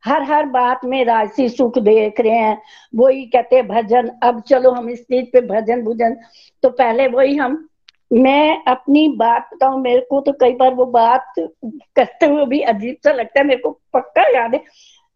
हर 0.07 0.23
हर 0.23 0.47
बात 0.47 0.85
में 0.85 1.05
राजसी 1.05 1.49
सुख 1.49 1.79
देख 1.79 2.21
रहे 2.21 2.33
हैं। 2.33 2.59
वही 2.95 3.25
कहते 3.27 3.63
भजन, 3.65 4.11
अब 4.23 4.41
चलो 4.41 4.71
हम 4.71 4.89
इस 4.91 5.03
चीज़ 5.03 5.27
पे 5.33 5.41
भजन 5.49 5.83
भुजन। 5.85 6.17
तो 6.63 6.71
पहले 6.71 7.07
वही 7.09 7.37
हम, 7.37 7.67
मैं 8.13 8.63
अपनी 8.65 9.09
बात 9.17 9.49
बताऊ, 9.55 9.79
मेरे 9.79 10.01
को 10.11 10.21
तो 10.21 10.33
कई 10.33 10.53
बार 10.55 10.75
वो 10.75 10.85
बात 10.87 11.35
करते 11.39 12.27
हुए 12.27 12.45
भी 12.47 12.61
अजीब 12.63 12.97
सा 13.05 13.13
लगता 13.13 13.41
है, 13.41 13.47
मेरे 13.47 13.61
को 13.61 13.71
पक्का 13.95 14.29
याद 14.31 14.55
है। 14.55 14.63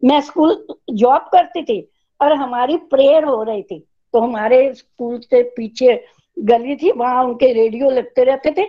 मैं 0.01 0.19
स्कूल 0.21 0.65
जॉब 0.91 1.29
करती 1.31 1.63
थी 1.63 1.79
और 2.19 2.33
हमारी 2.33 2.77
प्रेयर 2.91 3.23
हो 3.23 3.41
रही 3.43 3.61
थी 3.63 3.79
तो 4.13 4.19
हमारे 4.19 4.73
स्कूल 4.73 5.19
से 5.21 5.41
पीछे 5.55 6.03
गली 6.37 6.75
थी, 6.75 6.91
वहाँ 6.91 7.23
उनके 7.23 7.51
रेडियो 7.53 7.89
लगते 7.89 8.23
रहते 8.23 8.51
थे 8.51 8.65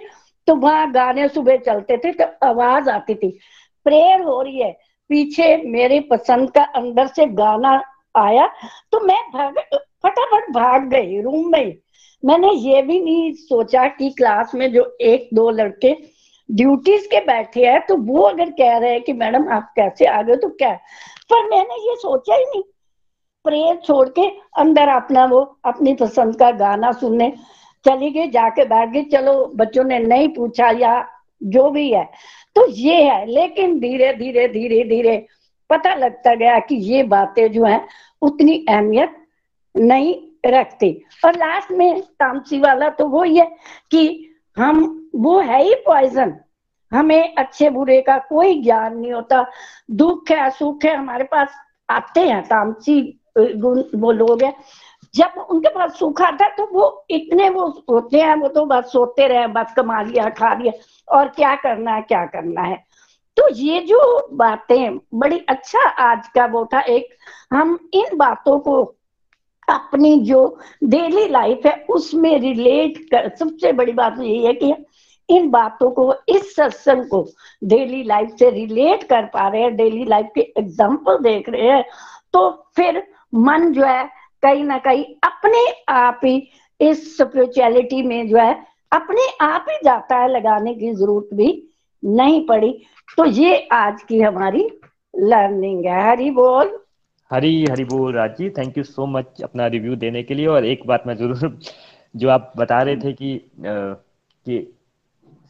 तो 0.48 0.54
वहाँ 0.56 0.90
गाने 0.92 1.28
सुबह 1.28 1.56
चलते 1.58 1.96
थे 1.96 2.12
तो 2.12 2.24
आवाज़ 2.46 2.88
आती 2.90 3.14
थी। 3.14 3.28
प्रेयर 3.86 4.20
हो 4.22 4.40
रही 4.42 4.60
है 4.60 4.76
पीछे 5.12 5.56
मेरे 5.68 6.00
पसंद 6.00 6.50
का 6.50 6.62
अंदर 6.76 7.06
से 7.06 7.26
गाना 7.36 7.80
आया 8.16 8.46
तो 8.92 9.00
मैं 9.00 9.20
भाग, 9.30 9.58
फटाफट 10.02 10.50
भाग 10.52 10.88
गई 10.88 11.20
रूम 11.20 11.50
में 11.52 11.76
मैंने 12.22 12.52
ये 12.52 12.82
भी 12.82 12.98
नहीं 13.00 13.32
सोचा 13.32 13.86
कि 13.88 14.10
क्लास 14.10 14.54
में 14.54 14.72
जो 14.72 14.84
एक, 15.00 15.28
दो 15.34 15.48
लड़के 15.50 15.96
ड्यूटीज़ 16.48 17.06
के 17.06 17.20
बैठे 17.20 17.64
हैं 17.66 17.80
तो 17.86 17.96
वो 17.96 18.22
अगर 18.22 18.50
कह 18.50 18.76
रहे 18.78 18.90
हैं 18.92 19.02
कि, 19.02 19.12
मैडम, 19.12 19.48
आप 19.48 19.72
कैसे 19.76 20.06
आ 20.06 20.22
गए 20.22 20.36
तो 20.36 20.48
क्या 20.48 20.72
पर 21.30 21.48
मैंने 21.50 21.74
ये 21.88 21.96
सोचा 21.96 22.34
ही 22.34 22.44
नहीं। 22.44 22.62
प्रेयर 23.44 23.76
छोड़ 23.76 24.08
के 24.08 24.28
अंदर 24.58 24.88
अपना 24.88 25.24
वो, 25.24 25.40
अपनी 25.64 25.94
पसंद 25.94 26.38
का 26.38 26.50
गाना 26.58 26.92
सुनने 26.92 27.32
चली 27.84 28.10
गई, 28.10 28.28
जाके 28.30 28.64
बैठ 28.64 28.88
गई, 28.88 29.02
चलो, 29.02 29.34
बच्चों 29.56 29.84
ने 29.84 29.98
नहीं 29.98 30.28
पूछा 30.28 30.70
या 30.78 30.94
जो 31.42 31.70
भी 31.70 31.90
है। 31.92 32.08
तो 32.56 32.66
ये 32.68 33.02
है, 33.02 33.26
लेकिन 33.26 33.78
धीरे 33.80 34.12
धीरे 34.14 34.46
धीरे 34.48 34.82
धीरे 34.84 35.26
पता 35.70 35.94
लगता 35.94 36.34
गया 36.34 36.58
कि 36.58 36.74
ये 36.74 37.02
बातें 37.02 37.52
जो 37.52 37.64
है, 37.64 37.80
उतनी 38.22 38.64
अहमियत 38.68 39.16
नहीं 39.74 40.14
रखती। 40.46 40.90
और 41.24 41.36
लास्ट 41.36 41.70
में 41.70 42.00
तामसी 42.00 42.58
वाला 42.60 42.88
तो 42.88 43.06
वो 43.06 43.22
ही 43.22 43.36
है 43.36 43.46
कि 43.90 44.28
हम, 44.56 45.10
वो 45.16 45.38
है 45.40 45.62
ही 45.62 45.74
पॉइजन 45.86 46.34
हमें 46.92 47.34
अच्छे 47.34 47.70
बुरे 47.70 48.00
का 48.02 48.18
कोई 48.18 48.62
ज्ञान 48.62 48.96
नहीं 48.98 49.12
होता। 49.12 49.44
दुख 49.90 50.30
है, 50.30 50.50
सुख 50.50 50.84
है, 50.84 50.96
हमारे 50.96 51.24
पास 51.24 51.48
आते 51.90 52.20
हैं 52.20 52.42
तामसी 52.42 53.00
गुण, 53.38 53.82
वो 53.94 54.12
लोग 54.12 54.42
हैं। 54.42 54.54
जब 55.14 55.46
उनके 55.50 55.68
पास 55.68 55.98
सुख 55.98 56.20
था 56.20 56.48
तो 56.48 56.66
वो 56.72 57.06
इतने 57.10 57.48
वो 57.48 57.66
होते 57.90 58.20
हैं, 58.20 58.34
वो 58.34 58.48
तो 58.48 58.64
बस 58.66 58.92
सोते 58.92 59.26
रहे, 59.26 59.46
बस 59.46 59.74
कमा 59.76 60.02
लिया, 60.02 60.28
खा 60.28 60.54
लिया, 60.54 60.72
और 61.08 61.28
क्या 61.28 61.54
करना 61.54 61.94
है, 61.94 62.02
क्या 62.02 62.24
करना 62.26 62.62
है? 62.62 62.84
तो 63.36 63.48
ये 63.54 63.80
जो 63.80 64.28
बातें, 64.32 64.98
बड़ी 65.14 65.38
अच्छा 65.48 65.88
आज 65.88 66.28
का 66.28 66.46
वो 66.46 66.64
था, 66.74 66.80
एक 66.80 67.08
हम 67.52 67.78
इन 67.94 68.16
बातों 68.16 68.58
को 68.58 68.82
अपनी 69.68 70.20
जो 70.20 70.58
डेली 70.84 71.28
लाइफ 71.28 71.66
है, 71.66 71.86
उसमें 71.90 72.38
रिलेट 72.40 72.98
कर, 73.10 73.28
सबसे 73.36 73.72
बड़ी 73.72 73.92
बात 73.92 74.16
तो 74.16 74.22
यही 74.22 74.44
है 74.46 74.52
कि 74.54 74.74
इन 75.28 75.50
बातों 75.50 75.90
को, 75.90 76.14
इस 76.28 76.54
सत्संग 76.56 77.04
को 77.04 77.26
डेली 77.64 78.02
लाइफ 78.02 78.30
से 78.38 78.50
रिलेट 78.50 79.04
कर 79.04 79.24
पा 79.24 79.48
रहे 79.48 79.62
हैं 79.62 79.76
डेली 79.76 80.04
लाइफ 80.04 80.30
के 80.34 80.40
एग्ज़ाम्पल 80.40 81.18
देख 81.18 81.48
रहे 81.48 81.68
हैं 81.68 81.84
तो 82.32 82.50
फिर 82.76 83.02
मन 83.34 83.72
जो 83.72 83.84
है 83.84 84.21
कहीं 84.42 84.64
ना 84.64 84.78
कहीं 84.78 85.04
अपने 85.24 85.64
आप 85.88 86.20
ही 86.24 86.36
इस 86.80 87.16
स्पिरिचुअलिटी 87.16 88.02
में 88.02 88.28
जो 88.28 88.38
है 88.38 88.54
अपने 88.92 89.26
आप 89.40 89.66
ही 89.70 89.76
जाता 89.84 90.16
है 90.16 90.28
लगाने 90.28 90.74
की 90.74 90.92
ज़रूरत 90.94 91.34
भी 91.34 91.50
नहीं 92.02 92.46
पड़ी। 92.46 92.72
तो 93.18 93.24
ये 93.24 93.56
आज 93.72 94.02
की 94.02 94.20
हमारी 94.20 94.68
लर्निंग 95.14 95.84
है। 95.86 96.10
हरी 96.10 96.30
बोल। 96.30 96.78
हरी 97.30 97.64
हरी 97.64 97.84
बोल 97.84 98.12
Raj 98.14 98.40
thank 98.58 98.78
you 98.78 98.84
so 98.84 99.06
much 99.06 99.42
अपना 99.44 99.66
रिव्यू 99.66 99.96
देने 99.96 100.22
के 100.22 100.34
लिए। 100.34 100.46
और 100.46 100.64
एक 100.66 100.86
बात 100.86 101.06
मैं 101.06 101.16
ज़रूर 101.16 101.58
जो 102.14 102.28
आप 102.28 102.52
बता 102.56 102.82
रहे 102.82 102.96
थे 102.96 103.12
कि 103.12 103.34
आ, 103.34 103.94
कि 104.46 104.58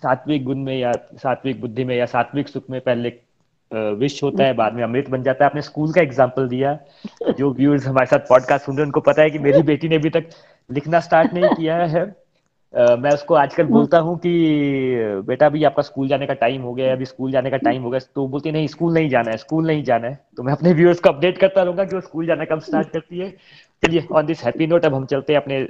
सात्विक 0.02 0.44
गुण 0.44 0.58
में 0.58 0.76
या 0.78 0.92
सात्विक 1.22 1.60
बुद्धि 1.60 1.84
में 1.84 1.96
या 1.96 2.06
सात्विक 2.06 2.48
सुख 2.48 2.70
में 2.70 2.80
पहले 2.80 3.10
विश 3.72 4.22
होता 4.22 4.44
है 4.44 4.52
बाद 4.54 4.74
में 4.74 4.82
अमृत 4.84 5.08
बन 5.10 5.22
जाता 5.22 5.44
है। 5.44 5.50
आपने 5.50 5.62
स्कूल 5.62 5.92
का 5.92 6.00
एग्ज़ाम्पल 6.00 6.48
दिया 6.48 6.78
जो 7.38 7.52
व्यूअर्स 7.52 7.86
हमारे 7.86 8.06
साथ 8.06 8.28
पॉडकास्ट 8.28 8.66
सुन 8.66 8.76
रहे 8.76 8.82
हैं 8.82 8.86
उनको 8.86 9.00
पता 9.02 9.22
है 9.22 9.30
कि 9.30 9.38
मेरी 9.40 9.62
बेटी 9.64 9.88
ने 9.88 9.96
अभी 9.96 10.10
तक 10.10 10.28
लिखना 10.70 11.00
स्टार्ट 11.00 11.34
नहीं 11.34 11.54
किया 11.54 11.76
है। 11.86 12.10
Uh, 12.74 12.96
मैं 12.98 13.10
उसको 13.10 13.34
आजकल 13.34 13.64
बोलता 13.66 13.98
हूँ 13.98 14.16
कि 14.18 14.30
बेटा 15.26 15.46
अभी 15.46 15.64
आपका 15.64 15.82
स्कूल 15.82 16.06
जाने 16.08 16.26
का 16.26 16.34
टाइम 16.34 16.62
हो 16.62 16.72
गया 16.74 16.92
अभी 16.92 17.04
स्कूल 17.04 17.32
जाने 17.32 17.50
का 17.50 17.56
टाइम 17.58 17.82
हो 17.82 17.90
गया 17.90 18.00
तो 18.14 18.26
बोलती 18.26 18.52
नहीं 18.52 18.66
स्कूल 18.66 18.94
नहीं 18.94 19.08
जाना 19.08 19.30
है 19.30 19.36
स्कूल 19.36 19.66
नहीं 19.66 19.82
जाना 19.84 20.08
है। 20.08 20.18
तो 20.36 20.42
मैं 20.42 20.52
अपने 20.52 20.72
व्यूअर्स 20.72 21.00
को 21.00 21.08
अपडेट 21.08 21.38
करता 21.38 21.62
रहूँगा 21.62 21.84
कि 21.84 21.94
वो 21.94 22.00
स्कूल 22.00 22.26
जाना 22.26 22.44
कब 22.44 22.60
स्टार्ट 22.60 22.90
करती 22.90 23.18
है। 23.18 23.28
चलिए 23.82 24.06
ऑन 24.12 24.26
दिस 24.26 24.44
हैप्पी 24.44 24.66
नोट 24.66 24.84
अब 24.84 24.94
हम 24.94 25.04
चलते 25.06 25.32
हैं 25.32 25.40
अपने 25.40 25.66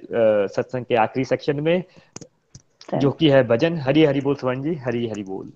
सत्संग 0.55 0.85
के 0.85 0.95
आखिरी 0.97 1.24
सेक्शन 1.24 1.61
में 1.61 1.83
जो 2.99 3.11
कि 3.11 3.31
है 3.31 3.43
भजन। 3.49 3.79
हरी 3.79 4.05
हरी 4.05 4.20
बोल 4.20 4.35
स्वर्ण 4.35 4.62
जी 4.62 4.74
हरी 4.87 5.07
हरी 5.09 5.23
बोल। 5.24 5.51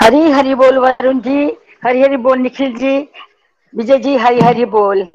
हरी 0.00 0.22
हरी 0.30 0.54
बोल 0.54 0.78
वरुण 0.78 1.20
जी। 1.20 1.46
हरी 1.84 2.02
हरी 2.02 2.16
बोल 2.16 2.38
निखिल 2.38 2.74
जी 2.74 2.96
विजय 3.74 3.98
जी 3.98 4.16
हरी 4.16 4.40
हरी 4.40 4.64
बोल। 4.64 5.06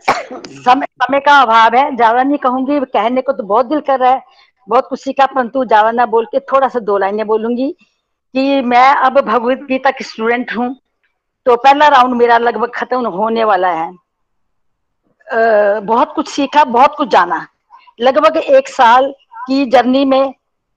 समय 0.00 0.86
समय 1.02 1.20
का 1.20 1.40
अभाव 1.42 1.74
है 1.76 1.84
ज़्यादा 1.96 2.22
नहीं 2.22 2.38
कहूँगी 2.38 2.78
कहने 2.92 3.22
को 3.22 3.32
तो 3.32 3.42
बहुत 3.42 3.66
दिल 3.66 3.80
कर 3.80 3.98
रहा 4.00 4.10
है 4.10 4.22
बहुत 4.68 4.86
कुछ 4.88 5.00
सीखा 5.00 5.26
परंतु 5.26 5.64
ज़्यादा 5.64 5.90
ना 5.90 6.06
बोल 6.06 6.24
के 6.26 6.40
थोड़ा 6.52 6.68
सा 6.68 6.78
दो 6.80 6.96
लाइनें 6.98 7.26
बोलूँगी 7.26 7.70
कि 8.34 8.60
मैं 8.62 8.88
अब 8.88 9.20
भगवत 9.20 9.66
गीता 9.68 9.90
की 9.90 10.04
स्टूडेंट 10.04 10.56
हूँ 10.56 10.74
तो 11.46 11.56
पहला 11.56 11.88
राउंड 11.88 12.14
मेरा 12.16 12.38
लगभग 12.38 12.70
खत्म 12.74 13.06
होने 13.08 13.44
वाला 13.44 13.68
है। 13.70 13.88
आ, 15.26 15.80
बहुत 15.80 16.12
कुछ 16.14 16.28
सीखा 16.28 16.64
बहुत 16.66 16.94
कुछ 16.96 17.08
जाना। 17.08 17.46
लगभग 18.00 18.36
एक 18.36 18.68
साल 18.68 19.12
की 19.46 19.64
जर्नी 19.66 20.04
में 20.04 20.22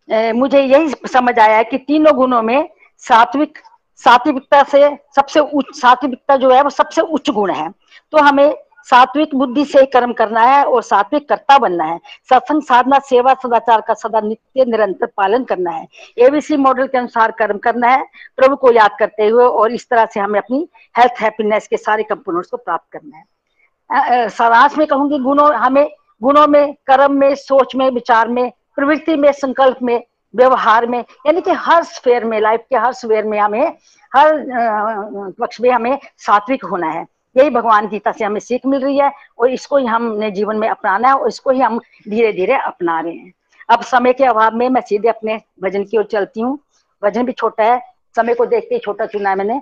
आ, 0.10 0.32
मुझे 0.34 0.62
यही 0.62 1.08
समझ 1.08 1.38
आया 1.40 1.62
कि 1.64 1.78
तीनों 1.78 2.16
गुणों 2.16 2.42
में 2.42 2.70
सात्विक 3.04 3.60
सात्विकता 4.04 4.62
से 4.64 4.90
सबसे 5.16 5.40
उच्च, 5.40 5.76
सात्विकता 5.76 6.36
जो 6.36 6.52
है 6.52 6.62
वो 6.62 6.70
सबसे 6.70 7.02
उच्च 7.02 7.30
गुण 7.30 7.52
है। 7.52 7.70
तो 8.14 8.18
हमें 8.18 8.56
सात्विक 8.88 9.34
बुद्धि 9.36 9.64
से 9.66 9.86
कर्म 9.86 10.12
करना 10.14 10.42
है 10.42 10.64
और 10.66 10.82
सात्विक 10.84 11.28
कर्ता 11.30 11.58
बनना 11.58 11.84
है। 11.84 12.00
सत्संग, 12.30 12.62
साधना, 12.62 13.00
सेवा, 13.00 13.34
सदाचार 13.34 13.82
का 13.82 13.94
सदा 13.94 14.20
नित्य, 14.20 14.66
निरंतर 14.66 15.06
पालन 15.18 15.44
करना 15.44 15.72
है। 15.72 15.88
एबीसी 16.18 16.58
मॉडल 16.58 16.88
के 16.88 16.98
अनुसार 16.98 17.32
कर्म 17.32 17.58
करना 17.58 17.88
है, 17.88 18.06
प्रभु 18.38 18.56
को 18.56 18.72
याद 18.72 18.96
करते 19.00 19.28
हुए 19.28 19.44
और 19.44 19.72
इस 19.72 19.90
तरह 19.90 20.06
से 20.06 20.20
हमें 20.20 20.40
अपनी 20.40 20.68
हेल्थ 20.98 21.22
हैप्पीनेस 21.22 21.68
के 21.68 21.78
सारे 21.78 22.04
कंपोनेंट्स 22.04 22.50
को 22.50 22.58
प्राप्त 22.58 22.92
करना 22.94 23.18
है। 23.18 24.30
सारांश 24.30 24.78
में 24.78 24.88
कहूँगी, 24.88 25.20
गुणों, 25.20 25.54
हमें 25.54 25.88
गुणों 26.24 26.48
में, 26.48 26.74
कर्म 26.88 27.14
में, 27.14 27.34
सोच 27.36 27.76
में, 27.76 27.90
विचार 27.90 28.28
में, 28.28 28.52
प्रवृत्ति 28.76 29.16
में, 29.16 29.32
संकल्प 29.32 29.80
में 29.82 30.02
व्यवहार 30.36 30.86
में, 30.86 31.00
यानी 31.00 31.42
कि 31.42 31.52
हर 31.52 31.84
स्फेयर 31.84 32.24
में 32.26 32.40
लाइफ 32.42 32.62
के 32.70 32.76
हर 32.76 32.94
स्फेयर 32.94 33.26
में 33.26 33.40
हमें, 33.40 33.68
हर 34.12 35.34
पक्ष 35.40 35.62
में 35.62 35.70
हमें 35.72 35.98
सात्विक 36.18 36.66
होना 36.66 36.88
है। 36.88 37.06
यही 37.36 37.50
भगवान 37.50 37.88
गीता 37.88 38.12
से 38.12 38.26
हमें 38.26 38.40
सीख 38.40 38.66
मिल 38.66 38.82
रही 38.82 38.98
है 38.98 39.12
और 39.40 39.50
इसको 39.50 39.78
ही 39.78 39.86
हमने 39.86 40.30
जीवन 40.32 40.58
में 40.58 40.68
अपनाना 40.70 41.08
है 41.08 41.16
और 41.16 41.28
इसको 41.28 41.52
ही 41.52 41.60
हम 41.60 41.80
धीरे 42.10 42.32
धीरे 42.34 42.58
अपना 42.58 43.00
रहे 43.00 43.14
हैं। 43.14 43.34
अब 43.70 43.82
समय 43.84 44.14
के 44.14 44.26
अभाव 44.26 44.56
में 44.56 44.70
मैं 44.70 44.82
सीधे 44.82 45.08
अपने 45.10 45.40
भजन 45.64 45.84
की 45.84 45.98
ओर 45.98 46.04
चलती 46.04 46.42
हूँ। 46.42 46.58
भजन 47.04 47.26
भी 47.26 47.32
छोटा 47.32 47.64
है, 47.64 47.82
समय 48.16 48.34
को 48.34 48.46
देखते 48.46 48.76
ही 48.76 48.80
छोटा 48.80 49.06
चुना 49.06 49.30
है 49.30 49.36
मैंने 49.36 49.62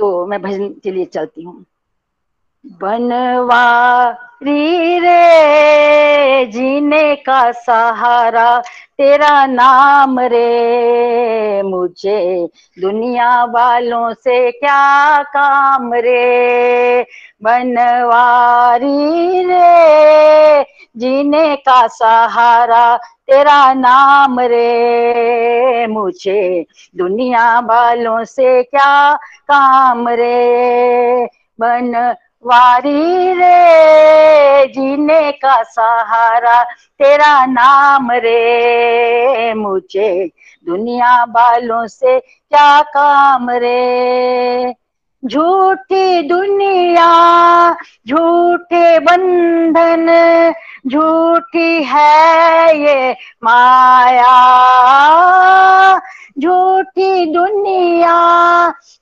तो 0.00 0.26
मैं 0.26 0.40
भजन 0.42 0.68
के 0.84 0.90
लिए 0.90 1.04
चलती 1.04 1.42
हूँ। 1.42 1.64
बनवारी 4.44 4.98
रे, 4.98 6.46
जीने 6.46 7.14
का 7.14 7.52
सहारा, 7.52 8.62
तेरा 8.98 9.46
नाम 9.46 10.20
रे। 10.20 11.62
मुझे 11.62 12.48
दुनिया 12.80 13.44
वालों 13.44 14.14
से 14.14 14.50
क्या 14.50 15.22
काम 15.22 15.94
रे? 15.94 17.06
बनवारी 17.42 19.44
रे, 19.44 20.64
जीने 20.96 21.56
का 21.56 21.86
सहारा, 21.86 22.96
तेरा 22.96 23.74
नाम 23.74 24.40
रे। 24.40 25.86
मुझे 25.86 26.66
दुनिया 26.96 27.60
वालों 27.60 28.24
से 28.24 28.62
क्या 28.62 29.18
काम 29.50 30.08
रे? 30.08 31.28
बन 31.60 32.14
वारी 32.46 33.32
रे, 33.32 34.66
जीने 34.66 35.32
का 35.32 35.62
सहारा, 35.62 36.62
तेरा 36.98 37.46
नाम 37.46 38.10
रे। 38.10 39.54
मुझे 39.54 40.30
दुनिया 40.66 41.24
वालों 41.24 41.86
से 41.86 42.20
क्या 42.20 42.82
काम 42.82 43.50
रे? 43.50 44.74
झूठी 45.26 46.22
दुनिया, 46.22 47.08
झूठे 48.08 48.98
बंधन, 48.98 50.06
झूठी 50.86 51.82
है 51.82 52.78
ये 52.78 53.12
माया। 53.44 54.34
झूठी 56.38 57.32
दुनिया, 57.32 58.18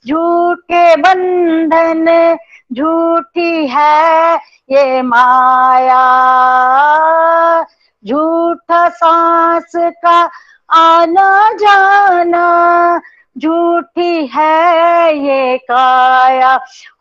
झूठे 0.08 0.96
बंधन 0.96 2.36
झूठी 2.72 3.66
है 3.66 4.34
ये 4.70 5.02
माया। 5.02 6.02
झूठा 8.06 8.88
सांस 8.88 9.72
का 9.76 10.30
आना 10.70 11.52
जाना, 11.52 13.00
झूठी 13.38 14.26
है 14.26 15.16
ये 15.16 15.56
काया। 15.56 16.54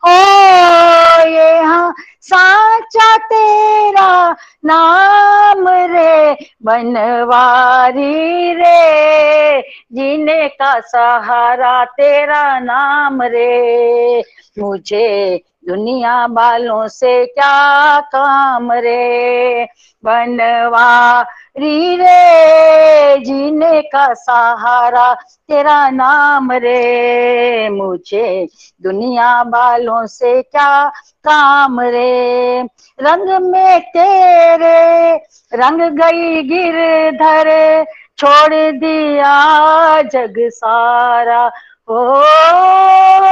हो 0.04 1.66
हाँ 1.66 1.94
साचा 2.20 3.16
तेरा 3.16 4.36
नाम 4.64 5.68
रे, 5.68 6.32
बनवारी 6.62 8.54
रे। 8.54 9.60
जीने 9.92 10.48
का 10.48 10.80
सहारा 10.80 11.84
तेरा 11.84 12.58
नाम 12.58 13.22
रे। 13.22 14.22
मुझे 14.58 15.40
दुनिया 15.68 16.26
वालों 16.26 16.88
से 16.88 17.26
क्या 17.26 18.00
काम 18.00 18.72
रे? 18.72 19.64
बनवारी 20.04 21.96
रे 21.96 23.18
जीने 23.18 23.82
का 23.82 24.14
सहारा 24.14 25.12
तेरा 25.48 25.90
नाम 25.90 26.52
रे। 26.52 27.68
मुझे 27.68 28.48
दुनिया 28.82 29.42
वालों 29.42 30.06
से 30.06 30.42
क्या 30.42 30.88
काम 31.24 31.80
रे? 31.80 32.62
रंग 33.00 33.42
में 33.42 33.80
तेरे 33.80 35.14
रंग 35.54 35.80
गई 35.80 36.42
गिर 36.42 36.74
धरे, 37.10 37.84
छोड़ 38.18 38.72
दिया 38.72 40.02
जग 40.02 40.34
सारा। 40.38 41.50
ओ 41.88 42.22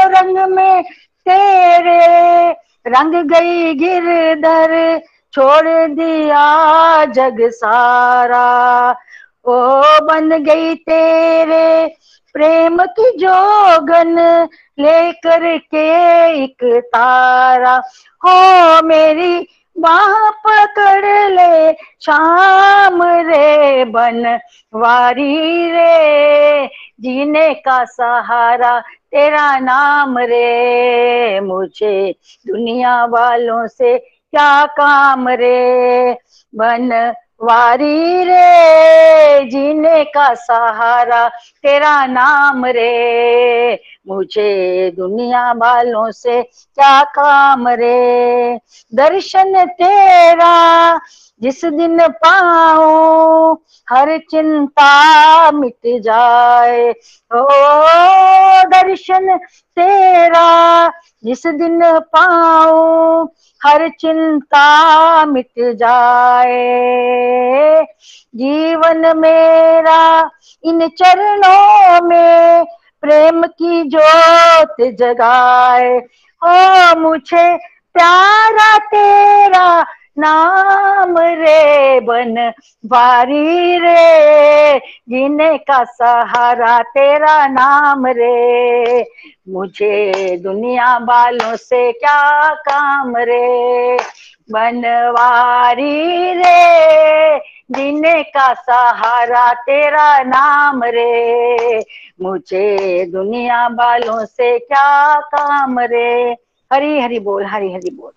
रंग 0.07 0.39
में 0.39 0.85
तेरे 1.27 2.51
रंग 2.87 3.15
गई 3.31 3.75
गिरधर, 3.75 4.99
छोड़ 5.35 5.87
दिया 5.89 7.05
जग 7.07 7.39
सारा। 7.51 8.91
ओ 9.45 9.57
बन 10.03 10.29
गई 10.45 10.75
तेरे 10.75 11.87
प्रेम 12.35 12.85
की 12.91 13.11
जोगन 13.17 14.19
लेकर 14.79 15.57
के 15.59 15.87
एक 16.45 16.65
तारा। 16.87 17.75
हो 18.23 18.83
मेरी 18.83 19.47
बाह 19.77 20.29
पकड़ 20.45 21.29
ले, 21.31 21.73
शाम 21.73 23.03
रे 23.29 23.85
बन 23.85 24.39
वारी 24.75 25.71
रे। 25.71 26.67
जीने 27.01 27.53
का 27.55 27.85
सहारा 27.85 28.79
तेरा 29.13 29.59
नाम 29.59 30.19
रे, 30.19 31.41
मुझे 31.41 32.15
दुनिया 32.47 33.05
वालों 33.05 33.67
से 33.67 33.99
क्या 33.99 34.67
काम 34.67 35.29
रे? 35.29 36.13
बन 36.55 37.13
वारी 37.43 38.25
रे, 38.25 39.45
जीने 39.45 40.05
का 40.05 40.35
सहारा 40.35 41.29
तेरा 41.29 42.07
नाम 42.07 42.67
रे। 42.67 43.81
मुझे 44.09 44.91
दुनिया 44.91 45.53
वालों 45.53 46.11
से 46.11 46.43
क्या 46.43 47.03
काम 47.03 47.69
रे? 47.69 48.57
दर्शन 48.95 49.65
तेरा 49.67 51.01
जिस 51.43 51.65
दिन 51.65 52.09
पाऊँ, 52.09 53.59
हर 53.91 54.19
चिंता 54.19 55.51
मिट 55.51 56.01
जाए। 56.03 56.91
ओ, 57.35 57.47
दर्शन 58.65 59.37
तेरा, 59.77 60.89
जिस 61.25 61.47
दिन 61.47 61.81
पाऊँ, 62.01 63.29
हर 63.67 63.89
चिंता 63.89 64.67
मिट 65.27 65.53
जाए। 65.59 66.61
जीवन 68.37 69.19
मेरा, 69.19 70.31
इन 70.65 70.89
चरणों 70.89 72.07
में 72.07 72.65
प्रेम 73.01 73.43
की 73.43 73.83
जोत 73.89 74.77
जगाए। 74.81 75.99
ओ, 76.45 76.51
मुझे 76.99 77.57
प्यारा 77.95 78.79
तेरा 78.79 79.87
नाम 80.21 81.19
रे 81.19 82.01
बन 82.01 82.53
वारी 82.87 83.79
रे, 83.79 84.79
जीने 84.79 85.59
का 85.59 85.85
सहारा 85.85 86.81
तेरा 86.83 87.47
नाम 87.47 88.07
रे। 88.07 89.07
मुझे 89.49 90.37
दुनिया 90.37 90.97
वालों 90.97 91.57
से 91.57 91.93
क्या 91.93 92.55
काम 92.55 93.17
रे? 93.17 93.97
बनवारी 94.53 96.33
रे, 96.35 97.39
जीने 97.71 98.23
का 98.23 98.53
सहारा 98.55 99.53
तेरा 99.53 100.23
नाम 100.23 100.85
रे। 100.85 101.85
मुझे 102.23 103.05
दुनिया 103.07 103.67
वालों 103.67 104.25
से 104.25 104.59
क्या 104.59 105.21
काम 105.21 105.79
रे? 105.81 106.37
हरी 106.73 107.01
हरी 107.01 107.19
बोल, 107.19 107.45
हरी 107.45 107.73
हरी 107.73 107.91
बोल। 107.91 108.13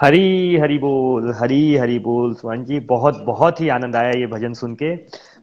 हरी 0.00 0.56
हरी 0.56 0.76
बोल, 0.78 1.32
हरी 1.34 1.76
हरी 1.76 1.98
बोल 1.98 2.34
स्वर्ण 2.34 2.64
जी, 2.64 2.78
बहुत 2.80 3.22
बहुत 3.24 3.60
ही 3.60 3.68
आनंद 3.68 3.96
आया 3.96 4.10
ये 4.10 4.26
भजन 4.26 4.52
सुन 4.54 4.74
के। 4.74 4.94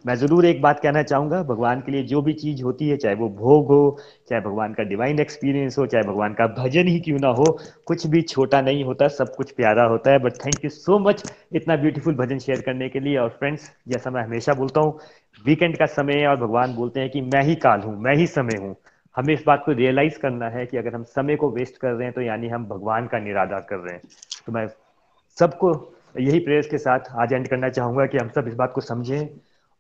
मैं 0.06 0.16
ज़रूर 0.16 0.46
एक 0.46 0.62
बात 0.62 0.80
कहना 0.80 1.04
चाहूँगा, 1.04 1.42
भगवान 1.44 1.82
के 1.82 1.92
लिए 1.92 2.04
जो 2.04 2.22
भी 2.22 2.34
चीज़ 2.34 2.62
होती 2.64 2.90
है, 2.90 2.98
चाहे 2.98 3.16
वो 3.16 3.30
भोग 3.30 3.68
हो, 3.68 3.98
चाहे 4.30 4.42
भगवान 4.42 4.74
का 4.74 4.84
डिवाइन 4.84 5.20
एक्सपीरियंस 5.20 5.78
हो, 5.80 5.86
चाहे 5.86 6.04
भगवान 6.04 6.34
का 6.34 6.48
भजन 6.60 6.88
ही 6.88 7.00
क्यों 7.00 7.20
ना 7.20 7.28
हो, 7.32 7.52
कुछ 7.88 8.06
भी 8.08 8.22
छोटा 8.24 8.62
नहीं 8.62 8.84
होता, 8.84 9.08
सब 9.10 9.36
कुछ 9.36 9.52
प्यारा 9.52 9.84
होता 9.86 10.12
है। 10.12 10.20
But 10.20 10.38
thank 10.46 10.64
you 10.66 10.70
so 10.70 11.00
much 11.00 11.24
इतना 11.54 11.76
ब्यूटीफुल 11.76 12.16
भजन 12.16 12.40
शेयर 12.40 12.62
करने 12.62 12.90
के 12.90 13.00
लिए। 13.00 13.18
और 13.18 13.30
फ्रेंड्स 13.40 13.70
जैसा 13.88 14.12
मैं 14.12 14.24
हमेशा 14.24 14.54
बोलता 14.54 14.82
हूँ 14.82 14.98
वीकेंड 15.46 15.78
का 15.78 15.86
समय 15.86 16.20
है 16.20 16.28
और 16.28 16.36
भगवान 16.38 16.76
बोलते 16.76 17.00
हैं 17.00 17.10
कि 17.10 17.22
मैं 17.24 17.44
ही 17.44 17.56
काल 17.58 17.82
हूँ, 17.82 18.00
मैं 18.02 18.16
ही 18.16 18.28
समय 18.30 18.56
हूँ। 18.58 18.76
हमें 19.16 19.34
इस 19.34 19.44
बात 19.48 19.64
को 19.66 19.72
रियलाइज़ 19.72 20.18
करना 20.20 20.50
है 20.50 20.66
कि 20.66 20.78
अगर 20.78 20.96
हम 20.96 21.04
समय 21.04 21.36
को 21.36 21.50
वेस्ट 21.50 21.78
कर 21.78 21.92
रहे 21.92 22.04
हैं 22.04 22.14
तो 22.14 22.22
यानी 22.22 22.48
हम 22.48 22.66
भगवान 22.66 23.08
का 23.08 23.20
निरादार 23.20 23.66
कर 23.70 23.76
रहे 23.76 23.94
हैं। 23.94 24.02
तो 24.46 24.52
मैं 24.52 24.68
सबको 25.38 25.72
यही 26.20 26.40
प्रेयर्स 26.40 26.68
के 26.68 26.78
साथ 26.78 27.00
आज 27.12 27.34
एंड 27.34 27.48
करना 27.48 27.70
चाहूँगा 27.70 28.06
कि 28.06 28.18
हम 28.18 28.30
सब 28.30 28.48
इस 28.48 28.54
बात 28.54 28.72
को 28.72 28.82
समझें। 28.82 29.28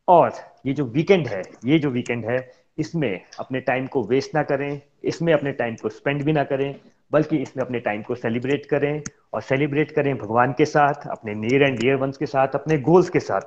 और 0.07 0.31
ये 0.65 0.73
जो 0.73 0.85
वीकेंड 0.85 1.27
है, 1.27 1.41
ये 1.65 1.79
जो 1.79 1.89
वीकेंड 1.89 2.25
है, 2.25 2.51
इसमें 2.77 3.21
अपने 3.39 3.59
टाइम 3.59 3.87
को 3.87 4.03
वेस्ट 4.03 4.35
ना 4.35 4.43
करें, 4.43 4.81
इसमें 5.03 5.33
अपने 5.33 5.51
टाइम 5.51 5.75
को 5.75 5.89
स्पेंड 5.89 6.23
भी 6.23 6.31
ना 6.31 6.43
करें, 6.43 6.75
बल्कि 7.11 7.37
इसमें 7.37 7.63
अपने 7.63 7.79
टाइम 7.79 8.01
को 8.01 8.15
सेलिब्रेट 8.15 8.65
करें। 8.65 9.01
और 9.33 9.41
सेलिब्रेट 9.41 9.91
करें 9.91 10.15
भगवान 10.17 10.53
के 10.53 10.65
साथ, 10.65 11.07
अपने 11.07 11.33
नियर 11.33 11.63
एंड 11.63 11.79
डियर 11.79 11.95
वंस 11.95 12.17
के 12.17 12.25
साथ, 12.25 12.47
अपने 12.47 12.77
गोल्स 12.77 13.09
के 13.09 13.19
साथ। 13.19 13.41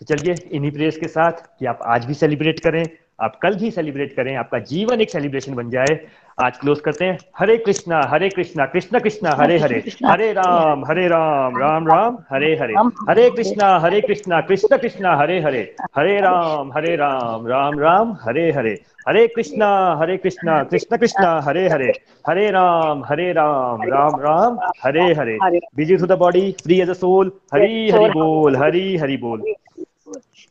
तो 0.00 0.04
चलिए 0.04 0.34
इन्हीं 0.52 0.70
प्रेयर्स 0.70 0.96
के 0.96 1.08
साथ 1.08 1.32
कि 1.58 1.66
आप 1.66 1.78
आज 1.82 2.04
भी 2.04 2.14
सेलिब्रेट 2.14 2.60
करें। 2.60 2.84
आप 3.22 3.38
कल 3.42 3.54
भी 3.54 3.70
सेलिब्रेट 3.70 4.16
करें, 4.16 4.36
आपका 4.36 4.58
जीवन 4.58 5.00
एक 5.00 5.10
सेलिब्रेशन 5.10 5.54
बन 5.54 5.70
जाए। 5.70 6.00
आज 6.40 6.56
क्लोज 6.56 6.80
करते 6.80 7.04
हैं। 7.04 7.18
Hare 7.38 7.56
Krishna 7.56 8.00
Hare 8.04 8.28
Krishna, 8.28 8.66
Krishna 8.66 8.98
Krishna, 8.98 9.30
Hare 9.30 9.58
Hare. 9.58 9.82
Hare 10.06 10.32
Ram 10.32 10.84
Hare 10.84 11.06
Ram 11.08 11.56
Ram 11.56 11.88
Ram, 11.88 12.18
Hare 12.32 12.54
Hare. 12.56 12.74
Hare 13.08 13.28
Krishna 13.30 13.78
Hare 13.78 14.00
Krishna, 14.00 14.40
Krishna 14.40 14.76
Krishna, 14.76 15.14
Hare 15.16 15.40
Hare. 15.40 15.74
Hare 15.96 16.20
Ram 16.20 16.72
Hare 16.72 16.96
Ram 16.96 17.46
Ram 17.46 17.78
Ram, 17.78 18.16
Hare 18.22 18.50
Hare. 18.52 18.78
Hare 19.08 19.26
Krishna 19.28 19.68
Hare 20.00 20.16
Krishna, 20.16 20.62
Krishna 20.64 20.96
Krishna, 20.96 21.40
Hare 21.44 21.68
Hare. 21.68 21.92
Hare 22.28 22.50
Ram 22.50 23.04
Hare 23.04 23.32
Ram 23.32 23.82
Ram 23.82 24.20
Ram, 24.20 24.58
Hare 24.84 25.12
Hare. 25.12 25.38
Busy 25.76 25.96
to 25.96 26.06
the 26.06 26.18
body 26.18 26.50
free 26.64 26.80
as 26.80 26.90
a 26.90 26.92
soul 26.92 27.32
Hari 27.54 27.90
Hari 27.90 28.08
बोल, 28.10 28.56
हरी 28.56 28.96
हरि 28.96 29.16
बोल। 29.16 29.42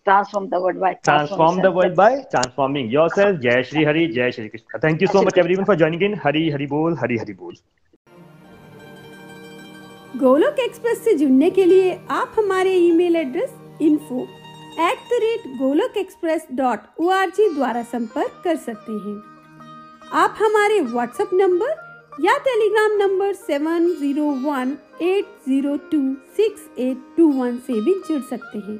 Transform 0.06 0.50
the 0.50 0.62
world 0.62 0.80
by 0.80 0.94
transform 1.04 1.62
the 1.62 1.72
world 1.72 1.96
by 1.96 2.10
transforming 2.32 2.90
yourself 2.92 3.40
jai 3.42 3.60
shri 3.64 3.86
hari 3.86 4.08
jai 4.14 4.32
shri 4.32 4.50
krishna 4.50 4.82
thank 4.86 5.06
you 5.06 5.12
so 5.14 5.24
much 5.24 5.40
everyone 5.44 5.70
for 5.72 5.78
joining 5.84 6.08
in 6.10 6.18
hari 6.26 6.44
hari 6.52 6.72
bol 6.74 7.00
hari 7.04 7.22
hari 7.24 7.40
bol 7.44 7.62
Golok 10.18 10.60
Express 10.60 11.04
से 11.04 11.14
जुड़ने 11.18 11.50
के 11.50 11.66
लिए 11.66 11.92
आप 12.12 12.34
हमारे 12.38 12.74
email 12.78 13.16
address 13.16 13.54
info 13.82 14.24
at 14.80 14.98
the 15.10 15.20
rate 15.22 15.48
Golok 15.60 15.98
Express 15.98 16.48
dot 16.54 16.80
O 17.02 17.10
R 17.12 17.30
G 17.38 17.48
द्वारा 17.54 17.84
संपर्क 17.92 18.42
कर 18.44 18.56
सकते 18.66 18.92
हैं 19.06 19.16
आप 20.20 20.36
हमारे 20.40 20.80
व्हाट्सएप 20.82 21.30
नंबर 21.34 22.22
या 22.22 22.38
Telegram 22.46 22.98
number 22.98 23.34
seven 23.34 23.88
zero 24.00 24.26
one 24.42 24.78
eight 25.02 25.26
zero 25.48 25.76
two 25.92 26.02
six 26.38 26.70
eight 26.80 27.06
two 27.18 27.28
one 27.34 27.58
से 27.68 27.80
भी 27.86 27.94
जुड़ 28.08 28.22
सकते 28.30 28.60
हैं 28.60 28.80